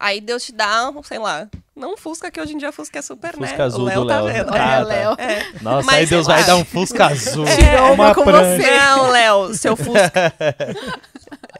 Aí 0.00 0.20
Deus 0.20 0.44
te 0.44 0.52
dá, 0.52 0.88
um, 0.90 1.02
sei 1.02 1.18
lá, 1.18 1.48
não 1.74 1.94
um 1.94 1.96
Fusca, 1.96 2.30
que 2.30 2.40
hoje 2.40 2.54
em 2.54 2.56
dia 2.56 2.70
Fusca 2.70 3.00
é 3.00 3.02
super, 3.02 3.36
né? 3.36 3.48
Fusca 3.48 3.64
azul 3.64 3.80
o 3.80 3.84
Léo 3.84 4.00
do 4.02 4.06
tá 4.06 4.22
vendo. 4.22 4.48
Ah, 4.50 4.52
Olha, 4.52 4.54
tá. 4.54 4.78
Léo. 4.84 5.16
É. 5.18 5.46
Nossa, 5.60 5.86
Mas 5.86 5.96
aí 5.96 6.06
Deus 6.06 6.24
vai 6.24 6.44
dar 6.44 6.54
um 6.54 6.64
Fusca 6.64 7.06
azul. 7.06 7.44
Tirou 7.58 7.94
uma 7.94 8.14
com 8.14 8.22
prancha. 8.22 8.62
você. 8.62 8.70
Não, 8.78 9.10
Léo, 9.10 9.54
seu 9.54 9.74
Fusca. 9.76 10.34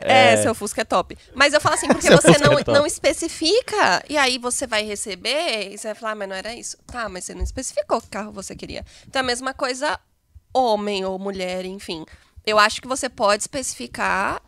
É, 0.00 0.36
seu 0.36 0.54
Fusca 0.54 0.82
é 0.82 0.84
top. 0.84 1.16
Mas 1.34 1.52
eu 1.52 1.60
falo 1.60 1.74
assim, 1.74 1.88
porque 1.88 2.08
você 2.10 2.32
Fusca 2.32 2.46
não, 2.46 2.58
é 2.58 2.64
não 2.66 2.86
especifica, 2.86 4.04
e 4.08 4.16
aí 4.16 4.38
você 4.38 4.66
vai 4.66 4.84
receber, 4.84 5.72
e 5.72 5.78
você 5.78 5.88
vai 5.88 5.94
falar, 5.94 6.12
ah, 6.12 6.14
mas 6.14 6.28
não 6.28 6.36
era 6.36 6.54
isso. 6.54 6.76
Tá, 6.86 7.08
mas 7.08 7.24
você 7.24 7.34
não 7.34 7.42
especificou 7.42 8.00
que 8.00 8.08
carro 8.08 8.32
você 8.32 8.54
queria. 8.54 8.84
Então 9.06 9.20
é 9.20 9.22
a 9.22 9.26
mesma 9.26 9.52
coisa, 9.52 9.98
homem 10.52 11.04
ou 11.04 11.18
mulher, 11.18 11.64
enfim. 11.64 12.04
Eu 12.46 12.58
acho 12.58 12.80
que 12.80 12.88
você 12.88 13.08
pode 13.08 13.42
especificar 13.42 14.42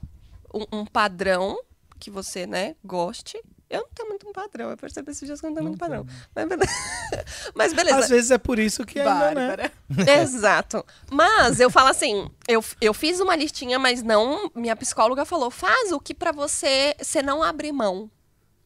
um, 0.55 0.81
um 0.81 0.87
padrão 0.87 1.59
que 1.99 2.11
você, 2.11 2.47
né, 2.47 2.75
goste, 2.83 3.41
Eu 3.71 3.83
não 3.83 3.89
tenho 3.95 4.09
muito 4.09 4.29
um 4.29 4.33
padrão, 4.33 4.69
eu 4.71 4.77
percebi 4.77 5.13
esses 5.13 5.25
dias 5.25 5.41
que 5.41 5.47
eu 5.47 5.51
não 5.51 5.55
tenho 5.55 5.69
muito 5.69 5.79
padrão. 5.79 6.05
Mas 6.35 6.49
beleza. 6.49 6.73
Mas 7.55 7.73
beleza. 7.73 7.99
Às 7.99 8.09
vezes 8.09 8.31
é 8.33 8.39
por 8.39 8.59
isso 8.59 8.85
que 8.85 8.99
ainda, 8.99 9.57
né? 9.57 9.71
Exato. 10.21 10.85
Mas 11.11 11.61
eu 11.61 11.71
falo 11.71 11.89
assim, 11.89 12.29
eu, 12.49 12.65
eu 12.81 12.93
fiz 12.93 13.21
uma 13.21 13.37
listinha, 13.37 13.79
mas 13.79 14.03
não. 14.03 14.51
Minha 14.57 14.75
psicóloga 14.75 15.25
falou: 15.25 15.51
faz 15.53 15.93
o 15.93 16.01
que 16.01 16.13
pra 16.15 16.33
você 16.33 16.97
você 17.01 17.23
não 17.23 17.43
abrir 17.45 17.71
mão, 17.71 18.11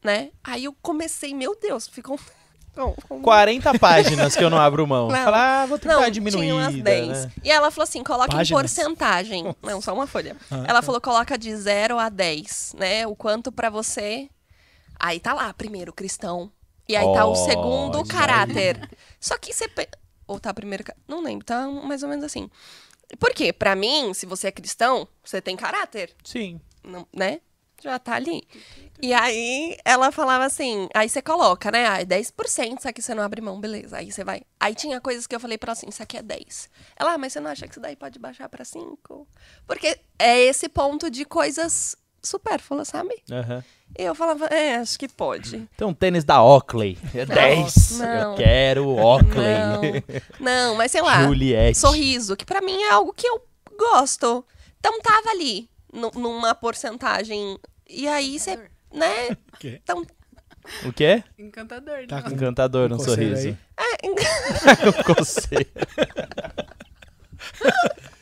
né? 0.03 0.31
Aí 0.43 0.65
eu 0.65 0.75
comecei, 0.81 1.33
meu 1.35 1.55
Deus, 1.59 1.87
ficou. 1.87 2.17
ficou- 2.17 2.95
ficou 2.99 3.21
40 3.21 3.77
páginas 3.79 4.35
que 4.35 4.43
eu 4.43 4.49
não 4.49 4.57
abro 4.59 4.85
mão. 4.87 5.07
Não. 5.07 5.23
Falar, 5.23 5.61
ah, 5.61 5.65
vou 5.67 5.77
tentar 5.79 6.01
Não, 6.01 6.09
diminuir. 6.09 6.41
tinha 6.41 6.55
umas 6.55 6.75
10. 6.75 7.07
Né? 7.25 7.31
E 7.43 7.51
ela 7.51 7.69
falou 7.71 7.83
assim, 7.83 8.03
coloca 8.03 8.33
em 8.33 8.37
Páginas? 8.37 8.61
porcentagem. 8.61 9.55
Não, 9.61 9.79
só 9.81 9.93
uma 9.93 10.07
folha. 10.07 10.35
Ah, 10.51 10.63
ela 10.67 10.79
tá. 10.79 10.81
falou, 10.81 10.99
coloca 10.99 11.37
de 11.37 11.55
0 11.55 11.97
a 11.99 12.09
10, 12.09 12.73
né? 12.77 13.05
O 13.07 13.15
quanto 13.15 13.51
pra 13.51 13.69
você... 13.69 14.29
Aí 14.99 15.19
tá 15.19 15.33
lá, 15.33 15.53
primeiro, 15.53 15.93
cristão. 15.93 16.51
E 16.87 16.95
aí 16.95 17.05
tá 17.13 17.25
o 17.25 17.35
segundo, 17.35 18.05
caráter. 18.05 18.89
Só 19.19 19.37
que 19.37 19.53
você... 19.53 19.67
pe- 19.67 19.89
Ou 20.27 20.39
tá 20.39 20.53
primeiro... 20.53 20.83
ca- 20.83 20.95
Não 21.07 21.21
lembro, 21.23 21.45
tá 21.45 21.67
mais 21.67 22.03
ou 22.03 22.09
menos 22.09 22.23
assim. 22.23 22.49
Por 23.19 23.33
quê? 23.33 23.51
Pra 23.53 23.75
mim, 23.75 24.13
se 24.13 24.25
você 24.25 24.47
é 24.47 24.51
cristão, 24.51 25.07
você 25.23 25.41
tem 25.41 25.55
caráter 25.55 26.13
Sim. 26.23 26.59
não- 26.83 27.07
né? 27.13 27.39
Já 27.81 27.99
tá 27.99 28.15
ali. 28.15 28.41
E 29.01 29.13
aí 29.13 29.77
ela 29.83 30.11
falava 30.11 30.45
assim, 30.45 30.87
aí 30.93 31.09
você 31.09 31.21
coloca, 31.21 31.69
né? 31.69 31.85
Ah, 31.87 32.01
é 32.01 32.05
10%, 32.05 32.79
isso 32.79 32.87
aqui 32.87 33.01
você 33.01 33.13
não 33.13 33.21
abre 33.21 33.41
mão, 33.41 33.59
beleza. 33.59 33.97
Aí 33.97 34.11
você 34.11 34.23
vai. 34.23 34.41
Aí 34.59 34.73
tinha 34.73 34.99
coisas 35.01 35.27
que 35.27 35.35
eu 35.35 35.39
falei 35.39 35.57
pra 35.57 35.69
ela 35.69 35.73
assim, 35.73 35.87
isso 35.89 36.01
aqui 36.01 36.17
é 36.17 36.23
10. 36.23 36.69
Ela, 36.95 37.13
ah, 37.13 37.17
mas 37.17 37.33
você 37.33 37.39
não 37.39 37.51
acha 37.51 37.67
que 37.67 37.73
isso 37.73 37.79
daí 37.81 37.95
pode 37.95 38.17
baixar 38.17 38.47
pra 38.47 38.63
5? 38.63 39.27
Porque 39.67 39.99
é 40.17 40.39
esse 40.39 40.69
ponto 40.69 41.09
de 41.11 41.25
coisas 41.25 41.95
supérfluas, 42.23 42.87
sabe? 42.87 43.21
Aham. 43.31 43.63
E 43.97 44.03
eu 44.03 44.13
falava, 44.13 44.45
é, 44.47 44.75
acho 44.75 44.99
que 44.99 45.07
pode. 45.07 45.67
Tem 45.77 45.87
um 45.87 45.93
tênis 45.93 46.23
da 46.25 46.43
Oakley. 46.43 46.97
É 47.13 47.25
10. 47.25 47.99
não. 47.99 48.31
Eu 48.31 48.35
quero 48.35 48.89
Oakley. 48.89 50.03
Não, 50.39 50.69
não, 50.69 50.75
mas 50.75 50.91
sei 50.91 51.01
lá. 51.01 51.23
Juliette. 51.23 51.77
Sorriso, 51.79 52.35
que 52.35 52.45
pra 52.45 52.61
mim 52.61 52.81
é 52.83 52.91
algo 52.91 53.13
que 53.13 53.25
eu 53.27 53.41
gosto. 53.77 54.45
Então 54.79 54.99
tava 55.01 55.29
ali, 55.29 55.69
nu- 55.93 56.11
numa 56.15 56.53
porcentagem. 56.53 57.57
E 57.89 58.07
aí 58.07 58.37
você, 58.39 58.57
né? 58.93 59.35
quê? 59.59 59.79
Então, 59.83 60.05
O 60.85 60.91
quê? 60.91 61.23
Encantador, 61.39 62.05
Tá 62.07 62.21
não. 62.21 62.31
Encantador 62.31 62.91
um 62.91 62.97
Coceira 62.97 63.35
sorriso. 63.37 63.57
é, 63.77 65.03
Coceira. 65.03 65.67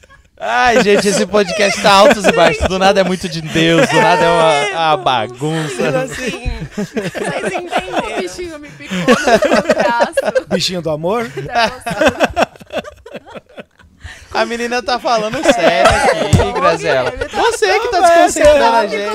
Ai, 0.45 0.83
gente, 0.83 1.07
esse 1.07 1.25
podcast 1.25 1.81
tá 1.81 1.89
altos 1.91 2.25
e 2.25 2.31
baixos. 2.33 2.67
Do 2.67 2.77
nada 2.77 2.99
é 2.99 3.03
muito 3.03 3.29
de 3.29 3.41
Deus, 3.41 3.87
do 3.87 3.95
nada 3.95 4.25
é 4.25 4.29
uma, 4.29 4.87
uma 4.89 4.97
bagunça. 4.97 5.99
assim, 6.03 6.51
vocês 6.75 7.43
O 7.43 7.47
entenderam. 7.55 8.21
bichinho 8.21 8.59
me 8.59 8.69
picou 8.69 8.97
no 8.97 9.73
braço. 9.73 10.45
Bichinho 10.49 10.81
do 10.81 10.89
amor? 10.89 11.31
A 14.33 14.45
menina 14.47 14.81
tá 14.81 14.97
falando 14.97 15.43
sério 15.43 15.91
aqui, 15.91 16.51
Graziela. 16.59 17.11
Você 17.31 17.79
que 17.79 17.87
tá 17.89 17.99
desconcentrando 18.01 18.75
a 18.75 18.83
é- 18.85 18.87
gente. 18.87 19.13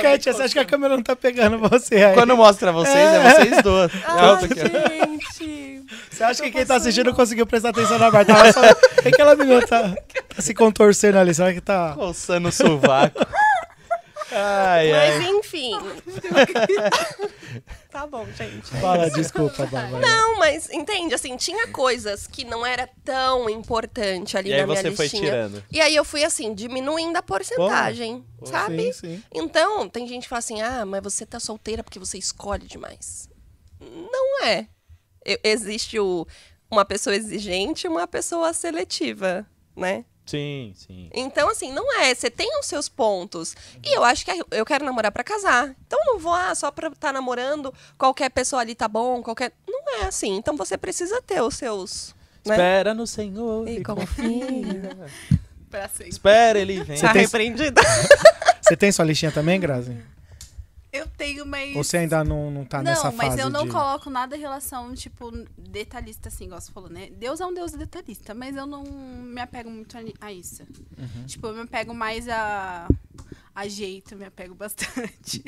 Kátia, 0.00 0.32
você 0.34 0.42
acha 0.42 0.52
que 0.54 0.58
a 0.58 0.64
câmera 0.64 0.96
não 0.96 1.02
tá 1.02 1.16
pegando 1.16 1.58
você 1.58 1.96
aí? 1.96 2.14
Quando 2.14 2.36
mostra 2.36 2.72
vocês, 2.72 2.96
é 2.96 3.32
vocês 3.32 3.62
duas. 3.62 3.92
Ó. 4.08 4.40
gente. 4.40 5.82
Você 6.10 6.24
acha 6.24 6.42
que 6.42 6.50
quem 6.50 6.66
tá 6.66 6.76
assistindo 6.76 7.06
não 7.06 7.14
conseguiu 7.14 7.46
prestar 7.46 7.70
atenção 7.70 7.98
na 7.98 8.10
só... 8.52 8.74
Por 8.74 9.02
que 9.02 9.08
aquela 9.08 9.34
menina 9.34 9.66
tá, 9.66 9.94
tá 10.34 10.42
se 10.42 10.54
contorcendo 10.54 11.18
ali? 11.18 11.32
Será 11.34 11.52
que 11.52 11.60
tá... 11.60 11.94
Coçando 11.94 12.48
o 12.48 12.52
sovaco. 12.52 13.26
Ai, 14.32 14.90
Mas 14.92 15.14
ai. 15.24 15.30
enfim. 15.30 15.72
tá 17.90 18.06
bom, 18.06 18.26
gente. 18.32 18.66
Fala, 18.80 19.10
desculpa, 19.10 19.66
Bárbara. 19.66 20.06
Não, 20.06 20.38
mas 20.38 20.70
entende, 20.70 21.14
assim, 21.14 21.36
tinha 21.36 21.68
coisas 21.68 22.26
que 22.26 22.44
não 22.44 22.64
era 22.64 22.88
tão 23.04 23.48
importante 23.50 24.36
ali 24.36 24.50
E 24.50 24.54
aí 24.54 24.60
na 24.60 24.66
minha 24.66 24.82
você 24.82 24.92
foi 24.92 25.06
listinha. 25.06 25.24
tirando. 25.24 25.64
E 25.70 25.80
aí 25.80 25.94
eu 25.94 26.04
fui 26.04 26.24
assim, 26.24 26.54
diminuindo 26.54 27.16
a 27.16 27.22
porcentagem, 27.22 28.24
sabe? 28.44 28.92
Sim, 28.92 29.16
sim. 29.16 29.24
Então, 29.34 29.88
tem 29.88 30.06
gente 30.06 30.22
que 30.24 30.28
fala 30.28 30.38
assim: 30.38 30.60
ah, 30.62 30.84
mas 30.86 31.02
você 31.02 31.26
tá 31.26 31.40
solteira 31.40 31.82
porque 31.82 31.98
você 31.98 32.18
escolhe 32.18 32.66
demais. 32.66 33.28
Não 33.80 34.44
é. 34.44 34.68
Existe 35.44 35.98
o, 35.98 36.26
uma 36.70 36.84
pessoa 36.84 37.14
exigente 37.14 37.86
e 37.86 37.90
uma 37.90 38.06
pessoa 38.06 38.52
seletiva, 38.52 39.46
né? 39.76 40.04
Sim, 40.30 40.72
sim. 40.76 41.10
Então, 41.12 41.48
assim, 41.50 41.72
não 41.72 42.00
é. 42.00 42.14
Você 42.14 42.30
tem 42.30 42.48
os 42.60 42.66
seus 42.66 42.88
pontos. 42.88 43.56
E 43.82 43.96
eu 43.96 44.04
acho 44.04 44.24
que 44.24 44.30
eu 44.52 44.64
quero 44.64 44.84
namorar 44.84 45.10
pra 45.10 45.24
casar. 45.24 45.74
Então, 45.86 45.98
eu 46.06 46.12
não 46.12 46.18
vou, 46.20 46.32
ah, 46.32 46.54
só 46.54 46.70
pra 46.70 46.86
estar 46.88 47.12
namorando, 47.12 47.74
qualquer 47.98 48.30
pessoa 48.30 48.62
ali 48.62 48.76
tá 48.76 48.86
bom, 48.86 49.22
qualquer. 49.22 49.52
Não 49.68 50.00
é 50.00 50.06
assim. 50.06 50.36
Então, 50.36 50.56
você 50.56 50.78
precisa 50.78 51.20
ter 51.20 51.42
os 51.42 51.56
seus. 51.56 52.14
Né? 52.46 52.54
Espera 52.54 52.94
no 52.94 53.06
Senhor. 53.06 53.66
E 53.68 53.78
e 53.78 53.82
confia. 53.82 54.96
Pra 55.68 55.88
sempre. 55.88 56.08
Espera 56.08 56.58
ele 56.58 56.82
vem. 56.82 57.00
Tá 57.00 57.12
tem- 57.12 57.22
repreendida. 57.22 57.80
Você 58.60 58.76
tem 58.76 58.90
sua 58.92 59.04
listinha 59.04 59.32
também, 59.32 59.58
Grazi? 59.58 59.96
Eu 60.92 61.06
tenho, 61.06 61.46
mas. 61.46 61.72
Você 61.74 61.98
ainda 61.98 62.24
não, 62.24 62.50
não 62.50 62.64
tá 62.64 62.78
não, 62.78 62.84
nessa 62.90 63.12
fase 63.12 63.16
mas 63.16 63.38
eu 63.38 63.48
não 63.48 63.64
de... 63.64 63.70
coloco 63.70 64.10
nada 64.10 64.36
em 64.36 64.40
relação, 64.40 64.92
tipo, 64.94 65.30
detalhista, 65.56 66.28
assim, 66.28 66.46
igual 66.46 66.60
você 66.60 66.72
falou, 66.72 66.90
né? 66.90 67.10
Deus 67.12 67.40
é 67.40 67.46
um 67.46 67.54
Deus 67.54 67.72
detalhista, 67.72 68.34
mas 68.34 68.56
eu 68.56 68.66
não 68.66 68.82
me 68.82 69.40
apego 69.40 69.70
muito 69.70 69.96
a, 70.20 70.32
isso. 70.32 70.62
Uhum. 70.98 71.26
Tipo, 71.26 71.46
eu 71.48 71.54
me 71.54 71.62
apego 71.62 71.94
mais 71.94 72.28
a, 72.28 72.88
a 73.54 73.68
jeito, 73.68 74.16
me 74.16 74.24
apego 74.24 74.54
bastante. 74.56 75.44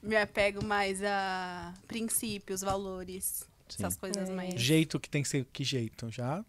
me 0.00 0.16
apego 0.16 0.64
mais 0.64 1.02
a 1.02 1.74
princípios, 1.88 2.60
valores, 2.60 3.44
essas 3.68 3.96
coisas 3.96 4.28
É. 4.28 4.32
mais. 4.32 4.54
Jeito 4.54 5.00
que 5.00 5.10
tem 5.10 5.22
que 5.22 5.28
ser 5.28 5.44
que 5.52 5.64
jeito? 5.64 6.10
Já? 6.12 6.44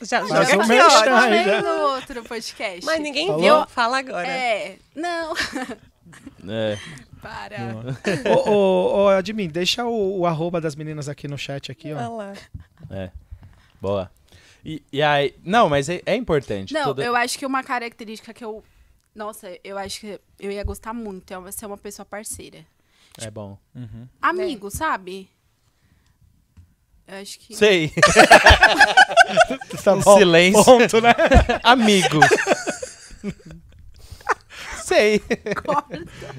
Já, 0.00 0.26
já 0.26 0.56
um 0.56 0.62
aqui, 0.62 0.72
ó. 0.72 1.04
já. 1.04 1.62
no 1.62 1.80
outro 1.94 2.22
podcast. 2.24 2.84
Mas 2.84 3.00
ninguém 3.00 3.26
Falou? 3.28 3.42
viu. 3.42 3.68
Fala 3.68 3.98
agora. 3.98 4.26
É, 4.26 4.78
não. 4.94 5.34
É. 6.48 6.78
Para. 7.22 7.56
ô, 8.36 8.50
ô, 8.50 9.04
ô, 9.04 9.08
Admin, 9.08 9.48
deixa 9.48 9.84
o, 9.86 10.18
o 10.20 10.26
arroba 10.26 10.60
das 10.60 10.74
meninas 10.74 11.08
aqui 11.08 11.28
no 11.28 11.38
chat 11.38 11.70
aqui, 11.70 11.92
Olha 11.92 12.10
ó. 12.10 12.16
lá. 12.16 12.32
É. 12.90 13.10
Boa. 13.80 14.10
E, 14.64 14.82
e 14.92 15.00
aí. 15.02 15.34
Não, 15.44 15.68
mas 15.68 15.88
é, 15.88 16.02
é 16.04 16.16
importante. 16.16 16.74
Não, 16.74 16.84
toda- 16.86 17.04
eu 17.04 17.14
acho 17.16 17.38
que 17.38 17.46
uma 17.46 17.62
característica 17.62 18.34
que 18.34 18.44
eu. 18.44 18.62
Nossa, 19.14 19.56
eu 19.62 19.78
acho 19.78 20.00
que 20.00 20.20
eu 20.40 20.50
ia 20.50 20.64
gostar 20.64 20.92
muito 20.92 21.32
é 21.32 21.52
ser 21.52 21.66
uma 21.66 21.78
pessoa 21.78 22.04
parceira. 22.04 22.66
É 23.20 23.30
bom. 23.30 23.56
Amigo, 24.20 24.68
sabe? 24.70 25.28
Eu 27.06 27.18
acho 27.18 27.38
que. 27.38 27.54
Tá 29.84 29.94
Um 29.94 30.02
silêncio. 30.02 30.64
Ponto, 30.64 31.00
né? 31.00 31.14
Amigo. 31.62 32.18
Sei. 34.92 35.22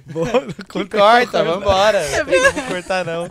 Boa, 0.06 0.32
conta- 0.70 0.98
Corta, 0.98 1.44
vambora. 1.44 2.02
Não 2.24 2.52
vou 2.54 2.64
cortar, 2.64 3.04
não. 3.06 3.30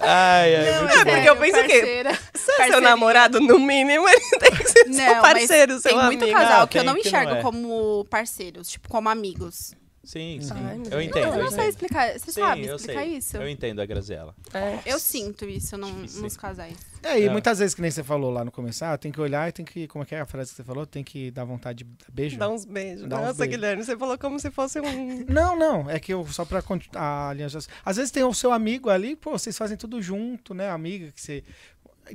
Ai, 0.00 0.56
ai, 0.56 0.70
Não, 0.72 0.82
muito 0.82 0.98
é 0.98 1.04
porque 1.04 1.28
eu 1.30 1.36
penso 1.36 1.62
que-. 1.64 2.14
Se 2.38 2.52
é 2.62 2.66
seu 2.68 2.80
namorado, 2.80 3.40
no 3.40 3.58
mínimo, 3.58 4.08
ele 4.08 4.20
tem 4.38 4.50
que 4.52 4.68
ser 4.68 4.84
seu 4.92 5.14
Não, 5.14 5.22
parceiro, 5.22 5.72
mas 5.74 5.82
seu 5.82 5.92
tem 5.92 6.04
muito 6.04 6.22
amigo. 6.22 6.38
casal 6.38 6.60
Não, 6.60 6.66
que 6.68 6.78
eu 6.78 6.82
tem 6.84 6.92
não 6.92 6.98
enxergo 6.98 7.30
não 7.30 7.38
é. 7.38 7.42
como 7.42 8.06
parceiros, 8.10 8.68
tipo, 8.68 8.88
como 8.88 9.08
amigos. 9.08 9.74
Sim, 10.06 10.38
sim. 10.40 10.52
Ai, 10.54 10.80
eu 10.90 11.02
entendo. 11.02 11.24
eu 11.26 11.32
não 11.32 11.40
eu 11.40 11.48
sei 11.50 11.58
entendo. 11.58 11.68
explicar. 11.68 12.12
Você 12.12 12.32
Sim, 12.32 12.40
sabe 12.40 12.64
eu 12.66 12.76
explicar 12.76 13.00
sei. 13.02 13.16
isso? 13.16 13.36
Eu 13.36 13.48
entendo 13.48 13.80
a 13.82 13.86
Graziela. 13.86 14.34
É. 14.54 14.78
Eu 14.86 14.98
sinto 15.00 15.44
isso 15.46 15.76
num- 15.76 15.92
nos 16.20 16.36
casais. 16.36 16.76
É, 17.02 17.18
e 17.20 17.24
É. 17.26 17.28
muitas 17.30 17.58
vezes, 17.58 17.74
que 17.74 17.82
nem 17.82 17.90
você 17.90 18.04
falou 18.04 18.30
lá 18.30 18.44
no 18.44 18.52
começo, 18.52 18.84
ah, 18.84 18.96
tem 18.96 19.10
que 19.10 19.20
olhar 19.20 19.48
e 19.48 19.52
tem 19.52 19.64
que. 19.64 19.88
Como 19.88 20.04
é 20.04 20.06
que 20.06 20.14
é 20.14 20.20
a 20.20 20.26
frase 20.26 20.50
que 20.50 20.56
você 20.56 20.64
falou? 20.64 20.86
Tem 20.86 21.02
que 21.02 21.30
dar 21.32 21.44
vontade 21.44 21.78
de 21.78 21.84
dar 21.84 22.12
beijo. 22.12 22.38
Dá 22.38 22.48
uns 22.48 22.64
beijos. 22.64 23.08
Dá 23.08 23.16
uns 23.16 23.20
Nossa, 23.22 23.34
beijos. 23.34 23.54
Guilherme, 23.56 23.84
você 23.84 23.96
falou 23.96 24.16
como 24.16 24.38
se 24.38 24.50
fosse 24.50 24.80
um. 24.80 25.24
Não, 25.28 25.58
não. 25.58 25.90
É 25.90 25.98
que 25.98 26.14
eu 26.14 26.24
só 26.28 26.44
pra 26.44 26.62
a 26.94 27.28
aliança. 27.30 27.58
Às 27.84 27.96
vezes 27.96 28.10
tem 28.12 28.22
o 28.22 28.32
seu 28.32 28.52
amigo 28.52 28.88
ali, 28.88 29.16
pô, 29.16 29.32
vocês 29.32 29.58
fazem 29.58 29.76
tudo 29.76 30.00
junto, 30.00 30.54
né? 30.54 30.70
Amiga 30.70 31.10
que 31.10 31.20
você. 31.20 31.42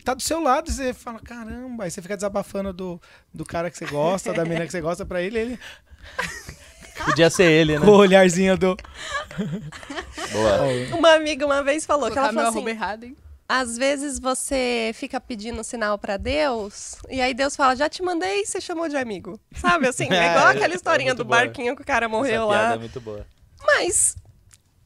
Tá 0.06 0.14
do 0.14 0.22
seu 0.22 0.40
lado 0.42 0.70
e 0.70 0.74
você 0.74 0.94
fala, 0.94 1.20
caramba, 1.20 1.84
aí 1.84 1.92
você 1.92 2.02
fica 2.02 2.16
desabafando 2.16 2.72
do, 2.72 3.02
do 3.34 3.44
cara 3.44 3.70
que 3.70 3.78
você 3.78 3.86
gosta, 3.86 4.32
da 4.32 4.44
menina 4.46 4.66
que 4.66 4.72
você 4.72 4.80
gosta 4.80 5.06
pra 5.06 5.22
ele, 5.22 5.38
ele 5.38 5.60
Podia 7.06 7.30
ser 7.30 7.52
ele, 7.52 7.80
né? 7.80 7.86
com 7.86 7.92
o 7.92 7.98
olharzinho 7.98 8.58
do. 8.58 8.76
Boa. 10.32 10.98
Uma 10.98 11.14
amiga 11.14 11.46
uma 11.46 11.64
vez 11.64 11.86
falou 11.86 12.10
que 12.10 12.14
Colocar 12.16 12.34
ela 12.34 12.52
falou 12.52 12.60
assim: 12.62 12.70
errado, 12.70 13.04
hein? 13.06 13.16
às 13.48 13.78
vezes 13.78 14.18
você 14.18 14.92
fica 14.94 15.20
pedindo 15.20 15.62
sinal 15.64 15.98
pra 15.98 16.16
Deus, 16.16 16.96
e 17.10 17.20
aí 17.20 17.34
Deus 17.34 17.54
fala, 17.54 17.76
já 17.76 17.90
te 17.90 18.02
mandei 18.02 18.42
e 18.42 18.46
você 18.46 18.62
chamou 18.62 18.88
de 18.88 18.96
amigo. 18.96 19.38
Sabe 19.54 19.88
assim? 19.88 20.08
É 20.12 20.32
igual 20.32 20.48
É, 20.48 20.52
aquela 20.52 20.74
é 20.74 20.76
historinha 20.78 21.10
muito 21.10 21.18
do 21.18 21.26
boa. 21.26 21.40
barquinho 21.40 21.76
que 21.76 21.82
o 21.82 21.86
cara 21.86 22.08
morreu 22.08 22.44
Essa 22.44 22.50
piada 22.54 22.68
lá. 22.70 22.74
é 22.76 22.78
muito 22.78 23.02
boa. 23.02 23.26
Mas. 23.66 24.16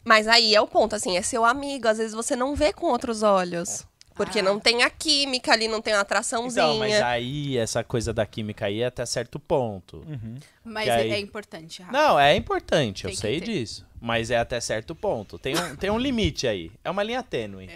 Mas 0.04 0.28
aí 0.28 0.54
é 0.56 0.62
o 0.62 0.68
ponto, 0.68 0.96
assim, 0.96 1.16
é 1.18 1.22
seu 1.22 1.44
amigo. 1.46 1.88
Às 1.88 1.98
vezes 2.00 2.14
você 2.14 2.36
não 2.36 2.56
vê 2.56 2.72
com 2.74 2.88
outros 2.88 3.22
olhos. 3.24 3.86
Porque 4.16 4.40
Ah. 4.40 4.44
não 4.44 4.60
tem 4.60 4.82
a 4.82 4.90
química 4.90 5.52
ali, 5.52 5.68
não 5.68 5.82
tem 5.82 5.94
uma 5.94 6.00
atraçãozinha. 6.02 6.64
Então, 6.66 6.80
mas 6.80 7.02
aí, 7.02 7.58
essa 7.58 7.84
coisa 7.84 8.14
da 8.14 8.26
química 8.26 8.66
aí 8.68 8.82
é 8.82 8.86
até 8.86 9.06
certo 9.06 9.40
ponto. 9.40 10.06
Mas 10.64 10.86
Que 10.86 10.90
é, 10.90 10.96
aí- 10.96 11.12
é 11.12 11.20
importante, 11.20 11.82
Rafa. 11.82 11.92
Não, 11.92 12.18
é 12.20 12.34
importante, 12.36 13.04
eu 13.04 13.10
Tem 13.10 13.16
que 13.16 13.22
sei 13.22 13.40
ter. 13.42 13.46
disso. 13.46 13.86
Mas 14.00 14.32
é 14.32 14.38
até 14.38 14.60
certo 14.62 14.96
ponto. 14.96 15.38
Tem 15.38 15.54
um, 15.58 15.76
tem 15.76 15.90
um 15.90 16.00
limite 16.00 16.48
aí. 16.48 16.72
É 16.84 16.90
uma 16.90 17.04
linha 17.04 17.22
tênue. 17.22 17.70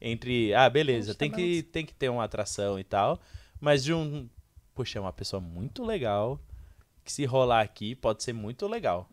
Entre, 0.00 0.52
ah, 0.54 0.68
beleza, 0.68 1.14
tem 1.14 1.30
que, 1.30 1.62
tem 1.62 1.84
que 1.86 1.94
ter 1.94 2.08
uma 2.08 2.24
atração 2.24 2.78
e 2.78 2.84
tal. 2.84 3.18
Mas 3.60 3.82
de 3.84 3.94
um. 3.94 4.28
Puxa, 4.74 4.98
é 4.98 5.00
uma 5.00 5.12
pessoa 5.12 5.40
muito 5.40 5.84
legal. 5.84 6.38
Que 7.06 7.12
se 7.12 7.24
rolar 7.24 7.60
aqui 7.60 7.94
pode 7.94 8.24
ser 8.24 8.32
muito 8.32 8.66
legal. 8.66 9.08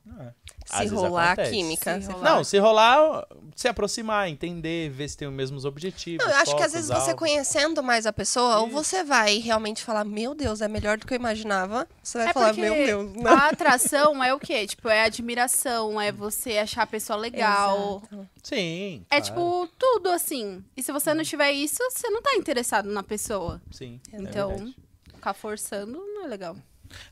Às 0.68 0.90
Se 0.90 0.96
rolar 0.96 1.22
a 1.22 1.32
acontece. 1.34 1.52
química. 1.52 2.02
Se 2.02 2.12
rolar. 2.12 2.24
Não, 2.36 2.44
se 2.44 2.58
rolar, 2.58 3.28
se 3.56 3.68
aproximar, 3.68 4.28
entender, 4.28 4.90
ver 4.90 5.08
se 5.10 5.16
tem 5.16 5.28
os 5.28 5.34
mesmos 5.34 5.64
objetivos. 5.64 6.26
Não, 6.26 6.34
eu 6.34 6.40
acho 6.40 6.56
que 6.56 6.64
às 6.64 6.74
vezes 6.74 6.90
você 6.90 7.14
conhecendo 7.14 7.84
mais 7.84 8.08
a 8.08 8.12
pessoa, 8.12 8.62
ou 8.62 8.68
você 8.68 9.04
vai 9.04 9.38
realmente 9.38 9.84
falar, 9.84 10.04
meu 10.06 10.34
Deus, 10.34 10.60
é 10.62 10.68
melhor 10.68 10.98
do 10.98 11.06
que 11.06 11.14
eu 11.14 11.18
imaginava. 11.20 11.88
Você 12.02 12.18
vai 12.18 12.30
É 12.30 12.34
falar, 12.34 12.54
meu 12.54 12.74
Deus, 12.74 13.14
não. 13.14 13.32
a 13.32 13.50
atração 13.50 14.24
é 14.24 14.34
o 14.34 14.40
quê? 14.40 14.66
Tipo, 14.66 14.90
é 14.90 15.04
admiração, 15.04 16.02
é 16.02 16.12
você 16.12 16.58
achar 16.58 16.82
a 16.82 16.88
pessoa 16.88 17.16
legal. 17.20 18.02
Exato. 18.12 18.28
Sim. 18.42 19.06
É 19.12 19.22
claro, 19.22 19.26
tipo 19.26 19.70
tudo 19.78 20.10
assim. 20.10 20.66
E 20.76 20.82
se 20.82 20.92
você 20.92 21.14
não 21.14 21.24
tiver 21.24 21.52
isso, 21.52 21.78
você 21.92 22.10
não 22.10 22.24
tá 22.24 22.34
interessado 22.34 22.90
na 22.90 23.04
pessoa. 23.04 23.62
Sim. 23.70 24.02
é 24.12 24.18
Então, 24.20 24.50
verdade. 24.50 24.76
ficar 25.14 25.34
forçando 25.36 26.00
não 26.00 26.24
é 26.26 26.28
legal. 26.28 26.58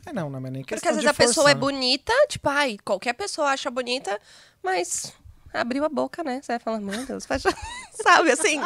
É, 0.06 0.14
não, 0.14 0.30
não 0.30 0.38
é 0.40 0.52
nem 0.52 0.62
Porque 0.62 0.76
questão 0.76 0.92
às 0.92 0.98
de 0.98 1.06
vezes 1.06 1.20
a 1.20 1.26
pessoa 1.28 1.52
é 1.52 1.56
bonita, 1.56 2.14
tipo, 2.28 2.50
ai, 2.50 2.78
qualquer 2.84 3.14
pessoa 3.14 3.48
acha 3.50 3.70
bonita, 3.70 4.20
mas 4.64 5.14
abriu 5.54 5.84
a 5.84 5.90
boca, 5.90 6.24
né? 6.24 6.42
Você 6.42 6.54
vai 6.54 6.60
falar, 6.60 6.80
meu 6.80 7.06
Deus, 7.06 7.26
faz... 7.26 7.44
sabe 8.02 8.32
assim? 8.32 8.62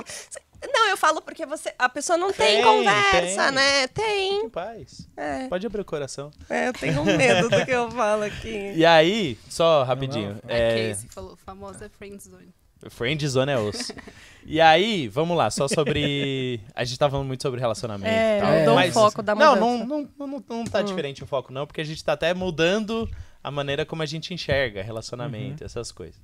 Não, 0.74 0.88
eu 0.88 0.98
falo 0.98 1.22
porque 1.22 1.46
você, 1.46 1.74
a 1.78 1.88
pessoa 1.90 2.18
não 2.18 2.32
tem, 2.32 2.56
Tem, 2.56 2.64
conversa, 2.64 3.46
tem. 3.46 3.52
né? 3.52 3.88
Tem. 3.88 4.42
Que 4.42 4.50
paz. 4.50 5.08
É, 5.16 5.48
Pode 5.48 5.66
abrir 5.68 5.82
o 5.82 5.86
coração. 5.86 6.32
é, 6.50 6.70
eu 6.70 6.74
tenho 6.74 7.04
medo 7.04 7.50
do 7.50 7.66
que 7.66 7.72
eu 7.72 7.92
falo 7.92 8.24
aqui. 8.24 8.74
E 8.76 8.86
aí, 8.86 9.38
só 9.50 9.84
rapidinho. 9.84 10.40
Não, 10.44 10.50
É, 10.50 10.90
É, 10.90 10.90
Casey 10.90 11.10
falou, 11.10 11.36
famosa 11.38 11.90
friend 11.98 12.22
zone. 12.22 12.54
Friend 12.90 13.28
zone 13.28 13.52
é 13.52 13.58
osso. 13.58 13.94
E 14.48 14.62
aí, 14.62 15.08
vamos 15.08 15.36
lá, 15.36 15.50
só 15.50 15.68
sobre. 15.68 16.62
A 16.76 16.84
gente 16.84 17.00
tá 17.00 17.10
falando 17.10 17.26
muito 17.26 17.42
sobre 17.42 17.60
relacionamento 17.60 18.08
É, 18.08 18.38
e 18.38 18.42
tal. 18.42 18.52
mudou 18.60 18.74
o 18.74 18.76
mas... 18.76 18.94
foco 18.94 19.24
da 19.24 19.34
não, 19.34 19.56
mudança. 19.56 19.86
não, 19.86 20.02
não, 20.20 20.28
não, 20.28 20.44
não 20.48 20.66
tá 20.66 20.84
diferente 20.84 21.24
o 21.24 21.26
foco, 21.26 21.52
não, 21.52 21.66
porque 21.66 21.82
a 21.82 21.84
gente 21.84 22.04
tá 22.04 22.14
até 22.14 22.32
mudando 22.32 23.10
a 23.44 23.50
maneira 23.50 23.88
como 23.88 24.04
a 24.04 24.06
gente 24.06 24.36
enxerga 24.36 24.84
relacionamento, 24.84 25.64
essas 25.64 25.92
coisas. 25.92 26.22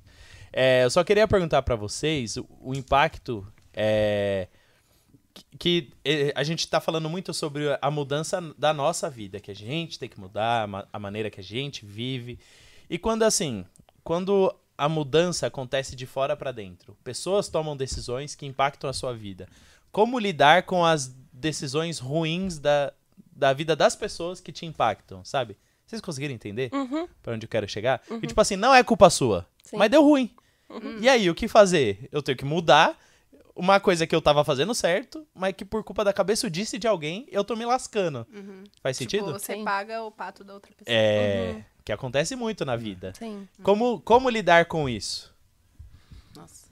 É, 0.52 0.84
eu 0.84 0.90
só 0.90 1.02
queria 1.02 1.26
perguntar 1.26 1.62
pra 1.62 1.74
vocês 1.74 2.36
o, 2.36 2.46
o 2.60 2.74
impacto 2.74 3.44
é, 3.74 4.46
que, 5.32 5.44
que, 5.58 5.92
eh, 6.04 6.32
a 6.34 6.44
gente 6.44 6.68
tá 6.68 6.80
falando 6.80 7.08
muito 7.08 7.32
sobre 7.34 7.76
a 7.80 7.90
mudança 7.90 8.40
da 8.56 8.72
nossa 8.72 9.10
vida, 9.10 9.40
que 9.40 9.50
a 9.50 9.54
gente 9.54 9.98
tem 9.98 10.08
que 10.08 10.20
mudar, 10.20 10.68
a 10.92 10.98
maneira 10.98 11.30
que 11.30 11.40
a 11.40 11.44
gente 11.44 11.84
vive. 11.84 12.38
E 12.88 12.98
quando 12.98 13.22
assim, 13.22 13.64
quando 14.04 14.54
a 14.84 14.88
mudança 14.88 15.46
acontece 15.46 15.94
de 15.94 16.06
fora 16.06 16.36
pra 16.36 16.50
dentro, 16.50 16.96
pessoas 17.04 17.48
tomam 17.48 17.76
decisões 17.76 18.34
que 18.34 18.44
impactam 18.46 18.90
a 18.90 18.92
sua 18.92 19.14
vida. 19.14 19.46
Como 19.92 20.18
lidar 20.18 20.64
com 20.64 20.84
as 20.84 21.06
decisões 21.32 21.98
ruins 22.00 22.58
da, 22.58 22.92
da 23.30 23.52
vida 23.52 23.76
das 23.76 23.94
pessoas 23.94 24.40
que 24.40 24.50
te 24.50 24.66
impactam, 24.66 25.24
sabe? 25.24 25.56
Vocês 25.86 26.00
conseguiram 26.02 26.34
entender 26.34 26.68
Uhum. 26.72 27.06
pra 27.22 27.34
onde 27.34 27.44
eu 27.44 27.48
quero 27.48 27.68
chegar? 27.68 28.02
E 28.22 28.26
tipo 28.26 28.40
assim, 28.40 28.56
não 28.56 28.74
é 28.74 28.82
culpa 28.82 29.08
sua, 29.08 29.46
Sim. 29.62 29.76
mas 29.76 29.88
deu 29.90 30.02
ruim. 30.02 30.34
E 31.00 31.08
aí, 31.08 31.28
o 31.30 31.34
que 31.34 31.46
fazer? 31.46 32.08
Eu 32.10 32.22
tenho 32.22 32.36
que 32.38 32.44
mudar 32.46 32.98
uma 33.54 33.78
coisa 33.78 34.06
que 34.06 34.14
eu 34.16 34.22
tava 34.22 34.42
fazendo 34.42 34.74
certo, 34.74 35.26
mas 35.34 35.52
que 35.54 35.64
por 35.66 35.84
culpa 35.84 36.02
da 36.02 36.12
cabeçudice 36.12 36.78
de 36.78 36.88
alguém, 36.88 37.26
eu 37.30 37.44
tô 37.44 37.54
me 37.54 37.66
lascando. 37.66 38.26
Faz 38.82 38.96
sentido? 38.96 39.26
Tipo, 39.26 39.38
você 39.38 39.54
Sim. 39.54 39.64
paga 39.64 40.02
o 40.02 40.10
pato 40.10 40.42
da 40.42 40.54
outra 40.54 40.72
pessoa. 40.74 40.96
É, 40.96 41.62
que 41.84 41.92
acontece 41.92 42.36
muito 42.36 42.64
na 42.64 42.76
vida. 42.76 43.12
Sim. 43.18 43.48
Como, 43.62 44.00
como 44.00 44.28
lidar 44.30 44.66
com 44.66 44.88
isso? 44.88 45.34
Nossa. 46.36 46.66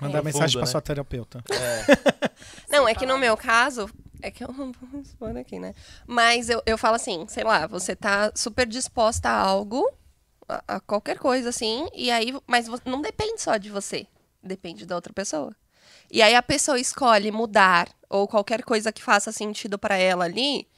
Mandar 0.00 0.18
É. 0.18 0.22
mensagem 0.22 0.48
Fundo, 0.48 0.58
pra 0.58 0.66
né? 0.66 0.70
sua 0.72 0.80
terapeuta. 0.80 1.44
Não, 2.70 2.86
é 2.88 2.94
que 2.94 3.06
no 3.06 3.18
meu 3.18 3.36
caso, 3.36 3.88
é 4.20 4.30
que 4.30 4.44
eu 4.44 4.52
não 4.52 4.72
vou 4.72 5.00
expor 5.00 5.36
aqui, 5.36 5.58
né? 5.58 5.74
Mas 6.06 6.48
eu, 6.50 6.62
eu 6.66 6.76
falo 6.76 6.96
assim, 6.96 7.26
sei 7.28 7.44
lá, 7.44 7.66
você 7.66 7.96
tá 7.96 8.30
super 8.34 8.66
disposta 8.66 9.28
a 9.28 9.38
algo, 9.38 9.90
a, 10.48 10.76
a 10.76 10.80
qualquer 10.80 11.18
coisa 11.18 11.48
assim, 11.48 11.88
e 11.94 12.10
aí, 12.10 12.34
mas 12.46 12.66
não 12.84 13.00
depende 13.00 13.40
só 13.40 13.56
de 13.56 13.70
você, 13.70 14.06
depende 14.42 14.84
da 14.84 14.94
outra 14.94 15.12
pessoa. 15.12 15.54
E 16.10 16.20
aí 16.22 16.34
a 16.34 16.42
pessoa 16.42 16.78
escolhe 16.78 17.32
mudar 17.32 17.88
ou 18.08 18.28
qualquer 18.28 18.62
coisa 18.62 18.92
que 18.92 19.02
faça 19.02 19.32
sentido 19.32 19.78
pra 19.78 19.96
ela 19.96 20.24
ali, 20.26 20.68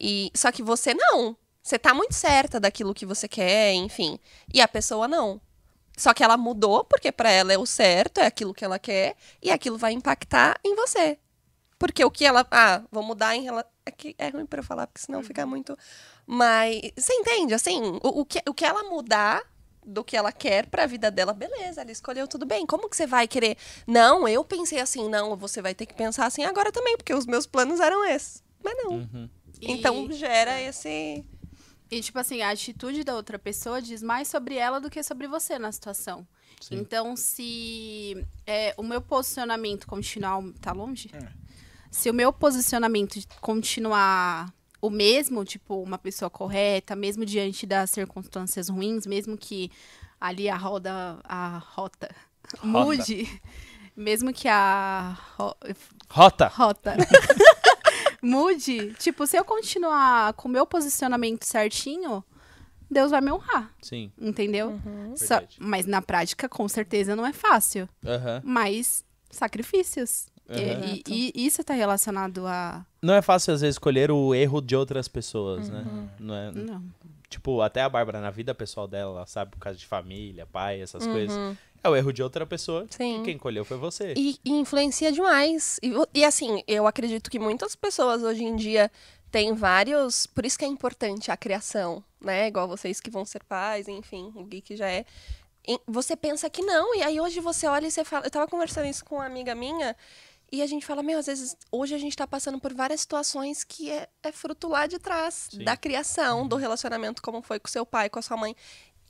e 0.00 0.30
só 0.34 0.50
que 0.50 0.62
você 0.62 0.92
não. 0.92 1.36
Você 1.66 1.80
tá 1.80 1.92
muito 1.92 2.14
certa 2.14 2.60
daquilo 2.60 2.94
que 2.94 3.04
você 3.04 3.26
quer, 3.26 3.72
enfim. 3.72 4.20
E 4.54 4.60
a 4.60 4.68
pessoa 4.68 5.08
não. 5.08 5.40
Só 5.96 6.14
que 6.14 6.22
ela 6.22 6.36
mudou 6.36 6.84
porque 6.84 7.10
pra 7.10 7.28
ela 7.28 7.52
é 7.52 7.58
o 7.58 7.66
certo, 7.66 8.18
é 8.18 8.26
aquilo 8.26 8.54
que 8.54 8.64
ela 8.64 8.78
quer, 8.78 9.16
e 9.42 9.50
aquilo 9.50 9.76
vai 9.76 9.90
impactar 9.92 10.60
em 10.64 10.76
você. 10.76 11.18
Porque 11.76 12.04
o 12.04 12.10
que 12.10 12.24
ela. 12.24 12.46
Ah, 12.52 12.82
vou 12.92 13.02
mudar 13.02 13.34
em 13.34 13.42
relação. 13.42 13.68
É, 13.84 13.90
que 13.90 14.14
é 14.16 14.28
ruim 14.28 14.46
pra 14.46 14.60
eu 14.60 14.64
falar, 14.64 14.86
porque 14.86 15.00
senão 15.04 15.24
fica 15.24 15.44
muito. 15.44 15.76
Mas. 16.24 16.80
Você 16.96 17.12
entende? 17.14 17.52
Assim, 17.52 17.98
o, 18.00 18.20
o, 18.20 18.24
que, 18.24 18.40
o 18.48 18.54
que 18.54 18.64
ela 18.64 18.84
mudar 18.84 19.42
do 19.84 20.04
que 20.04 20.16
ela 20.16 20.30
quer 20.30 20.66
pra 20.66 20.86
vida 20.86 21.10
dela, 21.10 21.32
beleza, 21.32 21.80
ela 21.80 21.90
escolheu 21.90 22.28
tudo 22.28 22.46
bem. 22.46 22.64
Como 22.64 22.88
que 22.88 22.96
você 22.96 23.08
vai 23.08 23.26
querer? 23.26 23.56
Não, 23.88 24.28
eu 24.28 24.44
pensei 24.44 24.78
assim, 24.78 25.08
não, 25.08 25.36
você 25.36 25.60
vai 25.60 25.74
ter 25.74 25.86
que 25.86 25.94
pensar 25.94 26.26
assim 26.26 26.44
agora 26.44 26.70
também, 26.70 26.96
porque 26.96 27.12
os 27.12 27.26
meus 27.26 27.44
planos 27.44 27.80
eram 27.80 28.04
esses. 28.04 28.40
Mas 28.62 28.74
não. 28.78 28.90
Uhum. 28.92 29.30
E- 29.60 29.72
Então 29.72 30.10
gera 30.12 30.60
esse. 30.60 31.24
E, 31.90 32.00
tipo 32.00 32.18
assim, 32.18 32.42
a 32.42 32.50
atitude 32.50 33.04
da 33.04 33.14
outra 33.14 33.38
pessoa 33.38 33.80
diz 33.80 34.02
mais 34.02 34.26
sobre 34.28 34.56
ela 34.56 34.80
do 34.80 34.90
que 34.90 35.02
sobre 35.02 35.26
você 35.28 35.58
na 35.58 35.70
situação. 35.70 36.26
Sim. 36.60 36.76
Então, 36.78 37.16
se 37.16 38.26
é, 38.46 38.74
o 38.76 38.82
meu 38.82 39.00
posicionamento 39.00 39.86
continuar. 39.86 40.42
Tá 40.60 40.72
longe? 40.72 41.10
É. 41.12 41.28
Se 41.90 42.10
o 42.10 42.14
meu 42.14 42.32
posicionamento 42.32 43.18
continuar 43.40 44.52
o 44.80 44.90
mesmo, 44.90 45.44
tipo, 45.44 45.82
uma 45.82 45.96
pessoa 45.98 46.28
correta, 46.28 46.96
mesmo 46.96 47.24
diante 47.24 47.66
das 47.66 47.90
circunstâncias 47.90 48.68
ruins, 48.68 49.06
mesmo 49.06 49.36
que 49.36 49.70
ali 50.20 50.48
a 50.48 50.56
roda, 50.56 51.18
a 51.24 51.58
rota, 51.58 52.14
mude, 52.62 53.40
mesmo 53.96 54.32
que 54.32 54.48
a 54.48 55.16
ro- 55.38 55.56
Rota! 56.10 56.48
rota 56.48 56.96
mude, 58.26 58.92
tipo, 58.98 59.26
se 59.26 59.36
eu 59.36 59.44
continuar 59.44 60.32
com 60.34 60.48
o 60.48 60.50
meu 60.50 60.66
posicionamento 60.66 61.44
certinho, 61.44 62.22
Deus 62.90 63.10
vai 63.10 63.20
me 63.20 63.30
honrar, 63.32 63.72
Sim. 63.82 64.10
entendeu? 64.20 64.78
Só- 65.16 65.38
Verdade. 65.40 65.56
mas 65.58 65.86
na 65.86 66.00
prática, 66.02 66.48
com 66.48 66.68
certeza, 66.68 67.16
não 67.16 67.26
é 67.26 67.32
fácil. 67.32 67.88
Aham. 68.04 68.42
Mas 68.44 69.04
sacrifícios. 69.30 70.26
E- 70.48 70.52
Aham. 70.52 71.00
E, 71.08 71.32
e 71.34 71.46
isso 71.46 71.62
tá 71.64 71.74
relacionado 71.74 72.46
a. 72.46 72.84
Não 73.02 73.14
é 73.14 73.22
fácil, 73.22 73.52
às 73.54 73.60
vezes, 73.60 73.74
escolher 73.74 74.10
o 74.10 74.34
erro 74.34 74.60
de 74.60 74.76
outras 74.76 75.08
pessoas, 75.08 75.68
né? 75.68 75.84
Uhum. 75.86 76.08
Não 76.20 76.34
é, 76.36 76.52
Não. 76.52 76.82
tipo, 77.28 77.60
até 77.60 77.82
a 77.82 77.88
Bárbara, 77.88 78.20
na 78.20 78.30
vida 78.30 78.54
pessoal 78.54 78.86
dela, 78.86 79.10
ela 79.18 79.26
sabe, 79.26 79.50
por 79.52 79.58
causa 79.58 79.76
de 79.78 79.86
família, 79.86 80.46
pai, 80.46 80.80
essas 80.80 81.04
coisas. 81.06 81.36
É 81.82 81.88
o 81.88 81.96
erro 81.96 82.12
de 82.12 82.22
outra 82.22 82.46
pessoa. 82.46 82.86
Sim. 82.90 83.20
E 83.20 83.24
quem 83.24 83.38
colheu 83.38 83.64
foi 83.64 83.76
você. 83.76 84.14
E, 84.16 84.38
e 84.44 84.50
influencia 84.50 85.12
demais. 85.12 85.78
E, 85.82 85.92
e 86.14 86.24
assim, 86.24 86.62
eu 86.66 86.86
acredito 86.86 87.30
que 87.30 87.38
muitas 87.38 87.74
pessoas 87.74 88.22
hoje 88.22 88.44
em 88.44 88.56
dia 88.56 88.90
têm 89.30 89.54
vários. 89.54 90.26
Por 90.26 90.44
isso 90.44 90.58
que 90.58 90.64
é 90.64 90.68
importante 90.68 91.30
a 91.30 91.36
criação, 91.36 92.02
né? 92.20 92.48
Igual 92.48 92.68
vocês 92.68 93.00
que 93.00 93.10
vão 93.10 93.24
ser 93.24 93.44
pais, 93.44 93.88
enfim, 93.88 94.32
o 94.34 94.44
Gui 94.44 94.60
que 94.60 94.76
já 94.76 94.88
é. 94.88 95.04
Você 95.86 96.14
pensa 96.14 96.48
que 96.48 96.62
não, 96.62 96.94
e 96.94 97.02
aí 97.02 97.20
hoje 97.20 97.40
você 97.40 97.66
olha 97.66 97.86
e 97.86 97.90
você 97.90 98.04
fala. 98.04 98.26
Eu 98.26 98.30
tava 98.30 98.46
conversando 98.46 98.86
isso 98.86 99.04
com 99.04 99.16
uma 99.16 99.26
amiga 99.26 99.54
minha. 99.54 99.96
E 100.50 100.62
a 100.62 100.66
gente 100.66 100.86
fala, 100.86 101.02
meu, 101.02 101.18
às 101.18 101.26
vezes, 101.26 101.56
hoje 101.72 101.94
a 101.94 101.98
gente 101.98 102.16
tá 102.16 102.24
passando 102.24 102.60
por 102.60 102.72
várias 102.72 103.00
situações 103.00 103.64
que 103.64 103.90
é, 103.90 104.08
é 104.22 104.30
fruto 104.30 104.68
lá 104.68 104.86
de 104.86 104.96
trás, 104.96 105.48
Sim. 105.50 105.64
da 105.64 105.76
criação, 105.76 106.46
do 106.46 106.54
relacionamento, 106.54 107.20
como 107.20 107.42
foi 107.42 107.58
com 107.58 107.68
seu 107.68 107.84
pai, 107.84 108.08
com 108.08 108.20
a 108.20 108.22
sua 108.22 108.36
mãe. 108.36 108.54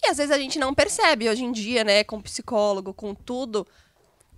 E 0.03 0.09
às 0.09 0.17
vezes 0.17 0.33
a 0.33 0.39
gente 0.39 0.59
não 0.59 0.75
percebe 0.75 1.29
hoje 1.29 1.45
em 1.45 1.53
dia, 1.53 1.83
né, 1.85 2.05
com 2.05 2.21
psicólogo, 2.21 2.93
com 2.93 3.15
tudo. 3.15 3.67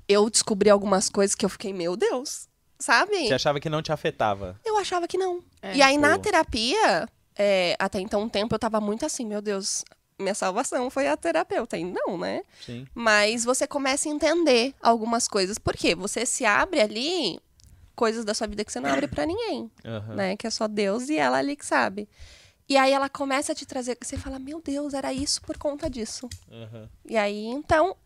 Eu 0.09 0.30
descobri 0.30 0.70
algumas 0.70 1.09
coisas 1.09 1.34
que 1.34 1.44
eu 1.44 1.48
fiquei, 1.50 1.72
meu 1.72 1.96
Deus, 1.96 2.48
sabe? 2.78 3.26
Você 3.26 3.34
achava 3.34 3.61
que 3.61 3.68
não 3.68 3.82
te 3.82 3.92
afetava. 3.92 4.59
Eu 4.64 4.76
achava 4.78 5.06
que 5.06 5.18
não. 5.18 5.42
É. 5.61 5.76
e 5.76 5.82
aí 5.82 5.98
na 5.98 6.16
Pô. 6.16 6.20
terapia, 6.22 7.09
é, 7.36 7.76
até 7.78 8.00
então 8.00 8.22
um 8.22 8.28
tempo 8.28 8.54
eu 8.54 8.59
tava 8.59 8.80
muito 8.80 9.04
assim, 9.04 9.26
meu 9.26 9.42
Deus, 9.42 9.84
minha 10.18 10.34
salvação 10.34 10.90
foi 10.90 11.06
a 11.06 11.16
terapeuta. 11.16 11.76
E 11.76 11.84
não, 11.84 12.16
né? 12.18 12.42
Sim. 12.64 12.86
Mas 12.94 13.44
você 13.44 13.66
começa 13.66 14.09
a 14.09 14.12
entender 14.12 14.74
algumas 14.82 15.28
coisas. 15.28 15.59
Por 15.59 15.76
quê? 15.76 15.94
Você 15.94 16.26
se 16.26 16.44
abre 16.44 16.80
ali 16.80 17.39
coisas 17.94 18.24
da 18.24 18.32
sua 18.35 18.47
vida 18.47 18.64
que 18.64 18.72
você 18.72 18.80
não 18.80 18.90
abre 18.90 19.09
pra 19.09 19.26
ninguém, 19.26 19.70
Aham. 19.85 20.14
né? 20.14 20.36
Que 20.36 20.47
é 20.47 20.51
só 20.51 20.66
Deus 20.68 21.09
e 21.09 21.18
ela 21.18 21.39
ali 21.39 21.56
que 21.56 21.66
sabe. 21.66 22.09
E 22.69 22.77
aí 22.77 22.93
ela 22.93 23.09
começa 23.09 23.53
a 23.53 23.55
te 23.55 23.65
trazer, 23.65 23.97
você 24.01 24.16
fala, 24.16 24.39
meu 24.39 24.61
Deus, 24.61 24.93
era 24.95 25.12
isso 25.12 25.40
por 25.43 25.57
conta 25.57 25.89
disso. 25.89 26.28
Aham. 26.51 26.89
E 27.09 27.16
aí, 27.16 27.47
então, 27.47 27.97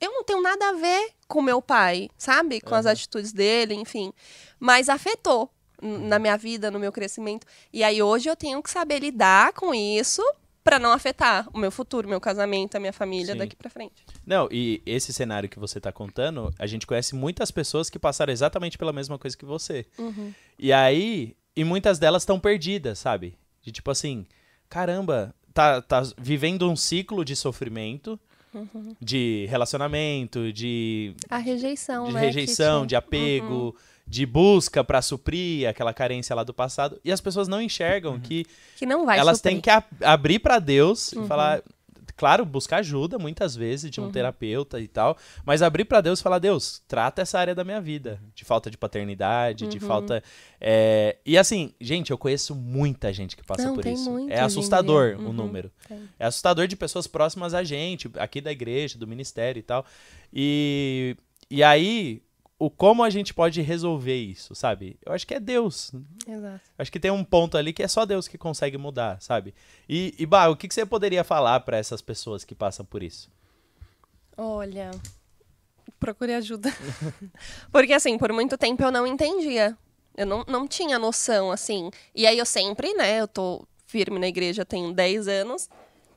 eu 0.00 0.12
não 0.12 0.22
tenho 0.22 0.40
nada 0.40 0.68
a 0.68 0.72
ver 0.74 1.10
com 1.26 1.42
meu 1.42 1.60
pai, 1.60 2.08
sabe? 2.16 2.60
Com 2.60 2.74
as 2.74 2.86
Aham. 2.86 2.92
atitudes 2.92 3.32
dele, 3.32 3.74
enfim. 3.74 4.12
Mas 4.60 4.88
afetou 4.88 5.50
na 5.82 6.18
minha 6.18 6.36
vida, 6.36 6.70
no 6.70 6.78
meu 6.78 6.92
crescimento. 6.92 7.46
E 7.72 7.82
aí, 7.82 8.00
hoje, 8.00 8.28
eu 8.28 8.36
tenho 8.36 8.62
que 8.62 8.70
saber 8.70 9.00
lidar 9.00 9.52
com 9.52 9.74
isso 9.74 10.22
Pra 10.64 10.78
não 10.78 10.92
afetar 10.92 11.48
o 11.52 11.58
meu 11.58 11.72
futuro, 11.72 12.08
meu 12.08 12.20
casamento, 12.20 12.76
a 12.76 12.80
minha 12.80 12.92
família 12.92 13.32
Sim. 13.32 13.38
daqui 13.38 13.56
pra 13.56 13.68
frente. 13.68 14.04
Não, 14.24 14.48
e 14.50 14.80
esse 14.86 15.12
cenário 15.12 15.48
que 15.48 15.58
você 15.58 15.80
tá 15.80 15.90
contando, 15.90 16.54
a 16.56 16.68
gente 16.68 16.86
conhece 16.86 17.16
muitas 17.16 17.50
pessoas 17.50 17.90
que 17.90 17.98
passaram 17.98 18.32
exatamente 18.32 18.78
pela 18.78 18.92
mesma 18.92 19.18
coisa 19.18 19.36
que 19.36 19.44
você. 19.44 19.84
E 20.56 20.72
aí, 20.72 21.36
e 21.56 21.64
muitas 21.64 21.98
delas 21.98 22.22
estão 22.22 22.38
perdidas, 22.38 23.00
sabe? 23.00 23.36
De 23.62 23.70
tipo 23.72 23.90
assim, 23.90 24.26
caramba, 24.68 25.34
tá, 25.54 25.80
tá 25.80 26.02
vivendo 26.18 26.68
um 26.70 26.76
ciclo 26.76 27.24
de 27.24 27.36
sofrimento, 27.36 28.18
de 29.00 29.46
relacionamento, 29.48 30.52
de, 30.52 31.14
A 31.30 31.38
rejeição, 31.38 32.08
de 32.08 32.12
né? 32.14 32.20
rejeição, 32.20 32.84
de 32.86 32.94
apego, 32.96 33.74
de 34.06 34.26
busca 34.26 34.84
pra 34.84 35.00
suprir 35.00 35.66
aquela 35.68 35.94
carência 35.94 36.34
lá 36.36 36.44
do 36.44 36.52
passado. 36.52 37.00
E 37.04 37.10
as 37.12 37.20
pessoas 37.20 37.48
não 37.48 37.62
enxergam 37.62 38.18
que 38.20 38.44
Que 38.76 38.84
não 38.84 39.06
vai 39.06 39.18
elas 39.18 39.38
suprir. 39.38 39.52
têm 39.54 39.60
que 39.60 39.70
a- 39.70 39.84
abrir 40.02 40.38
pra 40.38 40.58
Deus 40.58 41.12
Uhum. 41.12 41.24
e 41.24 41.28
falar. 41.28 41.62
Claro, 42.22 42.44
buscar 42.46 42.76
ajuda 42.76 43.18
muitas 43.18 43.56
vezes 43.56 43.90
de 43.90 44.00
um 44.00 44.08
terapeuta 44.08 44.78
e 44.78 44.86
tal, 44.86 45.18
mas 45.44 45.60
abrir 45.60 45.84
pra 45.84 46.00
Deus 46.00 46.20
e 46.20 46.22
falar: 46.22 46.38
Deus, 46.38 46.80
trata 46.86 47.20
essa 47.20 47.36
área 47.36 47.52
da 47.52 47.64
minha 47.64 47.80
vida, 47.80 48.20
de 48.32 48.44
falta 48.44 48.70
de 48.70 48.78
paternidade, 48.78 49.64
Uhum. 49.64 49.70
de 49.70 49.80
falta. 49.80 50.22
é, 50.60 51.16
E 51.26 51.36
assim, 51.36 51.74
gente, 51.80 52.12
eu 52.12 52.16
conheço 52.18 52.54
muita 52.54 53.12
gente 53.12 53.36
que 53.36 53.42
passa 53.42 53.66
Não, 53.66 53.74
por 53.74 53.84
isso. 53.86 54.08
muito 54.08 54.30
é 54.32 54.38
assustador 54.38 55.16
o 55.18 55.24
Uhum, 55.24 55.32
número. 55.32 55.72
tem. 55.88 56.08
É 56.16 56.24
assustador 56.26 56.68
de 56.68 56.76
pessoas 56.76 57.08
próximas 57.08 57.54
a 57.54 57.64
gente, 57.64 58.08
aqui 58.16 58.40
da 58.40 58.52
igreja, 58.52 58.96
do 58.96 59.06
ministério 59.08 59.58
e 59.58 59.62
tal. 59.64 59.84
E, 60.32 61.16
e 61.50 61.60
aí, 61.60 62.22
o 62.64 62.70
como 62.70 63.02
a 63.02 63.10
gente 63.10 63.34
pode 63.34 63.60
resolver 63.60 64.16
isso, 64.16 64.54
sabe? 64.54 64.96
Eu 65.04 65.12
acho 65.12 65.26
que 65.26 65.34
é 65.34 65.40
Deus. 65.40 65.92
Exato. 66.24 66.60
Acho 66.78 66.92
que 66.92 67.00
tem 67.00 67.10
um 67.10 67.24
ponto 67.24 67.58
ali 67.58 67.72
que 67.72 67.82
é 67.82 67.88
só 67.88 68.06
Deus 68.06 68.28
que 68.28 68.38
consegue 68.38 68.78
mudar, 68.78 69.20
sabe? 69.20 69.52
E, 69.88 70.14
e 70.16 70.24
Bah, 70.24 70.46
o 70.46 70.56
que, 70.56 70.68
que 70.68 70.74
você 70.74 70.86
poderia 70.86 71.24
falar 71.24 71.58
pra 71.60 71.76
essas 71.76 72.00
pessoas 72.00 72.44
que 72.44 72.54
passam 72.54 72.86
por 72.86 73.02
isso? 73.02 73.28
Olha, 74.36 74.92
procure 75.98 76.34
ajuda. 76.34 76.72
Porque, 77.72 77.92
assim, 77.92 78.16
por 78.16 78.32
muito 78.32 78.56
tempo 78.56 78.80
eu 78.84 78.92
não 78.92 79.08
entendia. 79.08 79.76
Eu 80.16 80.26
não, 80.26 80.44
não 80.46 80.68
tinha 80.68 81.00
noção, 81.00 81.50
assim. 81.50 81.90
E 82.14 82.28
aí 82.28 82.38
eu 82.38 82.46
sempre, 82.46 82.94
né, 82.94 83.20
eu 83.20 83.26
tô 83.26 83.66
firme 83.86 84.20
na 84.20 84.28
igreja, 84.28 84.64
tenho 84.64 84.92
10 84.92 85.26
anos. 85.26 85.68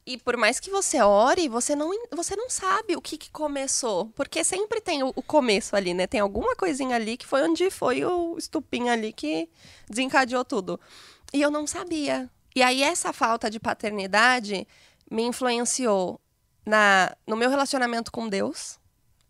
E 0.05 0.17
por 0.17 0.37
mais 0.37 0.59
que 0.59 0.69
você 0.69 1.01
ore, 1.01 1.49
você 1.49 1.75
não, 1.75 1.89
você 2.11 2.35
não 2.35 2.47
sabe 2.47 2.95
o 2.95 3.01
que, 3.01 3.17
que 3.17 3.31
começou. 3.31 4.05
Porque 4.15 4.43
sempre 4.43 4.79
tem 4.79 5.01
o, 5.01 5.11
o 5.15 5.23
começo 5.23 5.75
ali, 5.75 5.95
né? 5.95 6.05
Tem 6.05 6.19
alguma 6.19 6.55
coisinha 6.55 6.95
ali 6.95 7.17
que 7.17 7.25
foi 7.25 7.41
onde 7.41 7.71
foi 7.71 8.05
o 8.05 8.37
estupim 8.37 8.89
ali 8.89 9.11
que 9.11 9.49
desencadeou 9.89 10.45
tudo. 10.45 10.79
E 11.33 11.41
eu 11.41 11.49
não 11.49 11.65
sabia. 11.65 12.29
E 12.55 12.61
aí 12.61 12.83
essa 12.83 13.11
falta 13.11 13.49
de 13.49 13.59
paternidade 13.59 14.67
me 15.09 15.23
influenciou 15.23 16.21
na, 16.63 17.15
no 17.25 17.35
meu 17.35 17.49
relacionamento 17.49 18.11
com 18.11 18.29
Deus. 18.29 18.79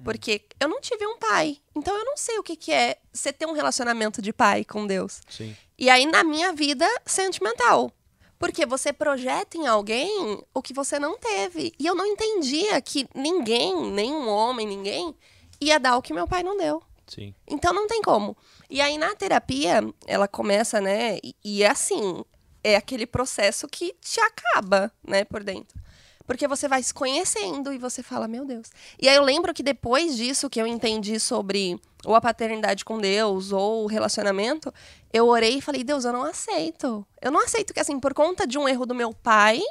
Porque 0.04 0.42
eu 0.60 0.68
não 0.68 0.82
tive 0.82 1.08
um 1.08 1.18
pai. 1.18 1.58
Então 1.74 1.96
eu 1.98 2.04
não 2.04 2.18
sei 2.18 2.38
o 2.38 2.44
que, 2.44 2.58
que 2.58 2.74
é 2.74 2.98
você 3.14 3.32
ter 3.32 3.46
um 3.46 3.54
relacionamento 3.54 4.22
de 4.22 4.34
pai 4.34 4.66
com 4.66 4.86
Deus. 4.86 5.22
Sim. 5.30 5.56
E 5.78 5.90
aí, 5.90 6.06
na 6.06 6.24
minha 6.24 6.52
vida 6.52 6.86
sentimental. 7.06 7.92
Porque 8.38 8.66
você 8.66 8.92
projeta 8.92 9.58
em 9.58 9.66
alguém 9.66 10.44
o 10.54 10.62
que 10.62 10.74
você 10.74 11.00
não 11.00 11.18
teve. 11.18 11.74
E 11.80 11.86
eu 11.86 11.96
não 11.96 12.06
entendia 12.06 12.82
que 12.82 13.08
ninguém, 13.16 13.92
nenhum 13.92 14.28
homem, 14.28 14.68
ninguém, 14.68 15.16
ia 15.62 15.80
dar 15.80 15.98
o 15.98 16.02
que 16.02 16.14
meu 16.14 16.28
pai 16.28 16.44
não 16.44 16.58
deu. 16.58 16.82
Sim. 17.08 17.34
Então 17.48 17.74
não 17.74 17.88
tem 17.88 18.02
como. 18.02 18.36
E 18.70 18.82
aí 18.82 18.98
na 18.98 19.16
terapia, 19.16 19.82
ela 20.06 20.28
começa, 20.28 20.82
né? 20.82 21.18
E, 21.24 21.36
e 21.44 21.64
é 21.64 21.70
assim, 21.70 22.24
é 22.64 22.76
aquele 22.76 23.06
processo 23.06 23.68
que 23.68 23.96
te 24.02 24.20
acaba, 24.20 24.92
né, 25.08 25.24
por 25.24 25.44
dentro. 25.44 25.80
Porque 26.26 26.48
você 26.48 26.68
vai 26.68 26.82
se 26.82 26.94
conhecendo 26.94 27.72
e 27.72 27.78
você 27.78 28.02
fala, 28.02 28.28
meu 28.28 28.46
Deus. 28.46 28.72
E 29.00 29.08
aí 29.08 29.16
eu 29.16 29.24
lembro 29.24 29.54
que 29.54 29.62
depois 29.62 30.18
disso 30.18 30.50
que 30.50 30.60
eu 30.60 30.66
entendi 30.66 31.20
sobre 31.20 31.80
ou 32.06 32.16
a 32.16 32.22
paternidade 32.22 32.86
com 32.86 32.98
Deus 33.00 33.52
ou 33.52 33.84
o 33.84 33.88
relacionamento, 33.88 34.74
eu 35.12 35.28
orei 35.28 35.58
e 35.58 35.62
falei, 35.62 35.84
Deus, 35.84 36.06
eu 36.06 36.14
não 36.14 36.24
aceito. 36.24 37.06
Eu 37.22 37.32
não 37.32 37.44
aceito 37.44 37.74
que, 37.74 37.80
assim, 37.80 38.00
por 38.00 38.14
conta 38.14 38.46
de 38.46 38.58
um 38.58 38.68
erro 38.68 38.86
do 38.86 38.94
meu 38.94 39.14
pai, 39.14 39.62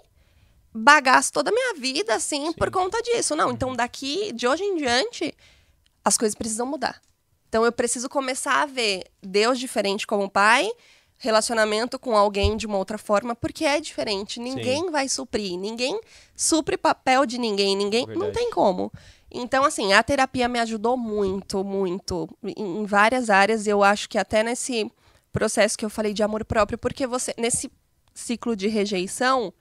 bagasse 0.75 1.31
toda 1.31 1.51
a 1.51 1.55
minha 1.55 1.75
vida, 1.75 2.15
assim, 2.15 2.53
por 2.53 2.71
conta 2.71 3.01
disso. 3.01 3.37
Não, 3.37 3.53
então 3.53 3.75
daqui, 3.75 4.33
de 4.33 4.49
hoje 4.49 4.65
em 4.65 4.77
diante, 4.77 5.33
as 6.05 6.19
coisas 6.19 6.35
precisam 6.35 6.67
mudar. 6.67 7.01
Então 7.49 7.65
eu 7.65 7.71
preciso 7.71 8.09
começar 8.09 8.63
a 8.63 8.67
ver 8.67 9.05
Deus 9.23 9.61
diferente 9.61 10.07
como 10.07 10.29
pai, 10.29 10.69
relacionamento 11.17 11.99
com 11.99 12.17
alguém 12.17 12.57
de 12.57 12.67
uma 12.67 12.77
outra 12.77 12.99
forma, 12.99 13.37
porque 13.37 13.65
é 13.65 13.81
diferente. 13.81 14.41
Ninguém 14.41 14.91
vai 14.91 15.09
suprir, 15.09 15.57
ninguém 15.57 16.01
supre 16.35 16.77
papel 16.77 17.25
de 17.25 17.39
ninguém, 17.39 17.77
ninguém 17.77 18.07
não 18.09 18.33
tem 18.33 18.51
como. 18.51 18.93
Então 19.35 19.65
assim, 19.65 19.93
a 19.93 20.03
terapia 20.03 20.49
me 20.49 20.61
ajudou 20.61 20.97
muito, 20.97 21.65
muito 21.65 22.29
em 22.43 22.85
várias 22.87 23.29
áreas. 23.29 23.67
Eu 23.67 23.83
acho 23.83 24.09
que 24.09 24.17
até 24.17 24.43
nesse 24.43 24.91
processo 25.33 25.77
que 25.77 25.85
eu 25.85 25.91
falei 25.91 26.15
de 26.15 26.23
amor 26.23 26.45
próprio, 26.45 26.79
porque 26.79 27.07
você 27.07 27.35
nesse 27.37 27.71
ciclo 28.15 28.55
de 28.55 28.69
rejeição, 28.69 29.53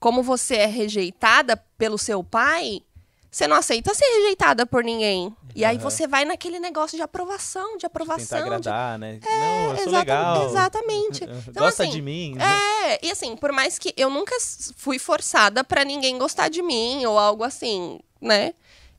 como 0.00 0.22
você 0.22 0.56
é 0.56 0.66
rejeitada 0.66 1.56
pelo 1.78 1.96
seu 1.96 2.24
pai, 2.24 2.82
você 3.30 3.46
não 3.46 3.56
aceita 3.56 3.94
ser 3.94 4.04
rejeitada 4.04 4.66
por 4.66 4.82
ninguém. 4.82 5.32
E 5.54 5.64
aí 5.64 5.76
você 5.78 6.06
vai 6.08 6.24
naquele 6.24 6.58
negócio 6.58 6.96
de 6.96 7.02
aprovação, 7.02 7.76
de 7.76 7.84
aprovação. 7.86 8.38
Tentar 8.38 8.58
de- 8.58 8.68
agradar, 8.68 8.98
né? 8.98 9.20
não, 9.24 9.70
eu 9.70 9.76
sou 9.76 9.86
exata- 9.88 9.98
legal. 9.98 10.48
Exatamente. 10.48 11.24
Então, 11.48 11.62
Gosta 11.64 11.82
assim, 11.84 11.92
de 11.92 12.02
mim. 12.02 12.34
né? 12.36 12.44
É, 12.94 13.06
e 13.06 13.10
assim, 13.10 13.36
por 13.36 13.52
mais 13.52 13.78
que 13.78 13.92
eu 13.96 14.08
nunca 14.10 14.34
fui 14.76 14.98
forçada 14.98 15.62
pra 15.62 15.84
ninguém 15.84 16.18
gostar 16.18 16.48
de 16.48 16.62
mim 16.62 17.04
ou 17.06 17.18
algo 17.18 17.44
assim, 17.44 18.00
né? 18.20 18.54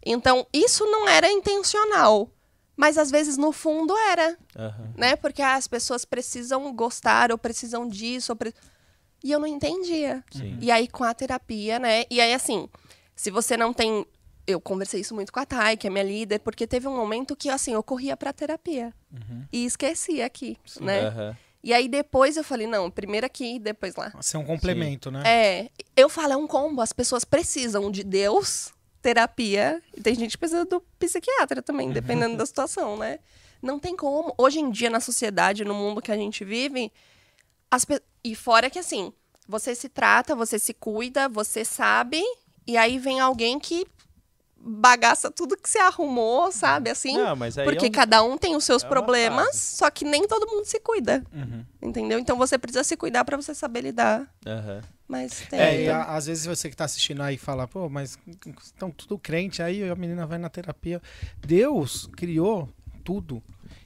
Então, 0.05 0.45
isso 0.53 0.85
não 0.85 1.07
era 1.07 1.29
intencional. 1.31 2.29
Mas 2.75 2.97
às 2.97 3.11
vezes 3.11 3.35
no 3.37 3.51
fundo 3.51 3.93
era, 4.09 4.37
Aham. 4.57 4.93
né? 4.95 5.15
Porque 5.17 5.41
ah, 5.41 5.55
as 5.55 5.67
pessoas 5.67 6.05
precisam 6.05 6.73
gostar 6.73 7.29
ou 7.31 7.37
precisam 7.37 7.85
disso. 7.87 8.31
Ou 8.31 8.35
pre- 8.37 8.53
E 9.21 9.31
eu 9.31 9.39
não 9.39 9.47
entendia. 9.47 10.23
Sim. 10.31 10.57
E 10.61 10.71
aí 10.71 10.87
com 10.87 11.03
a 11.03 11.13
terapia, 11.13 11.77
né? 11.77 12.05
E 12.09 12.21
aí 12.21 12.33
assim, 12.33 12.69
se 13.15 13.29
você 13.29 13.57
não 13.57 13.73
tem. 13.73 14.05
Eu 14.47 14.59
conversei 14.61 15.01
isso 15.01 15.13
muito 15.13 15.31
com 15.31 15.39
a 15.41 15.45
Thay, 15.45 15.75
que 15.77 15.85
é 15.87 15.89
minha 15.89 16.03
líder, 16.03 16.39
porque 16.39 16.65
teve 16.65 16.87
um 16.87 16.95
momento 16.95 17.35
que, 17.35 17.49
assim, 17.49 17.73
eu 17.73 17.83
corria 17.83 18.17
pra 18.17 18.33
terapia. 18.33 18.91
E 19.51 19.63
esqueci 19.65 20.21
aqui, 20.23 20.57
né? 20.79 21.01
Aham. 21.07 21.37
E 21.61 21.73
aí 21.73 21.87
depois 21.89 22.37
eu 22.37 22.43
falei, 22.43 22.65
não, 22.65 22.89
primeiro 22.89 23.25
aqui, 23.27 23.59
depois 23.59 23.93
lá. 23.95 24.11
Ser 24.21 24.37
um 24.37 24.45
complemento, 24.45 25.11
né? 25.11 25.21
É, 25.25 25.69
eu 25.95 26.07
falo, 26.09 26.33
é 26.33 26.37
um 26.37 26.47
combo. 26.47 26.81
As 26.81 26.93
pessoas 26.93 27.25
precisam 27.25 27.91
de 27.91 28.03
Deus, 28.03 28.73
terapia, 29.01 29.81
e 29.95 30.01
tem 30.01 30.15
gente 30.15 30.31
que 30.31 30.37
precisa 30.37 30.65
do 30.65 30.81
psiquiatra 30.99 31.61
também, 31.61 31.91
dependendo 31.91 32.37
da 32.37 32.45
situação, 32.45 32.97
né? 32.97 33.19
Não 33.61 33.79
tem 33.79 33.95
como. 33.95 34.33
Hoje 34.37 34.59
em 34.59 34.69
dia, 34.69 34.89
na 34.89 34.99
sociedade, 34.99 35.65
no 35.65 35.73
mundo 35.73 36.01
que 36.01 36.11
a 36.11 36.17
gente 36.17 36.43
vive, 36.43 36.91
as 37.69 37.85
pe... 37.85 38.01
e 38.23 38.35
fora 38.35 38.69
que 38.69 38.79
assim, 38.79 39.13
você 39.47 39.73
se 39.75 39.89
trata, 39.89 40.35
você 40.35 40.59
se 40.59 40.73
cuida, 40.73 41.27
você 41.27 41.65
sabe, 41.65 42.21
e 42.65 42.77
aí 42.77 42.97
vem 42.97 43.19
alguém 43.19 43.59
que 43.59 43.85
bagaça 44.61 45.31
tudo 45.31 45.55
que 45.57 45.69
você 45.69 45.79
arrumou, 45.79 46.51
sabe? 46.51 46.89
Assim, 46.89 47.17
Não, 47.17 47.37
porque 47.63 47.85
é 47.85 47.89
um- 47.89 47.91
cada 47.91 48.23
um 48.23 48.37
tem 48.37 48.55
os 48.55 48.63
seus 48.63 48.83
é 48.83 48.87
problemas, 48.87 49.45
fase. 49.47 49.57
só 49.77 49.89
que 49.89 50.03
nem 50.05 50.27
todo 50.27 50.45
mundo 50.47 50.65
se 50.65 50.79
cuida. 50.79 51.23
Uhum. 51.33 51.65
Entendeu? 51.81 52.19
Então 52.19 52.37
você 52.37 52.57
precisa 52.57 52.83
se 52.83 52.95
cuidar 52.97 53.23
pra 53.25 53.37
você 53.37 53.53
saber 53.55 53.81
lidar. 53.81 54.27
Aham. 54.45 54.81
Mas 55.07 55.41
tem. 55.49 55.59
É, 55.59 55.81
e 55.85 55.89
a- 55.89 56.03
às 56.15 56.27
vezes 56.27 56.45
você 56.45 56.69
que 56.69 56.75
tá 56.75 56.85
assistindo 56.85 57.21
aí 57.23 57.35
fala, 57.37 57.67
pô, 57.67 57.89
mas 57.89 58.17
estão 58.61 58.91
tudo 58.91 59.17
crente, 59.17 59.61
aí 59.63 59.89
a 59.89 59.95
menina 59.95 60.27
vai 60.27 60.37
na 60.37 60.49
terapia. 60.49 61.01
Deus 61.45 62.07
criou 62.15 62.69
tudo. 63.03 63.41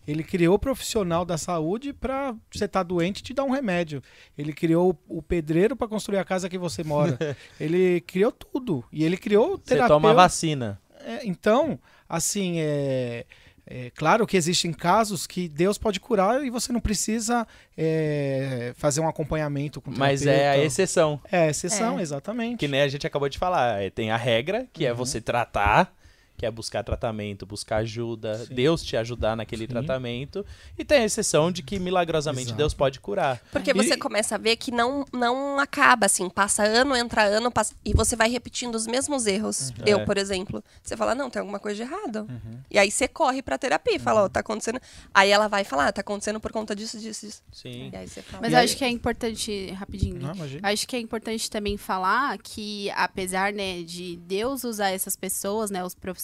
Ele 0.08 0.24
criou 0.24 0.56
o 0.56 0.60
profissional 0.60 1.24
da 1.24 1.38
saúde 1.38 1.94
pra 1.94 2.36
você 2.52 2.66
estar 2.66 2.84
doente 2.84 3.20
e 3.20 3.24
te 3.24 3.34
dar 3.34 3.44
um 3.46 3.52
remédio. 3.52 4.02
Ele 4.38 4.52
criou 4.54 4.98
o 5.08 5.22
pedreiro 5.22 5.76
pra 5.76 5.88
construir 5.88 6.18
a 6.18 6.26
casa 6.26 6.50
que 6.50 6.58
você 6.58 6.84
mora. 6.84 7.18
ele 7.60 8.02
criou 8.02 8.32
tudo. 8.32 8.84
E 8.92 9.04
ele 9.04 9.16
criou 9.18 9.54
o 9.54 9.58
Você 9.58 9.64
terapeuta. 9.76 9.94
toma 9.94 10.14
vacina. 10.14 10.80
É, 11.06 11.26
então, 11.26 11.80
assim, 12.08 12.56
é, 12.60 13.26
é 13.66 13.90
claro 13.92 14.26
que 14.28 14.36
existem 14.38 14.72
casos 14.74 15.26
que 15.28 15.48
Deus 15.50 15.78
pode 15.78 16.00
curar 16.00 16.44
e 16.46 16.50
você 16.50 16.72
não 16.74 16.80
precisa 16.82 17.46
é, 17.78 18.74
fazer 18.76 19.00
um 19.02 19.08
acompanhamento 19.08 19.80
com 19.82 19.90
o 19.92 19.98
Mas 19.98 20.26
é 20.26 20.32
a 20.32 20.38
terapeuta. 20.38 20.66
exceção. 20.68 21.22
É, 21.32 21.50
exceção, 21.50 22.00
É. 22.00 22.02
exatamente. 22.02 22.58
Que 22.60 22.68
nem 22.68 22.82
a 22.82 22.88
gente 22.88 23.06
acabou 23.08 23.30
de 23.30 23.38
falar. 23.38 23.82
é, 23.82 23.90
Tem 23.90 24.12
a 24.12 24.18
regra, 24.18 24.68
que 24.74 24.84
Uhum. 24.86 24.92
é 24.92 24.94
você 24.94 25.20
tratar 25.22 25.94
que 26.38 26.46
é 26.46 26.52
buscar 26.52 26.84
tratamento, 26.84 27.46
buscar 27.46 27.78
ajuda, 27.78 28.46
Sim. 28.46 28.54
Deus 28.56 28.84
te 28.84 28.98
ajudar 28.98 29.36
naquele 29.36 29.64
Sim. 29.64 29.68
tratamento, 29.68 30.46
e 30.78 30.84
tem 30.84 31.00
a 31.02 31.06
exceção 31.06 31.52
de 31.52 31.62
que 31.64 31.80
milagrosamente 31.80 32.48
Exato. 32.48 32.58
Deus 32.58 32.74
pode 32.74 33.00
curar. 33.00 33.42
Porque 33.52 33.72
E- 33.72 33.74
você 33.74 33.96
começa 33.96 34.36
a 34.36 34.38
ver 34.38 34.56
que 34.58 34.72
não, 34.72 35.06
não 35.14 35.60
acaba 35.60 36.06
assim, 36.08 36.30
passa 36.30 36.64
ano, 36.64 36.96
entra 36.96 37.24
ano, 37.24 37.52
passa... 37.52 37.74
e 37.86 37.94
você 37.94 38.16
vai 38.16 38.30
repetindo 38.30 38.76
os 38.76 38.86
mesmos 38.88 39.26
erros. 39.28 39.70
Uhum. 39.70 39.76
Eu, 39.86 40.00
É. 40.00 40.06
por 40.06 40.18
exemplo, 40.18 40.64
você 40.82 40.98
fala, 40.98 41.14
não, 41.16 41.30
tem 41.30 41.40
alguma 41.40 41.60
coisa 41.60 41.78
de 41.78 41.82
errado. 41.84 42.28
Uhum. 42.30 42.60
E 42.70 42.78
aí 42.80 42.90
você 42.92 43.08
corre 43.08 43.42
pra 43.42 43.58
terapia 43.58 43.96
e 43.96 44.00
fala, 44.00 44.24
ó, 44.26 44.30
tá 44.30 44.40
acontecendo. 44.40 44.80
Aí 45.14 45.30
ela 45.30 45.48
vai 45.48 45.64
falar, 45.64 45.88
ah, 45.88 45.92
tá 45.94 46.02
acontecendo 46.02 46.40
por 46.40 46.52
conta 46.52 46.76
disso, 46.76 47.00
disso, 47.00 47.26
disso. 47.28 47.44
Sim. 47.52 47.90
E 47.94 47.96
aí 47.96 48.08
você 48.08 48.22
fala. 48.22 48.42
Mas 48.42 48.52
E 48.52 48.56
eu 48.56 48.60
aí- 48.60 48.66
acho 48.66 48.76
que 48.78 48.84
é 48.84 48.90
importante, 48.90 49.72
rapidinho, 49.72 50.20
Não, 50.20 50.34
acho 50.64 50.88
que 50.88 50.96
é 50.96 51.00
importante 51.00 51.50
também 51.50 51.78
falar 51.78 52.38
que, 52.40 52.90
apesar 52.92 53.54
né, 53.54 53.84
de 53.84 54.18
Deus 54.18 54.64
usar 54.64 54.90
essas 54.90 55.16
pessoas, 55.16 55.70
né, 55.70 55.84
os 55.84 55.94
profissionais, 55.94 56.23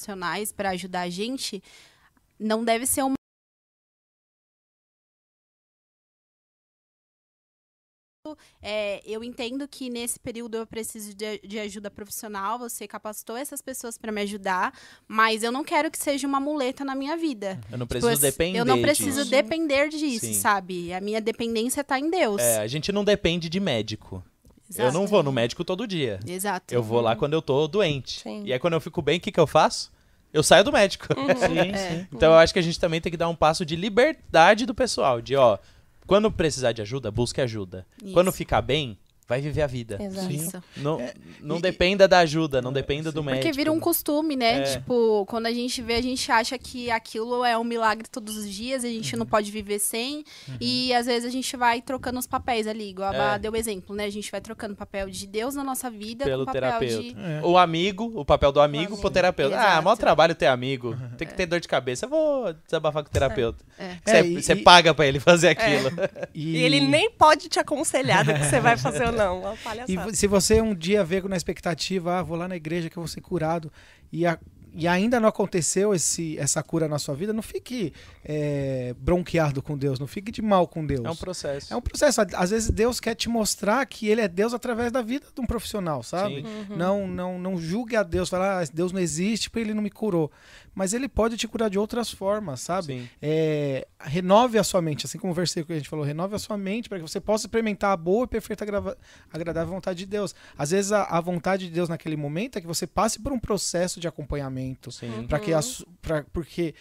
para 0.55 0.69
ajudar 0.71 1.01
a 1.01 1.09
gente, 1.09 1.61
não 2.39 2.63
deve 2.63 2.85
ser 2.85 3.03
uma. 3.03 3.15
É, 8.61 9.01
eu 9.09 9.23
entendo 9.23 9.67
que 9.67 9.89
nesse 9.89 10.19
período 10.19 10.55
eu 10.57 10.67
preciso 10.67 11.15
de, 11.15 11.39
de 11.39 11.57
ajuda 11.57 11.89
profissional, 11.89 12.59
você 12.59 12.87
capacitou 12.87 13.35
essas 13.35 13.61
pessoas 13.61 13.97
para 13.97 14.11
me 14.11 14.21
ajudar, 14.21 14.77
mas 15.07 15.41
eu 15.41 15.51
não 15.51 15.63
quero 15.63 15.89
que 15.89 15.97
seja 15.97 16.27
uma 16.27 16.39
muleta 16.39 16.83
na 16.85 16.93
minha 16.93 17.17
vida. 17.17 17.59
Eu 17.71 17.77
não 17.77 17.87
Tipo, 17.87 17.99
preciso 18.01 18.11
eu- 18.25 18.31
depender 18.31 18.59
Eu 18.59 18.65
não 18.65 18.81
preciso 18.81 19.19
disso. 19.21 19.31
depender 19.31 19.89
disso, 19.89 20.25
Sim. 20.27 20.33
sabe? 20.33 20.93
A 20.93 21.01
minha 21.01 21.19
dependência 21.21 21.83
tá 21.83 21.97
em 21.97 22.09
Deus. 22.09 22.39
É, 22.41 22.59
a 22.59 22.67
gente 22.67 22.91
não 22.91 23.03
depende 23.03 23.49
de 23.49 23.59
médico. 23.59 24.23
Eu 24.75 24.83
Exato. 24.85 24.93
não 24.99 25.07
vou 25.07 25.23
no 25.23 25.31
médico 25.31 25.63
todo 25.63 25.87
dia. 25.87 26.19
Exato. 26.27 26.73
Eu 26.73 26.83
vou 26.83 27.01
lá 27.01 27.15
quando 27.15 27.33
eu 27.33 27.41
tô 27.41 27.67
doente. 27.67 28.19
Sim. 28.21 28.43
E 28.45 28.53
aí 28.53 28.59
quando 28.59 28.73
eu 28.73 28.81
fico 28.81 29.01
bem, 29.01 29.17
o 29.17 29.21
que, 29.21 29.31
que 29.31 29.39
eu 29.39 29.47
faço? 29.47 29.91
Eu 30.31 30.43
saio 30.43 30.63
do 30.63 30.71
médico. 30.71 31.07
Sim, 31.39 31.71
É. 31.73 31.77
sim. 32.01 32.07
Então 32.13 32.31
eu 32.31 32.37
acho 32.37 32.53
que 32.53 32.59
a 32.59 32.61
gente 32.61 32.79
também 32.79 33.01
tem 33.01 33.09
que 33.11 33.17
dar 33.17 33.27
um 33.29 33.35
passo 33.35 33.65
de 33.65 33.75
liberdade 33.75 34.65
do 34.67 34.75
pessoal. 34.75 35.19
De, 35.21 35.35
ó, 35.35 35.57
quando 36.05 36.31
precisar 36.31 36.71
de 36.71 36.81
ajuda, 36.83 37.09
busque 37.09 37.41
ajuda. 37.41 37.83
Isso. 38.03 38.13
Quando 38.13 38.31
ficar 38.31 38.61
bem, 38.61 38.95
vai 39.29 39.39
viver 39.39 39.61
a 39.61 39.67
vida. 39.67 39.97
Exato. 40.01 40.27
Sim. 40.27 40.51
Não, 40.77 40.99
É, 40.99 41.13
não 41.39 41.57
e- 41.59 41.61
dependa 41.61 42.07
da 42.07 42.19
ajuda, 42.19 42.61
não 42.61 42.73
dependa 42.73 43.11
do 43.11 43.23
médico. 43.23 43.43
Porque 43.45 43.55
vira 43.55 43.71
um 43.71 43.79
costume, 43.79 44.35
né? 44.35 44.59
É. 44.59 44.63
Tipo, 44.63 45.23
quando 45.27 45.45
a 45.45 45.51
gente 45.51 45.81
vê, 45.81 45.93
a 45.95 46.01
gente 46.01 46.31
acha 46.31 46.57
que 46.57 46.89
aquilo 46.89 47.45
é 47.45 47.55
um 47.57 47.63
milagre 47.63 48.07
todos 48.11 48.35
os 48.35 48.49
dias, 48.49 48.83
a 48.83 48.87
gente 48.87 49.13
Uhum. 49.13 49.19
não 49.19 49.25
pode 49.27 49.51
viver 49.51 49.77
sem. 49.79 50.23
E 50.59 50.91
às 50.93 51.05
vezes 51.05 51.25
a 51.29 51.31
gente 51.31 51.55
vai 51.55 51.79
trocando 51.81 52.17
os 52.19 52.25
papéis 52.25 52.65
ali, 52.67 52.89
igual 52.89 53.09
a 53.09 53.13
Bá 53.13 53.35
É. 53.35 53.39
deu 53.39 53.51
o 53.51 53.55
exemplo, 53.55 53.95
né? 53.95 54.05
A 54.05 54.09
gente 54.09 54.31
vai 54.31 54.41
trocando 54.41 54.73
o 54.73 54.77
papel 54.77 55.09
de 55.09 55.27
Deus 55.27 55.53
na 55.53 55.63
nossa 55.63 55.89
vida 55.91 56.25
Pelo 56.25 56.45
com 56.45 56.51
o 56.51 56.53
papel 56.53 56.61
terapeuta. 56.61 57.03
de. 57.03 57.15
É. 57.19 57.41
O 57.43 57.57
amigo, 57.57 58.11
o 58.15 58.25
papel 58.25 58.51
do 58.51 58.59
amigo 58.59 58.97
pro 58.97 59.11
terapeuta. 59.11 59.55
Ah, 59.55 59.63
Exato. 59.73 59.83
maior 59.83 59.95
trabalho 59.95 60.33
ter 60.33 60.47
amigo. 60.47 60.97
Tem 61.17 61.27
que 61.27 61.35
ter 61.35 61.45
dor 61.45 61.59
de 61.59 61.67
cabeça. 61.67 62.05
Eu 62.05 62.09
vou 62.09 62.51
desabafar 62.65 63.03
com 63.03 63.09
o 63.09 63.13
terapeuta. 63.13 63.63
É. 63.77 63.95
Você 64.03 64.17
É, 64.17 64.23
você 64.41 64.55
paga 64.55 64.93
pra 64.93 65.05
ele 65.05 65.19
fazer 65.19 65.49
aquilo. 65.49 65.89
E, 66.33 66.55
E 66.55 66.63
ele 66.63 66.79
nem 66.79 67.09
pode 67.11 67.49
te 67.49 67.59
aconselhar 67.59 68.23
do 68.23 68.33
que 68.33 68.43
você 68.45 68.59
vai 68.59 68.77
fazer 68.77 69.05
ou 69.07 69.11
não. 69.25 69.39
Uma 69.41 69.53
E 69.53 69.57
palhaçada. 69.57 70.01
vo- 70.09 70.15
se 70.15 70.27
você 70.27 70.61
um 70.61 70.73
dia 70.75 71.03
vê 71.03 71.21
na 71.21 71.37
expectativa, 71.37 72.19
ah, 72.19 72.23
vou 72.23 72.37
lá 72.37 72.47
na 72.47 72.55
igreja 72.55 72.89
que 72.89 72.97
eu 72.97 73.01
vou 73.01 73.07
ser 73.07 73.21
curado, 73.21 73.71
e, 74.11 74.25
a- 74.25 74.39
e 74.73 74.87
ainda 74.87 75.19
não 75.19 75.29
aconteceu 75.29 75.93
esse, 75.93 76.37
essa 76.37 76.61
cura 76.61 76.87
na 76.87 76.99
sua 76.99 77.15
vida, 77.15 77.33
não 77.33 77.41
fique 77.41 77.93
é, 78.23 78.93
bronqueado 78.99 79.61
com 79.61 79.77
Deus, 79.77 79.99
não 79.99 80.07
fique 80.07 80.31
de 80.31 80.41
mal 80.41 80.67
com 80.67 80.85
Deus. 80.85 81.05
É 81.05 81.09
um 81.09 81.15
processo. 81.15 81.73
É 81.73 81.77
um 81.77 81.81
processo. 81.81 82.21
Às 82.35 82.49
vezes 82.51 82.69
Deus 82.69 82.99
quer 82.99 83.15
te 83.15 83.29
mostrar 83.29 83.85
que 83.85 84.07
Ele 84.07 84.21
é 84.21 84.27
Deus 84.27 84.53
através 84.53 84.91
da 84.91 85.01
vida 85.01 85.27
de 85.33 85.41
um 85.41 85.45
profissional, 85.45 86.03
sabe? 86.03 86.43
Sim. 86.43 86.75
Não, 86.75 87.07
não, 87.07 87.39
não 87.39 87.57
julgue 87.57 87.95
a 87.95 88.03
Deus, 88.03 88.29
falar, 88.29 88.61
ah, 88.61 88.67
Deus 88.71 88.91
não 88.91 88.99
existe 88.99 89.49
porque 89.49 89.65
Ele 89.65 89.73
não 89.73 89.81
me 89.81 89.89
curou. 89.89 90.31
Mas 90.75 90.93
Ele 90.93 91.09
pode 91.09 91.35
te 91.35 91.47
curar 91.47 91.69
de 91.69 91.79
outras 91.79 92.11
formas, 92.11 92.61
sabe? 92.61 92.99
Sim. 92.99 93.09
É, 93.21 93.87
renove 93.99 94.57
a 94.57 94.63
sua 94.63 94.81
mente, 94.81 95.05
assim 95.05 95.17
como 95.17 95.31
o 95.31 95.35
versículo 95.35 95.67
que 95.67 95.73
a 95.73 95.77
gente 95.77 95.89
falou, 95.89 96.05
renove 96.05 96.35
a 96.35 96.39
sua 96.39 96.57
mente 96.57 96.87
para 96.87 96.99
que 96.99 97.01
você 97.01 97.19
possa 97.19 97.45
experimentar 97.45 97.91
a 97.91 97.97
boa 97.97 98.25
e 98.25 98.27
perfeita 98.27 98.63
agradável 99.31 99.73
vontade 99.79 99.99
de 99.99 100.05
Deus. 100.05 100.35
Às 100.57 100.71
vezes 100.71 100.91
a, 100.91 101.03
a 101.03 101.21
vontade 101.21 101.67
de 101.67 101.73
Deus 101.73 101.89
naquele 101.89 102.15
momento 102.15 102.57
é 102.57 102.61
que 102.61 102.67
você 102.67 102.85
passe 102.85 103.19
por 103.19 103.31
um 103.31 103.39
processo 103.39 103.99
de 103.99 104.07
acompanhamento, 104.07 104.68
Sim. 104.91 105.25
para 105.27 105.39
que 105.39 105.53
a 105.53 105.61
su- 105.61 105.85
pra- 106.01 106.25
porque 106.33 106.73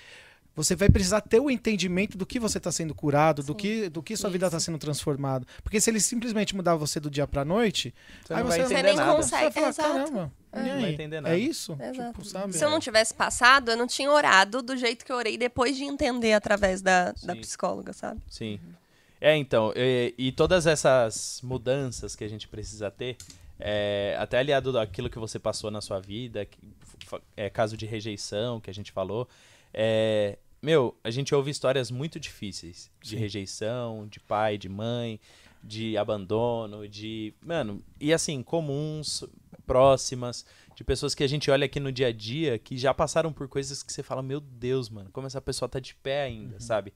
você 0.54 0.74
vai 0.74 0.88
precisar 0.90 1.20
ter 1.20 1.38
o 1.40 1.48
entendimento 1.48 2.18
do 2.18 2.26
que 2.26 2.40
você 2.40 2.58
está 2.58 2.72
sendo 2.72 2.92
curado, 2.92 3.44
do 3.44 3.54
que, 3.54 3.88
do 3.88 4.02
que 4.02 4.16
sua 4.16 4.28
vida 4.28 4.46
está 4.46 4.56
Isso. 4.56 4.66
sendo 4.66 4.78
transformada. 4.78 5.46
Porque 5.62 5.80
se 5.80 5.88
ele 5.88 6.00
simplesmente 6.00 6.56
mudar 6.56 6.74
você 6.74 6.98
do 6.98 7.08
dia 7.08 7.28
para 7.28 7.44
noite, 7.44 7.94
Você 8.24 8.34
aí 8.34 8.40
não 8.42 8.46
você, 8.50 8.58
vai 8.58 8.66
Você 8.66 8.72
entender 8.74 8.88
nem 8.88 8.96
nada. 8.96 9.14
consegue. 9.16 9.52
você 9.54 9.60
vai 9.60 9.72
falar, 9.72 9.88
Exato. 9.88 9.88
caramba, 10.12 10.32
É. 10.52 10.62
Não 10.62 10.80
vai 10.80 10.90
entender 10.92 11.20
nada. 11.20 11.34
É 11.34 11.38
isso? 11.38 11.78
Exato. 11.80 12.08
Tipo, 12.12 12.24
sabe? 12.24 12.52
Se 12.54 12.64
eu 12.64 12.70
não 12.70 12.80
tivesse 12.80 13.14
passado, 13.14 13.70
eu 13.70 13.76
não 13.76 13.86
tinha 13.86 14.10
orado 14.10 14.60
do 14.60 14.76
jeito 14.76 15.04
que 15.04 15.12
eu 15.12 15.16
orei 15.16 15.38
depois 15.38 15.76
de 15.76 15.84
entender 15.84 16.32
através 16.32 16.82
da, 16.82 17.12
da 17.22 17.36
psicóloga, 17.36 17.92
sabe? 17.92 18.20
Sim. 18.28 18.58
É, 19.20 19.36
então, 19.36 19.72
e, 19.76 20.12
e 20.18 20.32
todas 20.32 20.66
essas 20.66 21.40
mudanças 21.44 22.16
que 22.16 22.24
a 22.24 22.28
gente 22.28 22.48
precisa 22.48 22.90
ter, 22.90 23.16
é, 23.60 24.16
até 24.18 24.38
aliado 24.38 24.76
àquilo 24.78 25.10
que 25.10 25.18
você 25.18 25.38
passou 25.38 25.70
na 25.70 25.80
sua 25.80 26.00
vida, 26.00 26.44
que 26.46 26.58
é, 27.36 27.48
caso 27.50 27.76
de 27.76 27.86
rejeição 27.86 28.60
que 28.60 28.70
a 28.70 28.74
gente 28.74 28.92
falou, 28.92 29.28
é, 29.72 30.38
meu, 30.60 30.96
a 31.04 31.10
gente 31.10 31.34
ouve 31.34 31.50
histórias 31.50 31.90
muito 31.90 32.18
difíceis 32.18 32.90
de 33.00 33.10
Sim. 33.10 33.16
rejeição, 33.16 34.06
de 34.08 34.18
pai, 34.20 34.58
de 34.58 34.68
mãe, 34.68 35.20
de 35.62 35.96
abandono, 35.96 36.88
de, 36.88 37.34
mano, 37.44 37.82
e 38.00 38.12
assim, 38.12 38.42
comuns, 38.42 39.24
próximas, 39.66 40.46
de 40.74 40.82
pessoas 40.82 41.14
que 41.14 41.22
a 41.22 41.26
gente 41.26 41.50
olha 41.50 41.66
aqui 41.66 41.78
no 41.78 41.92
dia 41.92 42.06
a 42.06 42.12
dia 42.12 42.58
que 42.58 42.76
já 42.76 42.94
passaram 42.94 43.32
por 43.32 43.48
coisas 43.48 43.82
que 43.82 43.92
você 43.92 44.02
fala, 44.02 44.22
meu 44.22 44.40
Deus, 44.40 44.88
mano, 44.88 45.10
como 45.12 45.26
essa 45.26 45.40
pessoa 45.40 45.68
tá 45.68 45.78
de 45.78 45.94
pé 45.94 46.22
ainda, 46.22 46.58
sabe? 46.58 46.92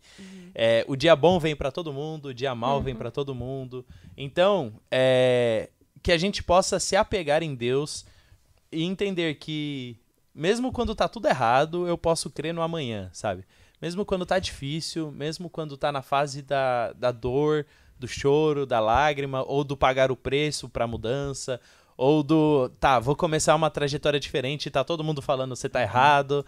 É, 0.54 0.84
o 0.88 0.96
dia 0.96 1.14
bom 1.14 1.38
vem 1.38 1.54
pra 1.54 1.70
todo 1.70 1.92
mundo, 1.92 2.26
o 2.26 2.34
dia 2.34 2.54
mal 2.54 2.80
vem 2.80 2.94
pra 2.94 3.10
todo 3.10 3.34
mundo. 3.34 3.84
Então, 4.16 4.80
é, 4.90 5.68
que 6.02 6.10
a 6.10 6.18
gente 6.18 6.42
possa 6.42 6.80
se 6.80 6.96
apegar 6.96 7.42
em 7.42 7.54
Deus 7.54 8.06
e 8.70 8.84
entender 8.84 9.34
que 9.34 9.98
mesmo 10.34 10.72
quando 10.72 10.94
tá 10.94 11.08
tudo 11.08 11.28
errado, 11.28 11.86
eu 11.86 11.98
posso 11.98 12.30
crer 12.30 12.54
no 12.54 12.62
amanhã, 12.62 13.10
sabe? 13.12 13.44
Mesmo 13.80 14.04
quando 14.04 14.24
tá 14.24 14.38
difícil, 14.38 15.10
mesmo 15.10 15.50
quando 15.50 15.76
tá 15.76 15.90
na 15.90 16.02
fase 16.02 16.42
da, 16.42 16.92
da 16.92 17.10
dor, 17.10 17.66
do 17.98 18.06
choro, 18.06 18.64
da 18.64 18.80
lágrima, 18.80 19.42
ou 19.46 19.64
do 19.64 19.76
pagar 19.76 20.10
o 20.10 20.16
preço 20.16 20.68
pra 20.68 20.86
mudança, 20.86 21.60
ou 21.96 22.22
do, 22.22 22.68
tá, 22.80 22.98
vou 22.98 23.14
começar 23.14 23.54
uma 23.54 23.70
trajetória 23.70 24.18
diferente, 24.18 24.70
tá 24.70 24.82
todo 24.84 25.04
mundo 25.04 25.20
falando 25.20 25.54
você 25.54 25.68
tá 25.68 25.82
errado. 25.82 26.44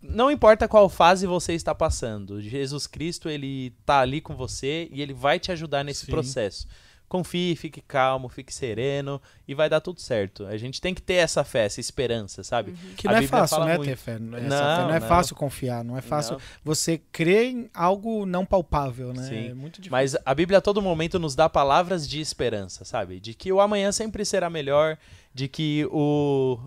Não 0.00 0.30
importa 0.30 0.68
qual 0.68 0.88
fase 0.88 1.26
você 1.26 1.54
está 1.54 1.74
passando, 1.74 2.40
Jesus 2.40 2.86
Cristo, 2.86 3.28
ele 3.28 3.72
tá 3.84 4.00
ali 4.00 4.20
com 4.20 4.36
você 4.36 4.88
e 4.92 5.02
ele 5.02 5.14
vai 5.14 5.38
te 5.38 5.50
ajudar 5.50 5.84
nesse 5.84 6.06
Sim. 6.06 6.12
processo. 6.12 6.66
Confie, 7.08 7.54
fique 7.54 7.80
calmo, 7.80 8.28
fique 8.28 8.52
sereno 8.52 9.22
e 9.46 9.54
vai 9.54 9.68
dar 9.68 9.80
tudo 9.80 10.00
certo. 10.00 10.44
A 10.46 10.56
gente 10.56 10.80
tem 10.80 10.92
que 10.92 11.00
ter 11.00 11.14
essa 11.14 11.44
fé, 11.44 11.64
essa 11.66 11.80
esperança, 11.80 12.42
sabe? 12.42 12.74
Que 12.96 13.06
A 13.06 13.12
não 13.12 13.18
é 13.18 13.20
Bíblia 13.20 13.40
fácil, 13.40 13.64
né, 13.64 13.76
muito. 13.76 13.88
ter 13.88 13.96
fé. 13.96 14.18
Não, 14.18 14.38
fé 14.40 14.48
não 14.48 14.94
é 14.94 15.00
não. 15.00 15.06
fácil 15.08 15.36
confiar, 15.36 15.84
não 15.84 15.96
é 15.96 16.00
fácil 16.00 16.32
Não. 16.34 16.40
você 16.64 16.98
crer 17.12 17.44
em 17.46 17.70
algo 17.72 18.26
não 18.26 18.44
palpável, 18.44 19.12
né? 19.12 19.22
Sim. 19.28 19.48
É 19.50 19.54
muito 19.54 19.74
difícil. 19.80 19.92
Mas 19.92 20.16
a 20.24 20.34
Bíblia 20.34 20.58
a 20.58 20.60
todo 20.60 20.82
momento 20.82 21.18
nos 21.18 21.34
dá 21.36 21.48
palavras 21.48 22.08
de 22.08 22.20
esperança, 22.20 22.84
sabe? 22.84 23.20
De 23.20 23.34
que 23.34 23.52
o 23.52 23.60
amanhã 23.60 23.92
sempre 23.92 24.24
será 24.24 24.50
melhor, 24.50 24.98
de 25.32 25.46
que 25.48 25.86
o 25.92 26.58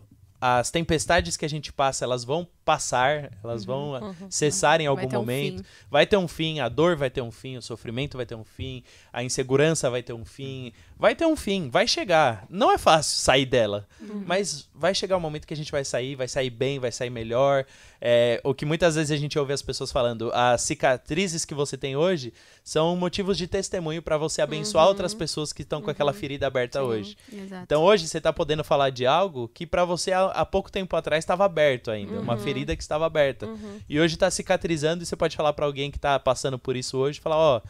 as 0.41 0.71
tempestades 0.71 1.35
que 1.35 1.45
a 1.45 1.49
gente 1.49 1.73
passa, 1.73 2.05
elas 2.05 2.23
vão 2.23 2.47
passar, 2.63 3.31
elas 3.43 3.65
vão 3.65 3.95
ah, 3.95 4.13
cessar 4.29 4.79
em 4.79 4.87
algum 4.87 5.07
Vai 5.07 5.17
um 5.17 5.19
momento. 5.19 5.65
Vai 5.89 6.07
ter 6.07 6.17
um 6.17 6.27
fim, 6.27 6.59
a 6.59 6.69
dor 6.69 6.95
vai 6.95 7.09
ter 7.09 7.21
um 7.21 7.31
fim, 7.31 7.57
o 7.57 7.61
sofrimento 7.61 8.15
vai 8.15 8.25
ter 8.25 8.35
um 8.35 8.43
fim, 8.45 8.83
a 9.11 9.23
insegurança 9.23 9.89
vai 9.89 10.01
ter 10.01 10.13
um 10.13 10.23
fim, 10.23 10.71
vai 10.99 11.15
ter 11.15 11.25
um 11.25 11.35
fim, 11.35 11.69
vai 11.69 11.87
chegar. 11.87 12.45
Não 12.49 12.69
é 12.69 12.77
fácil 12.77 13.17
sair 13.19 13.45
dela, 13.45 13.87
mas 14.25 14.67
vai 14.75 14.93
chegar 14.93 15.15
um 15.15 15.19
momento 15.21 15.47
que 15.47 15.53
a 15.53 15.57
gente 15.57 15.71
vai 15.71 15.85
sair, 15.85 16.13
vai 16.15 16.27
sair 16.27 16.49
bem, 16.49 16.77
vai 16.77 16.91
sair 16.91 17.09
melhor. 17.09 17.65
É, 18.01 18.41
o 18.43 18.53
que 18.53 18.65
muitas 18.65 18.95
vezes 18.95 19.11
a 19.11 19.15
gente 19.15 19.39
ouve 19.39 19.53
as 19.53 19.61
pessoas 19.61 19.93
falando, 19.93 20.29
as 20.33 20.61
cicatrizes 20.61 21.45
que 21.45 21.53
você 21.53 21.77
tem 21.77 21.95
hoje 21.95 22.33
são 22.63 22.97
motivos 22.97 23.37
de 23.37 23.47
testemunho 23.47 24.01
para 24.01 24.17
você 24.17 24.41
abençoar 24.41 24.87
outras 24.87 25.13
pessoas 25.13 25.53
que 25.53 25.61
estão 25.61 25.81
com 25.81 25.89
aquela 25.89 26.11
ferida 26.11 26.47
aberta 26.47 26.83
hoje. 26.83 27.17
Exato. 27.31 27.63
Então 27.63 27.81
hoje 27.81 28.05
você 28.05 28.19
tá 28.19 28.33
podendo 28.33 28.63
falar 28.63 28.89
de 28.89 29.05
algo 29.05 29.47
que 29.47 29.65
pra 29.65 29.85
você 29.85 30.11
há, 30.11 30.25
há 30.25 30.45
pouco 30.45 30.69
tempo 30.69 30.93
atrás 30.97 31.23
estava 31.23 31.45
aberto 31.45 31.89
ainda, 31.89 32.19
uma 32.19 32.35
ferida 32.37 32.75
que 32.75 32.83
estava 32.83 33.05
aberta. 33.05 33.47
E 33.87 33.97
hoje 33.99 34.17
tá 34.17 34.29
cicatrizando 34.29 35.03
e 35.03 35.05
você 35.05 35.15
pode 35.15 35.37
falar 35.37 35.53
pra 35.53 35.65
alguém 35.65 35.89
que 35.89 35.99
tá 35.99 36.19
passando 36.19 36.59
por 36.59 36.75
isso 36.75 36.97
hoje, 36.97 37.21
falar, 37.21 37.37
ó, 37.37 37.61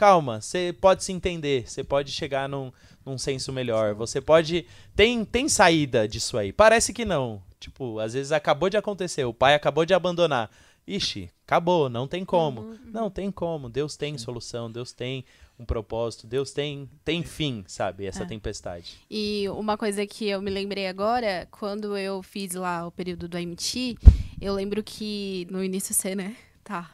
calma, 0.00 0.40
você 0.40 0.74
pode 0.80 1.04
se 1.04 1.12
entender, 1.12 1.68
você 1.68 1.84
pode 1.84 2.10
chegar 2.10 2.48
num, 2.48 2.72
num 3.04 3.18
senso 3.18 3.52
melhor, 3.52 3.94
você 3.94 4.18
pode 4.18 4.64
tem 4.96 5.24
tem 5.26 5.46
saída 5.46 6.08
disso 6.08 6.38
aí. 6.38 6.52
Parece 6.52 6.92
que 6.94 7.04
não. 7.04 7.42
Tipo, 7.58 7.98
às 7.98 8.14
vezes 8.14 8.32
acabou 8.32 8.70
de 8.70 8.78
acontecer, 8.78 9.24
o 9.26 9.34
pai 9.34 9.54
acabou 9.54 9.84
de 9.84 9.92
abandonar. 9.92 10.50
ixi, 10.86 11.30
acabou, 11.46 11.88
não 11.90 12.08
tem 12.08 12.24
como. 12.24 12.74
Não 12.86 13.10
tem 13.10 13.30
como, 13.30 13.68
Deus 13.68 13.94
tem 13.96 14.16
solução, 14.18 14.72
Deus 14.72 14.90
tem 14.92 15.24
um 15.58 15.64
propósito, 15.64 16.26
Deus 16.26 16.50
tem, 16.52 16.88
tem 17.04 17.22
fim, 17.22 17.62
sabe, 17.68 18.06
essa 18.06 18.22
É. 18.22 18.26
tempestade. 18.26 18.94
E 19.10 19.46
uma 19.50 19.76
coisa 19.76 20.06
que 20.06 20.26
eu 20.26 20.40
me 20.40 20.50
lembrei 20.50 20.86
agora, 20.88 21.46
quando 21.50 21.96
eu 21.98 22.22
fiz 22.22 22.54
lá 22.54 22.86
o 22.86 22.90
período 22.90 23.28
do 23.28 23.36
MT, 23.38 23.96
eu 24.40 24.54
lembro 24.54 24.82
que 24.82 25.46
no 25.50 25.62
início 25.62 25.94
você, 25.94 26.14
né, 26.14 26.34
tá 26.64 26.90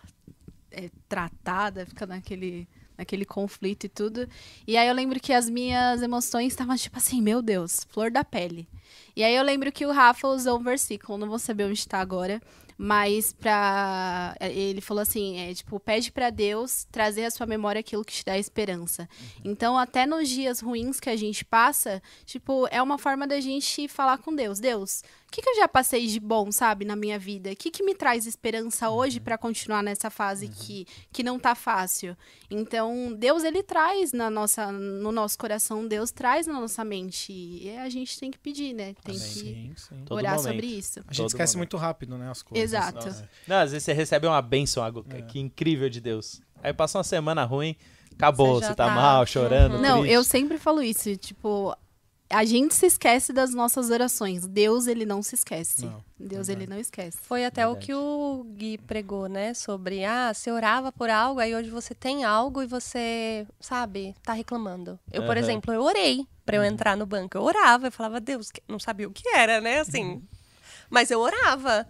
é, 0.72 0.90
tratada, 1.08 1.86
fica 1.86 2.04
naquele, 2.04 2.68
naquele 2.96 3.24
conflito 3.24 3.84
e 3.84 3.88
tudo. 3.88 4.28
E 4.66 4.76
aí 4.76 4.88
eu 4.88 4.94
lembro 4.94 5.20
que 5.20 5.32
as 5.32 5.48
minhas 5.48 6.02
emoções 6.02 6.52
estavam 6.52 6.76
tipo 6.76 6.96
assim, 6.96 7.20
meu 7.20 7.42
Deus, 7.42 7.86
flor 7.90 8.10
da 8.10 8.24
pele. 8.24 8.68
E 9.14 9.24
aí 9.24 9.34
eu 9.34 9.42
lembro 9.42 9.72
que 9.72 9.86
o 9.86 9.92
Rafa 9.92 10.28
usou 10.28 10.58
um 10.58 10.62
versículo, 10.62 11.18
não 11.18 11.28
vou 11.28 11.38
saber 11.38 11.64
onde 11.64 11.78
está 11.78 12.00
agora, 12.00 12.40
mas 12.78 13.32
pra. 13.32 14.36
Ele 14.40 14.80
falou 14.80 15.00
assim: 15.00 15.38
é 15.38 15.54
tipo, 15.54 15.80
pede 15.80 16.12
pra 16.12 16.30
Deus 16.30 16.86
trazer 16.90 17.24
à 17.24 17.30
sua 17.30 17.46
memória 17.46 17.80
aquilo 17.80 18.04
que 18.04 18.12
te 18.12 18.24
dá 18.24 18.38
esperança. 18.38 19.08
Então, 19.44 19.78
até 19.78 20.06
nos 20.06 20.28
dias 20.28 20.60
ruins 20.60 21.00
que 21.00 21.08
a 21.08 21.16
gente 21.16 21.44
passa, 21.44 22.02
tipo, 22.24 22.68
é 22.70 22.82
uma 22.82 22.98
forma 22.98 23.26
da 23.26 23.40
gente 23.40 23.88
falar 23.88 24.18
com 24.18 24.34
Deus. 24.34 24.60
Deus, 24.60 25.02
que, 25.36 25.42
que 25.42 25.50
eu 25.50 25.56
já 25.56 25.68
passei 25.68 26.06
de 26.06 26.18
bom, 26.18 26.50
sabe, 26.50 26.86
na 26.86 26.96
minha 26.96 27.18
vida? 27.18 27.50
O 27.50 27.56
que, 27.56 27.70
que 27.70 27.82
me 27.82 27.94
traz 27.94 28.26
esperança 28.26 28.88
hoje 28.88 29.20
pra 29.20 29.36
continuar 29.36 29.82
nessa 29.82 30.08
fase 30.08 30.48
que, 30.48 30.86
que 31.12 31.22
não 31.22 31.38
tá 31.38 31.54
fácil? 31.54 32.16
Então, 32.50 33.12
Deus, 33.14 33.44
ele 33.44 33.62
traz 33.62 34.12
na 34.14 34.30
nossa, 34.30 34.72
no 34.72 35.12
nosso 35.12 35.36
coração, 35.38 35.86
Deus 35.86 36.10
traz 36.10 36.46
na 36.46 36.54
nossa 36.54 36.82
mente. 36.82 37.32
E 37.32 37.76
a 37.76 37.88
gente 37.90 38.18
tem 38.18 38.30
que 38.30 38.38
pedir, 38.38 38.72
né? 38.72 38.94
Tem 39.04 39.14
que 39.14 39.20
Sim, 39.20 39.72
sim. 39.76 40.04
Todo 40.06 40.16
orar 40.16 40.38
sobre 40.38 40.66
isso. 40.66 41.00
A 41.00 41.02
gente 41.12 41.16
Todo 41.18 41.26
esquece 41.28 41.56
momento. 41.56 41.72
muito 41.74 41.76
rápido, 41.76 42.16
né, 42.16 42.30
as 42.30 42.42
coisas. 42.42 42.64
Exato. 42.72 43.04
Nossa. 43.06 43.28
Não, 43.46 43.56
às 43.56 43.72
vezes 43.72 43.84
você 43.84 43.92
recebe 43.92 44.26
uma 44.26 44.40
bênção, 44.40 44.82
algo 44.82 45.04
É. 45.10 45.20
que 45.20 45.38
incrível 45.38 45.90
de 45.90 46.00
Deus. 46.00 46.40
Aí 46.62 46.72
passa 46.72 46.96
uma 46.96 47.04
semana 47.04 47.44
ruim, 47.44 47.76
acabou, 48.14 48.54
Você 48.54 48.68
você 48.68 48.74
tá 48.74 48.86
tá- 48.86 48.94
mal, 48.94 49.26
chorando. 49.26 49.74
Uhum. 49.74 49.82
Não, 49.82 50.06
eu 50.06 50.24
sempre 50.24 50.56
falo 50.56 50.82
isso, 50.82 51.14
tipo, 51.16 51.76
a 52.28 52.44
gente 52.44 52.74
se 52.74 52.86
esquece 52.86 53.32
das 53.32 53.54
nossas 53.54 53.90
orações. 53.90 54.46
Deus, 54.46 54.86
ele 54.86 55.04
não 55.06 55.22
se 55.22 55.34
esquece. 55.34 55.84
Não, 55.86 56.04
Deus, 56.18 56.48
ele 56.48 56.66
não 56.66 56.78
esquece. 56.78 57.18
Foi 57.22 57.44
até 57.44 57.64
o 57.66 57.70
Verdade. 57.70 57.86
que 57.86 57.94
o 57.94 58.44
Gui 58.56 58.78
pregou, 58.78 59.28
né? 59.28 59.54
Sobre, 59.54 60.04
ah, 60.04 60.32
você 60.34 60.50
orava 60.50 60.90
por 60.90 61.08
algo, 61.10 61.38
aí 61.40 61.54
hoje 61.54 61.70
você 61.70 61.94
tem 61.94 62.24
algo 62.24 62.62
e 62.62 62.66
você, 62.66 63.46
sabe, 63.60 64.14
tá 64.22 64.32
reclamando. 64.32 64.98
Eu, 65.12 65.22
por 65.24 65.36
Aham. 65.36 65.38
exemplo, 65.46 65.72
eu 65.72 65.82
orei 65.82 66.26
pra 66.44 66.56
eu 66.56 66.64
entrar 66.64 66.96
no 66.96 67.06
banco. 67.06 67.36
Eu 67.36 67.42
orava, 67.42 67.86
eu 67.88 67.92
falava, 67.92 68.20
Deus, 68.20 68.50
que- 68.50 68.62
não 68.68 68.78
sabia 68.78 69.08
o 69.08 69.12
que 69.12 69.28
era, 69.28 69.60
né? 69.60 69.80
Assim. 69.80 70.22
Mas 70.90 71.10
eu 71.10 71.20
orava. 71.20 71.86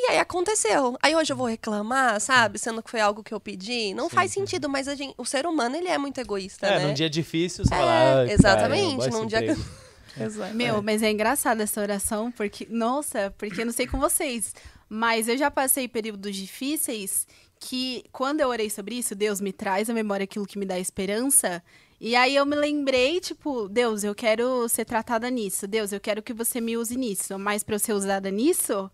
E 0.00 0.12
aí 0.12 0.18
aconteceu. 0.18 0.96
Aí 1.02 1.16
hoje 1.16 1.32
eu 1.32 1.36
vou 1.36 1.46
reclamar, 1.48 2.20
sabe? 2.20 2.56
Sendo 2.58 2.80
que 2.82 2.88
foi 2.90 3.00
algo 3.00 3.22
que 3.24 3.34
eu 3.34 3.40
pedi. 3.40 3.92
Não 3.94 4.08
faz 4.08 4.30
sentido, 4.32 4.68
mas 4.68 4.86
a 4.86 4.94
gente, 4.94 5.12
o 5.18 5.24
ser 5.24 5.44
humano, 5.44 5.74
ele 5.74 5.88
é 5.88 5.98
muito 5.98 6.18
egoísta, 6.20 6.66
É, 6.66 6.78
né? 6.78 6.86
num 6.86 6.94
dia 6.94 7.10
difícil, 7.10 7.64
você 7.64 7.74
É, 7.74 7.78
fala, 7.78 7.90
"Ai, 8.20 8.30
exatamente, 8.30 9.10
num 9.10 9.26
dia 9.26 9.38
que- 9.42 9.50
emprego." 9.50 9.68
Exato. 10.20 10.54
Meu, 10.54 10.82
mas 10.82 11.02
é 11.02 11.10
engraçado 11.10 11.60
essa 11.60 11.80
oração, 11.80 12.30
porque, 12.32 12.66
nossa, 12.70 13.32
porque 13.38 13.60
eu 13.60 13.66
não 13.66 13.72
sei 13.72 13.86
com 13.86 13.98
vocês, 14.00 14.52
mas 14.88 15.28
eu 15.28 15.36
já 15.36 15.50
passei 15.50 15.86
períodos 15.86 16.34
difíceis 16.34 17.26
que, 17.60 18.04
quando 18.12 18.40
eu 18.40 18.48
orei 18.48 18.70
sobre 18.70 18.96
isso, 18.96 19.14
Deus 19.14 19.40
me 19.40 19.52
traz 19.52 19.90
à 19.90 19.94
memória 19.94 20.24
aquilo 20.24 20.46
que 20.46 20.58
me 20.58 20.64
dá 20.66 20.78
esperança. 20.78 21.62
E 22.00 22.14
aí 22.16 22.34
eu 22.36 22.46
me 22.46 22.54
lembrei, 22.56 23.20
tipo, 23.20 23.68
Deus, 23.68 24.02
eu 24.04 24.14
quero 24.14 24.68
ser 24.68 24.84
tratada 24.84 25.28
nisso. 25.30 25.66
Deus, 25.66 25.92
eu 25.92 25.98
quero 26.00 26.22
que 26.22 26.32
você 26.32 26.60
me 26.60 26.76
use 26.76 26.96
nisso. 26.96 27.36
Mas 27.38 27.62
para 27.64 27.74
eu 27.74 27.78
ser 27.80 27.92
usada 27.92 28.30
nisso, 28.30 28.88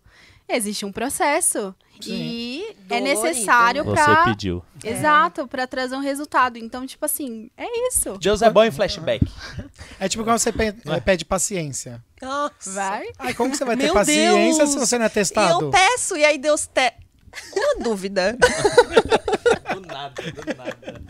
existe 0.47 0.85
um 0.85 0.91
processo. 0.91 1.73
E 2.05 2.75
é 2.89 2.99
Dolorido, 2.99 3.23
necessário 3.23 3.85
né? 3.85 3.91
pra. 3.93 4.05
Você 4.23 4.29
pediu. 4.29 4.63
Exato, 4.83 5.47
pra 5.47 5.65
trazer 5.65 5.95
um 5.95 6.01
resultado. 6.01 6.57
Então, 6.57 6.85
tipo 6.85 7.05
assim, 7.05 7.49
é 7.57 7.65
isso. 7.87 8.17
Deus 8.17 8.41
é 8.41 8.49
bom 8.49 8.63
em 8.63 8.71
flashback. 8.71 9.25
É 9.97 10.09
tipo 10.09 10.25
quando 10.25 10.37
você 10.39 10.51
pe- 10.51 10.75
eh, 10.85 10.99
pede 10.99 11.23
paciência. 11.23 12.03
Nossa. 12.21 12.71
Vai. 12.73 13.05
Ai, 13.17 13.33
como 13.33 13.49
que 13.49 13.55
você 13.57 13.63
vai 13.63 13.77
ter 13.77 13.83
Meu 13.85 13.93
paciência 13.93 14.57
Deus! 14.65 14.73
se 14.73 14.77
você 14.79 14.97
não 14.97 15.05
é 15.05 15.07
E 15.07 15.11
testado? 15.11 15.65
eu 15.65 15.71
peço, 15.71 16.17
e 16.17 16.25
aí 16.25 16.37
Deus 16.37 16.67
te... 16.67 16.91
Uma 17.55 17.83
dúvida. 17.83 18.37
Do 19.73 19.81
nada, 19.81 20.21
do 20.31 20.45
nada. 20.57 21.01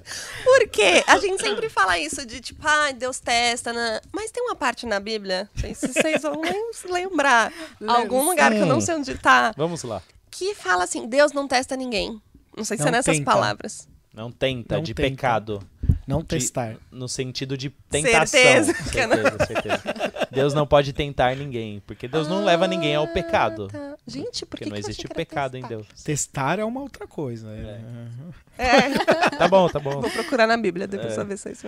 Por 0.44 0.68
quê? 0.70 1.04
A 1.08 1.18
gente 1.20 1.42
sempre 1.42 1.70
fala 1.70 1.98
isso 2.00 2.26
de 2.26 2.40
tipo, 2.42 2.62
ai, 2.68 2.94
Deus 2.94 3.20
testa, 3.20 3.72
né? 3.72 4.00
mas 4.12 4.32
tem 4.32 4.44
uma 4.44 4.56
parte 4.56 4.86
na 4.86 5.00
Bíblia, 5.00 5.50
não 5.54 5.62
sei 5.62 5.76
se 5.76 5.88
vocês 5.88 6.22
vão 6.22 6.42
lem- 6.42 6.72
lembrar, 6.90 7.52
algum 7.88 8.24
lugar 8.24 8.52
que 8.52 8.58
eu 8.60 8.66
não 8.66 8.82
sei 8.82 8.96
onde 8.96 9.16
tá, 9.16 9.54
Vamos 9.56 9.84
lá. 9.84 10.02
que 10.32 10.56
fala 10.56 10.84
assim, 10.84 11.08
Deus 11.08 11.32
não 11.32 11.48
testa 11.48 11.76
ninguém. 11.76 12.20
Não 12.58 12.64
sei 12.64 12.78
se 12.78 12.84
Não 12.84 12.90
é 12.90 12.92
nessas 12.94 13.18
tenta. 13.18 13.32
palavras. 13.32 13.88
Não 14.14 14.32
tenta, 14.32 14.76
Não 14.76 14.84
de 14.84 14.94
tenta. 14.94 15.10
pecado. 15.10 15.62
Não 16.08 16.20
De- 16.22 16.28
testar. 16.28 16.76
No 16.92 17.08
sentido 17.10 17.58
de 17.58 17.70
tentação. 17.90 18.28
Certeza 18.28 18.74
certeza, 18.74 19.46
certeza. 19.46 20.05
Deus 20.36 20.54
não 20.54 20.68
pode 20.68 20.94
tentar 20.94 21.36
ninguém, 21.36 21.80
porque 21.88 22.08
Deus 22.08 22.28
não 22.28 22.44
leva 22.46 22.68
ninguém 22.68 22.96
ao 22.96 23.08
pecado. 23.08 23.68
Ah, 23.74 23.78
tá. 23.78 23.96
Gente, 24.08 24.46
por 24.46 24.52
Porque 24.52 24.66
que 24.66 24.70
não 24.70 24.76
que 24.78 24.84
eu 24.86 24.90
existe 24.90 25.08
pecado 25.08 25.58
em 25.58 25.62
testar? 25.62 25.76
Deus. 25.76 26.04
Testar 26.04 26.60
é 26.60 26.64
uma 26.66 26.82
outra 26.82 27.08
coisa. 27.08 27.50
é. 27.52 27.82
É, 28.58 28.90
Tá 29.38 29.48
bom, 29.48 29.68
tá 29.68 29.80
bom. 29.80 30.00
vou 30.02 30.10
procurar 30.12 30.46
na 30.48 30.56
Bíblia 30.58 30.88
depois 30.88 31.12
É. 31.14 31.16
pra 31.16 31.24
ver 31.24 31.38
se 31.38 31.50
é 31.50 31.52
isso. 31.54 31.68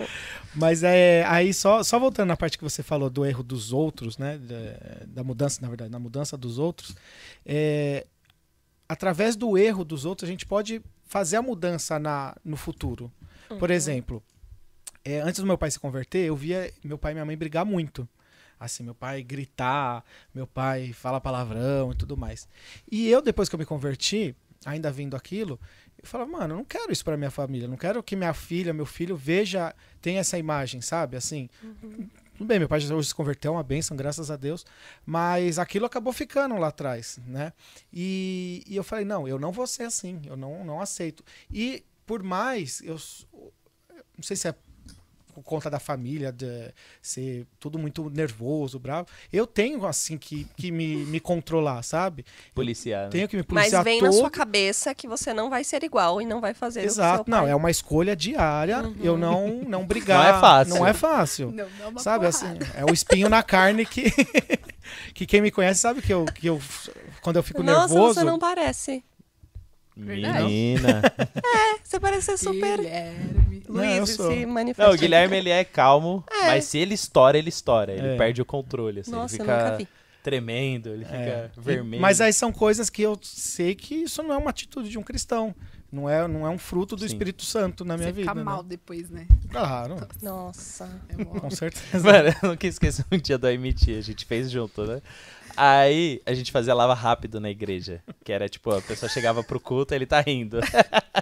Mas 0.54 0.82
é 0.84 1.24
aí 1.26 1.52
só, 1.52 1.82
só 1.82 1.98
voltando 1.98 2.28
na 2.28 2.36
parte 2.36 2.56
que 2.56 2.64
você 2.64 2.82
falou 2.82 3.10
do 3.10 3.24
erro 3.26 3.42
dos 3.42 3.72
outros, 3.72 4.16
né? 4.18 4.38
Da, 4.38 5.06
da 5.06 5.24
mudança, 5.24 5.58
na 5.60 5.68
verdade, 5.68 5.90
da 5.90 5.98
mudança 5.98 6.36
dos 6.36 6.58
outros. 6.58 6.94
é, 7.44 8.06
através 8.88 9.36
do 9.36 9.58
erro 9.58 9.84
dos 9.84 10.04
outros, 10.04 10.28
a 10.28 10.30
gente 10.32 10.46
pode 10.46 10.80
fazer 11.06 11.36
a 11.36 11.42
mudança 11.42 11.98
na, 11.98 12.34
no 12.44 12.56
futuro. 12.56 13.10
Por 13.58 13.70
exemplo, 13.70 14.22
é, 15.04 15.20
antes 15.20 15.40
do 15.40 15.46
meu 15.46 15.58
pai 15.58 15.70
se 15.70 15.78
converter, 15.80 16.26
eu 16.26 16.36
via 16.36 16.70
meu 16.84 16.96
pai 16.98 17.12
e 17.12 17.14
minha 17.14 17.24
mãe 17.24 17.36
brigar 17.36 17.64
muito. 17.66 18.08
Assim, 18.58 18.82
meu 18.82 18.94
pai 18.94 19.22
gritar, 19.22 20.04
meu 20.34 20.46
pai 20.46 20.92
falar 20.92 21.20
palavrão 21.20 21.92
e 21.92 21.94
tudo 21.94 22.16
mais. 22.16 22.48
E 22.90 23.08
eu, 23.08 23.22
depois 23.22 23.48
que 23.48 23.54
eu 23.54 23.58
me 23.58 23.64
converti, 23.64 24.34
ainda 24.64 24.90
vendo 24.90 25.16
aquilo, 25.16 25.60
eu 26.00 26.06
falava, 26.06 26.30
mano, 26.30 26.54
eu 26.54 26.58
não 26.58 26.64
quero 26.64 26.92
isso 26.92 27.04
pra 27.04 27.16
minha 27.16 27.30
família. 27.30 27.66
eu 27.66 27.70
Não 27.70 27.76
quero 27.76 28.02
que 28.02 28.16
minha 28.16 28.34
filha, 28.34 28.72
meu 28.72 28.86
filho 28.86 29.16
veja, 29.16 29.74
tenha 30.00 30.20
essa 30.20 30.38
imagem, 30.38 30.80
sabe? 30.80 31.16
Assim. 31.16 31.48
Tudo 32.38 32.46
bem, 32.46 32.60
meu 32.60 32.68
pai 32.68 32.78
já 32.78 32.94
hoje 32.94 33.08
se 33.08 33.14
converteu, 33.14 33.52
é 33.52 33.56
uma 33.56 33.64
bênção, 33.64 33.96
graças 33.96 34.30
a 34.30 34.36
Deus. 34.36 34.64
Mas 35.04 35.58
aquilo 35.58 35.86
acabou 35.86 36.12
ficando 36.12 36.56
lá 36.56 36.68
atrás, 36.68 37.18
né? 37.26 37.52
E, 37.92 38.62
e 38.64 38.76
eu 38.76 38.84
falei, 38.84 39.04
não, 39.04 39.26
eu 39.26 39.40
não 39.40 39.50
vou 39.50 39.66
ser 39.66 39.82
assim, 39.82 40.20
eu 40.24 40.36
não, 40.36 40.64
não 40.64 40.80
aceito. 40.80 41.24
E 41.50 41.84
por 42.06 42.22
mais, 42.22 42.80
eu 42.82 42.96
não 44.16 44.22
sei 44.22 44.36
se 44.36 44.46
é 44.46 44.54
por 45.38 45.42
conta 45.44 45.70
da 45.70 45.78
família, 45.78 46.32
de 46.32 46.72
ser 47.00 47.46
tudo 47.60 47.78
muito 47.78 48.10
nervoso, 48.10 48.78
bravo. 48.78 49.06
Eu 49.32 49.46
tenho, 49.46 49.86
assim, 49.86 50.18
que, 50.18 50.46
que 50.56 50.70
me, 50.70 50.96
me 51.06 51.20
controlar, 51.20 51.82
sabe? 51.82 52.24
Policiar. 52.54 53.04
né? 53.04 53.10
Tenho 53.10 53.28
que 53.28 53.36
me 53.36 53.42
Mas 53.48 53.64
policiar 53.66 53.84
vem 53.84 54.00
todo. 54.00 54.06
na 54.08 54.12
sua 54.12 54.30
cabeça 54.30 54.94
que 54.94 55.06
você 55.06 55.32
não 55.32 55.48
vai 55.48 55.62
ser 55.64 55.82
igual 55.84 56.20
e 56.20 56.26
não 56.26 56.40
vai 56.40 56.54
fazer 56.54 56.84
Exato, 56.84 57.30
não, 57.30 57.42
pai- 57.42 57.50
é 57.50 57.54
uma 57.54 57.70
escolha 57.70 58.16
diária. 58.16 58.80
Uhum. 58.80 58.94
Eu 59.02 59.16
não 59.16 59.48
não 59.66 59.86
brigar. 59.86 60.24
Não 60.24 60.36
é 60.36 60.40
fácil. 60.40 60.74
Não 60.74 60.86
é 60.86 60.92
fácil. 60.92 61.46
Não, 61.52 61.68
não 61.78 61.84
é 61.86 61.88
uma 61.88 62.00
Sabe 62.00 62.26
porrada. 62.26 62.28
assim, 62.64 62.72
é 62.76 62.84
o 62.84 62.92
espinho 62.92 63.28
na 63.28 63.42
carne 63.42 63.86
que 63.86 64.10
que 65.14 65.26
quem 65.26 65.40
me 65.40 65.50
conhece 65.50 65.80
sabe 65.80 66.02
que 66.02 66.12
eu 66.12 66.24
que 66.24 66.46
eu 66.46 66.60
quando 67.20 67.36
eu 67.36 67.42
fico 67.42 67.62
Nossa, 67.62 67.92
nervoso, 67.94 68.14
você 68.20 68.24
não 68.24 68.38
parece. 68.38 69.02
Verdade. 69.98 70.44
Menina. 70.44 71.02
Você 71.82 71.98
parece 72.00 72.26
ser 72.26 72.38
super... 72.38 72.78
Guilherme. 72.78 73.62
Eu 73.68 73.74
Luiz, 73.74 74.10
sou. 74.10 74.30
se 74.32 74.46
manifesta. 74.46 74.88
Não, 74.88 74.94
o 74.96 74.98
Guilherme 74.98 75.36
ele 75.36 75.50
é 75.50 75.64
calmo, 75.64 76.24
É. 76.30 76.46
mas 76.46 76.64
se 76.64 76.78
ele 76.78 76.94
estoura, 76.94 77.36
ele 77.36 77.48
estoura. 77.48 77.92
Ele 77.92 78.08
É. 78.14 78.16
perde 78.16 78.40
o 78.40 78.44
controle. 78.44 79.00
Assim, 79.00 79.10
Nossa, 79.10 79.34
ele 79.36 79.42
eu 79.42 79.46
fica 79.46 79.64
nunca 79.64 79.76
vi. 79.78 79.88
tremendo, 80.22 80.88
ele 80.90 81.04
É. 81.04 81.06
fica 81.50 81.50
vermelho. 81.60 82.00
Mas 82.00 82.20
aí 82.20 82.32
são 82.32 82.52
coisas 82.52 82.88
que 82.88 83.02
eu 83.02 83.18
sei 83.22 83.74
que 83.74 83.94
isso 83.94 84.22
não 84.22 84.32
é 84.32 84.36
uma 84.38 84.50
atitude 84.50 84.88
de 84.88 84.98
um 84.98 85.02
cristão. 85.02 85.54
Não 85.90 86.06
é, 86.08 86.28
não 86.28 86.46
é 86.46 86.50
um 86.50 86.58
fruto 86.58 86.94
do 86.94 87.00
Sim. 87.00 87.06
Espírito 87.06 87.42
Santo 87.44 87.82
na 87.82 87.96
minha 87.96 88.08
Você 88.08 88.12
vida. 88.12 88.30
fica 88.30 88.44
mal 88.44 88.62
Né? 88.62 88.68
depois, 88.68 89.08
né? 89.08 89.26
Claro, 89.50 89.96
Nossa. 90.22 90.86
É 91.08 91.24
com 91.24 91.50
certeza. 91.50 92.04
Mano, 92.04 92.28
eu 92.42 92.48
nunca 92.50 92.66
esqueci 92.66 93.02
um 93.10 93.16
dia 93.16 93.38
do 93.38 93.46
MT, 93.48 93.96
a 93.96 94.00
gente 94.02 94.26
fez 94.26 94.50
junto, 94.50 94.84
né? 94.84 95.00
Aí 95.60 96.22
a 96.24 96.32
gente 96.34 96.52
fazia 96.52 96.72
lava 96.72 96.94
rápido 96.94 97.40
na 97.40 97.50
igreja. 97.50 98.00
Que 98.22 98.32
era 98.32 98.48
tipo, 98.48 98.70
a 98.70 98.80
pessoa 98.80 99.10
chegava 99.10 99.42
pro 99.42 99.58
culto, 99.58 99.92
ele 99.92 100.06
tá 100.06 100.20
rindo. 100.20 100.60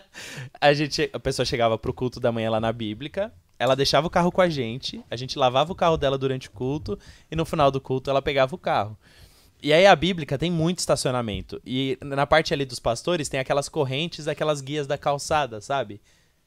a, 0.60 0.74
gente, 0.74 1.08
a 1.10 1.18
pessoa 1.18 1.46
chegava 1.46 1.78
pro 1.78 1.94
culto 1.94 2.20
da 2.20 2.30
manhã 2.30 2.50
lá 2.50 2.60
na 2.60 2.70
Bíblica, 2.70 3.32
ela 3.58 3.74
deixava 3.74 4.06
o 4.06 4.10
carro 4.10 4.30
com 4.30 4.42
a 4.42 4.48
gente, 4.50 5.02
a 5.10 5.16
gente 5.16 5.38
lavava 5.38 5.72
o 5.72 5.74
carro 5.74 5.96
dela 5.96 6.18
durante 6.18 6.48
o 6.48 6.50
culto, 6.50 6.98
e 7.30 7.34
no 7.34 7.46
final 7.46 7.70
do 7.70 7.80
culto 7.80 8.10
ela 8.10 8.20
pegava 8.20 8.54
o 8.54 8.58
carro. 8.58 8.98
E 9.62 9.72
aí 9.72 9.86
a 9.86 9.96
Bíblica 9.96 10.36
tem 10.36 10.50
muito 10.50 10.80
estacionamento. 10.80 11.58
E 11.64 11.96
na 12.02 12.26
parte 12.26 12.52
ali 12.52 12.66
dos 12.66 12.78
pastores 12.78 13.30
tem 13.30 13.40
aquelas 13.40 13.70
correntes, 13.70 14.28
aquelas 14.28 14.60
guias 14.60 14.86
da 14.86 14.98
calçada, 14.98 15.62
sabe? 15.62 15.98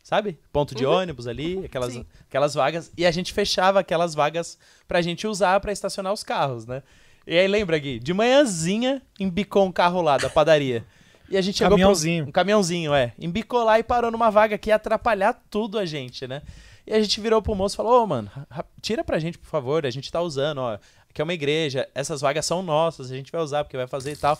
Sabe? 0.03 0.38
Ponto 0.53 0.76
de 0.76 0.86
ônibus 0.86 1.26
ali, 1.26 1.66
aquelas, 1.66 1.94
Sim. 1.94 2.06
aquelas 2.28 2.53
vagas. 2.53 2.91
E 2.95 3.03
a 3.03 3.11
gente 3.11 3.34
fechava 3.34 3.80
aquelas 3.80 4.14
vagas 4.14 4.60
pra 4.88 5.02
gente 5.02 5.26
usar 5.26 5.60
pra 5.60 5.72
estacionar 5.72 6.14
os 6.14 6.24
carros, 6.24 6.68
né? 6.68 6.84
E 7.32 7.38
aí 7.38 7.48
lembra, 7.48 7.78
Gui? 7.78 8.00
De 8.00 8.12
manhãzinha 8.12 9.02
embicou 9.20 9.64
um 9.64 9.72
carro 9.72 10.02
lá 10.02 10.18
da 10.18 10.30
padaria. 10.30 10.84
E 11.30 11.38
a 11.38 11.42
gente 11.42 11.58
chegou 11.60 11.70
pro- 11.70 11.78
Caminhãozinho. 11.78 12.26
um 12.26 12.32
caminhãozinho, 12.32 12.92
é. 12.94 13.14
Embicou 13.20 13.64
lá 13.64 13.78
e 13.78 13.84
parou 13.84 14.10
numa 14.10 14.32
vaga 14.32 14.58
que 14.58 14.72
ia 14.72 14.76
atrapalhar 14.78 15.40
tudo 15.48 15.78
a 15.78 15.86
gente, 15.86 16.28
né? 16.28 16.42
E 16.88 16.92
a 16.94 17.00
gente 17.00 17.22
virou 17.22 17.40
pro 17.40 17.54
moço 17.54 17.76
e 17.76 17.78
falou, 17.78 18.02
ô, 18.04 18.08
mano, 18.08 18.32
ra- 18.50 18.66
tira 18.82 19.04
pra 19.04 19.20
gente, 19.20 19.38
por 19.38 19.46
favor, 19.48 19.86
a 19.86 19.92
gente 19.92 20.12
tá 20.12 20.20
usando, 20.22 20.58
ó. 20.58 20.80
Aqui 21.08 21.22
é 21.22 21.24
uma 21.24 21.34
igreja, 21.36 21.88
essas 21.94 22.20
vagas 22.22 22.48
são 22.48 22.64
nossas, 22.64 23.12
a 23.12 23.16
gente 23.16 23.32
vai 23.32 23.42
usar 23.42 23.64
porque 23.64 23.78
vai 23.78 23.86
fazer 23.86 24.14
e 24.14 24.16
tal. 24.18 24.40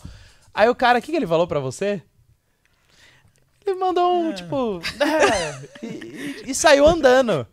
Aí 0.52 0.68
o 0.68 0.74
cara, 0.74 0.98
o 0.98 1.02
que, 1.02 1.12
que 1.12 1.16
ele 1.16 1.28
falou 1.28 1.46
pra 1.46 1.60
você? 1.60 2.02
Ele 3.64 3.76
mandou 3.78 4.12
um, 4.12 4.32
tipo... 4.32 4.80
é, 5.00 5.68
e, 5.86 5.86
e- 5.86 6.42
e 6.50 6.54
saiu 6.56 6.86
andando. 6.88 7.46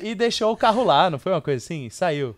E 0.00 0.14
deixou 0.14 0.50
o 0.52 0.56
carro 0.56 0.84
lá, 0.84 1.10
não 1.10 1.18
foi 1.18 1.32
uma 1.32 1.42
coisa 1.42 1.62
assim? 1.62 1.90
Saiu. 1.90 2.34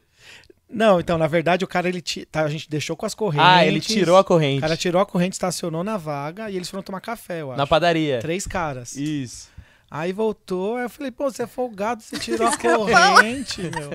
Não, 0.68 0.98
então, 0.98 1.16
na 1.16 1.26
verdade, 1.28 1.64
o 1.64 1.68
cara, 1.68 1.88
ele 1.88 2.02
tá, 2.30 2.42
a 2.42 2.48
gente 2.48 2.68
deixou 2.68 2.96
com 2.96 3.06
as 3.06 3.14
correntes. 3.14 3.46
Ah, 3.46 3.64
ele 3.64 3.80
tirou 3.80 4.16
a 4.16 4.20
O 4.20 4.24
corrente. 4.24 4.60
cara 4.60 4.76
tirou 4.76 5.00
a 5.00 5.06
corrente, 5.06 5.34
estacionou 5.34 5.84
na 5.84 5.96
vaga 5.96 6.50
e 6.50 6.56
eles 6.56 6.68
foram 6.68 6.82
tomar 6.82 7.00
café, 7.00 7.40
eu 7.40 7.50
acho. 7.52 7.58
Na 7.58 7.66
padaria. 7.66 8.18
Três 8.20 8.46
caras. 8.46 8.96
Isso. 8.96 9.48
Aí 9.90 10.12
voltou, 10.12 10.76
aí 10.76 10.82
eu 10.84 10.90
falei, 10.90 11.12
pô, 11.12 11.30
você 11.30 11.44
é 11.44 11.46
folgado, 11.46 12.02
você 12.02 12.18
tirou 12.18 12.48
a 12.48 12.56
corrente, 12.58 13.62
meu. 13.62 13.90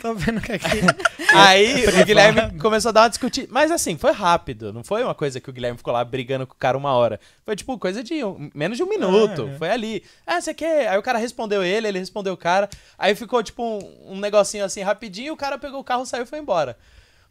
Tô 0.00 0.14
vendo 0.14 0.40
que 0.40 0.52
aqui. 0.52 0.80
Aí 1.34 1.84
o. 2.00 2.04
Guilherme 2.06 2.58
começou 2.58 2.88
a 2.90 2.92
dar 2.92 3.02
uma 3.02 3.08
discutida. 3.10 3.48
Mas 3.50 3.70
assim, 3.70 3.98
foi 3.98 4.12
rápido. 4.12 4.72
Não 4.72 4.82
foi 4.84 5.02
uma 5.02 5.14
coisa 5.14 5.38
que 5.40 5.50
o 5.50 5.52
Guilherme 5.52 5.76
ficou 5.76 5.92
lá 5.92 6.02
brigando 6.04 6.46
com 6.46 6.54
o 6.54 6.56
cara 6.56 6.78
uma 6.78 6.92
hora. 6.94 7.20
Foi 7.44 7.54
tipo 7.56 7.76
coisa 7.78 8.02
de 8.02 8.24
um- 8.24 8.50
menos 8.54 8.78
de 8.78 8.82
um 8.84 8.88
minuto. 8.88 9.46
Ah, 9.50 9.54
é. 9.54 9.58
Foi 9.58 9.70
ali. 9.70 10.02
Ah, 10.26 10.40
você 10.40 10.54
quer? 10.54 10.88
Aí 10.88 10.96
o 10.96 11.02
cara 11.02 11.18
respondeu 11.18 11.62
ele, 11.62 11.88
ele 11.88 11.98
respondeu 11.98 12.32
o 12.32 12.36
cara. 12.38 12.70
Aí 12.98 13.14
ficou 13.14 13.42
tipo 13.42 13.62
um, 13.62 14.12
um 14.14 14.18
negocinho 14.18 14.64
assim 14.64 14.80
rapidinho. 14.80 15.34
O 15.34 15.36
cara 15.36 15.58
pegou 15.58 15.80
o 15.80 15.84
carro, 15.84 16.06
saiu 16.06 16.22
e 16.22 16.26
foi 16.26 16.38
embora. 16.38 16.78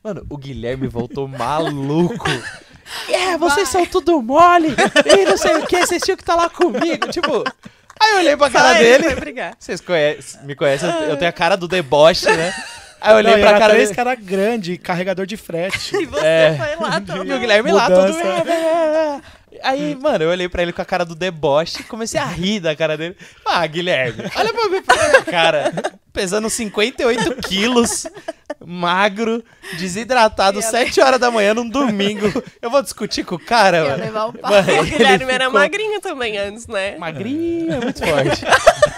Mano, 0.04 0.24
o 0.30 0.38
Guilherme 0.38 0.88
voltou 0.88 1.28
maluco. 1.28 2.30
É, 3.10 3.36
vocês 3.40 3.70
são 3.70 3.86
tudo 3.88 4.22
mole. 4.22 4.68
E 5.04 5.26
não 5.26 5.38
sei 5.38 5.56
o 5.56 5.66
que, 5.66 5.84
vocês 5.84 6.04
tinham 6.04 6.18
que 6.18 6.22
estar 6.24 6.36
lá 6.36 6.48
comigo. 6.50 7.08
Tipo. 7.10 7.44
Aí 8.00 8.12
eu 8.12 8.18
olhei 8.20 8.38
pra 8.38 8.50
cara 8.50 8.70
Só 8.76 8.82
ele 8.82 9.04
dele. 9.04 9.16
brigar. 9.16 9.54
Vocês 9.60 9.82
conhecem, 9.82 10.42
me 10.44 10.56
conhecem, 10.56 10.90
eu- 10.90 11.10
eu 11.10 11.18
tenho 11.18 11.30
a 11.30 11.34
cara 11.34 11.56
do 11.56 11.68
deboche, 11.68 12.26
né? 12.30 12.54
Aí 13.02 13.14
eu 13.14 13.18
olhei 13.18 13.32
Não, 13.32 13.38
e 13.38 13.42
pra 13.42 13.50
era 13.52 13.60
cara 13.60 13.74
três 13.74 13.90
dele. 13.90 13.96
cara 13.96 14.16
grande, 14.16 14.78
carregador 14.78 15.26
de 15.26 15.38
frete. 15.38 15.96
E 15.96 16.06
você 16.06 16.26
É. 16.26 16.56
foi 16.58 16.76
lá 16.88 17.00
também. 17.02 17.28
E 17.32 17.34
o 17.34 17.40
Guilherme 17.40 17.72
lá, 17.72 17.88
todo. 17.90 18.14
Aí, 19.64 19.96
mano, 19.96 20.24
eu 20.26 20.30
olhei 20.30 20.50
pra 20.50 20.62
ele 20.62 20.74
com 20.74 20.82
a 20.82 20.86
cara 20.86 21.06
do 21.06 21.16
deboche 21.16 21.82
e 21.82 21.84
comecei 21.84 22.20
a 22.20 22.26
rir 22.26 22.60
da 22.60 22.76
cara 22.76 22.98
dele. 22.98 23.16
Ah, 23.46 23.66
Guilherme, 23.66 24.24
olha 24.36 24.54
pra 24.54 24.68
ver 24.70 24.82
pra 24.82 24.96
minha 25.10 25.24
cara. 25.24 25.72
Pesando 26.12 26.50
58 26.50 27.36
quilos, 27.48 28.06
magro, 28.66 29.44
desidratado, 29.78 30.62
7 30.62 31.00
horas 31.02 31.20
da 31.20 31.30
manhã 31.32 31.54
num 31.54 31.68
domingo. 31.68 32.28
Eu 32.62 32.70
vou 32.70 32.82
discutir 32.82 33.24
com 33.24 33.36
o 33.36 33.40
cara, 33.40 33.78
Ia 33.78 33.90
mano. 33.92 34.04
levar 34.04 34.26
um 34.28 34.34
pau. 34.34 34.52
Mano, 34.52 34.68
O 34.68 34.76
ele 34.76 34.90
Guilherme 34.92 35.32
era 35.32 35.46
ficou 35.46 35.60
magrinho 35.60 36.02
também 36.02 36.38
antes, 36.38 36.68
né? 36.68 36.98
Magrinho, 36.98 37.74
é 37.74 37.80
muito 37.80 38.00
forte. 38.00 38.46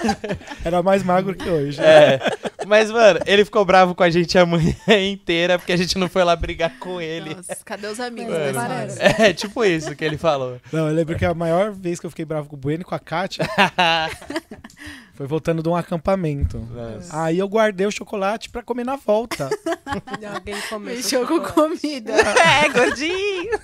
Era 0.63 0.83
mais 0.83 1.03
magro 1.03 1.33
que 1.35 1.49
hoje. 1.49 1.81
É. 1.81 2.19
Mas, 2.65 2.91
mano, 2.91 3.19
ele 3.25 3.45
ficou 3.45 3.63
bravo 3.65 3.95
com 3.95 4.03
a 4.03 4.09
gente 4.09 4.37
a 4.37 4.45
manhã 4.45 4.75
inteira 5.09 5.57
porque 5.57 5.71
a 5.71 5.77
gente 5.77 5.97
não 5.97 6.07
foi 6.09 6.23
lá 6.23 6.35
brigar 6.35 6.77
com 6.79 6.99
ele. 7.01 7.35
Nossa, 7.35 7.57
cadê 7.63 7.87
os 7.87 7.99
amigos 7.99 8.33
Mano? 8.53 8.93
É 9.19 9.33
tipo 9.33 9.63
isso 9.63 9.95
que 9.95 10.03
ele 10.03 10.17
falou. 10.17 10.59
Não, 10.71 10.87
eu 10.87 10.93
lembro 10.93 11.17
que 11.17 11.25
a 11.25 11.33
maior 11.33 11.71
vez 11.71 11.99
que 11.99 12.05
eu 12.05 12.09
fiquei 12.09 12.25
bravo 12.25 12.47
com 12.49 12.55
o 12.55 12.59
Bueno 12.59 12.81
e 12.81 12.85
com 12.85 12.95
a 12.95 12.99
Kátia 12.99 13.47
foi 15.17 15.25
voltando 15.25 15.63
de 15.63 15.67
um 15.67 15.75
acampamento. 15.75 16.59
Nossa. 16.59 17.23
Aí 17.23 17.39
eu 17.39 17.47
guardei 17.49 17.87
o 17.87 17.91
chocolate 17.91 18.51
pra 18.51 18.61
comer 18.61 18.85
na 18.85 18.95
volta. 18.95 19.49
Alguém 20.35 20.61
comeu. 20.69 20.95
Mexeu 20.95 21.25
com 21.27 21.39
comida. 21.41 22.13
É, 22.37 22.69
gordinho. 22.69 23.59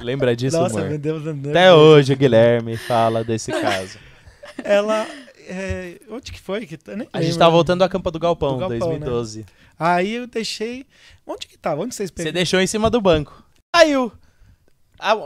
Lembra 0.00 0.36
disso, 0.36 0.56
Nossa, 0.56 0.78
amor? 0.78 0.90
meu 0.90 0.98
Deus, 0.98 1.22
meu 1.24 1.34
Deus. 1.34 1.48
Até 1.56 1.72
hoje 1.74 2.12
o 2.12 2.16
Guilherme 2.16 2.76
fala 2.76 3.24
desse 3.24 3.50
caso. 3.50 3.98
Ela. 4.62 5.04
é, 5.48 5.98
onde 6.08 6.30
que 6.30 6.40
foi? 6.40 6.64
Que, 6.64 6.78
nem 6.96 7.08
A 7.12 7.20
gente 7.20 7.36
tava 7.36 7.50
voltando 7.50 7.80
da 7.80 7.88
Campa 7.88 8.12
do 8.12 8.18
Galpão, 8.20 8.54
Do 8.54 8.58
Galpão, 8.60 8.78
2012. 8.78 9.44
Aí 9.76 10.14
eu 10.14 10.28
deixei. 10.28 10.86
Onde 11.26 11.48
que 11.48 11.58
tava? 11.58 11.82
Onde 11.82 11.92
vocês 11.94 12.10
Você 12.10 12.14
pegaram? 12.14 12.34
deixou 12.34 12.60
em 12.60 12.66
cima 12.68 12.88
do 12.88 13.00
banco. 13.00 13.42
Caiu. 13.72 14.12
Ah, 14.14 14.23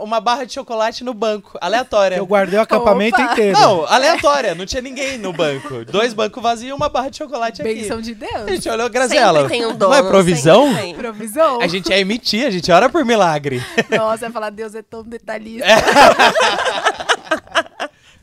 Uma 0.01 0.19
barra 0.19 0.45
de 0.45 0.53
chocolate 0.53 1.03
no 1.03 1.13
banco, 1.13 1.57
aleatória. 1.61 2.15
Eu 2.15 2.25
guardei 2.25 2.57
o 2.59 2.61
acampamento 2.61 3.21
Opa! 3.21 3.31
inteiro. 3.31 3.57
Não, 3.57 3.85
aleatória, 3.85 4.55
não 4.55 4.65
tinha 4.65 4.81
ninguém 4.81 5.17
no 5.17 5.31
banco. 5.31 5.85
Dois 5.85 6.13
bancos 6.13 6.41
vazios 6.41 6.71
e 6.71 6.73
uma 6.73 6.89
barra 6.89 7.09
de 7.09 7.17
chocolate 7.17 7.61
aqui. 7.61 7.73
Benção 7.75 8.01
de 8.01 8.15
Deus. 8.15 8.33
A 8.33 8.47
gente 8.51 8.67
olhou, 8.67 8.89
Graziela. 8.89 9.41
Sempre 9.41 9.57
tem 9.57 9.65
um 9.67 9.75
dono. 9.75 9.93
não 9.93 9.99
é 9.99 10.03
provisão? 10.03 10.73
tem. 10.75 10.95
Provisão. 10.95 11.61
A 11.61 11.67
gente 11.67 11.93
é 11.93 11.99
emitir, 11.99 12.47
a 12.47 12.49
gente 12.49 12.69
ora 12.71 12.89
por 12.89 13.05
milagre. 13.05 13.63
Nossa, 13.89 14.25
vai 14.25 14.31
falar, 14.31 14.49
Deus 14.49 14.73
é 14.75 14.81
tão 14.81 15.03
detalhista. 15.03 15.67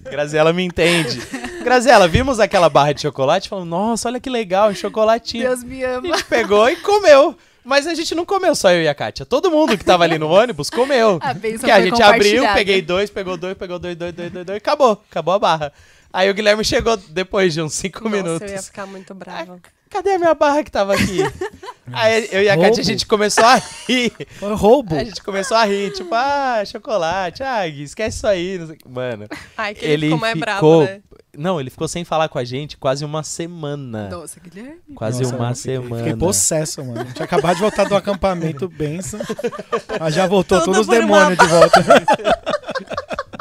Graziela 0.03 0.53
me 0.53 0.65
entende. 0.65 1.21
Graziela, 1.63 2.07
vimos 2.07 2.39
aquela 2.39 2.69
barra 2.69 2.93
de 2.93 3.03
chocolate 3.03 3.47
e 3.47 3.51
falamos, 3.51 3.69
nossa, 3.71 4.09
olha 4.09 4.21
que 4.21 4.31
legal, 4.31 4.71
um 4.71 4.75
chocolatinho. 4.75 5.49
Deus 5.49 5.65
me 5.65 5.85
A 5.85 5.97
ama. 5.99 6.09
gente 6.09 6.25
pegou 6.25 6.69
e 6.69 6.77
comeu. 6.77 7.37
Mas 7.67 7.85
a 7.89 7.95
gente 7.95 8.15
não 8.15 8.25
comeu 8.25 8.55
só 8.55 8.71
eu 8.71 8.81
e 8.81 8.89
a 8.89 8.95
Kátia. 8.95 9.27
Todo 9.27 9.51
mundo 9.51 9.77
que 9.77 9.85
tava 9.85 10.05
ali 10.05 10.17
no 10.19 10.29
ônibus 10.29 10.71
comeu. 10.71 11.19
A 11.21 11.35
Porque 11.35 11.69
a 11.69 11.81
gente 11.81 12.01
abriu, 12.01 12.45
peguei 12.55 12.81
dois, 12.81 13.11
pegou 13.11 13.37
dois, 13.37 13.59
pegou 13.59 13.77
dois, 13.77 13.97
dois, 13.97 14.15
dois, 14.15 14.31
dois, 14.31 14.47
dois, 14.47 14.57
e 14.57 14.59
acabou. 14.59 15.03
Acabou 15.11 15.35
a 15.35 15.39
barra. 15.41 15.73
Aí 16.13 16.31
o 16.31 16.35
Guilherme 16.35 16.65
chegou 16.65 16.97
depois 16.97 17.53
de 17.53 17.61
uns 17.61 17.75
cinco 17.75 18.05
Nossa, 18.05 18.17
minutos. 18.17 18.49
eu 18.49 18.57
ia 18.57 18.63
ficar 18.63 18.87
muito 18.87 19.13
brava. 19.13 19.59
Cadê 19.91 20.11
a 20.11 20.19
minha 20.19 20.35
barra 20.35 20.63
que 20.65 20.71
tava 20.71 20.95
aqui? 20.95 21.19
Aí 21.93 22.29
eu 22.33 22.43
e 22.43 22.49
a 22.49 22.55
Roubo. 22.55 22.69
Kátia, 22.69 22.81
a 22.83 22.85
gente 22.85 23.07
começou 23.07 23.45
a 23.45 23.63
rir. 23.87 24.13
Foi 24.41 24.55
roubo. 24.55 24.95
A 24.97 25.05
gente 25.05 25.23
começou 25.23 25.57
a 25.57 25.65
rir, 25.65 25.93
tipo, 25.93 26.13
ah, 26.13 26.65
chocolate, 26.67 27.45
ah, 27.45 27.67
Gui, 27.69 27.85
esquece 27.85 28.17
isso 28.17 28.27
aí. 28.27 28.59
Mano, 28.85 29.29
Ai, 29.57 29.73
que 29.75 29.85
ele, 29.85 29.93
ele 29.93 30.07
ficou 30.07 30.19
mais 30.19 30.39
bravo, 30.39 30.83
né? 30.83 31.01
Não, 31.39 31.61
ele 31.61 31.71
ficou 31.71 31.87
sem 31.87 32.05
falar 32.05 32.29
com 32.29 32.39
a 32.39 32.45
gente 32.45 32.77
quase 32.77 33.05
uma 33.05 33.23
semana. 33.23 34.09
Nossa, 34.09 34.41
Guilherme. 34.41 34.81
Quase 34.95 35.23
Nossa, 35.23 35.37
uma 35.37 35.51
eu 35.51 35.55
fiquei, 35.55 35.75
semana. 35.75 36.03
Fiquei 36.03 36.17
possesso, 36.17 36.85
mano. 36.85 37.13
Tinha 37.13 37.25
acabado 37.25 37.55
de 37.55 37.61
voltar 37.61 37.85
do 37.85 37.95
acampamento, 37.97 38.69
benção. 38.69 39.21
Mas 40.01 40.15
já 40.15 40.27
voltou 40.27 40.59
Tudo 40.61 40.73
todos 40.73 40.81
os 40.81 40.87
por 40.87 40.99
uma 41.05 41.31
demônios 41.31 41.39
de 41.39 41.47
volta. 41.47 41.85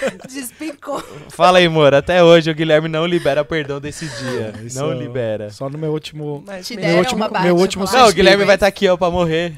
Despencou. 0.28 1.02
Fala 1.30 1.58
aí, 1.58 1.66
amor. 1.66 1.94
Até 1.94 2.22
hoje 2.22 2.50
o 2.50 2.54
Guilherme 2.54 2.88
não 2.88 3.06
libera 3.06 3.44
perdão 3.44 3.80
desse 3.80 4.06
dia. 4.06 4.52
Isso 4.64 4.78
não 4.78 4.92
é- 4.92 4.94
libera. 4.96 5.50
Só 5.50 5.68
no 5.68 5.78
meu 5.78 5.92
último. 5.92 6.42
Mas 6.46 6.68
Meu 6.70 6.80
deram 6.80 6.98
último- 6.98 7.16
uma 7.16 7.28
barra 7.28 7.44
meu 7.44 7.56
último? 7.56 7.84
Não, 7.84 8.08
o 8.08 8.12
Guilherme 8.12 8.44
vai 8.44 8.56
estar 8.56 8.66
aqui, 8.66 8.88
ó, 8.88 8.96
pra 8.96 9.10
morrer. 9.10 9.54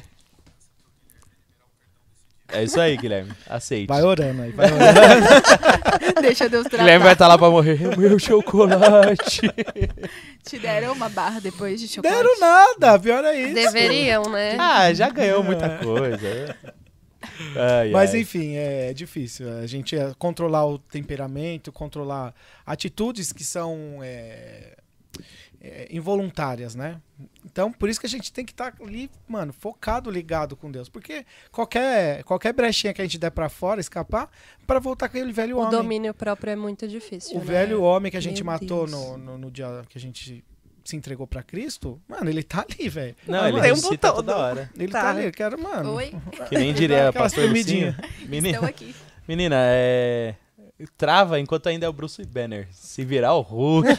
É 2.50 2.62
isso 2.64 2.80
aí, 2.80 2.96
Guilherme. 2.96 3.30
Aceite. 3.46 3.86
Vai 3.88 4.02
orando 4.02 4.40
aí, 4.40 4.52
vai 4.52 4.72
orando. 4.72 5.26
Deixa 6.22 6.48
Deus 6.48 6.64
O 6.64 6.68
tratar. 6.70 6.82
Guilherme 6.84 7.04
vai 7.04 7.12
estar 7.12 7.28
lá 7.28 7.36
pra 7.36 7.50
morrer. 7.50 7.78
É 7.92 7.94
meu 7.94 8.18
chocolate. 8.18 9.42
Te 10.48 10.58
deram 10.58 10.94
uma 10.94 11.10
barra 11.10 11.40
depois 11.40 11.78
de 11.78 11.86
chocolate. 11.86 12.16
Deram 12.16 12.40
nada, 12.40 12.98
pior 12.98 13.22
é 13.22 13.38
isso. 13.38 13.54
Deveriam, 13.54 14.30
né? 14.30 14.56
ah, 14.58 14.90
já 14.94 15.10
ganhou 15.10 15.44
muita 15.44 15.68
coisa. 15.76 16.56
Ai, 17.56 17.90
Mas 17.90 18.14
ai. 18.14 18.20
enfim, 18.20 18.54
é 18.54 18.92
difícil. 18.92 19.48
A 19.58 19.66
gente 19.66 19.96
é 19.96 20.14
controlar 20.18 20.66
o 20.66 20.78
temperamento, 20.78 21.72
controlar 21.72 22.34
atitudes 22.64 23.32
que 23.32 23.42
são 23.44 23.98
é, 24.02 24.76
é, 25.60 25.88
involuntárias, 25.90 26.74
né? 26.74 27.00
Então, 27.44 27.72
por 27.72 27.88
isso 27.88 27.98
que 27.98 28.06
a 28.06 28.08
gente 28.08 28.32
tem 28.32 28.44
que 28.44 28.52
estar 28.52 28.74
ali, 28.80 29.10
mano, 29.26 29.52
focado, 29.52 30.10
ligado 30.10 30.56
com 30.56 30.70
Deus. 30.70 30.88
Porque 30.88 31.26
qualquer, 31.50 32.22
qualquer 32.22 32.52
brechinha 32.52 32.94
que 32.94 33.00
a 33.02 33.04
gente 33.04 33.18
der 33.18 33.30
pra 33.30 33.48
fora, 33.48 33.80
escapar, 33.80 34.30
para 34.66 34.78
voltar 34.78 35.08
com 35.08 35.16
aquele 35.16 35.32
velho 35.32 35.56
O 35.56 35.60
homem. 35.60 35.70
domínio 35.72 36.14
próprio 36.14 36.52
é 36.52 36.56
muito 36.56 36.86
difícil. 36.86 37.36
O 37.36 37.40
né? 37.40 37.44
velho 37.44 37.82
homem 37.82 38.10
que 38.10 38.16
a 38.16 38.22
gente 38.22 38.44
Meu 38.44 38.52
matou 38.52 38.86
no, 38.86 39.18
no, 39.18 39.38
no 39.38 39.50
dia 39.50 39.82
que 39.88 39.98
a 39.98 40.00
gente 40.00 40.44
se 40.88 40.96
entregou 40.96 41.26
pra 41.26 41.42
Cristo, 41.42 42.00
mano, 42.08 42.30
ele 42.30 42.42
tá 42.42 42.64
ali, 42.68 42.88
velho. 42.88 43.14
Não, 43.26 43.46
ele 43.46 43.60
tempo 43.60 43.74
ressuscita 43.74 44.08
todo. 44.08 44.16
toda 44.16 44.36
hora. 44.36 44.70
Ele 44.76 44.90
tá, 44.90 45.02
Tá. 45.02 45.10
ali, 45.10 45.26
eu 45.26 45.32
quero, 45.32 45.60
mano. 45.62 45.94
Oi, 45.94 46.12
Que 46.48 46.56
nem 46.56 46.72
diria 46.72 47.10
Aquelas 47.10 47.34
pastor. 47.34 47.50
Lucinho. 47.50 47.94
Menina, 48.26 48.48
estão 48.56 48.68
aqui. 48.68 48.94
menina, 49.26 49.56
é... 49.58 50.34
Trava 50.96 51.40
enquanto 51.40 51.68
ainda 51.68 51.86
é 51.86 51.88
o 51.88 51.92
Bruce 51.92 52.24
Banner. 52.24 52.68
Se 52.70 53.04
virar 53.04 53.34
o 53.34 53.40
Hulk, 53.40 53.88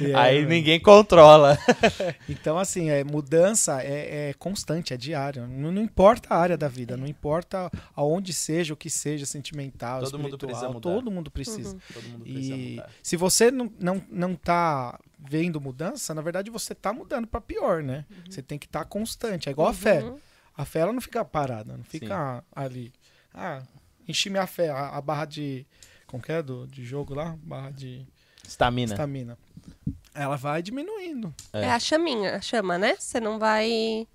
É, 0.00 0.14
aí 0.14 0.36
mano. 0.38 0.48
ninguém 0.48 0.80
controla. 0.80 1.58
Então, 2.28 2.58
assim, 2.58 2.88
é, 2.90 3.04
mudança 3.04 3.82
é, 3.82 4.30
é 4.30 4.34
constante, 4.34 4.92
é 4.94 4.96
diário. 4.96 5.46
Não, 5.46 5.70
não 5.70 5.82
importa 5.82 6.32
a 6.34 6.38
área 6.38 6.56
da 6.56 6.68
vida, 6.68 6.96
não 6.96 7.06
importa 7.06 7.70
aonde 7.94 8.32
seja, 8.32 8.72
o 8.72 8.76
que 8.76 8.88
seja, 8.90 9.26
sentimental, 9.26 10.00
Todo 10.02 10.18
mundo 10.18 10.34
espiritual, 10.34 10.50
precisa 10.50 10.68
mudar. 10.72 10.80
todo 10.80 11.10
mundo 11.10 11.30
precisa. 11.30 11.74
Uhum. 11.74 11.80
Todo 11.92 12.08
mundo 12.08 12.22
precisa 12.24 12.54
E 12.56 12.70
mudar. 12.70 12.90
se 13.02 13.16
você 13.16 13.50
não, 13.50 13.72
não, 13.78 14.02
não 14.10 14.34
tá 14.34 14.98
vendo 15.18 15.60
mudança, 15.60 16.14
na 16.14 16.22
verdade 16.22 16.50
você 16.50 16.74
tá 16.74 16.92
mudando 16.92 17.26
para 17.26 17.40
pior, 17.40 17.82
né? 17.82 18.04
Você 18.28 18.42
tem 18.42 18.58
que 18.58 18.66
estar 18.66 18.84
constante. 18.84 19.48
É 19.48 19.52
igual 19.52 19.68
a 19.68 19.74
fé. 19.74 20.02
Uhum. 20.02 20.18
A 20.56 20.64
fé 20.64 20.80
ela 20.80 20.92
não 20.92 21.00
fica 21.00 21.24
parada, 21.24 21.76
não 21.76 21.84
fica 21.84 22.42
ali. 22.54 22.92
Ah, 23.34 23.62
enchi 24.08 24.30
minha 24.30 24.46
fé, 24.46 24.70
a, 24.70 24.90
a 24.96 25.00
barra 25.00 25.24
de. 25.24 25.66
Como 26.06 26.22
que 26.22 26.32
é? 26.32 26.42
Do, 26.42 26.66
de 26.66 26.84
jogo 26.84 27.14
lá? 27.14 27.36
Barra 27.42 27.70
de 27.70 28.06
Estamina. 28.46 28.92
estamina. 28.94 29.38
Ela 30.14 30.36
vai 30.36 30.62
diminuindo. 30.62 31.34
É. 31.52 31.62
É 31.62 31.70
a 31.72 31.78
chaminha, 31.78 32.36
a 32.36 32.40
chama, 32.40 32.78
né? 32.78 32.96
Você 32.98 33.20
não 33.20 33.38
vai 33.38 34.06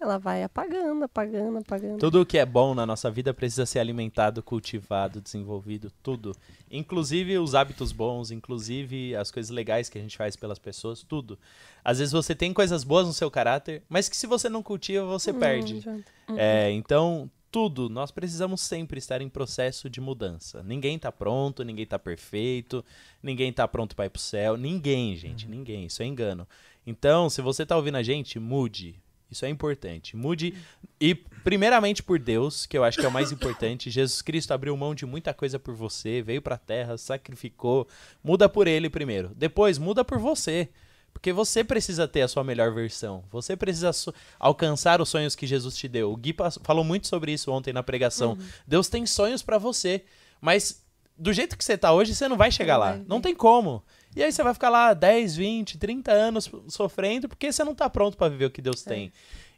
ela 0.00 0.18
vai 0.18 0.42
apagando, 0.42 1.04
apagando, 1.04 1.58
apagando. 1.58 1.98
Tudo 1.98 2.26
que 2.26 2.36
é 2.36 2.44
bom 2.44 2.74
na 2.74 2.84
nossa 2.84 3.10
vida 3.10 3.32
precisa 3.32 3.64
ser 3.64 3.78
alimentado, 3.78 4.42
cultivado, 4.42 5.20
desenvolvido, 5.20 5.90
tudo. 6.02 6.36
Inclusive 6.70 7.38
os 7.38 7.54
hábitos 7.54 7.90
bons, 7.90 8.30
inclusive 8.30 9.16
as 9.16 9.30
coisas 9.30 9.50
legais 9.50 9.88
que 9.88 9.96
a 9.96 10.00
gente 10.00 10.16
faz 10.16 10.36
pelas 10.36 10.58
pessoas, 10.58 11.02
tudo. 11.02 11.38
Às 11.82 12.00
vezes 12.00 12.12
você 12.12 12.34
tem 12.34 12.52
coisas 12.52 12.84
boas 12.84 13.06
no 13.06 13.14
seu 13.14 13.30
caráter, 13.30 13.82
mas 13.88 14.08
que 14.08 14.16
se 14.16 14.26
você 14.26 14.48
não 14.48 14.62
cultiva, 14.62 15.06
você 15.06 15.30
Hum, 15.30 15.38
perde. 15.38 15.76
adianta. 15.76 16.04
É, 16.36 16.70
então, 16.72 17.30
tudo, 17.54 17.88
nós 17.88 18.10
precisamos 18.10 18.60
sempre 18.62 18.98
estar 18.98 19.22
em 19.22 19.28
processo 19.28 19.88
de 19.88 20.00
mudança. 20.00 20.60
Ninguém 20.64 20.98
tá 20.98 21.12
pronto, 21.12 21.62
ninguém 21.62 21.86
tá 21.86 21.96
perfeito, 21.96 22.84
ninguém 23.22 23.52
tá 23.52 23.68
pronto 23.68 23.94
para 23.94 24.06
ir 24.06 24.10
pro 24.10 24.20
céu. 24.20 24.56
Ninguém, 24.56 25.14
gente, 25.14 25.46
ninguém. 25.46 25.86
Isso 25.86 26.02
é 26.02 26.06
engano. 26.06 26.48
Então, 26.84 27.30
se 27.30 27.40
você 27.40 27.64
tá 27.64 27.76
ouvindo 27.76 27.94
a 27.94 28.02
gente, 28.02 28.40
mude. 28.40 29.00
Isso 29.30 29.46
é 29.46 29.48
importante. 29.48 30.16
Mude. 30.16 30.52
E, 31.00 31.14
primeiramente, 31.14 32.02
por 32.02 32.18
Deus, 32.18 32.66
que 32.66 32.76
eu 32.76 32.82
acho 32.82 32.98
que 32.98 33.06
é 33.06 33.08
o 33.08 33.12
mais 33.12 33.30
importante. 33.32 33.88
Jesus 33.88 34.20
Cristo 34.20 34.50
abriu 34.50 34.76
mão 34.76 34.92
de 34.92 35.06
muita 35.06 35.32
coisa 35.32 35.56
por 35.56 35.76
você, 35.76 36.22
veio 36.22 36.42
pra 36.42 36.58
terra, 36.58 36.98
sacrificou. 36.98 37.86
Muda 38.20 38.48
por 38.48 38.66
ele 38.66 38.90
primeiro. 38.90 39.30
Depois, 39.32 39.78
muda 39.78 40.04
por 40.04 40.18
você. 40.18 40.70
Porque 41.14 41.32
você 41.32 41.64
precisa 41.64 42.06
ter 42.06 42.20
a 42.20 42.28
sua 42.28 42.44
melhor 42.44 42.74
versão. 42.74 43.24
Você 43.30 43.56
precisa 43.56 43.90
alcançar 44.38 45.00
os 45.00 45.08
sonhos 45.08 45.34
que 45.34 45.46
Jesus 45.46 45.74
te 45.74 45.88
deu. 45.88 46.12
O 46.12 46.16
Gui 46.16 46.36
falou 46.62 46.84
muito 46.84 47.06
sobre 47.06 47.32
isso 47.32 47.50
ontem 47.50 47.72
na 47.72 47.82
pregação. 47.82 48.36
Deus 48.66 48.88
tem 48.88 49.06
sonhos 49.06 49.40
pra 49.42 49.56
você, 49.56 50.04
mas 50.40 50.84
do 51.16 51.32
jeito 51.32 51.56
que 51.56 51.64
você 51.64 51.78
tá 51.78 51.92
hoje, 51.92 52.14
você 52.14 52.28
não 52.28 52.36
vai 52.36 52.50
chegar 52.50 52.76
lá. 52.76 52.98
Não 53.08 53.20
tem 53.22 53.34
como. 53.34 53.82
E 54.14 54.22
aí 54.22 54.30
você 54.30 54.42
vai 54.42 54.52
ficar 54.52 54.68
lá 54.68 54.92
10, 54.92 55.34
20, 55.36 55.78
30 55.78 56.12
anos 56.12 56.50
sofrendo 56.68 57.28
porque 57.28 57.50
você 57.50 57.64
não 57.64 57.74
tá 57.74 57.88
pronto 57.88 58.16
pra 58.18 58.28
viver 58.28 58.44
o 58.46 58.50
que 58.50 58.60
Deus 58.60 58.82
tem. 58.82 59.12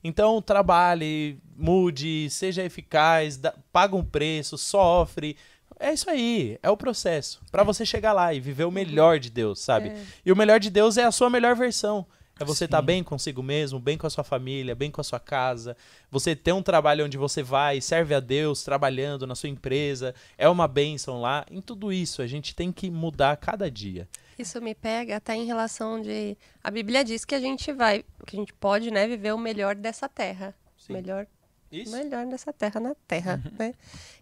Então, 0.04 0.40
trabalhe, 0.40 1.38
mude, 1.56 2.28
seja 2.30 2.62
eficaz, 2.62 3.36
dá- 3.38 3.54
paga 3.72 3.96
um 3.96 4.04
preço, 4.04 4.56
sofre. 4.56 5.36
É 5.78 5.92
isso 5.92 6.08
aí, 6.08 6.58
é 6.62 6.70
o 6.70 6.76
processo. 6.76 7.40
Pra 7.50 7.62
você 7.62 7.84
chegar 7.84 8.12
lá 8.12 8.32
e 8.32 8.40
viver 8.40 8.64
o 8.64 8.70
melhor 8.70 9.18
de 9.18 9.30
Deus, 9.30 9.60
sabe? 9.60 9.90
É. 9.90 10.04
E 10.24 10.32
o 10.32 10.36
melhor 10.36 10.58
de 10.58 10.70
Deus 10.70 10.96
é 10.96 11.04
a 11.04 11.12
sua 11.12 11.28
melhor 11.28 11.54
versão. 11.54 12.06
É 12.38 12.44
você 12.44 12.66
estar 12.66 12.80
Sim. 12.80 12.86
bem 12.86 13.02
consigo 13.02 13.42
mesmo, 13.42 13.80
bem 13.80 13.96
com 13.96 14.06
a 14.06 14.10
sua 14.10 14.22
família, 14.22 14.74
bem 14.74 14.90
com 14.90 15.00
a 15.00 15.04
sua 15.04 15.18
casa. 15.18 15.74
Você 16.10 16.36
ter 16.36 16.52
um 16.52 16.62
trabalho 16.62 17.06
onde 17.06 17.16
você 17.16 17.42
vai, 17.42 17.80
serve 17.80 18.14
a 18.14 18.20
Deus, 18.20 18.62
trabalhando 18.62 19.26
na 19.26 19.34
sua 19.34 19.48
empresa, 19.48 20.14
é 20.36 20.46
uma 20.46 20.68
bênção 20.68 21.20
lá. 21.20 21.46
Em 21.50 21.62
tudo 21.62 21.90
isso, 21.90 22.20
a 22.20 22.26
gente 22.26 22.54
tem 22.54 22.70
que 22.70 22.90
mudar 22.90 23.36
cada 23.38 23.70
dia. 23.70 24.06
Isso 24.38 24.60
me 24.60 24.74
pega 24.74 25.16
até 25.16 25.34
em 25.34 25.46
relação 25.46 25.98
de. 26.00 26.36
A 26.62 26.70
Bíblia 26.70 27.02
diz 27.02 27.24
que 27.24 27.34
a 27.34 27.40
gente 27.40 27.72
vai, 27.72 28.04
que 28.26 28.36
a 28.36 28.38
gente 28.38 28.52
pode, 28.52 28.90
né, 28.90 29.08
viver 29.08 29.32
o 29.32 29.38
melhor 29.38 29.74
dessa 29.74 30.06
terra. 30.06 30.54
Sim. 30.76 30.92
Melhor, 30.92 31.26
Isso. 31.70 31.90
melhor 31.90 32.26
dessa 32.26 32.52
terra 32.52 32.80
na 32.80 32.94
terra, 33.08 33.42
né? 33.58 33.74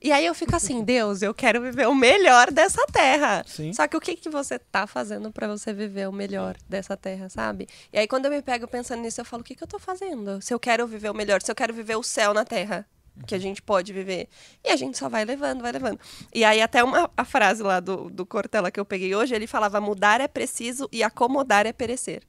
E 0.02 0.10
aí 0.10 0.24
eu 0.24 0.34
fico 0.34 0.54
assim, 0.56 0.82
Deus, 0.82 1.22
eu 1.22 1.34
quero 1.34 1.60
viver 1.60 1.86
o 1.86 1.94
melhor 1.94 2.50
dessa 2.50 2.86
terra. 2.86 3.44
Sim. 3.46 3.72
Só 3.72 3.86
que 3.86 3.96
o 3.96 4.00
que, 4.00 4.16
que 4.16 4.28
você 4.28 4.58
tá 4.58 4.86
fazendo 4.86 5.30
pra 5.30 5.46
você 5.46 5.72
viver 5.72 6.08
o 6.08 6.12
melhor 6.12 6.56
dessa 6.68 6.96
terra, 6.96 7.28
sabe? 7.28 7.68
E 7.92 7.98
aí 7.98 8.08
quando 8.08 8.26
eu 8.26 8.30
me 8.30 8.42
pego 8.42 8.66
pensando 8.66 9.02
nisso, 9.02 9.20
eu 9.20 9.24
falo, 9.24 9.42
o 9.42 9.44
que, 9.44 9.54
que 9.54 9.62
eu 9.62 9.68
tô 9.68 9.78
fazendo? 9.78 10.40
Se 10.40 10.52
eu 10.52 10.58
quero 10.58 10.86
viver 10.86 11.10
o 11.10 11.14
melhor, 11.14 11.42
se 11.42 11.50
eu 11.50 11.54
quero 11.54 11.72
viver 11.72 11.96
o 11.96 12.02
céu 12.02 12.32
na 12.32 12.44
terra. 12.44 12.86
Que 13.28 13.34
a 13.36 13.38
gente 13.38 13.62
pode 13.62 13.92
viver. 13.92 14.28
E 14.64 14.70
a 14.70 14.76
gente 14.76 14.98
só 14.98 15.08
vai 15.08 15.24
levando, 15.24 15.62
vai 15.62 15.70
levando. 15.70 16.00
E 16.34 16.44
aí, 16.44 16.60
até 16.60 16.82
uma 16.82 17.08
a 17.16 17.24
frase 17.24 17.62
lá 17.62 17.78
do, 17.78 18.10
do 18.10 18.26
Cortella 18.26 18.72
que 18.72 18.80
eu 18.80 18.84
peguei 18.84 19.14
hoje, 19.14 19.32
ele 19.32 19.46
falava: 19.46 19.80
mudar 19.80 20.20
é 20.20 20.26
preciso 20.26 20.88
e 20.90 21.00
acomodar 21.00 21.64
é 21.64 21.72
perecer. 21.72 22.24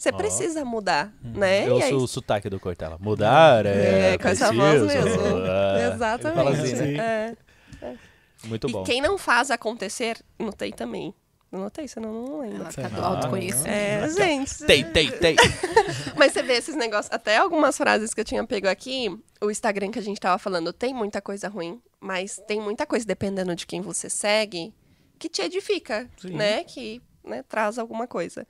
Você 0.00 0.10
precisa 0.12 0.64
mudar, 0.64 1.12
né? 1.22 1.68
Eu 1.68 1.78
E 1.78 1.82
aí- 1.82 1.90
sou 1.90 2.00
o 2.00 2.08
sotaque 2.08 2.48
do 2.48 2.58
Cortella. 2.58 2.96
Mudar 2.98 3.66
é, 3.66 4.14
é, 4.14 4.18
com 4.18 4.28
essa 4.28 4.50
voz 4.50 4.80
mesmo. 4.82 5.20
Ah. 5.46 5.92
Exatamente. 5.94 6.60
Assim, 6.62 6.72
né? 6.72 7.28
Sim. 7.28 7.84
É. 7.84 7.96
Muito 8.44 8.66
E 8.66 8.72
bom. 8.72 8.82
quem 8.82 9.02
não 9.02 9.18
faz 9.18 9.50
acontecer, 9.50 10.16
notei 10.38 10.72
também. 10.72 11.12
Não 11.52 11.60
notei, 11.60 11.86
senão 11.86 12.12
não 12.14 12.40
lembro. 12.40 12.62
Ela 12.62 12.72
tá 12.72 12.88
do 12.88 13.00
Ah, 13.02 13.06
autoconhecimento. 13.08 13.68
É, 13.68 14.08
gente. 14.08 14.64
Tem, 14.64 14.84
tem, 14.90 15.10
tem. 15.10 15.36
Mas 16.16 16.32
você 16.32 16.42
vê 16.42 16.54
esses 16.54 16.74
negócios, 16.76 17.12
até 17.12 17.36
algumas 17.36 17.76
frases 17.76 18.14
que 18.14 18.20
eu 18.20 18.24
tinha 18.24 18.42
pego 18.46 18.68
aqui, 18.68 19.14
o 19.38 19.50
Instagram 19.50 19.90
que 19.90 19.98
a 19.98 20.02
gente 20.02 20.18
tava 20.18 20.38
falando, 20.38 20.72
tem 20.72 20.94
muita 20.94 21.20
coisa 21.20 21.48
ruim, 21.48 21.78
mas 22.00 22.40
tem 22.46 22.58
muita 22.60 22.86
coisa, 22.86 23.04
dependendo 23.04 23.54
de 23.54 23.66
quem 23.66 23.80
você 23.82 24.08
segue, 24.08 24.72
que 25.18 25.28
te 25.28 25.42
edifica, 25.42 26.08
Sim. 26.18 26.36
né? 26.36 26.64
Que 26.64 27.02
né, 27.22 27.42
traz 27.42 27.78
alguma 27.78 28.06
coisa. 28.06 28.46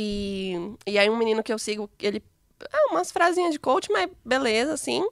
E, 0.00 0.52
e 0.86 0.96
aí 0.96 1.10
um 1.10 1.18
menino 1.18 1.42
que 1.42 1.52
eu 1.52 1.58
sigo, 1.58 1.90
ele. 2.00 2.22
Ah, 2.72 2.92
umas 2.92 3.10
frasinhas 3.10 3.52
de 3.52 3.58
coach, 3.58 3.90
mas 3.90 4.08
beleza, 4.24 4.72
assim. 4.72 5.04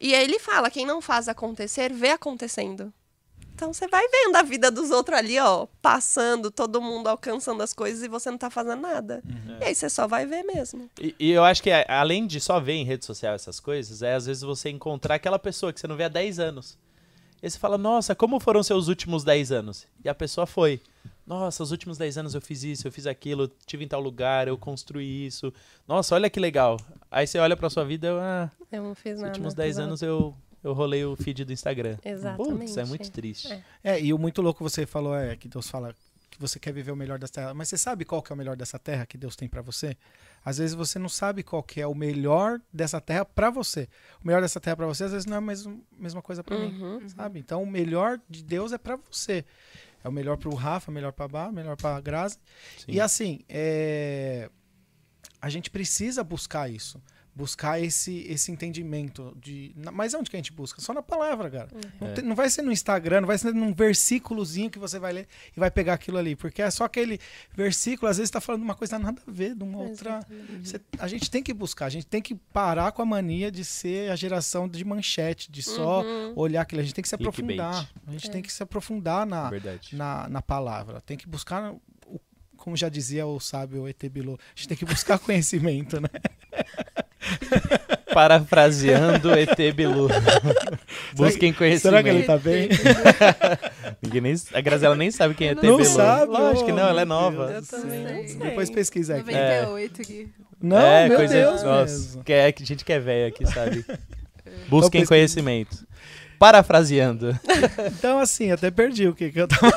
E 0.00 0.14
aí 0.14 0.24
ele 0.24 0.38
fala: 0.38 0.70
quem 0.70 0.86
não 0.86 1.02
faz 1.02 1.28
acontecer, 1.28 1.92
vê 1.92 2.08
acontecendo. 2.08 2.90
Então 3.54 3.70
você 3.74 3.86
vai 3.86 4.02
vendo 4.08 4.36
a 4.36 4.42
vida 4.42 4.70
dos 4.70 4.90
outros 4.90 5.18
ali, 5.18 5.38
ó, 5.38 5.66
passando, 5.82 6.50
todo 6.50 6.80
mundo 6.80 7.08
alcançando 7.08 7.62
as 7.62 7.74
coisas 7.74 8.02
e 8.02 8.08
você 8.08 8.30
não 8.30 8.38
tá 8.38 8.48
fazendo 8.48 8.80
nada. 8.80 9.22
E 9.60 9.64
aí 9.66 9.74
você 9.74 9.90
só 9.90 10.06
vai 10.06 10.24
ver 10.24 10.42
mesmo. 10.42 10.88
E, 10.98 11.14
e 11.20 11.30
eu 11.30 11.44
acho 11.44 11.62
que 11.62 11.70
além 11.86 12.26
de 12.26 12.40
só 12.40 12.58
ver 12.58 12.72
em 12.72 12.84
rede 12.86 13.04
social 13.04 13.34
essas 13.34 13.60
coisas, 13.60 14.00
é 14.00 14.14
às 14.14 14.24
vezes 14.24 14.42
você 14.42 14.70
encontrar 14.70 15.16
aquela 15.16 15.38
pessoa 15.38 15.74
que 15.74 15.78
você 15.78 15.86
não 15.86 15.96
vê 15.96 16.04
há 16.04 16.08
10 16.08 16.38
anos. 16.38 16.78
E 17.42 17.50
você 17.50 17.58
fala, 17.58 17.76
nossa, 17.76 18.14
como 18.14 18.40
foram 18.40 18.62
seus 18.62 18.88
últimos 18.88 19.24
10 19.24 19.52
anos? 19.52 19.86
E 20.02 20.08
a 20.08 20.14
pessoa 20.14 20.46
foi. 20.46 20.80
Nossa, 21.26 21.62
os 21.62 21.70
últimos 21.70 21.96
10 21.96 22.18
anos 22.18 22.34
eu 22.34 22.40
fiz 22.40 22.64
isso, 22.64 22.88
eu 22.88 22.92
fiz 22.92 23.06
aquilo, 23.06 23.44
eu 23.44 23.48
tive 23.66 23.84
em 23.84 23.88
tal 23.88 24.00
lugar, 24.00 24.48
eu 24.48 24.58
construí 24.58 25.26
isso. 25.26 25.52
Nossa, 25.86 26.14
olha 26.14 26.28
que 26.28 26.40
legal. 26.40 26.76
Aí 27.10 27.26
você 27.26 27.38
olha 27.38 27.56
pra 27.56 27.70
sua 27.70 27.84
vida, 27.84 28.08
eu, 28.08 28.18
ah, 28.20 28.50
Eu 28.72 28.82
não 28.82 28.94
fiz 28.94 29.14
os 29.14 29.20
nada. 29.20 29.28
últimos 29.32 29.54
10 29.54 29.70
exato. 29.76 29.86
anos 29.86 30.02
eu, 30.02 30.34
eu 30.64 30.72
rolei 30.72 31.04
o 31.04 31.14
feed 31.16 31.44
do 31.44 31.52
Instagram. 31.52 31.96
Exatamente. 32.04 32.58
Putz, 32.60 32.76
é 32.76 32.84
muito 32.84 33.10
triste. 33.12 33.52
É. 33.52 33.62
É, 33.84 34.00
e 34.00 34.12
o 34.12 34.18
muito 34.18 34.42
louco 34.42 34.62
você 34.62 34.84
falou 34.86 35.14
é 35.16 35.36
que 35.36 35.46
Deus 35.48 35.68
fala 35.70 35.94
que 36.30 36.38
você 36.40 36.58
quer 36.60 36.72
viver 36.72 36.92
o 36.92 36.96
melhor 36.96 37.18
dessa 37.18 37.32
terra, 37.32 37.54
mas 37.54 37.68
você 37.68 37.76
sabe 37.76 38.04
qual 38.04 38.22
que 38.22 38.32
é 38.32 38.34
o 38.34 38.36
melhor 38.36 38.56
dessa 38.56 38.78
terra 38.78 39.04
que 39.06 39.18
Deus 39.18 39.34
tem 39.36 39.48
pra 39.48 39.62
você? 39.62 39.96
Às 40.44 40.58
vezes 40.58 40.74
você 40.74 40.98
não 40.98 41.08
sabe 41.08 41.42
qual 41.42 41.62
que 41.62 41.80
é 41.80 41.86
o 41.86 41.94
melhor 41.94 42.60
dessa 42.72 43.00
terra 43.00 43.24
pra 43.24 43.50
você. 43.50 43.88
O 44.22 44.26
melhor 44.26 44.40
dessa 44.40 44.58
terra 44.60 44.76
pra 44.76 44.86
você 44.86 45.04
às 45.04 45.12
vezes 45.12 45.26
não 45.26 45.34
é 45.34 45.38
a 45.38 45.40
mesma, 45.40 45.76
mesma 45.98 46.22
coisa 46.22 46.42
pra 46.42 46.56
mim, 46.56 46.80
Uhum. 46.80 47.08
sabe? 47.10 47.38
Então 47.40 47.62
o 47.62 47.66
melhor 47.66 48.18
de 48.28 48.42
Deus 48.42 48.72
é 48.72 48.78
pra 48.78 48.96
você. 49.10 49.44
É 50.02 50.08
o 50.08 50.12
melhor 50.12 50.36
pro 50.36 50.54
Rafa, 50.54 50.90
melhor 50.90 51.12
pra 51.12 51.28
Bá, 51.28 51.52
melhor 51.52 51.76
pra 51.76 52.00
Grazi. 52.00 52.38
Sim. 52.78 52.92
E 52.92 53.00
assim, 53.00 53.40
é, 53.48 54.50
a 55.40 55.48
gente 55.48 55.70
precisa 55.70 56.24
buscar 56.24 56.70
isso. 56.70 57.00
Buscar 57.34 57.80
esse, 57.80 58.26
esse 58.28 58.50
entendimento 58.50 59.36
de. 59.40 59.72
na- 59.76 59.92
Mas 59.92 60.12
onde 60.14 60.28
que 60.28 60.36
a 60.36 60.38
gente 60.38 60.52
busca? 60.52 60.80
Só 60.80 60.92
na 60.92 61.00
palavra, 61.02 61.48
cara. 61.48 61.68
Não, 62.00 62.08
É. 62.08 62.12
tem- 62.12 62.24
não 62.24 62.34
vai 62.34 62.50
ser 62.50 62.62
no 62.62 62.72
Instagram, 62.72 63.20
não 63.20 63.28
vai 63.28 63.38
ser 63.38 63.54
num 63.54 63.72
versículozinho 63.72 64.68
que 64.68 64.78
você 64.78 64.98
vai 64.98 65.12
ler 65.12 65.28
e 65.56 65.60
vai 65.60 65.70
pegar 65.70 65.94
aquilo 65.94 66.18
ali. 66.18 66.34
Porque 66.34 66.60
é 66.60 66.70
só 66.70 66.84
aquele 66.84 67.20
versículo, 67.54 68.10
às 68.10 68.16
vezes, 68.16 68.28
está 68.28 68.40
falando 68.40 68.62
uma 68.62 68.74
coisa 68.74 68.98
nada 68.98 69.22
a 69.26 69.30
ver, 69.30 69.54
de 69.54 69.62
uma 69.62 69.78
outra. 69.78 70.20
Você- 70.62 70.80
a 70.98 71.06
gente 71.06 71.30
tem 71.30 71.42
que 71.42 71.54
buscar, 71.54 71.86
a 71.86 71.90
gente 71.90 72.06
tem 72.06 72.20
que 72.20 72.34
parar 72.34 72.90
com 72.92 73.00
a 73.02 73.06
mania 73.06 73.50
de 73.50 73.64
ser 73.64 74.10
a 74.10 74.16
geração 74.16 74.68
de 74.68 74.84
manchete, 74.84 75.50
de 75.52 75.62
só 75.62 76.02
Uhum. 76.02 76.32
olhar 76.36 76.62
aquilo. 76.62 76.80
A 76.80 76.84
gente 76.84 76.94
tem 76.94 77.02
que 77.02 77.08
se 77.08 77.16
Clickbait. 77.16 77.60
aprofundar. 77.60 77.90
A 78.06 78.10
gente 78.12 78.28
É. 78.28 78.32
tem 78.32 78.42
que 78.42 78.52
se 78.52 78.62
aprofundar 78.62 79.24
na, 79.24 79.48
Verdade. 79.50 79.94
na, 79.94 80.28
na 80.28 80.42
palavra. 80.42 81.00
Tem 81.00 81.16
que 81.16 81.28
buscar, 81.28 81.74
como 82.60 82.76
já 82.76 82.88
dizia 82.88 83.26
o 83.26 83.40
sábio 83.40 83.88
ET 83.88 83.98
Bilu, 84.10 84.34
a 84.34 84.54
gente 84.54 84.68
tem 84.68 84.76
que 84.76 84.84
buscar 84.84 85.18
conhecimento, 85.18 86.00
né? 86.00 86.08
Parafraseando 88.12 89.32
ET 89.32 89.56
Bilu. 89.74 90.08
Busquem 91.16 91.52
conhecimento. 91.52 91.82
Será 91.82 92.02
que 92.02 92.08
ele 92.08 92.22
tá 92.24 92.36
bem? 92.36 92.68
Ninguém 94.02 94.20
nem, 94.20 94.34
a 94.52 94.60
Graziela 94.60 94.94
nem 94.94 95.10
sabe 95.10 95.34
quem 95.34 95.48
é 95.48 95.52
ET 95.52 95.62
não 95.62 95.78
Bilu. 95.78 95.88
sabe, 95.88 96.30
Lógico 96.30 96.66
que 96.66 96.72
não, 96.72 96.88
ela 96.88 97.02
é 97.02 97.04
nova. 97.04 97.50
Eu 97.50 97.66
também 97.66 98.04
não. 98.04 98.38
Depois 98.38 98.70
pesquisa 98.70 99.16
aqui. 99.16 99.32
98 99.32 100.02
aqui. 100.02 100.28
Não, 100.62 100.78
é, 100.78 101.08
meu 101.08 101.16
coisa. 101.16 101.34
Deus 101.34 101.62
nossa, 101.62 101.92
mesmo. 101.92 102.24
que 102.24 102.32
é 102.32 102.52
que 102.52 102.62
a 102.62 102.66
gente 102.66 102.84
que 102.84 102.92
é 102.92 103.00
velho 103.00 103.28
aqui, 103.28 103.46
sabe? 103.46 103.84
Então 103.88 103.98
Busquem 104.68 105.00
pesquisa. 105.00 105.08
conhecimento. 105.08 105.86
Parafraseando. 106.38 107.38
Então, 107.98 108.18
assim, 108.18 108.50
até 108.50 108.70
perdi 108.70 109.08
o 109.08 109.14
que, 109.14 109.30
que 109.30 109.40
eu 109.40 109.48
tava 109.48 109.70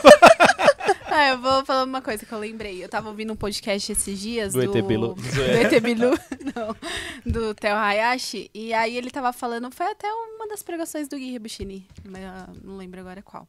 Ah, 1.16 1.30
eu 1.30 1.38
vou 1.38 1.64
falar 1.64 1.84
uma 1.84 2.02
coisa 2.02 2.26
que 2.26 2.32
eu 2.32 2.40
lembrei. 2.40 2.84
Eu 2.84 2.90
tava 2.90 3.08
ouvindo 3.08 3.32
um 3.32 3.36
podcast 3.36 3.92
esses 3.92 4.20
dias 4.20 4.52
Do 4.52 4.66
do, 4.66 4.76
ET 4.76 4.84
Bilu. 4.84 5.14
do 5.14 5.42
ET 5.44 5.84
Bilu, 5.84 6.10
não, 6.56 6.76
do 7.24 7.54
Theo 7.54 7.76
Hayashi. 7.76 8.50
E 8.52 8.74
aí 8.74 8.98
ele 8.98 9.12
tava 9.12 9.32
falando, 9.32 9.70
foi 9.70 9.86
até 9.92 10.12
uma 10.12 10.48
das 10.48 10.64
pregações 10.64 11.08
do 11.08 11.16
Gui 11.16 11.32
Rebuchini, 11.32 11.88
mas 12.04 12.24
não 12.64 12.78
lembro 12.78 13.00
agora 13.00 13.22
qual. 13.22 13.48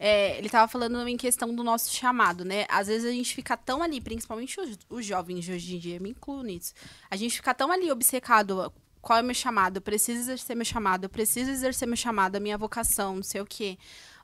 É, 0.00 0.38
ele 0.38 0.48
tava 0.48 0.66
falando 0.66 1.06
em 1.06 1.18
questão 1.18 1.54
do 1.54 1.62
nosso 1.62 1.94
chamado, 1.94 2.42
né? 2.42 2.64
Às 2.70 2.86
vezes 2.86 3.06
a 3.06 3.12
gente 3.12 3.34
fica 3.34 3.54
tão 3.54 3.82
ali, 3.82 4.00
principalmente 4.00 4.58
os, 4.58 4.78
os 4.88 5.04
jovens 5.04 5.44
de 5.44 5.52
hoje 5.52 5.76
em 5.76 5.78
dia, 5.78 6.00
me 6.00 6.08
incluo 6.08 6.42
nisso. 6.42 6.72
A 7.10 7.16
gente 7.16 7.36
fica 7.36 7.52
tão 7.52 7.70
ali 7.70 7.92
obcecado. 7.92 8.72
Qual 9.02 9.18
é 9.18 9.20
o 9.20 9.24
meu 9.26 9.34
chamado? 9.34 9.76
Eu 9.76 9.82
preciso 9.82 10.20
exercer 10.20 10.56
meu 10.56 10.64
chamado, 10.64 11.04
eu 11.04 11.10
preciso 11.10 11.50
exercer 11.50 11.86
meu 11.86 11.98
chamado, 11.98 12.36
a 12.36 12.40
minha 12.40 12.56
vocação, 12.56 13.16
não 13.16 13.22
sei 13.22 13.42
o 13.42 13.46
quê. 13.46 13.76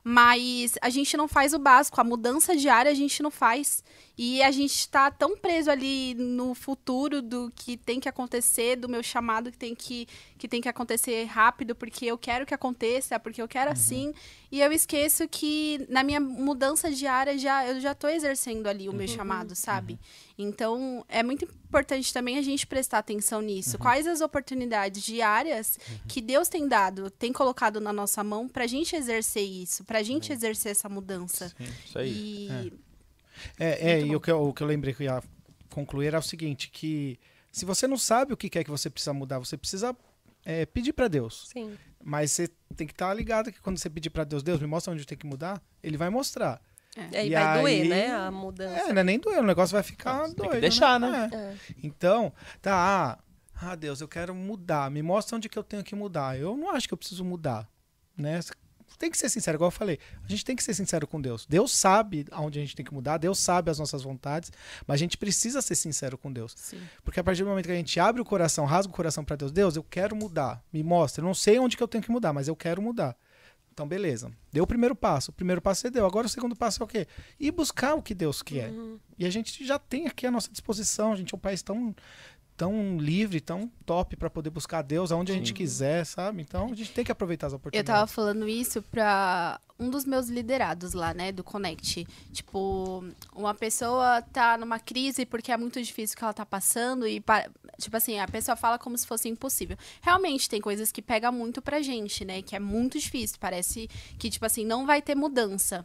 Mas 0.03 0.73
a 0.81 0.89
gente 0.89 1.15
não 1.15 1.27
faz 1.27 1.53
o 1.53 1.59
básico, 1.59 1.99
a 1.99 2.03
mudança 2.03 2.55
diária 2.55 2.91
a 2.91 2.95
gente 2.95 3.21
não 3.21 3.31
faz. 3.31 3.83
E 4.17 4.43
a 4.43 4.51
gente 4.51 4.75
está 4.75 5.09
tão 5.09 5.37
preso 5.37 5.71
ali 5.71 6.13
no 6.13 6.53
futuro 6.53 7.21
do 7.21 7.51
que 7.55 7.77
tem 7.77 7.99
que 7.99 8.09
acontecer, 8.09 8.75
do 8.75 8.89
meu 8.89 9.01
chamado 9.01 9.51
que 9.51 9.57
tem 9.57 9.73
que, 9.73 10.07
que, 10.37 10.47
tem 10.47 10.61
que 10.61 10.69
acontecer 10.69 11.23
rápido, 11.25 11.73
porque 11.73 12.05
eu 12.05 12.17
quero 12.17 12.45
que 12.45 12.53
aconteça, 12.53 13.19
porque 13.19 13.41
eu 13.41 13.47
quero 13.47 13.67
uhum. 13.67 13.73
assim. 13.73 14.13
E 14.51 14.59
eu 14.59 14.71
esqueço 14.71 15.27
que 15.27 15.85
na 15.89 16.03
minha 16.03 16.19
mudança 16.19 16.91
diária 16.91 17.37
já, 17.37 17.65
eu 17.65 17.79
já 17.79 17.93
estou 17.93 18.09
exercendo 18.09 18.67
ali 18.67 18.89
o 18.89 18.93
meu 18.93 19.07
uhum. 19.07 19.15
chamado, 19.15 19.55
sabe? 19.55 19.93
Uhum. 19.93 20.47
Então 20.49 21.05
é 21.07 21.23
muito 21.23 21.45
importante 21.45 22.13
também 22.13 22.37
a 22.37 22.41
gente 22.41 22.67
prestar 22.67 22.97
atenção 22.97 23.41
nisso. 23.41 23.77
Uhum. 23.77 23.81
Quais 23.81 24.05
as 24.05 24.19
oportunidades 24.19 25.01
diárias 25.03 25.79
uhum. 25.89 25.99
que 26.07 26.21
Deus 26.21 26.49
tem 26.49 26.67
dado, 26.67 27.09
tem 27.09 27.31
colocado 27.31 27.79
na 27.79 27.93
nossa 27.93 28.23
mão 28.23 28.47
para 28.47 28.65
a 28.65 28.67
gente 28.67 28.95
exercer 28.95 29.43
isso, 29.43 29.85
para 29.85 29.99
a 29.99 30.03
gente 30.03 30.33
exercer 30.33 30.73
essa 30.73 30.89
mudança. 30.89 31.49
Sim, 31.57 31.63
isso 31.85 31.97
aí. 31.97 32.11
E... 32.11 32.71
É. 32.87 32.90
É, 33.59 33.91
é 33.91 34.01
e 34.01 34.15
o 34.15 34.19
que, 34.19 34.31
eu, 34.31 34.41
o 34.47 34.53
que 34.53 34.61
eu 34.61 34.67
lembrei 34.67 34.93
que 34.93 35.03
eu 35.03 35.05
ia 35.05 35.23
concluir 35.69 36.13
é 36.13 36.17
o 36.17 36.21
seguinte, 36.21 36.69
que 36.69 37.19
se 37.51 37.65
você 37.65 37.87
não 37.87 37.97
sabe 37.97 38.33
o 38.33 38.37
que 38.37 38.57
é 38.57 38.63
que 38.63 38.69
você 38.69 38.89
precisa 38.89 39.13
mudar, 39.13 39.39
você 39.39 39.57
precisa 39.57 39.95
é, 40.45 40.65
pedir 40.65 40.93
para 40.93 41.07
Deus. 41.07 41.49
Sim. 41.51 41.77
Mas 42.03 42.31
você 42.31 42.49
tem 42.75 42.87
que 42.87 42.93
estar 42.93 43.07
tá 43.07 43.13
ligado 43.13 43.51
que 43.51 43.61
quando 43.61 43.77
você 43.77 43.89
pedir 43.89 44.09
para 44.09 44.23
Deus, 44.23 44.43
Deus 44.43 44.59
me 44.59 44.67
mostra 44.67 44.93
onde 44.93 45.05
tem 45.05 45.17
que 45.17 45.25
mudar, 45.25 45.61
ele 45.83 45.97
vai 45.97 46.09
mostrar. 46.09 46.61
É. 46.95 47.25
E, 47.25 47.29
e 47.29 47.33
vai 47.33 47.43
aí, 47.43 47.61
doer, 47.61 47.89
né? 47.89 48.11
A 48.11 48.31
mudança. 48.31 48.89
É, 48.89 48.93
não 48.93 49.01
é 49.01 49.03
nem 49.03 49.19
doer, 49.19 49.39
o 49.39 49.45
negócio 49.45 49.73
vai 49.73 49.83
ficar 49.83 50.23
doido. 50.23 50.35
Tem 50.35 50.49
que 50.49 50.59
deixar, 50.61 50.99
né? 50.99 51.29
né? 51.31 51.57
É. 51.69 51.73
Então, 51.83 52.33
tá, 52.61 52.73
ah, 52.73 53.19
ah, 53.61 53.75
Deus, 53.75 54.01
eu 54.01 54.07
quero 54.07 54.33
mudar. 54.33 54.89
Me 54.89 55.01
mostra 55.01 55.37
onde 55.37 55.47
que 55.47 55.57
eu 55.57 55.63
tenho 55.63 55.83
que 55.83 55.95
mudar. 55.95 56.37
Eu 56.37 56.57
não 56.57 56.71
acho 56.71 56.87
que 56.87 56.93
eu 56.93 56.97
preciso 56.97 57.23
mudar, 57.23 57.69
né? 58.17 58.39
Tem 58.97 59.09
que 59.09 59.17
ser 59.17 59.29
sincero, 59.29 59.57
igual 59.57 59.67
eu 59.67 59.71
falei. 59.71 59.99
A 60.23 60.27
gente 60.27 60.45
tem 60.45 60.55
que 60.55 60.63
ser 60.63 60.73
sincero 60.73 61.07
com 61.07 61.19
Deus. 61.19 61.45
Deus 61.47 61.71
sabe 61.71 62.25
aonde 62.31 62.59
a 62.59 62.61
gente 62.61 62.75
tem 62.75 62.85
que 62.85 62.93
mudar, 62.93 63.17
Deus 63.17 63.39
sabe 63.39 63.71
as 63.71 63.79
nossas 63.79 64.03
vontades, 64.03 64.51
mas 64.87 64.95
a 64.95 64.97
gente 64.97 65.17
precisa 65.17 65.61
ser 65.61 65.75
sincero 65.75 66.17
com 66.17 66.31
Deus. 66.31 66.53
Sim. 66.55 66.81
Porque 67.03 67.19
a 67.19 67.23
partir 67.23 67.43
do 67.43 67.49
momento 67.49 67.65
que 67.65 67.71
a 67.71 67.75
gente 67.75 67.99
abre 67.99 68.21
o 68.21 68.25
coração, 68.25 68.65
rasga 68.65 68.91
o 68.91 68.95
coração 68.95 69.23
para 69.23 69.35
Deus, 69.35 69.51
Deus, 69.51 69.75
eu 69.75 69.83
quero 69.83 70.15
mudar, 70.15 70.63
me 70.71 70.83
mostra. 70.83 71.21
Eu 71.21 71.27
não 71.27 71.33
sei 71.33 71.59
onde 71.59 71.75
que 71.77 71.83
eu 71.83 71.87
tenho 71.87 72.03
que 72.03 72.11
mudar, 72.11 72.33
mas 72.33 72.47
eu 72.47 72.55
quero 72.55 72.81
mudar. 72.81 73.15
Então, 73.73 73.87
beleza. 73.87 74.31
Deu 74.51 74.65
o 74.65 74.67
primeiro 74.67 74.95
passo. 74.95 75.31
O 75.31 75.33
primeiro 75.33 75.61
passo 75.61 75.81
você 75.81 75.89
deu. 75.89 76.05
Agora 76.05 76.27
o 76.27 76.29
segundo 76.29 76.55
passo 76.55 76.83
é 76.83 76.85
o 76.85 76.87
quê? 76.87 77.07
Ir 77.39 77.51
buscar 77.51 77.95
o 77.95 78.01
que 78.01 78.13
Deus 78.13 78.41
quer. 78.41 78.69
Uhum. 78.69 78.99
E 79.17 79.25
a 79.25 79.29
gente 79.29 79.65
já 79.65 79.79
tem 79.79 80.07
aqui 80.07 80.27
a 80.27 80.31
nossa 80.31 80.51
disposição. 80.51 81.13
A 81.13 81.15
gente 81.15 81.33
é 81.33 81.37
um 81.37 81.39
país 81.39 81.61
tão 81.61 81.95
tão 82.61 82.95
livre, 82.99 83.41
tão 83.41 83.67
top 83.87 84.15
para 84.15 84.29
poder 84.29 84.51
buscar 84.51 84.83
Deus 84.83 85.11
aonde 85.11 85.31
Sim. 85.31 85.35
a 85.35 85.39
gente 85.39 85.51
quiser, 85.51 86.05
sabe? 86.05 86.43
Então 86.43 86.71
a 86.71 86.75
gente 86.75 86.91
tem 86.91 87.03
que 87.03 87.11
aproveitar 87.11 87.47
as 87.47 87.53
oportunidades. 87.53 87.89
Eu 87.89 87.95
tava 87.95 88.05
falando 88.05 88.47
isso 88.47 88.83
para 88.83 89.59
um 89.79 89.89
dos 89.89 90.05
meus 90.05 90.27
liderados 90.27 90.93
lá, 90.93 91.11
né, 91.11 91.31
do 91.31 91.43
Connect. 91.43 92.05
Tipo, 92.31 93.03
uma 93.35 93.55
pessoa 93.55 94.21
tá 94.21 94.59
numa 94.59 94.77
crise 94.77 95.25
porque 95.25 95.51
é 95.51 95.57
muito 95.57 95.81
difícil 95.81 96.13
o 96.13 96.17
que 96.19 96.23
ela 96.23 96.33
tá 96.33 96.45
passando 96.45 97.07
e 97.07 97.19
tipo 97.79 97.97
assim, 97.97 98.19
a 98.19 98.27
pessoa 98.27 98.55
fala 98.55 98.77
como 98.77 98.95
se 98.95 99.07
fosse 99.07 99.27
impossível. 99.27 99.75
Realmente 99.99 100.47
tem 100.47 100.61
coisas 100.61 100.91
que 100.91 101.01
pega 101.01 101.31
muito 101.31 101.63
pra 101.63 101.81
gente, 101.81 102.23
né, 102.23 102.43
que 102.43 102.55
é 102.55 102.59
muito 102.59 102.99
difícil, 102.99 103.37
parece 103.39 103.89
que 104.19 104.29
tipo 104.29 104.45
assim, 104.45 104.63
não 104.63 104.85
vai 104.85 105.01
ter 105.01 105.15
mudança. 105.15 105.83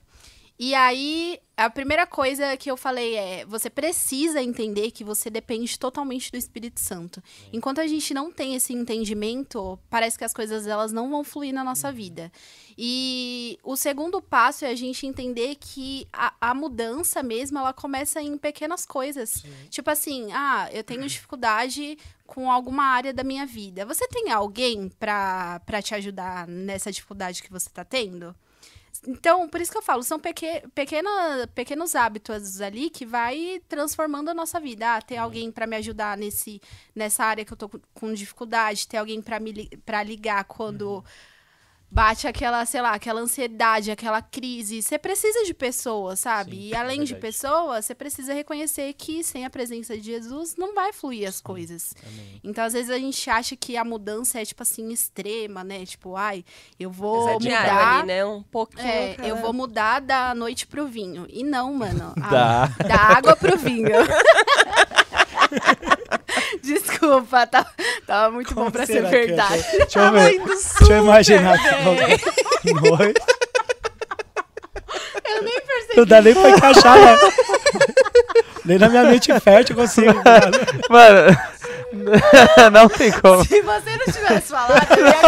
E 0.58 0.74
aí, 0.74 1.38
a 1.54 1.68
primeira 1.68 2.06
coisa 2.06 2.56
que 2.56 2.70
eu 2.70 2.76
falei 2.76 3.14
é: 3.14 3.44
você 3.44 3.68
precisa 3.68 4.42
entender 4.42 4.90
que 4.90 5.04
você 5.04 5.28
depende 5.28 5.78
totalmente 5.78 6.30
do 6.30 6.38
Espírito 6.38 6.80
Santo. 6.80 7.22
Enquanto 7.52 7.80
a 7.80 7.86
gente 7.86 8.14
não 8.14 8.32
tem 8.32 8.54
esse 8.54 8.72
entendimento, 8.72 9.78
parece 9.90 10.16
que 10.16 10.24
as 10.24 10.32
coisas 10.32 10.66
elas 10.66 10.92
não 10.92 11.10
vão 11.10 11.22
fluir 11.22 11.52
na 11.52 11.62
nossa 11.62 11.92
vida. 11.92 12.32
E 12.76 13.58
o 13.62 13.76
segundo 13.76 14.20
passo 14.20 14.64
é 14.64 14.68
a 14.68 14.74
gente 14.74 15.06
entender 15.06 15.56
que 15.56 16.06
a, 16.12 16.34
a 16.40 16.54
mudança 16.54 17.22
mesmo, 17.22 17.58
ela 17.58 17.72
começa 17.72 18.20
em 18.22 18.36
pequenas 18.38 18.86
coisas. 18.86 19.30
Sim. 19.30 19.52
Tipo 19.70 19.90
assim, 19.90 20.32
ah, 20.32 20.68
eu 20.72 20.84
tenho 20.84 21.06
dificuldade 21.06 21.98
com 22.26 22.50
alguma 22.50 22.84
área 22.84 23.12
da 23.12 23.24
minha 23.24 23.46
vida. 23.46 23.84
Você 23.86 24.08
tem 24.08 24.30
alguém 24.30 24.90
para 24.98 25.82
te 25.82 25.94
ajudar 25.94 26.46
nessa 26.46 26.90
dificuldade 26.90 27.42
que 27.42 27.50
você 27.50 27.68
está 27.68 27.84
tendo? 27.84 28.34
Então, 29.06 29.48
por 29.48 29.60
isso 29.60 29.70
que 29.70 29.78
eu 29.78 29.82
falo, 29.82 30.02
são 30.02 30.18
peque, 30.18 30.46
pequena, 30.74 31.10
pequenos 31.54 31.94
hábitos 31.94 32.60
ali 32.60 32.90
que 32.90 33.04
vai 33.04 33.60
transformando 33.68 34.28
a 34.28 34.34
nossa 34.34 34.60
vida. 34.60 34.96
Ah, 34.96 35.02
ter 35.02 35.16
alguém 35.16 35.50
para 35.50 35.66
me 35.66 35.76
ajudar 35.76 36.16
nesse, 36.16 36.60
nessa 36.94 37.24
área 37.24 37.44
que 37.44 37.52
eu 37.52 37.56
tô 37.56 37.68
com 37.94 38.12
dificuldade, 38.12 38.88
ter 38.88 38.98
alguém 38.98 39.22
para 39.22 40.02
ligar 40.02 40.44
quando. 40.44 40.98
Uhum 40.98 41.04
bate 41.90 42.26
aquela, 42.26 42.64
sei 42.66 42.82
lá, 42.82 42.92
aquela 42.92 43.20
ansiedade, 43.20 43.90
aquela 43.90 44.20
crise. 44.20 44.82
Você 44.82 44.98
precisa 44.98 45.44
de 45.44 45.54
pessoas, 45.54 46.20
sabe? 46.20 46.52
Sim, 46.52 46.62
e 46.62 46.72
é 46.72 46.76
além 46.76 47.00
é 47.02 47.04
de 47.04 47.14
pessoas, 47.14 47.86
você 47.86 47.94
precisa 47.94 48.34
reconhecer 48.34 48.92
que 48.94 49.22
sem 49.22 49.44
a 49.44 49.50
presença 49.50 49.96
de 49.96 50.02
Jesus 50.02 50.56
não 50.56 50.74
vai 50.74 50.92
fluir 50.92 51.28
as 51.28 51.36
Sim, 51.36 51.42
coisas. 51.42 51.94
Amém. 52.02 52.40
Então, 52.42 52.64
às 52.64 52.72
vezes 52.72 52.90
a 52.90 52.98
gente 52.98 53.30
acha 53.30 53.56
que 53.56 53.76
a 53.76 53.84
mudança 53.84 54.40
é 54.40 54.44
tipo 54.44 54.62
assim 54.62 54.90
extrema, 54.90 55.62
né? 55.62 55.84
Tipo, 55.86 56.16
ai, 56.16 56.44
eu 56.78 56.90
vou 56.90 57.40
mudar, 57.40 57.98
ali, 57.98 58.06
né? 58.08 58.24
Um 58.24 58.42
pouquinho. 58.42 58.86
É, 58.86 59.14
cara. 59.14 59.28
eu 59.28 59.36
vou 59.36 59.52
mudar 59.52 60.00
da 60.00 60.34
noite 60.34 60.66
pro 60.66 60.86
vinho. 60.86 61.26
E 61.30 61.42
não, 61.44 61.72
mano. 61.72 62.14
A, 62.22 62.66
da 62.82 62.96
água 63.16 63.36
pro 63.36 63.56
vinho. 63.56 63.86
Desculpa, 66.62 67.46
tá, 67.46 67.66
tava 68.06 68.30
muito 68.32 68.54
Como 68.54 68.66
bom 68.66 68.70
pra 68.70 68.86
ser 68.86 69.02
verdade. 69.02 69.64
É? 69.72 69.78
Deixa 69.78 69.98
eu 69.98 70.12
ver. 70.12 70.40
Deixa 70.44 70.92
eu 70.92 71.02
imaginar 71.02 71.58
que 71.58 72.72
noite. 72.72 73.22
Eu 75.24 75.42
nem 75.42 75.60
percebi. 75.60 75.96
Não 75.96 76.04
dá 76.04 76.20
nem 76.22 76.34
pra 76.34 76.50
encaixar, 76.50 76.98
né? 76.98 77.18
Nem 78.64 78.78
na 78.78 78.88
minha 78.88 79.04
mente 79.04 79.40
fértil 79.40 79.76
eu 79.76 79.82
consigo. 79.82 80.14
Mano, 80.90 81.38
não 82.72 82.88
tem 82.88 83.12
como. 83.12 83.44
Se 83.44 83.60
você 83.62 83.96
não 83.96 84.04
tivesse 84.04 84.48
falado, 84.48 84.98
eu 84.98 85.06
ia 85.06 85.22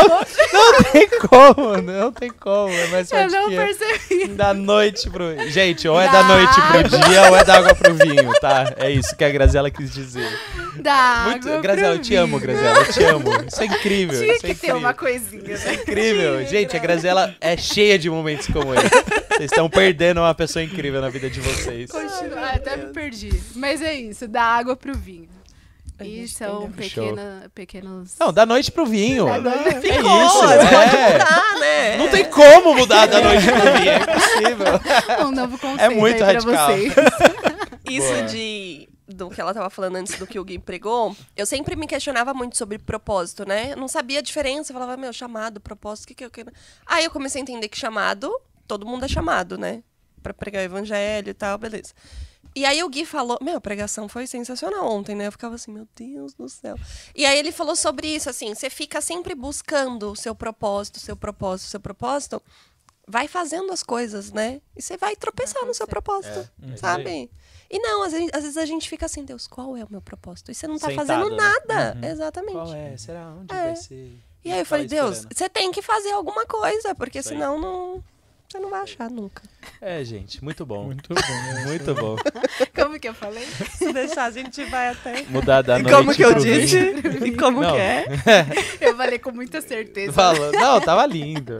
Não, 0.53 0.73
não 0.73 0.83
tem 0.93 1.09
como, 1.09 1.83
não 1.83 2.13
tem 2.13 2.31
como. 2.31 2.73
É 2.73 2.87
mais 2.89 3.11
eu 3.11 3.29
não 3.29 3.49
percebi. 3.51 4.29
Da 4.29 4.55
noite 4.55 5.11
pro. 5.11 5.51
Gente, 5.51 5.89
ou 5.89 6.01
é 6.01 6.07
da, 6.07 6.23
da 6.23 6.29
noite 6.29 6.61
pro 6.61 6.99
dia 7.01 7.31
ou 7.31 7.37
é 7.37 7.45
da 7.45 7.55
água 7.57 7.75
pro 7.75 7.95
vinho, 7.95 8.33
tá? 8.41 8.73
É 8.77 8.91
isso 8.91 9.17
que 9.17 9.25
a 9.25 9.31
Graziela 9.31 9.71
quis 9.71 9.93
dizer. 9.93 10.29
Da 10.77 11.25
Muito... 11.31 11.49
água 11.49 11.61
Graziela, 11.61 11.95
eu 11.95 11.99
te 12.01 12.15
amo, 12.15 12.39
Graziela, 12.39 12.79
eu 12.79 12.93
te 12.93 13.05
amo. 13.05 13.31
Isso 13.47 13.63
é 13.63 13.67
incrível. 13.67 14.21
Tinha 14.21 14.35
isso 14.35 14.47
é 14.47 14.49
que 14.49 14.55
ter 14.55 14.75
uma 14.75 14.95
coisinha. 14.95 15.43
Né? 15.43 15.55
Isso 15.55 15.69
é 15.69 15.75
incrível. 15.75 16.47
Gente, 16.47 16.77
a 16.77 16.81
Graziela 16.81 17.35
é 17.41 17.57
cheia 17.57 17.99
de 17.99 18.09
momentos 18.09 18.47
como 18.49 18.75
esse. 18.75 18.89
Vocês 19.31 19.51
estão 19.53 19.69
perdendo 19.69 20.21
uma 20.21 20.35
pessoa 20.35 20.63
incrível 20.63 21.01
na 21.01 21.09
vida 21.09 21.31
de 21.31 21.41
vocês. 21.41 21.91
Continua, 21.91 22.51
até 22.51 22.77
me 22.77 22.93
perdi. 22.93 23.31
Mas 23.55 23.83
é 23.83 23.95
isso, 23.95 24.27
da 24.27 24.43
água 24.43 24.77
pro 24.77 24.95
vinho. 24.95 25.38
E 26.01 26.29
são 26.29 26.71
pequena, 26.71 27.51
pequenos. 27.55 28.15
Não, 28.19 28.33
da 28.33 28.47
noite 28.47 28.71
pro 28.71 28.87
vinho. 28.87 29.27
Da 29.27 29.39
noite 29.39 29.69
é 29.69 29.81
Ficou, 29.81 30.27
isso. 30.27 30.45
É. 30.45 30.65
Mudar, 30.65 31.61
né? 31.61 31.97
Não 31.97 32.09
tem 32.09 32.25
como 32.31 32.75
mudar 32.75 33.07
da 33.07 33.21
noite 33.21 33.45
pro 33.47 33.73
vinho. 33.79 33.91
É 33.91 33.97
impossível. 33.97 35.27
Um 35.27 35.31
novo 35.33 35.59
conceito 35.59 35.81
é 35.81 35.89
muito 35.89 36.23
aí 36.25 36.35
radical. 36.35 36.69
vocês. 36.69 36.93
Isso 37.89 38.13
Boa. 38.13 38.23
de 38.25 38.89
do 39.09 39.31
que 39.31 39.41
ela 39.41 39.53
estava 39.53 39.71
falando 39.71 39.97
antes 39.97 40.19
do 40.19 40.27
que 40.27 40.39
o 40.39 40.45
Gui 40.45 40.59
pregou, 40.59 41.17
eu 41.35 41.47
sempre 41.47 41.75
me 41.75 41.87
questionava 41.87 42.35
muito 42.35 42.59
sobre 42.59 42.79
propósito, 42.79 43.47
né? 43.49 43.73
Eu 43.73 43.77
não 43.77 43.89
sabia 43.89 44.19
a 44.19 44.23
diferença, 44.23 44.71
eu 44.71 44.75
falava, 44.75 44.99
meu, 44.99 45.13
chamado, 45.15 45.61
propósito, 45.61 46.05
o 46.05 46.09
que 46.09 46.15
que 46.15 46.25
eu 46.27 46.31
quero. 46.31 46.53
Aí 46.87 47.05
eu 47.05 47.11
comecei 47.11 47.41
a 47.41 47.43
entender 47.43 47.69
que 47.69 47.79
chamado, 47.79 48.31
todo 48.67 48.87
mundo 48.87 49.07
é 49.07 49.09
chamado, 49.09 49.57
né? 49.57 49.83
Para 50.23 50.35
pregar 50.35 50.61
o 50.61 50.65
evangelho 50.67 51.31
e 51.31 51.35
tal, 51.35 51.57
beleza. 51.57 51.95
E 52.59 52.65
aí 52.65 52.83
o 52.83 52.89
Gui 52.89 53.07
falou, 53.07 53.39
meu, 53.41 53.59
a 53.59 53.61
pregação 53.61 54.09
foi 54.09 54.27
sensacional 54.27 54.85
ontem, 54.91 55.15
né? 55.15 55.29
Eu 55.29 55.33
ficava 55.33 55.55
assim, 55.55 55.71
meu 55.71 55.87
Deus 55.95 56.35
do 56.35 56.49
céu. 56.49 56.77
E 57.15 57.25
aí 57.25 57.39
ele 57.39 57.53
falou 57.53 57.77
sobre 57.77 58.09
isso, 58.09 58.29
assim, 58.29 58.53
você 58.53 58.69
fica 58.69 59.01
sempre 59.01 59.33
buscando 59.33 60.11
o 60.11 60.17
seu 60.17 60.35
propósito, 60.35 60.99
seu 60.99 61.17
propósito, 61.17 61.69
seu 61.69 61.79
propósito, 61.79 62.43
vai 63.07 63.29
fazendo 63.29 63.73
as 63.73 63.85
coisas, 63.85 64.33
né? 64.33 64.61
E 64.77 64.83
você 64.83 64.97
vai 64.97 65.15
tropeçar 65.15 65.65
no 65.65 65.73
seu 65.73 65.87
propósito, 65.87 66.51
é, 66.73 66.77
sabe? 66.77 67.31
E 67.71 67.79
não, 67.79 68.03
às 68.03 68.11
vezes, 68.11 68.31
às 68.33 68.43
vezes, 68.43 68.57
a 68.57 68.67
gente 68.67 68.89
fica 68.89 69.07
assim, 69.07 69.25
Deus, 69.25 69.47
qual 69.47 69.77
é 69.77 69.85
o 69.85 69.89
meu 69.89 70.01
propósito? 70.01 70.51
E 70.51 70.55
você 70.55 70.67
não 70.67 70.81
tá 70.81 70.89
Sentado, 70.89 71.07
fazendo 71.07 71.31
né? 71.31 71.37
nada. 71.37 71.97
Uhum. 71.97 72.11
Exatamente. 72.11 72.55
Qual 72.55 72.75
é? 72.75 72.97
Será 72.97 73.29
onde 73.29 73.55
é. 73.55 73.63
vai 73.63 73.77
ser? 73.77 74.19
E 74.45 74.51
aí 74.51 74.59
eu 74.59 74.67
falei, 74.67 74.89
Deus, 74.89 75.27
você 75.33 75.49
tem 75.49 75.71
que 75.71 75.81
fazer 75.81 76.11
alguma 76.11 76.45
coisa, 76.45 76.93
porque 76.93 77.23
senão 77.23 77.61
não 77.61 78.03
você 78.51 78.59
não 78.59 78.71
vai 78.71 78.81
achar 78.81 79.11
nunca. 79.11 79.43
É, 79.79 80.03
gente, 80.03 80.43
muito 80.43 80.65
bom. 80.65 80.85
Muito 80.85 81.13
bom. 81.13 81.67
muito 81.67 81.95
bom. 81.95 82.17
Como 82.75 82.99
que 82.99 83.07
eu 83.07 83.13
falei? 83.13 83.45
Se 83.77 83.93
deixar, 83.93 84.25
a 84.25 84.31
gente 84.31 84.65
vai 84.65 84.89
até. 84.89 85.23
Mudar 85.29 85.61
da 85.61 85.79
noite. 85.79 85.95
Como 85.95 86.15
que 86.15 86.25
eu 86.25 86.35
disse? 86.35 86.79
E 87.27 87.33
como 87.33 87.61
não. 87.61 87.73
que 87.73 87.77
é? 87.77 88.07
Eu 88.81 88.97
falei 88.97 89.19
com 89.19 89.33
muita 89.33 89.61
certeza. 89.61 90.13
Falou. 90.13 90.53
Não, 90.53 90.81
tava 90.81 91.05
lindo. 91.05 91.59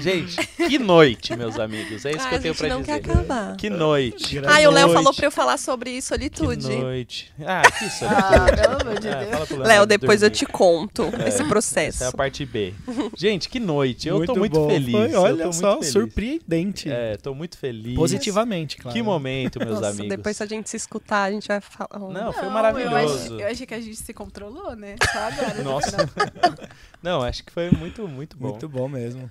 Gente, 0.00 0.36
que 0.56 0.78
noite, 0.78 1.36
meus 1.36 1.58
amigos. 1.58 2.04
É 2.06 2.12
isso 2.12 2.24
ah, 2.24 2.28
que 2.28 2.34
eu 2.36 2.40
tenho 2.40 2.54
pra 2.54 2.68
não 2.68 2.80
dizer. 2.80 3.00
Quer 3.00 3.10
acabar. 3.10 3.56
Que 3.56 3.68
noite. 3.68 4.40
Ah, 4.46 4.62
e 4.62 4.66
o 4.66 4.70
Léo 4.70 4.92
falou 4.92 5.12
pra 5.12 5.26
eu 5.26 5.30
falar 5.30 5.58
sobre 5.58 6.00
solitude. 6.00 6.68
Que 6.68 6.76
noite. 6.76 7.32
Ah, 7.44 7.62
que 7.62 7.90
solitude. 7.90 8.24
Ah, 8.24 8.56
pelo 8.56 8.80
amor 8.80 9.00
de 9.00 9.08
é, 9.08 9.24
Deus. 9.24 9.50
Léo, 9.66 9.86
depois 9.86 10.20
dormir. 10.20 10.32
eu 10.32 10.38
te 10.38 10.46
conto 10.46 11.02
é, 11.22 11.28
esse 11.28 11.44
processo. 11.44 11.98
Essa 11.98 12.04
é 12.04 12.08
a 12.08 12.12
parte 12.12 12.46
B. 12.46 12.72
Gente, 13.16 13.48
que 13.48 13.60
noite. 13.60 14.08
Eu 14.08 14.18
muito 14.18 14.32
tô 14.32 14.38
muito 14.38 14.54
bom. 14.54 14.68
feliz. 14.68 14.92
Foi, 14.92 15.14
olha 15.14 15.52
só, 15.52 15.82
surpresa 15.82 16.29
sorridente. 16.38 16.90
É, 16.90 17.16
tô 17.16 17.34
muito 17.34 17.58
feliz. 17.58 17.94
Positivamente, 17.94 18.76
claro. 18.76 18.96
Que 18.96 19.02
momento, 19.02 19.58
meus 19.58 19.80
Nossa, 19.80 19.88
amigos. 19.88 20.08
depois 20.08 20.36
se 20.36 20.42
a 20.42 20.46
gente 20.46 20.70
se 20.70 20.76
escutar, 20.76 21.24
a 21.24 21.30
gente 21.30 21.48
vai 21.48 21.60
falar. 21.60 21.98
Não, 21.98 22.32
foi 22.32 22.44
Não, 22.44 22.50
maravilhoso. 22.50 23.38
Eu 23.38 23.48
achei, 23.48 23.64
eu 23.64 23.66
que 23.66 23.74
a 23.74 23.80
gente 23.80 23.96
se 23.96 24.12
controlou, 24.12 24.74
né? 24.76 24.96
Só 25.12 25.18
agora. 25.18 25.54
no 25.54 25.64
Nossa. 25.70 26.06
final. 26.06 26.68
Não, 27.02 27.22
acho 27.22 27.44
que 27.44 27.52
foi 27.52 27.70
muito, 27.70 28.06
muito 28.06 28.36
bom. 28.36 28.48
Muito 28.48 28.68
bom 28.68 28.88
mesmo. 28.88 29.30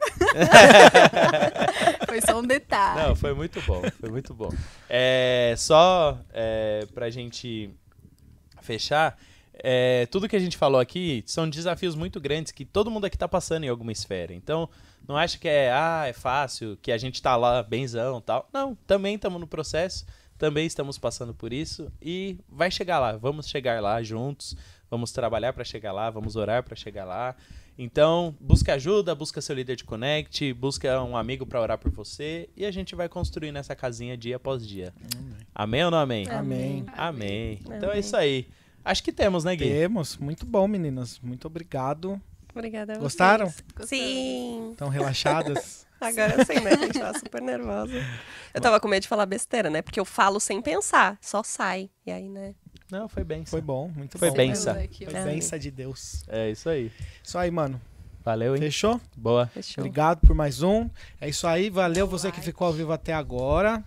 Foi 2.06 2.20
só 2.20 2.38
um 2.38 2.46
detalhe. 2.46 3.08
Não, 3.08 3.16
foi 3.16 3.34
muito 3.34 3.60
bom, 3.62 3.82
foi 4.00 4.08
muito 4.08 4.32
bom. 4.32 4.48
É, 4.88 5.54
só 5.58 6.18
é, 6.32 6.86
pra 6.94 7.10
gente 7.10 7.70
fechar, 8.62 9.18
é, 9.54 10.06
tudo 10.06 10.28
que 10.28 10.36
a 10.36 10.38
gente 10.38 10.56
falou 10.56 10.80
aqui 10.80 11.22
são 11.26 11.48
desafios 11.48 11.94
muito 11.96 12.20
grandes 12.20 12.52
que 12.52 12.64
todo 12.64 12.90
mundo 12.90 13.06
aqui 13.06 13.18
tá 13.18 13.28
passando 13.28 13.64
em 13.64 13.68
alguma 13.68 13.92
esfera. 13.92 14.32
Então, 14.32 14.68
não 15.08 15.16
acha 15.16 15.38
que 15.38 15.48
é, 15.48 15.72
ah, 15.72 16.04
é 16.06 16.12
fácil, 16.12 16.78
que 16.82 16.92
a 16.92 16.98
gente 16.98 17.22
tá 17.22 17.34
lá 17.34 17.62
benzão 17.62 18.18
e 18.18 18.22
tal. 18.22 18.46
Não, 18.52 18.74
também 18.86 19.14
estamos 19.14 19.40
no 19.40 19.46
processo, 19.46 20.04
também 20.36 20.66
estamos 20.66 20.98
passando 20.98 21.32
por 21.32 21.50
isso 21.50 21.90
e 22.00 22.38
vai 22.46 22.70
chegar 22.70 22.98
lá, 22.98 23.16
vamos 23.16 23.48
chegar 23.48 23.80
lá 23.80 24.02
juntos, 24.02 24.54
vamos 24.90 25.10
trabalhar 25.10 25.54
para 25.54 25.64
chegar 25.64 25.92
lá, 25.92 26.10
vamos 26.10 26.36
orar 26.36 26.62
para 26.62 26.76
chegar 26.76 27.06
lá. 27.06 27.34
Então, 27.78 28.34
busca 28.40 28.74
ajuda, 28.74 29.14
busca 29.14 29.40
seu 29.40 29.54
líder 29.54 29.76
de 29.76 29.84
connect, 29.84 30.52
busca 30.52 31.02
um 31.02 31.16
amigo 31.16 31.46
para 31.46 31.60
orar 31.60 31.78
por 31.78 31.90
você 31.90 32.50
e 32.54 32.66
a 32.66 32.70
gente 32.70 32.94
vai 32.94 33.08
construindo 33.08 33.56
essa 33.56 33.74
casinha 33.74 34.16
dia 34.16 34.36
após 34.36 34.66
dia. 34.66 34.92
Amém 35.54 35.84
ou 35.84 35.90
não 35.90 35.98
amém? 35.98 36.28
Amém. 36.28 36.84
Amém. 36.94 37.60
Então 37.62 37.88
é 37.88 37.92
Amém. 37.92 38.00
isso 38.00 38.16
aí. 38.16 38.48
Acho 38.84 39.02
que 39.02 39.12
temos, 39.12 39.44
né, 39.44 39.54
Gui? 39.54 39.64
Temos. 39.64 40.16
Muito 40.16 40.44
bom, 40.44 40.66
meninas. 40.66 41.18
Muito 41.20 41.46
obrigado. 41.46 42.20
Obrigada. 42.58 42.92
a 42.92 42.96
vocês. 42.96 43.02
Gostaram? 43.02 43.52
Sim. 43.84 44.70
Estão 44.72 44.88
relaxadas? 44.88 45.86
Agora 46.00 46.44
sim, 46.44 46.60
né? 46.60 46.70
A 46.72 46.76
gente 46.76 46.98
tava 46.98 47.18
super 47.18 47.42
nervosa. 47.42 47.92
Eu 48.54 48.60
tava 48.60 48.78
com 48.78 48.86
medo 48.86 49.02
de 49.02 49.08
falar 49.08 49.26
besteira, 49.26 49.68
né? 49.68 49.82
Porque 49.82 49.98
eu 49.98 50.04
falo 50.04 50.38
sem 50.38 50.62
pensar, 50.62 51.18
só 51.20 51.42
sai. 51.42 51.90
E 52.06 52.12
aí, 52.12 52.28
né? 52.28 52.54
Não, 52.90 53.08
foi 53.08 53.24
bem. 53.24 53.44
Foi 53.44 53.60
bom, 53.60 53.88
muito 53.88 54.16
Foi 54.16 54.30
bom. 54.30 54.36
benção. 54.36 54.74
Foi 54.74 55.24
benção 55.24 55.58
de 55.58 55.70
Deus. 55.70 56.24
É 56.28 56.50
isso 56.50 56.68
aí. 56.68 56.92
Isso 57.22 57.36
aí, 57.36 57.50
mano. 57.50 57.80
Valeu, 58.24 58.54
hein? 58.54 58.62
Fechou? 58.62 59.00
Boa. 59.16 59.46
Fechou. 59.48 59.82
Obrigado 59.82 60.20
por 60.20 60.34
mais 60.36 60.62
um. 60.62 60.88
É 61.20 61.28
isso 61.28 61.46
aí. 61.46 61.68
Valeu 61.68 62.06
você 62.06 62.30
que 62.30 62.40
ficou 62.40 62.66
ao 62.66 62.72
vivo 62.72 62.92
até 62.92 63.12
agora. 63.12 63.82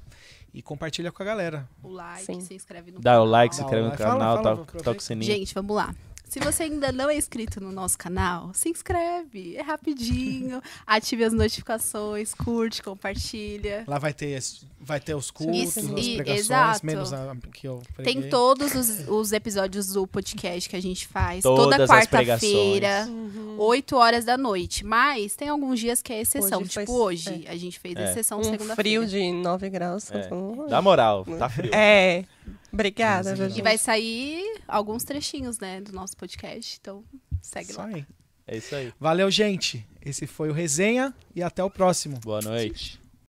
E 0.53 0.61
compartilha 0.61 1.11
com 1.13 1.23
a 1.23 1.25
galera. 1.25 1.69
O 1.81 1.89
like, 1.89 2.25
Sim. 2.25 2.41
se 2.41 2.53
inscreve 2.53 2.91
no 2.91 2.99
Dá 2.99 3.11
o 3.11 3.23
canal. 3.23 3.25
like, 3.25 3.55
se 3.55 3.61
Dá 3.61 3.67
o 3.67 3.69
inscreve 3.69 3.83
no 3.83 3.89
like. 3.89 4.03
Fala, 4.03 4.19
canal, 4.19 4.43
fala, 4.43 4.83
toca 4.83 4.97
o 4.99 5.01
sininho. 5.01 5.31
Gente, 5.31 5.53
vamos 5.53 5.75
lá. 5.75 5.95
Se 6.31 6.39
você 6.39 6.63
ainda 6.63 6.93
não 6.93 7.09
é 7.09 7.17
inscrito 7.17 7.59
no 7.59 7.73
nosso 7.73 7.97
canal, 7.97 8.51
se 8.53 8.69
inscreve. 8.69 9.57
É 9.57 9.61
rapidinho. 9.61 10.61
Ative 10.87 11.25
as 11.25 11.33
notificações, 11.33 12.33
curte, 12.33 12.81
compartilha. 12.81 13.83
Lá 13.85 13.99
vai 13.99 14.13
ter, 14.13 14.27
esse- 14.37 14.65
vai 14.79 15.01
ter 15.01 15.13
os 15.13 15.29
cultos, 15.29 15.75
Isso, 15.75 15.79
as 15.79 15.85
e- 16.05 16.15
pregações, 16.15 16.39
exato. 16.45 16.85
menos 16.85 17.11
a 17.11 17.35
que 17.53 17.67
eu 17.67 17.81
preguei. 17.95 18.13
Tem 18.13 18.29
todos 18.29 18.73
os, 18.73 19.09
os 19.09 19.33
episódios 19.33 19.87
do 19.87 20.07
podcast 20.07 20.69
que 20.69 20.75
a 20.77 20.81
gente 20.81 21.05
faz. 21.05 21.43
Todas 21.43 21.77
toda 21.77 21.85
quarta-feira, 21.85 23.07
Uhum. 23.09 23.55
8 23.59 23.97
horas 23.97 24.23
da 24.23 24.37
noite. 24.37 24.85
Mas 24.85 25.35
tem 25.35 25.49
alguns 25.49 25.81
dias 25.81 26.01
que 26.01 26.13
é 26.13 26.21
exceção. 26.21 26.61
Hoje 26.61 26.69
tipo 26.69 26.85
foi- 26.85 26.95
hoje, 26.95 27.45
a 27.45 27.57
gente 27.57 27.77
fez 27.77 27.93
É. 27.97 28.09
exceção 28.09 28.39
Um 28.39 28.43
segunda-feira. 28.45 28.75
frio 28.75 29.05
de 29.05 29.33
9 29.33 29.69
graus. 29.69 30.09
É. 30.09 30.33
Uhum. 30.33 30.65
Dá 30.69 30.81
moral, 30.81 31.25
tá 31.37 31.49
frio. 31.49 31.71
É. 31.75 32.23
Obrigada, 32.71 33.35
viu, 33.35 33.49
e 33.49 33.61
vai 33.61 33.77
sair 33.77 34.61
alguns 34.67 35.03
trechinhos, 35.03 35.59
né, 35.59 35.81
do 35.81 35.91
nosso 35.91 36.15
podcast. 36.15 36.77
Então, 36.79 37.03
segue 37.41 37.71
Isso 37.71 37.79
lá. 37.79 37.87
aí. 37.87 38.05
É 38.47 38.57
isso 38.57 38.75
aí. 38.75 38.93
Valeu, 38.99 39.29
gente. 39.31 39.85
Esse 40.03 40.27
foi 40.27 40.49
o 40.49 40.53
Resenha 40.53 41.13
e 41.35 41.43
até 41.43 41.63
o 41.63 41.69
próximo. 41.69 42.19
Boa 42.19 42.41
noite. 42.41 43.00